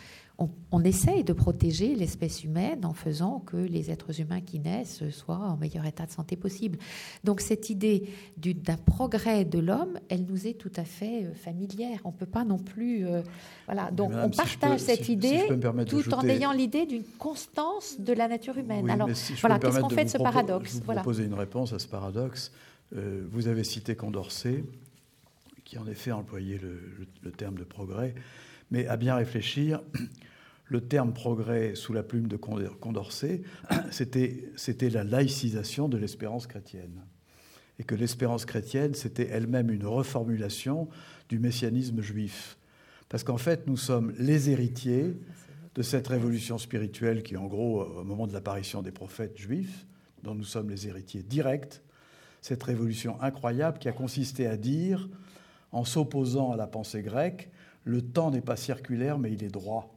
on, 0.72 0.82
essaye 0.84 1.24
de 1.24 1.32
protéger 1.32 1.94
l'espèce 1.94 2.44
humaine 2.44 2.84
en 2.84 2.94
faisant 2.94 3.40
que 3.40 3.56
les 3.56 3.90
êtres 3.90 4.20
humains 4.20 4.40
qui 4.40 4.58
naissent 4.58 5.08
soient 5.10 5.36
en 5.36 5.56
meilleur 5.56 5.84
état 5.84 6.06
de 6.06 6.10
santé 6.10 6.36
possible. 6.36 6.78
Donc 7.24 7.40
cette 7.40 7.68
idée 7.68 8.08
d'un 8.36 8.76
progrès 8.76 9.44
de 9.44 9.58
l'homme, 9.58 9.98
elle 10.08 10.24
nous 10.24 10.46
est 10.46 10.54
tout 10.54 10.72
à 10.76 10.84
fait 10.84 11.24
euh, 11.24 11.34
familière. 11.34 12.00
On 12.04 12.10
ne 12.10 12.16
peut 12.16 12.26
pas 12.26 12.44
non 12.44 12.58
plus... 12.58 13.06
Euh, 13.06 13.22
voilà. 13.66 13.90
Donc 13.90 14.12
on 14.14 14.30
partage 14.30 14.80
cette 14.80 15.08
idée 15.08 15.46
tout 15.86 16.14
en 16.14 16.24
ayant 16.24 16.52
l'idée 16.52 16.86
d'une 16.86 17.04
constance 17.18 18.00
de 18.00 18.12
la 18.12 18.28
nature 18.28 18.56
humaine. 18.56 18.88
Alors 18.88 19.08
voilà, 19.40 19.58
qu'est-ce 19.58 19.80
qu'on 19.80 19.90
fait 19.90 20.04
de, 20.04 20.10
ce 20.10 20.18
paradoxe? 20.18 20.72
Je 20.72 20.78
vous 20.78 20.92
proposer 20.92 21.24
une 21.24 21.34
réponse 21.34 21.72
à 21.72 21.78
ce 21.78 21.86
paradoxe. 21.86 22.50
Euh, 22.96 23.24
vous 23.30 23.46
avez 23.46 23.62
cité 23.62 23.94
Condorcet, 23.94 24.64
qui 25.70 25.78
en 25.78 25.86
effet 25.86 26.10
employait 26.10 26.58
le, 26.58 27.30
terme 27.30 27.54
de 27.54 27.62
progrès, 27.62 28.16
mais 28.72 28.88
à 28.88 28.96
bien 28.96 29.14
réfléchir, 29.14 29.80
le 30.64 30.80
terme 30.80 31.12
progrès 31.12 31.76
sous 31.76 31.92
la 31.92 32.02
plume 32.02 32.26
de 32.26 32.36
Condorcet, 32.36 33.42
c'était 33.92 34.90
la 34.90 35.04
laïcisation 35.04 35.88
de 35.88 35.96
l'espérance 35.96 36.48
chrétienne. 36.48 37.04
Et 37.78 37.84
que 37.84 37.94
l'espérance 37.94 38.46
chrétienne, 38.46 38.94
c'était 38.94 39.28
elle-même 39.28 39.70
une 39.70 39.86
reformulation 39.86 40.88
du 41.28 41.38
messianisme 41.38 42.02
juif. 42.02 42.58
Parce 43.08 43.22
qu'en 43.22 43.38
fait, 43.38 43.68
nous 43.68 43.76
sommes 43.76 44.12
les 44.18 44.50
héritiers 44.50 45.14
de 45.76 45.82
cette 45.82 46.08
révolution 46.08 46.58
spirituelle 46.58 47.22
qui, 47.22 47.36
en 47.36 47.46
gros, 47.46 47.84
au 47.84 48.02
moment 48.02 48.26
de 48.26 48.32
l'apparition 48.32 48.82
des 48.82 48.90
prophètes 48.90 49.38
juifs, 49.38 49.86
dont 50.24 50.34
nous 50.34 50.42
sommes 50.42 50.68
les 50.68 50.88
héritiers 50.88 51.22
directs, 51.22 51.80
cette 52.40 52.64
révolution 52.64 53.22
incroyable 53.22 53.78
qui 53.78 53.88
a 53.88 53.92
consisté 53.92 54.48
à 54.48 54.56
dire, 54.56 55.08
en 55.72 55.84
s'opposant 55.84 56.52
à 56.52 56.56
la 56.56 56.66
pensée 56.66 57.02
grecque, 57.02 57.50
le 57.84 58.02
temps 58.02 58.30
n'est 58.30 58.40
pas 58.40 58.56
circulaire, 58.56 59.18
mais 59.18 59.32
il 59.32 59.42
est 59.44 59.48
droit. 59.48 59.94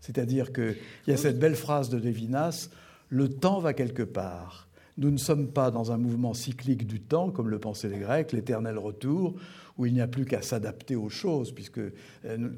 C'est-à-dire 0.00 0.52
qu'il 0.52 0.76
y 1.06 1.12
a 1.12 1.16
cette 1.16 1.38
belle 1.38 1.56
phrase 1.56 1.90
de 1.90 1.98
Lévinas, 1.98 2.70
le 3.08 3.28
temps 3.28 3.58
va 3.58 3.74
quelque 3.74 4.02
part, 4.02 4.68
Nous 4.96 5.10
ne 5.10 5.16
sommes 5.16 5.48
pas 5.48 5.70
dans 5.70 5.92
un 5.92 5.98
mouvement 5.98 6.34
cyclique 6.34 6.86
du 6.86 7.00
temps, 7.00 7.30
comme 7.30 7.48
le 7.48 7.58
pensaient 7.58 7.88
les 7.88 7.98
Grecs, 7.98 8.32
l'éternel 8.32 8.78
retour, 8.78 9.34
où 9.78 9.86
il 9.86 9.94
n'y 9.94 10.00
a 10.00 10.06
plus 10.06 10.26
qu'à 10.26 10.42
s'adapter 10.42 10.94
aux 10.94 11.08
choses, 11.08 11.52
puisque 11.52 11.78
euh, 11.78 12.48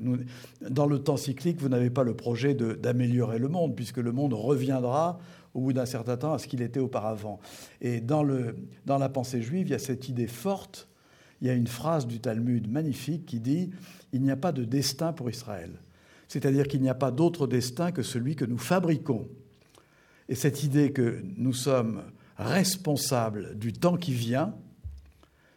dans 0.68 0.86
le 0.86 0.98
temps 0.98 1.16
cyclique, 1.16 1.60
vous 1.60 1.68
n'avez 1.68 1.90
pas 1.90 2.02
le 2.02 2.14
projet 2.14 2.54
d'améliorer 2.54 3.38
le 3.38 3.48
monde, 3.48 3.76
puisque 3.76 3.98
le 3.98 4.12
monde 4.12 4.34
reviendra 4.34 5.20
au 5.54 5.60
bout 5.60 5.72
d'un 5.72 5.86
certain 5.86 6.16
temps 6.16 6.32
à 6.32 6.38
ce 6.38 6.48
qu'il 6.48 6.62
était 6.62 6.80
auparavant. 6.80 7.38
Et 7.80 8.00
dans 8.00 8.24
la 8.24 9.08
pensée 9.08 9.42
juive, 9.42 9.68
il 9.68 9.70
y 9.70 9.74
a 9.74 9.78
cette 9.78 10.08
idée 10.08 10.26
forte, 10.26 10.88
il 11.42 11.48
y 11.48 11.50
a 11.50 11.54
une 11.54 11.66
phrase 11.66 12.06
du 12.06 12.20
Talmud 12.20 12.70
magnifique 12.70 13.26
qui 13.26 13.40
dit⁇ 13.40 13.66
Il 14.14 14.22
n'y 14.22 14.30
a 14.30 14.36
pas 14.36 14.52
de 14.52 14.64
destin 14.64 15.12
pour 15.12 15.28
Israël⁇ 15.28 15.70
c'est-à-dire 16.32 16.66
qu'il 16.66 16.80
n'y 16.80 16.88
a 16.88 16.94
pas 16.94 17.10
d'autre 17.10 17.46
destin 17.46 17.92
que 17.92 18.02
celui 18.02 18.36
que 18.36 18.46
nous 18.46 18.56
fabriquons. 18.56 19.28
Et 20.30 20.34
cette 20.34 20.62
idée 20.62 20.90
que 20.90 21.22
nous 21.36 21.52
sommes 21.52 22.04
responsables 22.38 23.58
du 23.58 23.74
temps 23.74 23.98
qui 23.98 24.14
vient, 24.14 24.54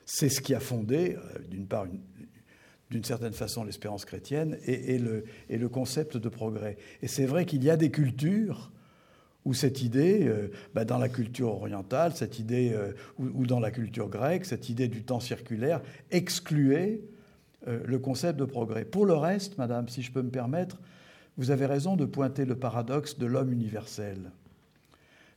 c'est 0.05 0.27
ce 0.27 0.41
qui 0.41 0.53
a 0.53 0.59
fondé, 0.59 1.15
euh, 1.15 1.39
d'une 1.49 1.65
part, 1.65 1.85
d'une 2.91 3.05
certaine 3.05 3.31
façon, 3.31 3.63
l'espérance 3.63 4.03
chrétienne 4.03 4.57
et, 4.65 4.95
et, 4.95 5.57
le, 5.57 5.69
concept 5.69 6.17
de 6.17 6.27
progrès. 6.27 6.75
Et 7.01 7.07
c'est 7.07 7.25
vrai 7.25 7.45
qu'il 7.45 7.63
y 7.63 7.69
a 7.69 7.77
des 7.77 7.89
cultures 7.89 8.69
où 9.45 9.53
cette 9.53 9.81
idée, 9.81 10.27
euh, 10.27 10.49
bah, 10.73 10.85
dans 10.85 10.97
la 10.97 11.09
culture 11.09 11.49
orientale, 11.49 12.15
cette 12.15 12.39
idée, 12.39 12.73
euh, 12.73 12.93
ou, 13.17 13.45
dans 13.45 13.59
la 13.59 13.71
culture 13.71 14.09
grecque, 14.09 14.45
cette 14.45 14.69
idée 14.69 14.87
du 14.87 15.03
temps 15.03 15.19
circulaire 15.19 15.81
excluait 16.11 17.01
le 17.67 17.97
concept 17.97 18.37
de 18.37 18.45
progrès. 18.45 18.85
Pour 18.85 19.07
le 19.07 19.15
reste, 19.15 19.57
Madame, 19.57 19.89
si 19.89 20.03
je 20.03 20.11
peux 20.11 20.21
me 20.21 20.29
permettre, 20.29 20.77
vous 21.37 21.49
avez 21.49 21.65
raison 21.65 21.95
de 21.95 22.05
pointer 22.05 22.45
le 22.45 22.55
paradoxe 22.55 23.17
de 23.17 23.25
l'homme 23.25 23.51
universel. 23.51 24.31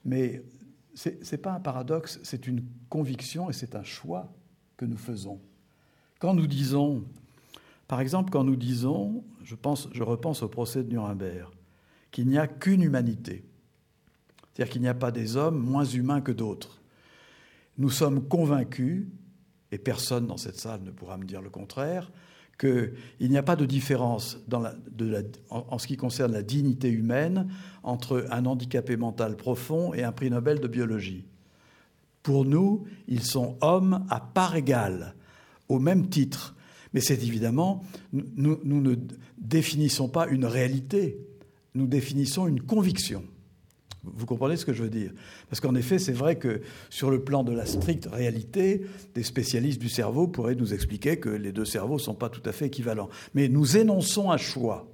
Mais 0.05 0.43
ce 0.95 1.11
n'est 1.11 1.39
pas 1.39 1.53
un 1.53 1.61
paradoxe, 1.61 2.21
c'est 2.23 2.47
une 2.47 2.65
conviction 2.89 3.51
et 3.51 3.53
c'est 3.53 3.75
un 3.75 3.83
choix 3.83 4.33
que 4.77 4.85
nous 4.85 4.97
faisons. 4.97 5.41
Quand 6.19 6.35
nous 6.35 6.47
disons, 6.47 7.05
par 7.87 8.01
exemple, 8.01 8.31
quand 8.31 8.45
nous 8.45 8.57
disons, 8.57 9.25
je, 9.45 9.55
je 9.93 10.03
repense 10.03 10.43
au 10.43 10.49
procès 10.49 10.83
de 10.83 10.91
Nuremberg, 10.91 11.51
qu'il 12.11 12.27
n'y 12.27 12.39
a 12.39 12.47
qu'une 12.47 12.83
humanité, 12.83 13.45
c'est-à-dire 14.59 14.73
qu'il 14.73 14.83
n'y 14.83 14.89
a 14.89 14.95
pas 14.95 15.13
des 15.13 15.37
hommes 15.37 15.57
moins 15.57 15.85
humains 15.85 16.21
que 16.21 16.33
d'autres. 16.33 16.81
Nous 17.77 17.91
sommes 17.91 18.27
convaincus, 18.27 19.07
et 19.71 19.79
personne 19.79 20.27
dans 20.27 20.37
cette 20.37 20.59
salle 20.59 20.83
ne 20.83 20.91
pourra 20.91 21.17
me 21.17 21.25
dire 21.25 21.41
le 21.41 21.49
contraire, 21.49 22.11
qu'il 22.59 22.91
n'y 23.21 23.39
a 23.39 23.45
pas 23.45 23.55
de 23.55 23.65
différence 23.65 24.37
en, 25.49 25.79
ce 25.79 25.87
qui 25.87 25.97
concerne 25.97 26.33
la 26.33 26.43
dignité 26.43 26.89
humaine 26.89 27.47
entre 27.85 28.27
un 28.33 28.47
handicapé 28.47 28.97
mental 28.97 29.37
profond 29.37 29.95
et 29.95 30.03
un 30.03 30.11
prix 30.11 30.29
Nobel 30.29 30.59
de 30.59 30.67
biologie. 30.67 31.25
Pour 32.25 32.45
nous, 32.45 32.85
ils 33.07 33.23
sont 33.23 33.59
hommes 33.61 34.05
à 34.11 34.19
part 34.19 34.57
égale, 34.57 35.15
au 35.69 35.79
même 35.79 36.09
titre. 36.09 36.57
Mais 36.93 37.01
c'est 37.01 37.23
évidemment, 37.23 37.85
nous, 38.13 38.59
ne 38.65 38.97
définissons 39.39 40.09
pas 40.09 40.27
une 40.27 40.47
réalité, 40.47 41.17
nous 41.77 41.87
définissons 41.87 42.49
une 42.49 42.61
conviction. 42.61 43.23
Vous 44.05 44.27
comprenez 44.27 44.57
ce 44.57 44.65
que 44.65 44.73
je 44.73 44.83
veux 44.83 44.91
dire? 44.91 45.13
Parce 45.49 45.61
qu'en 45.61 45.75
effet, 45.75 45.99
c'est 45.99 46.13
vrai 46.13 46.37
que 46.37 46.61
sur 46.89 47.11
le 47.11 47.23
plan 47.23 47.43
de 47.43 47.53
la 47.53 47.67
stricte 47.67 48.09
réalité, 48.11 48.83
des 49.15 49.23
spécialistes 49.23 49.81
du 49.81 49.89
cerveau 49.89 50.29
pourraient 50.29 50.55
nous 50.55 50.73
expliquer 50.73 51.19
que 51.19 51.29
les 51.29 51.53
deux 51.53 51.65
cerveaux 51.65 51.97
ne 51.97 52.01
sont 52.01 52.15
pas 52.15 52.29
tout 52.29 52.43
à 52.45 52.53
fait 52.53 52.67
équivalents. 52.67 53.09
Mais 53.35 53.49
nous 53.49 53.77
énonçons 53.77 54.31
un 54.31 54.37
choix. 54.37 54.89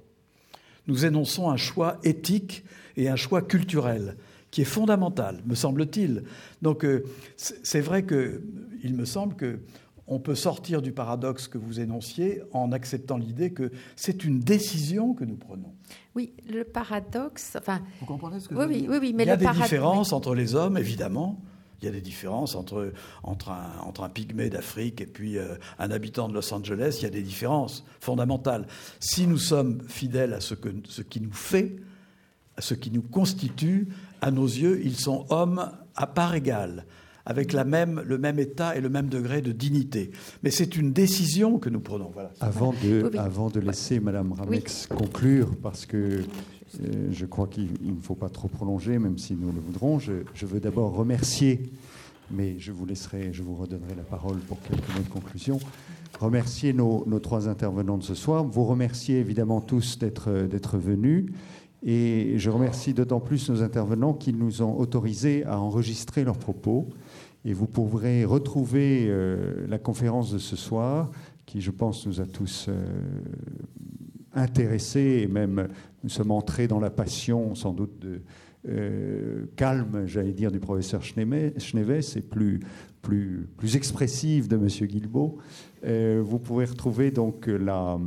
Nous 0.87 1.05
énonçons 1.05 1.49
un 1.49 1.57
choix 1.57 1.99
éthique 2.03 2.63
et 2.97 3.09
un 3.09 3.15
choix 3.15 3.41
culturel 3.41 4.17
qui 4.51 4.61
est 4.61 4.65
fondamental, 4.65 5.41
me 5.45 5.55
semble-t-il. 5.55 6.23
Donc 6.61 6.85
euh, 6.85 7.03
c'est 7.35 7.81
vrai 7.81 8.05
qu'il 8.05 8.95
me 8.95 9.03
semble 9.03 9.35
que 9.35 9.59
on 10.07 10.19
peut 10.19 10.35
sortir 10.35 10.81
du 10.81 10.91
paradoxe 10.91 11.47
que 11.47 11.57
vous 11.57 11.79
énonciez 11.79 12.43
en 12.51 12.71
acceptant 12.71 13.17
l'idée 13.17 13.51
que 13.51 13.71
c'est 13.95 14.23
une 14.23 14.39
décision 14.39 15.13
que 15.13 15.23
nous 15.23 15.35
prenons. 15.35 15.73
Oui, 16.15 16.33
le 16.47 16.63
paradoxe. 16.63 17.55
Enfin, 17.59 17.81
vous 17.99 18.05
comprenez 18.05 18.39
ce 18.39 18.47
que 18.47 18.53
oui, 18.53 18.61
je 18.61 18.67
veux 18.67 18.73
oui, 18.73 18.81
dire? 18.81 18.91
oui, 18.91 18.97
oui, 19.01 19.13
mais 19.15 19.23
Il 19.23 19.27
y 19.27 19.31
a 19.31 19.35
le 19.35 19.45
des 19.45 19.61
différences 19.61 20.13
entre 20.13 20.35
les 20.35 20.53
hommes, 20.55 20.77
évidemment. 20.77 21.41
Il 21.81 21.85
y 21.85 21.87
a 21.89 21.91
des 21.91 22.01
différences 22.01 22.55
entre, 22.55 22.93
entre, 23.23 23.49
un, 23.51 23.79
entre 23.85 24.03
un 24.03 24.09
pygmée 24.09 24.49
d'Afrique 24.49 25.01
et 25.01 25.05
puis 25.07 25.37
euh, 25.37 25.55
un 25.77 25.91
habitant 25.91 26.29
de 26.29 26.33
Los 26.33 26.53
Angeles. 26.53 26.97
Il 26.99 27.03
y 27.03 27.07
a 27.07 27.09
des 27.11 27.21
différences 27.21 27.83
fondamentales. 27.99 28.67
Si 28.99 29.27
nous 29.27 29.37
sommes 29.37 29.81
fidèles 29.87 30.33
à 30.33 30.39
ce, 30.39 30.53
que, 30.53 30.69
ce 30.87 31.01
qui 31.01 31.19
nous 31.19 31.33
fait, 31.33 31.75
à 32.57 32.61
ce 32.61 32.75
qui 32.75 32.91
nous 32.91 33.01
constitue, 33.01 33.89
à 34.21 34.31
nos 34.31 34.45
yeux, 34.45 34.81
ils 34.83 34.97
sont 34.97 35.25
hommes 35.29 35.71
à 35.95 36.07
part 36.07 36.35
égale, 36.35 36.85
avec 37.25 37.53
la 37.53 37.63
même, 37.63 38.01
le 38.05 38.17
même 38.17 38.39
état 38.39 38.75
et 38.75 38.81
le 38.81 38.89
même 38.89 39.07
degré 39.07 39.41
de 39.41 39.51
dignité. 39.51 40.11
Mais 40.43 40.51
c'est 40.51 40.75
une 40.75 40.93
décision 40.93 41.57
que 41.59 41.69
nous 41.69 41.79
prenons. 41.79 42.11
Voilà. 42.13 42.31
Avant 42.39 42.71
de, 42.71 43.03
Oui, 43.03 43.09
oui. 43.13 43.17
avant 43.17 43.49
de 43.49 43.59
laisser 43.59 43.99
Madame 43.99 44.31
Ramex 44.33 44.87
conclure, 44.87 45.55
parce 45.61 45.85
que 45.85 45.97
euh, 46.83 47.07
je 47.11 47.25
crois 47.25 47.47
qu'il 47.47 47.69
il 47.83 47.95
ne 47.95 48.01
faut 48.01 48.15
pas 48.15 48.29
trop 48.29 48.47
prolonger, 48.47 48.99
même 48.99 49.17
si 49.17 49.33
nous 49.33 49.51
le 49.51 49.59
voudrons, 49.59 49.97
je, 49.99 50.13
je 50.33 50.45
veux 50.45 50.59
d'abord 50.59 50.93
remercier, 50.93 51.71
mais 52.31 52.55
je 52.59 52.71
vous 52.71 52.85
laisserai, 52.85 53.29
je 53.33 53.43
vous 53.43 53.55
redonnerai 53.55 53.95
la 53.95 54.03
parole 54.03 54.37
pour 54.39 54.59
quelques 54.61 54.87
mots 54.95 55.03
de 55.03 55.09
conclusion. 55.09 55.59
Remercier 56.19 56.73
nos, 56.73 57.03
nos 57.07 57.19
trois 57.19 57.49
intervenants 57.49 57.97
de 57.97 58.03
ce 58.03 58.15
soir, 58.15 58.43
vous 58.45 58.63
remercier 58.65 59.19
évidemment 59.19 59.61
tous 59.61 59.97
d'être 59.99 60.31
d'être 60.47 60.77
venus. 60.77 61.25
Et 61.87 62.33
je 62.37 62.49
remercie 62.49 62.93
d'autant 62.95 63.19
plus 63.19 63.47
nos 63.49 63.61
intervenants 63.61 64.13
qui 64.13 64.33
nous 64.33 64.63
ont 64.63 64.75
autorisés 64.79 65.43
à 65.45 65.59
enregistrer 65.59 66.23
leurs 66.23 66.37
propos. 66.37 66.87
Et 67.45 67.53
vous 67.53 67.67
pourrez 67.67 68.25
retrouver 68.25 69.05
euh, 69.07 69.67
la 69.67 69.77
conférence 69.77 70.33
de 70.33 70.39
ce 70.39 70.55
soir, 70.55 71.11
qui, 71.45 71.61
je 71.61 71.69
pense, 71.69 72.07
nous 72.07 72.19
a 72.19 72.25
tous 72.25 72.65
euh, 72.69 72.83
intéressés 74.33 75.21
et 75.21 75.27
même 75.27 75.67
nous 76.03 76.09
sommes 76.09 76.31
entrés 76.31 76.67
dans 76.67 76.79
la 76.79 76.89
passion, 76.89 77.53
sans 77.53 77.71
doute, 77.71 78.03
euh, 78.67 79.45
calme, 79.55 80.07
j'allais 80.07 80.33
dire, 80.33 80.51
du 80.51 80.59
professeur 80.59 81.03
Schneves 81.03 81.53
et 82.15 82.21
plus, 82.21 82.61
plus, 83.03 83.47
plus 83.57 83.75
expressive 83.75 84.47
de 84.47 84.55
M. 84.55 84.67
Guilbeault. 84.67 85.37
Vous 85.83 86.39
pouvez 86.39 86.65
retrouver 86.65 87.11
donc 87.11 87.45
la, 87.45 87.99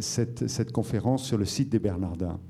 cette, 0.00 0.48
cette 0.48 0.72
conférence 0.72 1.24
sur 1.24 1.38
le 1.38 1.44
site 1.44 1.68
des 1.68 1.78
Bernardins. 1.78 2.40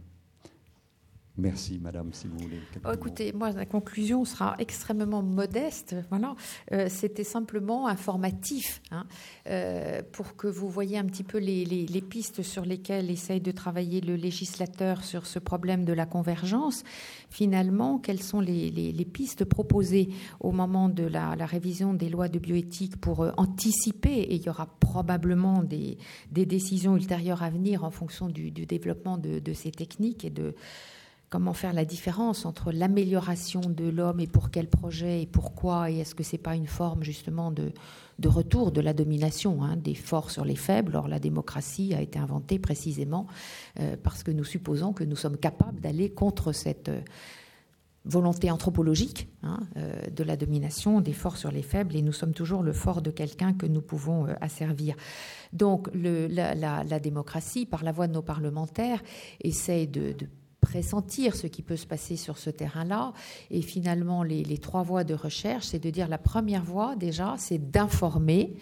Merci, 1.39 1.78
madame, 1.81 2.12
si 2.12 2.26
vous 2.26 2.36
voulez. 2.39 2.58
Oh, 2.84 2.89
mots. 2.89 2.92
écoutez, 2.94 3.33
moi, 3.33 3.52
la 3.52 3.65
conclusion 3.65 4.25
sera 4.25 4.57
extrêmement 4.58 5.23
modeste. 5.23 5.94
Voilà, 6.10 6.34
Euh, 6.73 6.89
c'était 6.91 7.23
simplement 7.25 7.86
informatif 7.86 8.83
hein, 8.91 9.07
euh, 9.49 10.02
pour 10.12 10.34
que 10.36 10.49
vous 10.49 10.68
voyez 10.68 10.99
un 10.99 11.05
petit 11.05 11.23
peu 11.23 11.39
les, 11.39 11.65
les- 11.65 11.86
les 11.86 12.00
pistes 12.02 12.42
sur 12.42 12.65
lesquelles 12.65 13.08
essaye 13.10 13.41
de 13.41 13.52
travailler 13.52 14.00
le 14.00 14.17
législateur 14.17 15.05
sur 15.05 15.26
ce 15.26 15.39
problème 15.39 15.84
de 15.84 15.92
la 15.92 16.07
convergence. 16.07 16.83
Finalement, 17.31 17.99
quelles 17.99 18.23
sont 18.23 18.41
les, 18.41 18.70
les- 18.70 18.91
les 18.91 19.05
pistes 19.05 19.44
proposées 19.44 20.08
au 20.41 20.50
moment 20.50 20.89
de 20.89 21.05
la, 21.05 21.36
la 21.36 21.47
révision 21.47 21.94
des 21.94 22.08
lois 22.08 22.28
de 22.28 22.41
bioéthique 22.41 22.97
pour 23.00 23.23
euh, 23.23 23.31
anticiper 23.36 24.10
Et 24.23 24.34
il 24.34 24.42
y 24.42 24.49
aura 24.49 24.67
probablement 24.81 25.62
des, 25.62 25.99
des 26.33 26.47
décisions 26.47 26.97
ultérieures 26.97 27.42
à 27.44 27.50
venir 27.50 27.84
en 27.84 27.91
fonction 27.92 28.28
du, 28.28 28.50
du 28.50 28.67
développement 28.67 29.18
de, 29.18 29.39
de 29.39 29.52
ces 29.52 29.70
techniques 29.70 30.25
et 30.25 30.31
de 30.31 30.55
comment 31.31 31.52
faire 31.52 31.73
la 31.73 31.84
différence 31.84 32.47
entre 32.47 32.73
l'amélioration 32.73 33.60
de 33.60 33.89
l'homme 33.89 34.20
et 34.20 34.26
pour 34.26 34.50
quel 34.50 34.68
projet 34.68 35.23
et 35.23 35.26
pourquoi 35.26 35.90
et 35.90 35.98
est-ce 35.98 36.15
que 36.15 36.23
c'est 36.23 36.39
pas 36.39 36.55
une 36.55 36.66
forme 36.66 37.02
justement 37.02 37.50
de, 37.50 37.73
de 38.18 38.28
retour 38.28 38.73
de 38.73 38.81
la 38.81 38.94
domination 38.94 39.62
hein, 39.62 39.76
des 39.76 39.94
forts 39.94 40.31
sur 40.31 40.44
les 40.44 40.57
faibles? 40.57 40.97
Or 40.97 41.07
la 41.07 41.18
démocratie 41.18 41.94
a 41.94 42.00
été 42.00 42.18
inventée 42.18 42.58
précisément 42.58 43.26
euh, 43.78 43.97
parce 44.02 44.23
que 44.23 44.31
nous 44.31 44.44
supposons 44.44 44.92
que 44.92 45.05
nous 45.05 45.16
sommes 45.16 45.36
capables 45.36 45.81
d'aller 45.81 46.10
contre 46.10 46.52
cette 46.52 46.89
euh, 46.89 47.02
volonté 48.07 48.50
anthropologique 48.50 49.28
hein, 49.42 49.60
euh, 49.76 50.00
de 50.07 50.24
la 50.24 50.39
domination 50.39 51.02
des 51.02 51.12
forts 51.12 51.36
sur 51.36 51.50
les 51.52 51.62
faibles 51.62 51.94
et 51.94 52.00
nous 52.00 52.15
sommes 52.15 52.32
toujours 52.32 52.62
le 52.62 52.73
fort 52.73 53.02
de 53.02 53.10
quelqu'un 53.10 53.52
que 53.52 53.66
nous 53.66 53.82
pouvons 53.82 54.28
asservir. 54.40 54.97
Donc 55.52 55.90
la, 55.92 57.00
démocratie, 57.00 57.66
par 57.66 57.84
la 57.84 57.92
voix 57.92 58.07
de 58.07 58.15
nos 58.15 58.23
parlementaires, 58.23 59.02
essaye 59.42 59.86
de, 59.86 60.12
de 60.12 60.26
pressentir 60.68 61.34
ce 61.34 61.47
qui 61.47 61.62
peut 61.62 61.76
se 61.76 61.86
passer 61.86 62.16
sur 62.16 62.36
ce 62.36 62.50
terrain-là. 62.50 63.14
Et 63.50 63.62
finalement, 63.62 64.22
les, 64.22 64.44
les 64.44 64.58
trois 64.58 64.82
voies 64.82 65.02
de 65.02 65.14
recherche, 65.14 65.64
c'est 65.64 65.78
de 65.78 65.88
dire 65.88 66.08
la 66.08 66.18
première 66.18 66.62
voie, 66.62 66.94
déjà, 66.94 67.36
c'est 67.38 67.70
d'informer. 67.70 68.55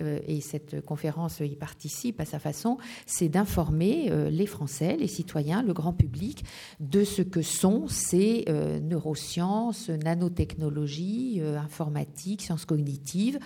Euh, 0.00 0.20
et 0.26 0.40
cette 0.40 0.84
conférence 0.84 1.40
y 1.40 1.56
participe 1.56 2.20
à 2.20 2.24
sa 2.24 2.38
façon, 2.38 2.78
c'est 3.06 3.28
d'informer 3.28 4.10
euh, 4.10 4.30
les 4.30 4.46
Français, 4.46 4.96
les 4.96 5.06
citoyens, 5.08 5.62
le 5.62 5.72
grand 5.72 5.92
public 5.92 6.44
de 6.80 7.04
ce 7.04 7.22
que 7.22 7.42
sont 7.42 7.88
ces 7.88 8.44
euh, 8.48 8.80
neurosciences, 8.80 9.90
nanotechnologies, 9.90 11.40
informatique, 11.40 12.42
sciences 12.42 12.64
cognitives, 12.64 13.38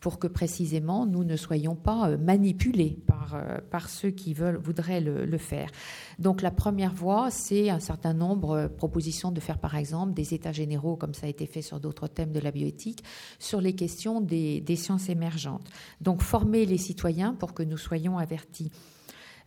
pour 0.00 0.18
que 0.18 0.26
précisément 0.26 1.06
nous 1.06 1.24
ne 1.24 1.36
soyons 1.36 1.74
pas 1.74 2.16
manipulés 2.16 2.98
par 3.06 3.22
par, 3.70 3.88
ceux 3.88 4.10
qui 4.10 4.34
veulent, 4.34 4.56
voudraient 4.56 5.00
le, 5.00 5.38
faire. 5.38 5.70
Donc 6.18 6.42
la 6.42 6.50
première 6.50 6.94
voie, 6.94 7.30
c'est 7.30 7.70
un 7.70 7.80
certain 7.80 8.12
nombre 8.12 8.62
de 8.62 8.66
propositions 8.68 9.32
de 9.32 9.40
faire 9.40 9.58
par 9.58 9.76
exemple 9.76 10.12
des 10.12 10.34
états 10.34 10.52
généraux, 10.52 10.96
comme 10.96 11.14
ça 11.14 11.26
a 11.26 11.28
été 11.28 11.46
fait 11.46 11.62
sur 11.62 11.80
d'autres 11.80 12.08
thèmes 12.08 12.32
de 12.32 12.40
la 12.40 12.50
bioéthique, 12.50 13.02
sur 13.38 13.60
les 13.60 13.74
questions 13.74 14.20
des 14.20 14.76
sciences 14.76 15.08
émergentes. 15.08 15.68
Donc 16.02 16.20
former 16.22 16.66
les 16.66 16.78
citoyens 16.78 17.34
pour 17.34 17.54
que 17.54 17.62
nous 17.62 17.78
soyons 17.78 18.18
avertis. 18.18 18.70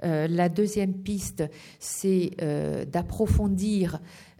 Euh, 0.03 0.27
la 0.27 0.49
deuxième 0.49 0.93
piste, 0.93 1.43
c'est 1.79 2.31
euh, 2.41 2.85
d'approfondir 2.85 3.99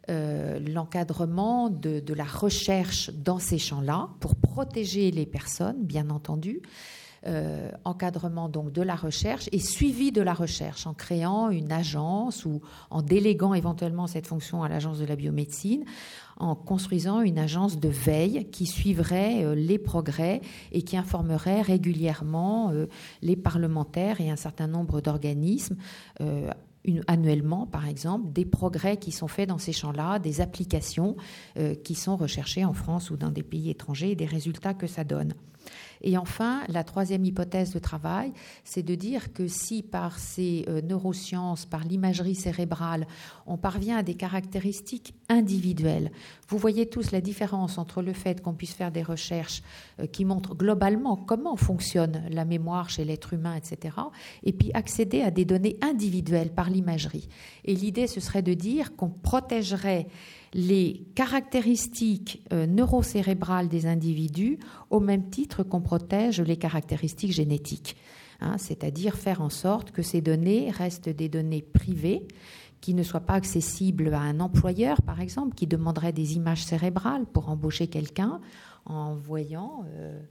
euh, 0.10 0.60
l'encadrement 0.60 1.69
de, 1.69 2.02
la 2.14 2.24
recherche 2.24 3.11
dans 3.11 3.40
ces 3.40 3.58
champs-là 3.58 4.10
pour 4.19 4.35
protéger 4.35 5.11
les 5.11 5.26
personnes, 5.26 5.84
bien 5.84 6.10
entendu. 6.10 6.61
Encadrement 7.85 8.50
donc 8.50 8.72
de 8.72 8.84
la 8.84 8.94
recherche 8.94 9.50
et 9.52 9.58
suivi 9.58 10.11
de 10.11 10.22
la 10.22 10.35
recherche 10.35 10.85
en 10.85 10.94
créant 10.94 11.50
une 11.50 11.72
agence 11.72 12.45
ou 12.45 12.61
en 12.92 13.02
déléguant 13.02 13.56
éventuellement 13.56 14.06
cette 14.06 14.27
fonction 14.27 14.61
à 14.61 14.69
l'agence 14.69 15.00
de 15.00 15.06
la 15.06 15.16
biomédecine, 15.16 15.85
en 16.38 16.55
construisant 16.55 17.22
une 17.22 17.38
agence 17.38 17.80
de 17.80 17.89
veille 17.89 18.47
qui 18.51 18.65
suivrait 18.65 19.43
euh, 19.43 19.55
les 19.55 19.77
progrès 19.77 20.41
et 20.72 20.81
qui 20.81 20.97
informerait 20.97 21.61
régulièrement 21.61 22.72
euh, 22.72 22.88
les 23.22 23.35
parlementaires 23.35 24.22
et 24.22 24.30
un 24.30 24.35
certain 24.35 24.67
nombre 24.67 25.01
d'organismes 25.01 25.77
euh, 26.22 26.49
annuellement, 27.07 27.65
par 27.65 27.88
exemple, 27.88 28.31
des 28.31 28.45
progrès 28.45 28.97
qui 28.97 29.11
sont 29.11 29.27
faits 29.27 29.49
dans 29.49 29.57
ces 29.57 29.73
champs-là, 29.73 30.19
des 30.19 30.39
applications 30.39 31.15
qui 31.83 31.95
sont 31.95 32.15
recherchées 32.15 32.64
en 32.64 32.73
France 32.73 33.09
ou 33.09 33.17
dans 33.17 33.31
des 33.31 33.41
pays 33.41 33.72
étrangers 33.72 34.11
et 34.11 34.15
des 34.15 34.27
résultats 34.27 34.75
que 34.75 34.85
ça 34.85 35.03
donne. 35.03 35.33
Et 36.06 36.19
enfin, 36.19 36.61
la 36.69 36.84
troisième 36.84 37.25
hypothèse 37.25 37.74
de 37.74 37.80
travail, 37.80 38.32
c'est 38.64 38.84
de 38.84 38.93
dire 38.93 39.34
que 39.34 39.48
si 39.48 39.82
par 39.82 40.19
ces 40.19 40.64
euh, 40.69 40.80
neurosciences, 40.82 41.66
par 41.66 41.84
l'imagerie 41.84 42.35
cérébrale, 42.35 43.08
on 43.48 43.58
parvient 43.58 43.98
à 43.98 44.03
des 44.03 44.14
caractéristiques 44.14 45.16
individuelles, 45.30 46.11
vous 46.48 46.59
voyez 46.59 46.85
tous 46.85 47.11
la 47.11 47.22
différence 47.22 47.80
entre 47.80 48.03
le 48.03 48.14
fait 48.14 48.42
qu'on 48.42 48.53
puisse 48.53 48.75
faire 48.75 48.92
des 48.92 49.01
recherches 49.01 49.64
euh, 50.00 50.06
qui 50.06 50.25
montrent 50.25 50.56
globalement 50.56 51.16
comment 51.16 51.56
fonctionne 51.56 52.22
la 52.30 52.45
mémoire 52.45 52.92
chez 52.92 53.03
l'être 53.03 53.34
humain, 53.34 53.56
etc., 53.56 53.95
et 54.43 54.53
puis 54.53 54.69
accéder 54.75 55.24
à 55.24 55.32
des 55.32 55.43
données 55.43 55.77
individuelles 55.82 56.53
par 56.53 56.69
l'imagerie. 56.69 57.27
Et 57.64 57.74
l'idée, 57.74 58.06
ce 58.06 58.19
serait 58.19 58.43
de 58.43 58.53
dire 58.53 58.95
qu'on 58.95 59.09
protégerait 59.09 60.08
les 60.56 61.06
caractéristiques 61.16 62.42
euh, 62.53 62.66
neurocérébrales 62.66 63.67
des 63.67 63.88
individus 63.88 64.58
au 64.90 65.01
même 65.01 65.30
titre 65.30 65.64
qu'on 65.64 65.82
protège 65.82 66.40
les 66.40 66.56
caractéristiques 66.56 67.34
génétiques. 67.34 67.98
Hein, 68.40 68.58
c'est-à-dire 68.58 69.16
faire 69.16 69.42
en 69.42 69.50
sorte 69.50 69.92
que 69.92 70.01
ces 70.01 70.22
données 70.22 70.72
restent 70.72 71.09
des 71.09 71.27
données 71.27 71.61
privées 71.61 72.25
qui 72.80 72.93
ne 72.93 73.03
soient 73.03 73.19
pas 73.19 73.34
accessibles 73.34 74.14
à 74.14 74.22
un 74.22 74.40
employeur, 74.40 75.01
par 75.01 75.19
exemple, 75.19 75.56
qui 75.56 75.67
demanderait 75.67 76.14
des 76.14 76.38
images 76.38 76.64
cérébrales 76.64 77.25
pour 77.25 77.50
embaucher 77.50 77.88
quelqu'un 77.88 78.40
en 78.85 79.14
voyant 79.14 79.84
euh, 79.98 80.22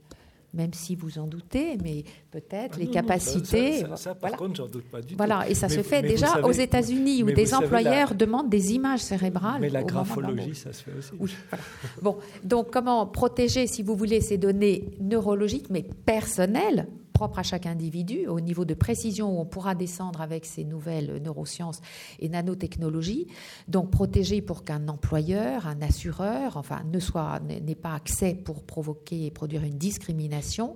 même 0.55 0.73
si 0.73 0.95
vous 0.95 1.19
en 1.19 1.27
doutez, 1.27 1.77
mais 1.83 2.03
peut-être 2.31 2.73
Ah 2.75 2.79
les 2.79 2.85
non, 2.85 2.91
capacités. 2.91 3.83
non, 3.83 3.89
ça, 3.89 3.89
ça, 3.89 3.97
ça, 3.97 4.09
par 4.15 4.21
voilà. 4.31 4.37
contre, 4.37 4.55
j'en 4.55 4.67
doute 4.67 4.85
pas 4.85 5.01
du 5.01 5.07
tout. 5.09 5.17
Voilà, 5.17 5.47
et 5.49 5.53
ça 5.53 5.67
Mais 5.67 5.75
se 5.75 5.81
fait 5.83 6.01
déjà 6.01 6.27
savez- 6.27 6.43
aux 6.47 6.51
États-Unis 6.51 7.23
où 7.23 7.31
des 7.31 7.45
la- 7.45 7.57
employeurs 7.59 8.15
demandent 8.15 8.49
des 8.49 8.73
images 8.73 9.01
cérébrales. 9.01 9.61
Mais 9.61 9.69
la 9.69 9.83
graphologie, 9.83 10.55
ça 10.55 10.71
se 10.73 10.83
fait 10.83 10.91
aussi. 10.97 11.11
Oui, 11.19 11.31
voilà. 11.49 11.63
Bon, 12.01 12.17
donc 12.43 12.71
comment 12.71 13.05
protéger, 13.05 13.67
si 13.67 13.83
vous 13.83 13.95
voulez, 13.95 14.21
ces 14.21 14.37
données 14.37 14.91
neurologiques, 14.99 15.69
mais 15.69 15.83
personnelles, 16.05 16.87
propres 17.15 17.39
à 17.39 17.43
chaque 17.43 17.65
individu, 17.65 18.27
au 18.27 18.41
niveau 18.41 18.65
de 18.65 18.73
précision 18.73 19.37
où 19.37 19.39
on 19.39 19.45
pourra 19.45 19.73
descendre 19.73 20.19
avec 20.19 20.45
ces 20.45 20.65
nouvelles 20.65 21.21
neurosciences 21.23 21.79
et 22.19 22.27
nanotechnologies. 22.27 23.27
Donc 23.69 23.89
protéger 23.89 24.41
pour 24.41 24.65
qu'un 24.65 24.89
employeur, 24.89 25.65
un 25.65 25.81
assureur, 25.81 26.57
enfin, 26.57 26.83
ne 26.91 26.99
soit 26.99 27.39
n'ait 27.39 27.73
pas 27.73 27.93
accès 27.93 28.35
pour 28.35 28.63
provoquer 28.63 29.25
et 29.25 29.31
produire 29.31 29.63
une 29.63 29.77
discrimination 29.77 30.75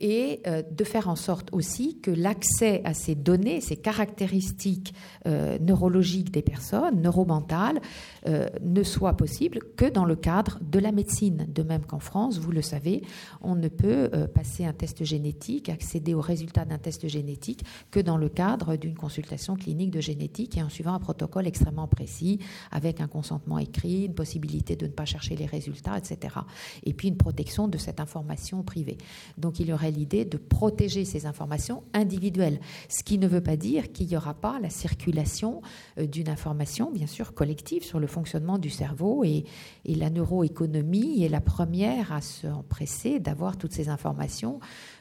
et 0.00 0.40
euh, 0.46 0.62
de 0.70 0.84
faire 0.84 1.08
en 1.08 1.16
sorte 1.16 1.48
aussi 1.52 1.98
que 2.00 2.10
l'accès 2.10 2.82
à 2.84 2.94
ces 2.94 3.14
données, 3.14 3.60
ces 3.60 3.76
caractéristiques 3.76 4.94
euh, 5.26 5.58
neurologiques 5.58 6.30
des 6.30 6.42
personnes, 6.42 7.00
neuromentales, 7.00 7.80
euh, 8.26 8.48
ne 8.62 8.82
soit 8.82 9.16
possible 9.16 9.60
que 9.76 9.86
dans 9.86 10.04
le 10.04 10.16
cadre 10.16 10.58
de 10.60 10.78
la 10.78 10.92
médecine. 10.92 11.46
De 11.48 11.62
même 11.62 11.84
qu'en 11.84 11.98
France, 11.98 12.38
vous 12.38 12.52
le 12.52 12.62
savez, 12.62 13.02
on 13.40 13.54
ne 13.54 13.68
peut 13.68 14.10
passer 14.34 14.64
un 14.64 14.72
test 14.72 15.04
génétique, 15.04 15.68
accéder 15.68 16.14
aux 16.14 16.20
résultats 16.20 16.64
d'un 16.64 16.78
test 16.78 17.08
génétique 17.08 17.64
que 17.90 18.00
dans 18.00 18.16
le 18.16 18.28
cadre 18.28 18.76
d'une 18.76 18.94
consultation 18.94 19.56
clinique 19.56 19.90
de 19.90 20.00
génétique 20.00 20.56
et 20.56 20.62
en 20.62 20.68
suivant 20.68 20.94
un 20.94 20.98
protocole 20.98 21.46
extrêmement 21.46 21.88
précis, 21.88 22.38
avec 22.70 23.00
un 23.00 23.08
consentement 23.08 23.58
écrit, 23.58 24.04
une 24.04 24.14
possibilité 24.14 24.76
de 24.76 24.86
ne 24.86 24.92
pas 24.92 25.04
chercher 25.04 25.36
les 25.36 25.46
résultats, 25.46 25.98
etc. 25.98 26.36
Et 26.84 26.92
puis 26.92 27.08
une 27.08 27.16
protection 27.16 27.68
de 27.68 27.78
cette 27.78 28.00
information 28.00 28.62
privée. 28.62 28.98
Donc 29.36 29.60
il 29.60 29.68
y 29.68 29.72
aurait 29.72 29.87
l'idée 29.90 30.24
de 30.24 30.36
protéger 30.36 31.04
ces 31.04 31.26
informations 31.26 31.82
individuelles, 31.94 32.60
ce 32.88 33.02
qui 33.02 33.18
ne 33.18 33.26
veut 33.26 33.40
pas 33.40 33.56
dire 33.56 33.92
qu'il 33.92 34.06
n'y 34.06 34.16
aura 34.16 34.34
pas 34.34 34.58
la 34.60 34.70
circulation 34.70 35.62
euh, 35.98 36.06
d'une 36.06 36.28
information, 36.28 36.90
bien 36.90 37.06
sûr, 37.06 37.34
collective 37.34 37.84
sur 37.84 38.00
le 38.00 38.06
fonctionnement 38.06 38.58
du 38.58 38.70
cerveau 38.70 39.24
et, 39.24 39.44
et 39.84 39.94
la 39.94 40.10
neuroéconomie 40.10 41.24
est 41.24 41.28
la 41.28 41.40
première 41.40 42.12
à 42.12 42.20
s'empresser 42.20 43.20
d'avoir 43.20 43.56
toutes 43.56 43.72
ces 43.72 43.88
informations 43.88 44.60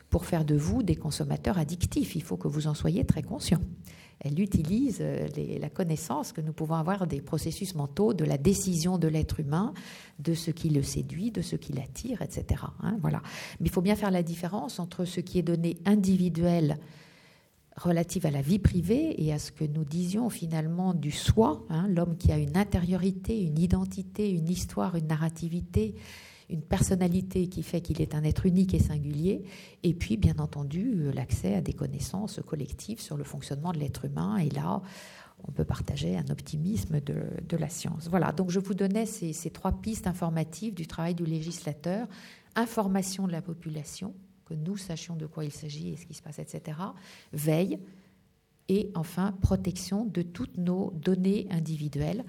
pour 0.10 0.26
faire 0.26 0.46
de 0.46 0.56
vous 0.56 0.84
des 0.84 0.96
consommateurs 0.96 1.58
addictifs. 1.58 2.16
Il 2.16 2.24
faut 2.24 2.38
que 2.38 2.48
vous 2.48 2.68
en 2.68 2.74
soyez 2.74 3.06
très 3.06 3.24
conscients. 3.24 3.62
Elle 4.20 4.40
utilise 4.40 4.98
euh, 5.02 5.28
la 5.60 5.70
connaissance 5.70 6.32
que 6.32 6.42
nous 6.42 6.54
pouvons 6.54 6.76
avoir 6.76 7.08
des 7.08 7.22
processus 7.22 7.76
mentaux, 7.76 8.14
de 8.14 8.26
la 8.26 8.38
décision 8.38 8.98
de 8.98 9.08
l'être 9.08 9.40
humain, 9.40 9.74
de 10.20 10.34
ce 10.34 10.52
qui 10.52 10.70
le 10.70 10.84
séduit, 10.84 11.32
de 11.32 11.42
ce 11.42 11.56
qui 11.56 11.74
l'attire, 11.74 12.22
etc. 12.22 12.64
hein, 12.82 12.98
voilà. 13.02 13.22
Mais 13.60 13.68
il 13.68 13.72
faut 13.72 13.82
bien 13.82 13.96
faire 13.96 14.12
la 14.12 14.24
différence 14.24 14.80
entre 14.80 15.06
ce 15.06 15.20
qui 15.20 15.40
est 15.40 15.44
donné 15.44 15.78
individuel 15.86 16.78
relative 17.78 18.26
à 18.26 18.32
la 18.32 18.42
vie 18.42 18.60
privée 18.60 19.24
et 19.24 19.32
à 19.32 19.40
ce 19.40 19.52
que 19.52 19.64
nous 19.64 19.86
disions 19.86 20.30
finalement 20.30 20.94
du 20.94 21.12
soi, 21.12 21.64
hein, 21.70 21.88
l'homme 21.88 22.18
qui 22.18 22.32
a 22.32 22.38
une 22.38 22.58
intériorité, 22.58 23.40
une 23.40 23.60
identité, 23.60 24.32
une 24.32 24.50
histoire, 24.50 24.96
une 24.96 25.08
narrativité, 25.08 25.94
une 26.50 26.62
personnalité 26.62 27.48
qui 27.48 27.62
fait 27.62 27.82
qu'il 27.82 28.02
est 28.02 28.16
un 28.16 28.24
être 28.24 28.46
unique 28.46 28.74
et 28.74 28.80
singulier, 28.80 29.44
et 29.84 29.94
puis 29.94 30.18
bien 30.18 30.36
entendu 30.38 30.94
euh, 30.96 31.12
l'accès 31.12 31.56
à 31.56 31.62
des 31.62 31.74
connaissances 31.74 32.40
collectives 32.46 33.02
sur 33.02 33.18
le 33.18 33.24
fonctionnement 33.24 33.74
de 33.74 33.80
l'être 33.80 34.06
humain. 34.06 34.38
Et 34.38 34.50
là, 34.50 34.82
on 35.46 35.52
peut 35.52 35.66
partager 35.66 36.18
un 36.18 36.28
optimisme 36.30 37.00
de, 37.02 37.58
la 37.58 37.70
science. 37.70 38.08
Voilà, 38.10 38.32
donc 38.32 38.50
je 38.50 38.60
vous 38.60 38.74
donnais 38.74 39.06
ces, 39.06 39.50
trois 39.52 39.72
pistes 39.72 40.08
informatives 40.08 40.74
du 40.74 40.88
travail 40.88 41.16
du 41.16 41.26
législateur, 41.26 42.08
information 42.56 43.28
de 43.28 43.32
la 43.32 43.42
population, 43.42 44.16
que 44.46 44.54
nous 44.54 44.78
sachions 44.78 45.16
de 45.16 45.26
quoi 45.26 45.46
il 45.46 45.52
s'agit 45.52 45.90
et 45.90 45.98
ce 45.98 46.06
qui 46.06 46.14
se 46.14 46.22
passe, 46.22 46.40
etc. 46.40 46.80
Veille 47.34 47.80
et 48.70 48.92
enfin 48.96 49.34
protection 49.42 50.06
de 50.06 50.22
toutes 50.22 50.58
nos 50.58 50.92
données 50.92 51.48
individuelles 51.52 52.26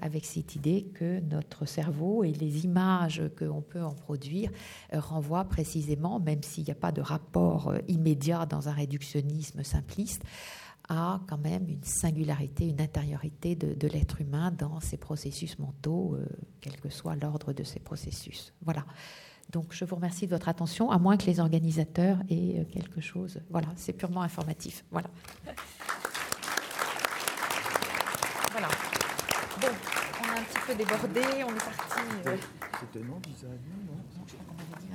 avec 0.00 0.24
cette 0.24 0.56
idée 0.56 0.90
que 0.94 1.20
notre 1.20 1.64
cerveau 1.64 2.24
et 2.24 2.32
les 2.32 2.64
images 2.64 3.22
qu'on 3.38 3.62
peut 3.62 3.82
en 3.82 3.94
produire 3.94 4.50
euh, 4.92 5.00
renvoient 5.00 5.44
précisément, 5.44 6.20
même 6.20 6.42
s'il 6.42 6.64
n'y 6.64 6.70
a 6.70 6.76
pas 6.76 6.92
de 6.92 7.00
rapport 7.00 7.68
euh, 7.68 7.78
immédiat 7.88 8.46
dans 8.46 8.68
un 8.68 8.72
réductionnisme 8.72 9.62
simpliste, 9.62 10.22
à 10.88 11.20
quand 11.28 11.38
même 11.38 11.68
une 11.68 11.84
singularité, 11.84 12.66
une 12.66 12.80
intériorité 12.80 13.54
de, 13.54 13.88
l'être 13.88 14.20
humain 14.20 14.50
dans 14.50 14.80
ses 14.80 14.96
processus 14.96 15.58
mentaux, 15.58 16.14
euh, 16.14 16.26
quel 16.60 16.80
que 16.80 16.88
soit 16.88 17.14
l'ordre 17.16 17.52
de 17.52 17.62
ces 17.62 17.78
processus. 17.78 18.52
Voilà. 18.62 18.84
Donc 19.50 19.72
je 19.72 19.84
vous 19.84 19.96
remercie 19.96 20.26
de 20.26 20.30
votre 20.30 20.48
attention, 20.48 20.90
à 20.90 20.98
moins 20.98 21.16
que 21.16 21.26
les 21.26 21.40
organisateurs 21.40 22.18
aient 22.28 22.60
euh, 22.60 22.64
quelque 22.64 23.00
chose. 23.00 23.40
Voilà, 23.50 23.68
c'est 23.76 23.92
purement 23.92 24.22
informatif. 24.22 24.84
Voilà. 24.90 25.08
Bon, 29.60 29.66
on 30.20 30.28
a 30.28 30.40
un 30.40 30.42
petit 30.42 30.57
débordé, 30.74 31.22
on 31.44 31.50
est 31.50 31.64
parti. 31.64 32.40
C'était 32.80 33.04
non, 33.06 33.20
10h30, 33.20 33.48
non 33.86 33.98